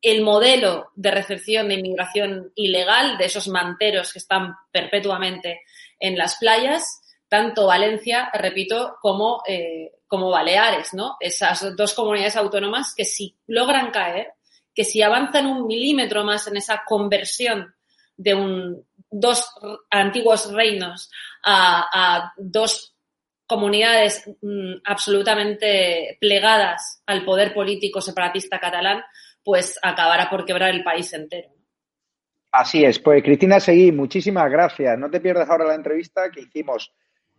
el 0.00 0.22
modelo 0.22 0.90
de 0.94 1.10
recepción 1.10 1.68
de 1.68 1.74
inmigración 1.74 2.52
ilegal 2.54 3.18
de 3.18 3.24
esos 3.24 3.48
manteros 3.48 4.12
que 4.12 4.20
están 4.20 4.54
perpetuamente 4.70 5.62
en 5.98 6.16
las 6.16 6.36
playas, 6.36 7.00
tanto 7.28 7.66
Valencia, 7.66 8.30
repito, 8.32 8.96
como, 9.00 9.42
eh, 9.46 9.92
como 10.06 10.30
Baleares, 10.30 10.94
¿no? 10.94 11.16
Esas 11.20 11.76
dos 11.76 11.94
comunidades 11.94 12.36
autónomas 12.36 12.94
que 12.94 13.04
si 13.04 13.36
logran 13.46 13.90
caer, 13.90 14.32
que 14.74 14.84
si 14.84 15.02
avanzan 15.02 15.46
un 15.46 15.66
milímetro 15.66 16.24
más 16.24 16.46
en 16.46 16.56
esa 16.56 16.84
conversión 16.86 17.74
de 18.16 18.34
un, 18.34 18.86
dos 19.10 19.50
antiguos 19.90 20.52
reinos 20.52 21.10
a, 21.44 21.88
a 21.92 22.32
dos 22.36 22.94
comunidades 23.46 24.24
mm, 24.42 24.74
absolutamente 24.84 26.18
plegadas 26.20 27.02
al 27.06 27.24
poder 27.24 27.54
político 27.54 28.00
separatista 28.00 28.60
catalán, 28.60 29.02
pues 29.48 29.78
acabará 29.82 30.28
por 30.28 30.44
quebrar 30.44 30.74
el 30.74 30.84
país 30.84 31.10
entero. 31.14 31.48
Así 32.52 32.84
es, 32.84 32.98
pues 32.98 33.22
Cristina 33.22 33.58
Seguí, 33.58 33.92
muchísimas 33.92 34.50
gracias. 34.50 34.98
No 34.98 35.08
te 35.08 35.20
pierdas 35.20 35.48
ahora 35.48 35.64
la 35.64 35.74
entrevista 35.74 36.30
que 36.30 36.42
hicimos 36.42 36.92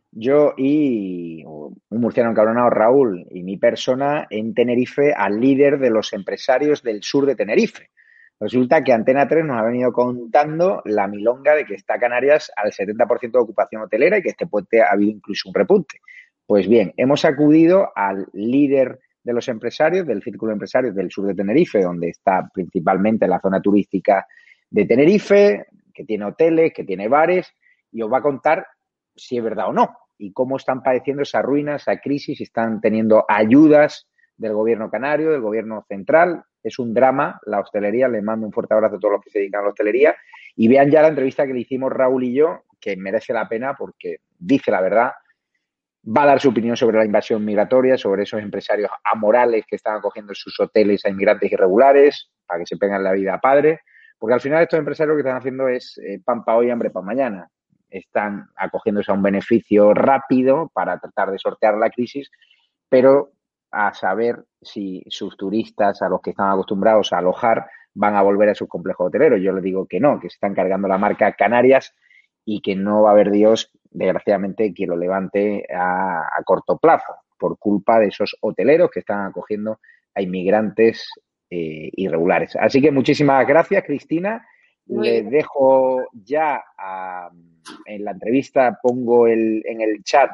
yo 0.10 0.56
y 0.57 1.44
un 1.45 1.80
murciano 1.91 2.31
encabronado, 2.31 2.72
Raúl, 2.72 3.27
y 3.30 3.44
mi 3.44 3.57
persona 3.57 4.26
en 4.31 4.56
Tenerife 4.56 5.14
al 5.14 5.40
líder 5.40 5.77
de 5.77 5.91
los 5.91 6.11
empresarios 6.14 6.81
del 6.81 7.03
sur 7.03 7.27
de 7.27 7.36
Tenerife. 7.36 7.91
Resulta 8.40 8.84
que 8.84 8.91
Antena 8.91 9.27
3 9.27 9.45
nos 9.45 9.60
ha 9.60 9.65
venido 9.65 9.94
contando 9.94 10.81
la 10.86 11.07
milonga 11.07 11.53
de 11.53 11.64
que 11.64 11.76
está 11.76 11.99
Canarias 11.99 12.52
al 12.56 12.72
70% 12.72 13.34
de 13.34 13.38
ocupación 13.38 13.84
hotelera 13.84 14.18
y 14.18 14.23
que 14.23 14.30
este 14.30 14.48
puente 14.48 14.81
ha 14.81 14.94
habido 14.94 15.11
incluso 15.11 15.49
un 15.49 15.53
repunte. 15.53 16.02
Pues 16.48 16.68
bien, 16.68 16.91
hemos 16.98 17.23
acudido 17.23 17.91
al 17.95 18.26
líder 18.34 18.99
de 19.23 19.33
los 19.33 19.47
empresarios, 19.47 20.07
del 20.07 20.21
círculo 20.21 20.49
de 20.49 20.53
empresarios 20.53 20.95
del 20.95 21.11
sur 21.11 21.25
de 21.25 21.35
Tenerife, 21.35 21.81
donde 21.81 22.09
está 22.09 22.49
principalmente 22.53 23.27
la 23.27 23.39
zona 23.39 23.61
turística 23.61 24.25
de 24.69 24.85
Tenerife, 24.85 25.65
que 25.93 26.05
tiene 26.05 26.25
hoteles, 26.25 26.71
que 26.73 26.83
tiene 26.83 27.07
bares, 27.07 27.53
y 27.91 28.01
os 28.01 28.11
va 28.11 28.19
a 28.19 28.21
contar 28.21 28.65
si 29.15 29.37
es 29.37 29.43
verdad 29.43 29.69
o 29.69 29.73
no, 29.73 29.97
y 30.17 30.31
cómo 30.31 30.57
están 30.57 30.81
padeciendo 30.83 31.23
esa 31.23 31.41
ruina, 31.41 31.75
esa 31.75 31.97
crisis, 31.97 32.37
si 32.37 32.43
están 32.43 32.81
teniendo 32.81 33.25
ayudas 33.27 34.07
del 34.39 34.53
gobierno 34.53 34.89
canario, 34.89 35.31
del 35.31 35.41
gobierno 35.41 35.85
central. 35.87 36.43
Es 36.63 36.79
un 36.79 36.93
drama 36.93 37.39
la 37.45 37.59
hostelería. 37.59 38.07
Les 38.07 38.23
mando 38.23 38.47
un 38.47 38.53
fuerte 38.53 38.73
abrazo 38.73 38.95
a 38.95 38.99
todos 38.99 39.13
los 39.13 39.23
que 39.23 39.29
se 39.29 39.39
dedican 39.39 39.61
a 39.61 39.63
la 39.63 39.69
hostelería. 39.69 40.15
Y 40.55 40.67
vean 40.67 40.89
ya 40.89 41.01
la 41.01 41.09
entrevista 41.09 41.45
que 41.45 41.53
le 41.53 41.59
hicimos 41.59 41.91
Raúl 41.91 42.23
y 42.23 42.33
yo, 42.33 42.63
que 42.79 42.97
merece 42.97 43.33
la 43.33 43.47
pena 43.47 43.75
porque 43.77 44.17
dice 44.37 44.71
la 44.71 44.81
verdad. 44.81 45.11
Va 46.15 46.23
a 46.23 46.27
dar 46.27 46.40
su 46.40 46.49
opinión 46.49 46.76
sobre 46.76 46.98
la 46.98 47.06
invasión 47.06 47.44
migratoria, 47.45 47.98
sobre 47.98 48.23
esos 48.23 48.41
empresarios 48.41 48.90
amorales 49.03 49.65
que 49.68 49.76
están 49.76 49.98
acogiendo 49.98 50.31
en 50.31 50.36
sus 50.36 50.60
hoteles 50.60 51.06
a 51.06 51.10
inmigrantes 51.10 51.52
irregulares 51.52 52.31
para 52.48 52.60
que 52.60 52.65
se 52.65 52.77
pegan 52.77 53.03
la 53.03 53.11
vida 53.11 53.36
a 53.36 53.40
padre. 53.40 53.81
Porque 54.18 54.34
al 54.34 54.41
final 54.41 54.64
estos 54.64 54.80
empresarios 54.80 55.15
lo 55.15 55.18
que 55.18 55.27
están 55.27 55.38
haciendo 55.38 55.68
es 55.68 55.98
eh, 55.99 56.19
pan 56.23 56.44
para 56.44 56.57
hoy, 56.57 56.69
hambre 56.72 56.90
para 56.90 57.06
mañana 57.06 57.49
están 57.90 58.49
acogiéndose 58.56 59.11
a 59.11 59.15
un 59.15 59.23
beneficio 59.23 59.94
rápido 59.94 60.69
para 60.73 60.99
tratar 60.99 61.31
de 61.31 61.40
sortear 61.40 61.76
la 61.76 61.90
crisis, 61.90 62.30
pero 62.88 63.31
a 63.72 63.94
saber 63.94 64.44
si 64.61 65.03
sus 65.10 65.38
turistas, 65.38 66.02
a 66.02 66.10
los 66.10 66.22
que 66.22 66.31
están 66.31 66.52
acostumbrados 66.52 67.14
a 67.14 67.19
alojar, 67.19 67.68
van 67.94 68.15
a 68.15 68.22
volver 68.22 68.49
a 68.49 68.56
sus 68.56 68.68
complejos 68.68 69.07
hoteleros. 69.07 69.41
Yo 69.41 69.52
les 69.53 69.64
digo 69.64 69.86
que 69.88 69.99
no, 69.99 70.19
que 70.19 70.30
se 70.30 70.36
están 70.36 70.56
cargando 70.56 70.88
la 70.88 70.98
marca 70.98 71.34
Canarias 71.34 71.94
y 72.45 72.61
que 72.61 72.76
no 72.76 73.03
va 73.03 73.10
a 73.10 73.14
haber 73.14 73.31
Dios, 73.31 73.72
desgraciadamente, 73.91 74.73
quien 74.73 74.89
lo 74.89 74.97
levante 74.97 75.65
a, 75.73 76.21
a 76.21 76.43
corto 76.43 76.77
plazo 76.77 77.13
por 77.37 77.57
culpa 77.57 77.99
de 77.99 78.07
esos 78.07 78.35
hoteleros 78.41 78.91
que 78.91 78.99
están 78.99 79.25
acogiendo 79.25 79.79
a 80.13 80.21
inmigrantes 80.21 81.07
eh, 81.49 81.89
irregulares. 81.93 82.55
Así 82.55 82.81
que 82.81 82.91
muchísimas 82.91 83.47
gracias, 83.47 83.83
Cristina. 83.83 84.45
Muy 84.85 85.05
Le 85.07 85.11
bien. 85.21 85.29
dejo 85.31 86.03
ya 86.13 86.63
a- 86.77 87.29
en 87.85 88.03
la 88.03 88.11
entrevista, 88.11 88.77
pongo 88.81 89.27
el, 89.27 89.63
en 89.65 89.81
el 89.81 90.03
chat 90.03 90.31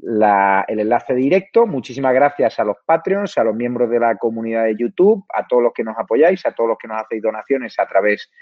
la- 0.00 0.64
el 0.68 0.80
enlace 0.80 1.14
directo. 1.14 1.66
Muchísimas 1.66 2.12
gracias 2.14 2.58
a 2.58 2.64
los 2.64 2.76
Patreons, 2.84 3.36
a 3.38 3.44
los 3.44 3.54
miembros 3.54 3.88
de 3.90 4.00
la 4.00 4.16
comunidad 4.16 4.64
de 4.64 4.76
YouTube, 4.76 5.24
a 5.32 5.46
todos 5.46 5.62
los 5.62 5.72
que 5.72 5.84
nos 5.84 5.96
apoyáis, 5.98 6.44
a 6.46 6.52
todos 6.52 6.68
los 6.68 6.78
que 6.78 6.88
nos 6.88 7.00
hacéis 7.02 7.22
donaciones 7.22 7.78
a 7.78 7.86
través 7.86 8.30
de 8.30 8.34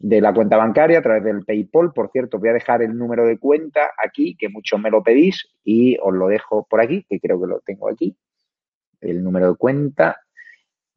la 0.00 0.32
cuenta 0.32 0.56
bancaria, 0.56 0.98
a 0.98 1.02
través 1.02 1.24
del 1.24 1.44
PayPal. 1.44 1.92
Por 1.92 2.10
cierto, 2.10 2.38
voy 2.38 2.50
a 2.50 2.54
dejar 2.54 2.82
el 2.82 2.96
número 2.96 3.26
de 3.26 3.38
cuenta 3.38 3.90
aquí, 4.02 4.36
que 4.36 4.48
muchos 4.48 4.80
me 4.80 4.90
lo 4.90 5.02
pedís, 5.02 5.48
y 5.64 5.96
os 6.00 6.14
lo 6.14 6.28
dejo 6.28 6.66
por 6.68 6.80
aquí, 6.80 7.04
que 7.08 7.20
creo 7.20 7.40
que 7.40 7.46
lo 7.46 7.60
tengo 7.60 7.88
aquí. 7.88 8.16
El 9.00 9.22
número 9.22 9.50
de 9.50 9.56
cuenta. 9.56 10.20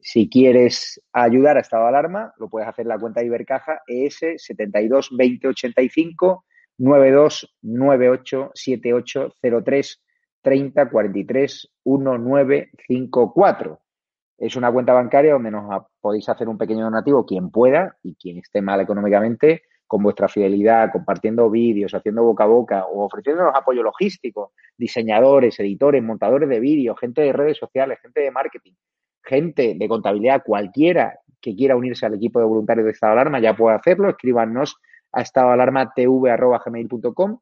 Si 0.00 0.28
quieres 0.28 1.00
ayudar 1.12 1.56
a 1.56 1.60
estado 1.60 1.84
de 1.84 1.90
alarma, 1.90 2.34
lo 2.38 2.48
puedes 2.48 2.68
hacer 2.68 2.82
en 2.84 2.88
la 2.88 2.98
cuenta 2.98 3.20
de 3.20 3.26
Ibercaja 3.26 3.82
ES 3.86 4.18
72 4.36 5.10
20 5.16 5.46
85 5.46 6.44
92 6.78 7.54
98 7.62 8.50
78 8.52 9.34
03 9.64 10.02
30 10.42 10.90
43 10.90 11.70
1954. 11.84 13.80
Es 14.42 14.56
una 14.56 14.72
cuenta 14.72 14.92
bancaria 14.92 15.34
donde 15.34 15.52
nos 15.52 15.84
podéis 16.00 16.28
hacer 16.28 16.48
un 16.48 16.58
pequeño 16.58 16.82
donativo, 16.82 17.24
quien 17.24 17.52
pueda 17.52 17.96
y 18.02 18.16
quien 18.16 18.38
esté 18.38 18.60
mal 18.60 18.80
económicamente, 18.80 19.62
con 19.86 20.02
vuestra 20.02 20.26
fidelidad, 20.26 20.90
compartiendo 20.90 21.48
vídeos, 21.48 21.94
haciendo 21.94 22.24
boca 22.24 22.42
a 22.42 22.48
boca 22.48 22.86
o 22.86 23.04
ofreciéndonos 23.04 23.54
apoyo 23.54 23.84
logístico, 23.84 24.50
diseñadores, 24.76 25.60
editores, 25.60 26.02
montadores 26.02 26.48
de 26.48 26.58
vídeos, 26.58 26.98
gente 26.98 27.22
de 27.22 27.32
redes 27.32 27.56
sociales, 27.56 28.00
gente 28.02 28.20
de 28.20 28.32
marketing, 28.32 28.72
gente 29.22 29.76
de 29.78 29.88
contabilidad, 29.88 30.42
cualquiera 30.44 31.20
que 31.40 31.54
quiera 31.54 31.76
unirse 31.76 32.04
al 32.04 32.14
equipo 32.14 32.40
de 32.40 32.46
voluntarios 32.46 32.86
de 32.86 32.90
estado 32.90 33.12
alarma 33.12 33.38
ya 33.38 33.54
puede 33.54 33.76
hacerlo. 33.76 34.08
Escríbanos 34.08 34.74
a 35.12 35.22
estadoalarmatv.com. 35.22 37.38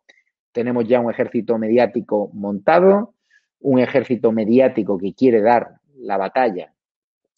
Tenemos 0.52 0.86
ya 0.86 1.00
un 1.00 1.10
ejército 1.10 1.56
mediático 1.56 2.30
montado, 2.34 3.14
un 3.60 3.78
ejército 3.78 4.32
mediático 4.32 4.98
que 4.98 5.14
quiere 5.14 5.40
dar 5.40 5.80
la 5.94 6.18
batalla 6.18 6.74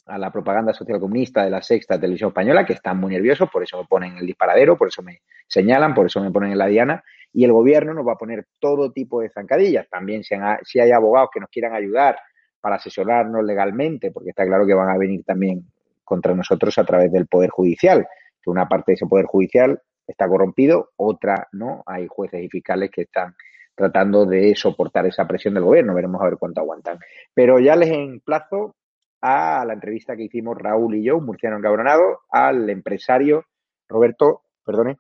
a 0.07 0.19
la 0.19 0.31
propaganda 0.31 0.73
social 0.73 0.99
comunista 0.99 1.45
de 1.45 1.51
la 1.51 1.63
sexta 1.63 1.99
televisión 1.99 2.29
española, 2.29 2.67
que 2.67 2.73
están 2.73 2.99
muy 2.99 3.13
nerviosos, 3.13 3.49
por 3.51 3.63
eso 3.63 3.79
me 3.79 3.87
ponen 3.87 4.17
el 4.17 4.27
disparadero, 4.27 4.77
por 4.77 4.89
eso 4.89 5.03
me 5.03 5.21
señalan, 5.47 5.95
por 5.95 6.07
eso 6.07 6.21
me 6.21 6.31
ponen 6.31 6.53
en 6.53 6.59
la 6.59 6.67
diana, 6.67 7.05
y 7.33 7.45
el 7.45 7.53
gobierno 7.53 7.95
nos 7.95 8.07
va 8.07 8.13
a 8.13 8.19
poner 8.19 8.47
todo 8.59 8.93
tipo 8.93 9.21
de 9.21 9.31
zancadillas. 9.31 9.89
También 9.89 10.25
si, 10.25 10.35
si 10.65 10.81
hay 10.81 10.91
abogados 10.91 11.31
que 11.33 11.41
nos 11.41 11.49
quieran 11.51 11.75
ayudar 11.75 12.19
para 12.61 12.77
asesorarnos 12.77 13.45
legalmente, 13.45 14.11
porque 14.11 14.31
está 14.31 14.45
claro 14.45 14.67
que 14.67 14.75
van 14.75 14.91
a 14.91 14.99
venir 14.99 15.25
también 15.25 15.65
contra 16.05 16.35
nosotros 16.35 16.77
a 16.79 16.85
través 16.85 17.13
del 17.13 17.27
Poder 17.27 17.51
Judicial, 17.51 18.07
que 18.43 18.51
una 18.51 18.69
parte 18.69 18.93
de 18.93 18.95
ese 18.95 19.07
Poder 19.07 19.27
Judicial 19.27 19.81
está 20.07 20.29
corrompido, 20.29 20.91
otra 20.97 21.49
no. 21.53 21.83
Hay 21.87 22.07
jueces 22.09 22.43
y 22.43 22.49
fiscales 22.49 22.91
que 22.91 23.03
están 23.03 23.35
tratando 23.75 24.27
de 24.27 24.55
soportar 24.55 25.07
esa 25.07 25.27
presión 25.27 25.55
del 25.55 25.65
gobierno. 25.65 25.95
Veremos 25.95 26.21
a 26.21 26.27
ver 26.27 26.37
cuánto 26.39 26.61
aguantan. 26.61 26.99
Pero 27.35 27.59
ya 27.59 27.77
les 27.77 27.91
emplazo 27.91 28.77
a 29.23 29.65
la 29.65 29.73
entrevista 29.73 30.17
que 30.17 30.25
hicimos 30.25 30.59
Raúl 30.59 30.97
y 30.97 31.05
yo, 31.05 31.21
murciano 31.21 31.57
encabronado, 31.57 32.21
al 32.31 32.69
empresario 32.69 33.47
Roberto, 33.89 34.43
perdone, 34.65 34.99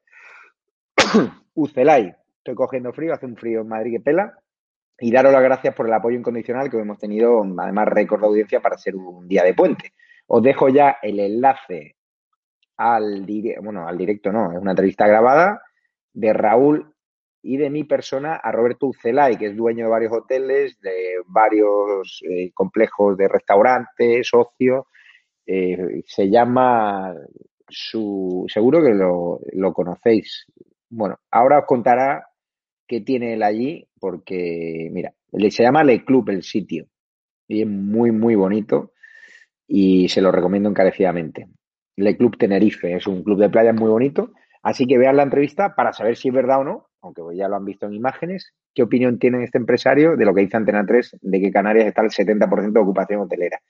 Ucelay. 1.54 2.14
Estoy 2.38 2.54
cogiendo 2.54 2.92
frío, 2.92 3.12
hace 3.12 3.26
un 3.26 3.36
frío 3.36 3.60
en 3.60 3.68
Madrid 3.68 3.92
que 3.92 4.00
pela. 4.00 4.38
Y 4.98 5.10
daros 5.10 5.32
las 5.32 5.42
gracias 5.42 5.74
por 5.74 5.86
el 5.86 5.92
apoyo 5.92 6.16
incondicional 6.16 6.70
que 6.70 6.78
hemos 6.78 6.98
tenido, 6.98 7.42
además 7.58 7.88
récord 7.88 8.20
de 8.20 8.26
audiencia 8.26 8.60
para 8.60 8.78
ser 8.78 8.94
un 8.94 9.26
día 9.26 9.42
de 9.42 9.54
puente. 9.54 9.92
Os 10.28 10.42
dejo 10.42 10.68
ya 10.68 10.98
el 11.02 11.18
enlace 11.18 11.96
al, 12.76 13.26
bueno, 13.62 13.86
al 13.86 13.98
directo, 13.98 14.30
no, 14.30 14.52
es 14.52 14.58
una 14.58 14.72
entrevista 14.72 15.06
grabada 15.06 15.62
de 16.12 16.32
Raúl 16.32 16.91
y 17.42 17.56
de 17.56 17.70
mi 17.70 17.84
persona 17.84 18.36
a 18.36 18.52
Roberto 18.52 18.86
Ucelay, 18.86 19.36
que 19.36 19.46
es 19.46 19.56
dueño 19.56 19.86
de 19.86 19.90
varios 19.90 20.12
hoteles, 20.12 20.80
de 20.80 21.16
varios 21.26 22.22
eh, 22.28 22.52
complejos 22.54 23.16
de 23.16 23.28
restaurantes, 23.28 24.28
socio. 24.28 24.86
Eh, 25.44 26.02
se 26.06 26.30
llama 26.30 27.12
su. 27.68 28.44
Seguro 28.48 28.80
que 28.80 28.94
lo, 28.94 29.40
lo, 29.52 29.72
conocéis. 29.72 30.46
Bueno, 30.88 31.18
ahora 31.32 31.58
os 31.58 31.66
contará 31.66 32.26
qué 32.86 33.00
tiene 33.00 33.34
él 33.34 33.42
allí, 33.42 33.88
porque, 33.98 34.88
mira, 34.92 35.12
se 35.50 35.62
llama 35.64 35.82
Le 35.82 36.04
Club 36.04 36.30
el 36.30 36.44
sitio. 36.44 36.86
Y 37.48 37.62
es 37.62 37.68
muy, 37.68 38.12
muy 38.12 38.36
bonito. 38.36 38.92
Y 39.66 40.08
se 40.08 40.20
lo 40.20 40.30
recomiendo 40.30 40.68
encarecidamente. 40.68 41.48
Le 41.96 42.16
Club 42.16 42.38
Tenerife 42.38 42.94
es 42.94 43.06
un 43.08 43.24
club 43.24 43.40
de 43.40 43.50
playa 43.50 43.72
muy 43.72 43.90
bonito. 43.90 44.32
Así 44.62 44.86
que 44.86 44.96
vean 44.96 45.16
la 45.16 45.24
entrevista 45.24 45.74
para 45.74 45.92
saber 45.92 46.16
si 46.16 46.28
es 46.28 46.34
verdad 46.34 46.60
o 46.60 46.64
no 46.64 46.91
aunque 47.02 47.22
ya 47.34 47.48
lo 47.48 47.56
han 47.56 47.64
visto 47.64 47.86
en 47.86 47.94
imágenes, 47.94 48.54
¿qué 48.74 48.82
opinión 48.82 49.18
tiene 49.18 49.42
este 49.44 49.58
empresario 49.58 50.16
de 50.16 50.24
lo 50.24 50.32
que 50.32 50.42
dice 50.42 50.56
Antena 50.56 50.86
3 50.86 51.18
de 51.20 51.40
que 51.40 51.50
Canarias 51.50 51.86
está 51.86 52.00
al 52.00 52.10
70% 52.10 52.72
de 52.72 52.80
ocupación 52.80 53.20
hotelera? 53.20 53.60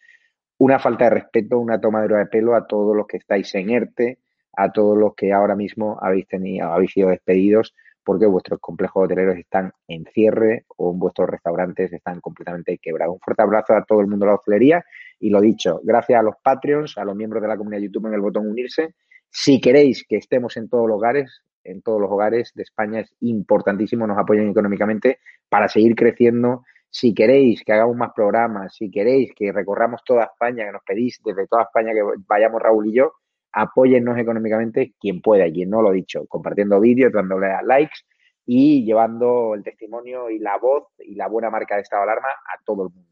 Una 0.59 0.79
falta 0.79 1.05
de 1.05 1.11
respeto, 1.11 1.59
una 1.59 1.81
tomadura 1.81 2.19
de 2.19 2.27
pelo 2.27 2.55
a 2.55 2.67
todos 2.67 2.95
los 2.95 3.07
que 3.07 3.17
estáis 3.17 3.53
en 3.55 3.71
ERTE, 3.71 4.19
a 4.55 4.71
todos 4.71 4.97
los 4.97 5.15
que 5.15 5.33
ahora 5.33 5.57
mismo 5.57 5.99
habéis, 6.01 6.29
tenido, 6.29 6.71
habéis 6.71 6.93
sido 6.93 7.09
despedidos 7.09 7.75
porque 8.05 8.27
vuestros 8.27 8.61
complejos 8.61 9.05
hoteleros 9.05 9.37
están 9.37 9.73
en 9.89 10.05
cierre 10.13 10.65
o 10.77 10.93
vuestros 10.93 11.31
restaurantes 11.31 11.93
están 11.93 12.21
completamente 12.21 12.79
quebrados. 12.79 13.15
Un 13.15 13.21
fuerte 13.21 13.43
abrazo 13.43 13.75
a 13.75 13.85
todo 13.85 14.01
el 14.01 14.09
mundo 14.09 14.27
de 14.27 14.31
la 14.31 14.37
hostelería 14.37 14.85
y 15.21 15.31
lo 15.31 15.41
dicho, 15.41 15.81
gracias 15.85 16.19
a 16.19 16.23
los 16.23 16.35
Patreons, 16.43 16.99
a 16.99 17.05
los 17.05 17.17
miembros 17.17 17.43
de 17.43 17.49
la 17.49 17.57
comunidad 17.57 17.83
YouTube 17.83 18.07
en 18.07 18.15
el 18.15 18.21
botón 18.21 18.49
unirse. 18.49 18.95
Si 19.31 19.61
queréis 19.61 20.05
que 20.07 20.17
estemos 20.17 20.57
en 20.57 20.69
todos 20.69 20.89
los 20.89 20.97
hogares, 20.97 21.43
en 21.65 21.83
todos 21.83 22.01
los 22.01 22.11
hogares 22.11 22.53
de 22.55 22.63
España 22.63 23.01
es 23.01 23.15
importantísimo, 23.21 24.07
nos 24.07 24.19
apoyen 24.19 24.51
económicamente 24.51 25.19
para 25.49 25.69
seguir 25.69 25.95
creciendo. 25.95 26.65
Si 26.91 27.15
queréis 27.15 27.63
que 27.65 27.73
hagamos 27.73 27.97
más 27.97 28.13
programas, 28.15 28.77
si 28.77 28.91
queréis 28.91 29.33
que 29.35 29.53
recorramos 29.53 30.03
toda 30.05 30.25
España, 30.25 30.67
que 30.67 30.73
nos 30.73 30.83
pedís 30.85 31.21
desde 31.25 31.47
toda 31.47 31.63
España 31.63 31.93
que 31.93 32.03
vayamos 32.27 32.61
Raúl 32.61 32.89
y 32.89 32.95
yo, 32.95 33.13
apóyennos 33.53 34.19
económicamente 34.19 34.95
quien 34.99 35.21
pueda, 35.21 35.51
quien 35.51 35.71
no 35.71 35.83
lo 35.83 35.91
ha 35.91 35.93
dicho, 35.93 36.27
compartiendo 36.27 36.81
vídeos, 36.81 37.13
dándole 37.13 37.47
a 37.47 37.63
likes 37.63 38.01
y 38.47 38.85
llevando 38.85 39.55
el 39.55 39.63
testimonio 39.63 40.31
y 40.31 40.39
la 40.39 40.59
voz 40.59 40.85
y 40.99 41.15
la 41.15 41.29
buena 41.29 41.51
marca 41.51 41.77
de 41.77 41.83
estado 41.83 42.05
de 42.05 42.11
alarma 42.11 42.29
a 42.29 42.63
todo 42.65 42.85
el 42.85 42.95
mundo. 42.95 43.09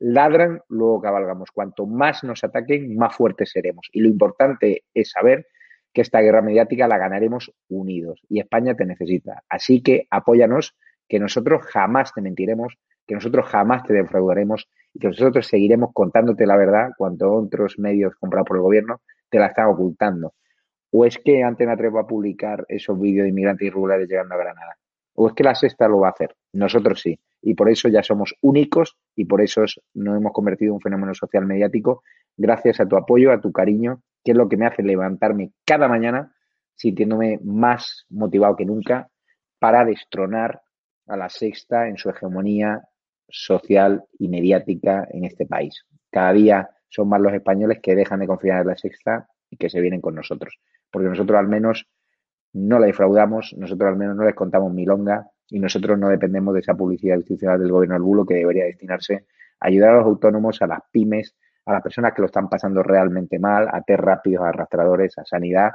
Ladran, 0.00 0.60
luego 0.68 1.00
cabalgamos. 1.00 1.50
Cuanto 1.52 1.86
más 1.86 2.24
nos 2.24 2.42
ataquen, 2.44 2.96
más 2.96 3.14
fuertes 3.14 3.52
seremos. 3.52 3.88
Y 3.92 4.00
lo 4.00 4.08
importante 4.08 4.84
es 4.92 5.10
saber 5.10 5.46
que 5.94 6.02
esta 6.02 6.20
guerra 6.20 6.42
mediática 6.42 6.88
la 6.88 6.98
ganaremos 6.98 7.52
unidos 7.68 8.20
y 8.28 8.40
España 8.40 8.74
te 8.74 8.84
necesita. 8.84 9.44
Así 9.48 9.80
que 9.80 10.06
apóyanos, 10.10 10.76
que 11.08 11.20
nosotros 11.20 11.62
jamás 11.66 12.12
te 12.12 12.20
mentiremos, 12.20 12.76
que 13.06 13.14
nosotros 13.14 13.46
jamás 13.46 13.84
te 13.84 13.94
defraudaremos 13.94 14.68
y 14.92 14.98
que 14.98 15.08
nosotros 15.08 15.46
seguiremos 15.46 15.90
contándote 15.94 16.46
la 16.46 16.56
verdad 16.56 16.90
cuando 16.98 17.32
otros 17.32 17.78
medios 17.78 18.14
comprados 18.16 18.48
por 18.48 18.56
el 18.56 18.62
gobierno 18.62 19.00
te 19.30 19.38
la 19.38 19.46
están 19.46 19.66
ocultando. 19.66 20.34
¿O 20.90 21.04
es 21.04 21.18
que 21.18 21.42
Antena 21.42 21.76
3 21.76 21.94
va 21.94 22.00
a 22.02 22.06
publicar 22.06 22.64
esos 22.68 22.98
vídeos 22.98 23.24
de 23.24 23.30
inmigrantes 23.30 23.66
irregulares 23.66 24.08
llegando 24.08 24.34
a 24.34 24.38
Granada? 24.38 24.76
¿O 25.14 25.28
es 25.28 25.34
que 25.34 25.44
la 25.44 25.54
sexta 25.54 25.86
lo 25.86 26.00
va 26.00 26.08
a 26.08 26.12
hacer? 26.12 26.34
Nosotros 26.52 27.00
sí. 27.00 27.18
Y 27.42 27.54
por 27.54 27.70
eso 27.70 27.88
ya 27.88 28.02
somos 28.02 28.34
únicos 28.40 28.96
y 29.14 29.26
por 29.26 29.42
eso 29.42 29.62
nos 29.94 30.16
hemos 30.16 30.32
convertido 30.32 30.70
en 30.70 30.74
un 30.74 30.80
fenómeno 30.80 31.14
social 31.14 31.46
mediático 31.46 32.02
gracias 32.36 32.80
a 32.80 32.86
tu 32.86 32.96
apoyo, 32.96 33.30
a 33.30 33.40
tu 33.40 33.52
cariño 33.52 34.00
que 34.24 34.32
es 34.32 34.36
lo 34.36 34.48
que 34.48 34.56
me 34.56 34.66
hace 34.66 34.82
levantarme 34.82 35.52
cada 35.64 35.86
mañana 35.86 36.34
sintiéndome 36.74 37.38
más 37.44 38.06
motivado 38.08 38.56
que 38.56 38.64
nunca 38.64 39.08
para 39.58 39.84
destronar 39.84 40.62
a 41.06 41.16
la 41.16 41.28
sexta 41.28 41.88
en 41.88 41.96
su 41.96 42.10
hegemonía 42.10 42.82
social 43.28 44.04
y 44.18 44.28
mediática 44.28 45.06
en 45.10 45.24
este 45.24 45.46
país. 45.46 45.84
Cada 46.10 46.32
día 46.32 46.70
son 46.88 47.08
más 47.08 47.20
los 47.20 47.32
españoles 47.32 47.78
que 47.82 47.94
dejan 47.94 48.20
de 48.20 48.26
confiar 48.26 48.62
en 48.62 48.68
la 48.68 48.76
sexta 48.76 49.28
y 49.50 49.56
que 49.56 49.68
se 49.68 49.80
vienen 49.80 50.00
con 50.00 50.14
nosotros, 50.14 50.58
porque 50.90 51.08
nosotros 51.08 51.38
al 51.38 51.48
menos 51.48 51.86
no 52.52 52.78
la 52.78 52.86
defraudamos, 52.86 53.54
nosotros 53.58 53.88
al 53.88 53.96
menos 53.96 54.16
no 54.16 54.24
les 54.24 54.34
contamos 54.34 54.72
milonga 54.72 55.26
y 55.48 55.58
nosotros 55.58 55.98
no 55.98 56.08
dependemos 56.08 56.54
de 56.54 56.60
esa 56.60 56.74
publicidad 56.74 57.16
institucional 57.16 57.60
del 57.60 57.72
gobierno 57.72 57.94
del 57.94 58.02
bulo 58.02 58.24
que 58.24 58.34
debería 58.34 58.64
destinarse 58.64 59.26
a 59.60 59.66
ayudar 59.66 59.90
a 59.90 59.98
los 59.98 60.06
autónomos, 60.06 60.62
a 60.62 60.66
las 60.66 60.80
pymes, 60.90 61.34
a 61.66 61.72
las 61.72 61.82
personas 61.82 62.12
que 62.14 62.22
lo 62.22 62.26
están 62.26 62.48
pasando 62.48 62.82
realmente 62.82 63.38
mal, 63.38 63.68
a 63.70 63.82
test 63.82 64.00
rápidos, 64.00 64.44
a 64.44 64.48
arrastradores, 64.48 65.16
a 65.18 65.24
sanidad 65.24 65.72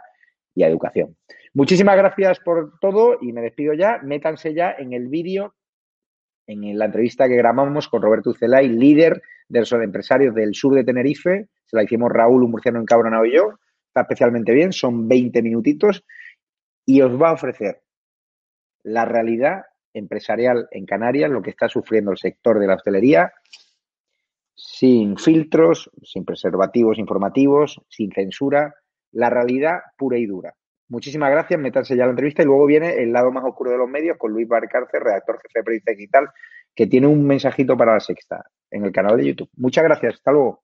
y 0.54 0.64
a 0.64 0.68
educación. 0.68 1.16
Muchísimas 1.54 1.98
gracias 1.98 2.40
por 2.40 2.80
todo 2.80 3.18
y 3.22 3.34
me 3.34 3.42
despido 3.42 3.74
ya. 3.74 4.00
Métanse 4.04 4.54
ya 4.54 4.76
en 4.78 4.94
el 4.94 5.08
vídeo, 5.08 5.56
en 6.48 6.78
la 6.78 6.86
entrevista 6.86 7.28
que 7.28 7.36
grabamos 7.36 7.88
con 7.88 8.02
Roberto 8.02 8.32
Ucelay, 8.32 8.70
líder 8.70 9.22
de 9.48 9.60
los 9.60 9.72
empresarios 9.74 10.36
del 10.36 10.54
sur 10.54 10.76
de 10.76 10.84
Tenerife. 10.84 11.48
Se 11.66 11.76
la 11.76 11.84
hicimos 11.84 12.12
Raúl, 12.12 12.44
un 12.44 12.52
murciano 12.52 12.80
encabronado 12.80 13.26
y 13.26 13.36
yo. 13.36 13.60
Está 13.88 14.02
especialmente 14.02 14.54
bien, 14.54 14.72
son 14.72 15.08
20 15.08 15.42
minutitos 15.42 16.04
y 16.86 17.02
os 17.02 17.20
va 17.20 17.30
a 17.30 17.34
ofrecer 17.34 17.82
la 18.84 19.06
realidad 19.06 19.64
empresarial 19.94 20.68
en 20.72 20.86
Canarias, 20.86 21.32
lo 21.32 21.42
que 21.42 21.50
está 21.50 21.68
sufriendo 21.68 22.12
el 22.12 22.18
sector 22.18 22.60
de 22.60 22.68
la 22.68 22.76
hostelería 22.76 23.34
sin 24.60 25.18
filtros, 25.18 25.90
sin 26.04 26.26
preservativos 26.26 27.00
informativos, 27.00 27.82
sin 27.88 28.12
censura, 28.12 28.76
la 29.12 29.30
realidad 29.30 29.80
pura 29.98 30.18
y 30.18 30.26
dura. 30.26 30.54
Muchísimas 30.90 31.32
gracias, 31.32 31.60
métanse 31.60 31.96
ya 31.96 32.04
la 32.06 32.12
entrevista 32.12 32.42
y 32.42 32.46
luego 32.46 32.66
viene 32.66 33.02
el 33.02 33.14
lado 33.14 33.32
más 33.32 33.46
oscuro 33.46 33.72
de 33.72 33.78
los 33.78 33.88
medios 33.88 34.18
con 34.18 34.32
Luis 34.34 34.48
Barcárcel, 34.48 35.02
redactor 35.02 35.40
jefe 35.42 35.60
de 35.60 35.64
Periodista 35.64 35.92
Digital, 35.92 36.30
que 36.76 36.88
tiene 36.88 37.08
un 37.08 37.26
mensajito 37.26 37.78
para 37.78 37.94
la 37.94 38.00
sexta 38.00 38.44
en 38.70 38.84
el 38.84 38.92
canal 38.92 39.18
de 39.18 39.28
YouTube. 39.28 39.50
Muchas 39.56 39.84
gracias, 39.84 40.16
hasta 40.16 40.32
luego. 40.32 40.64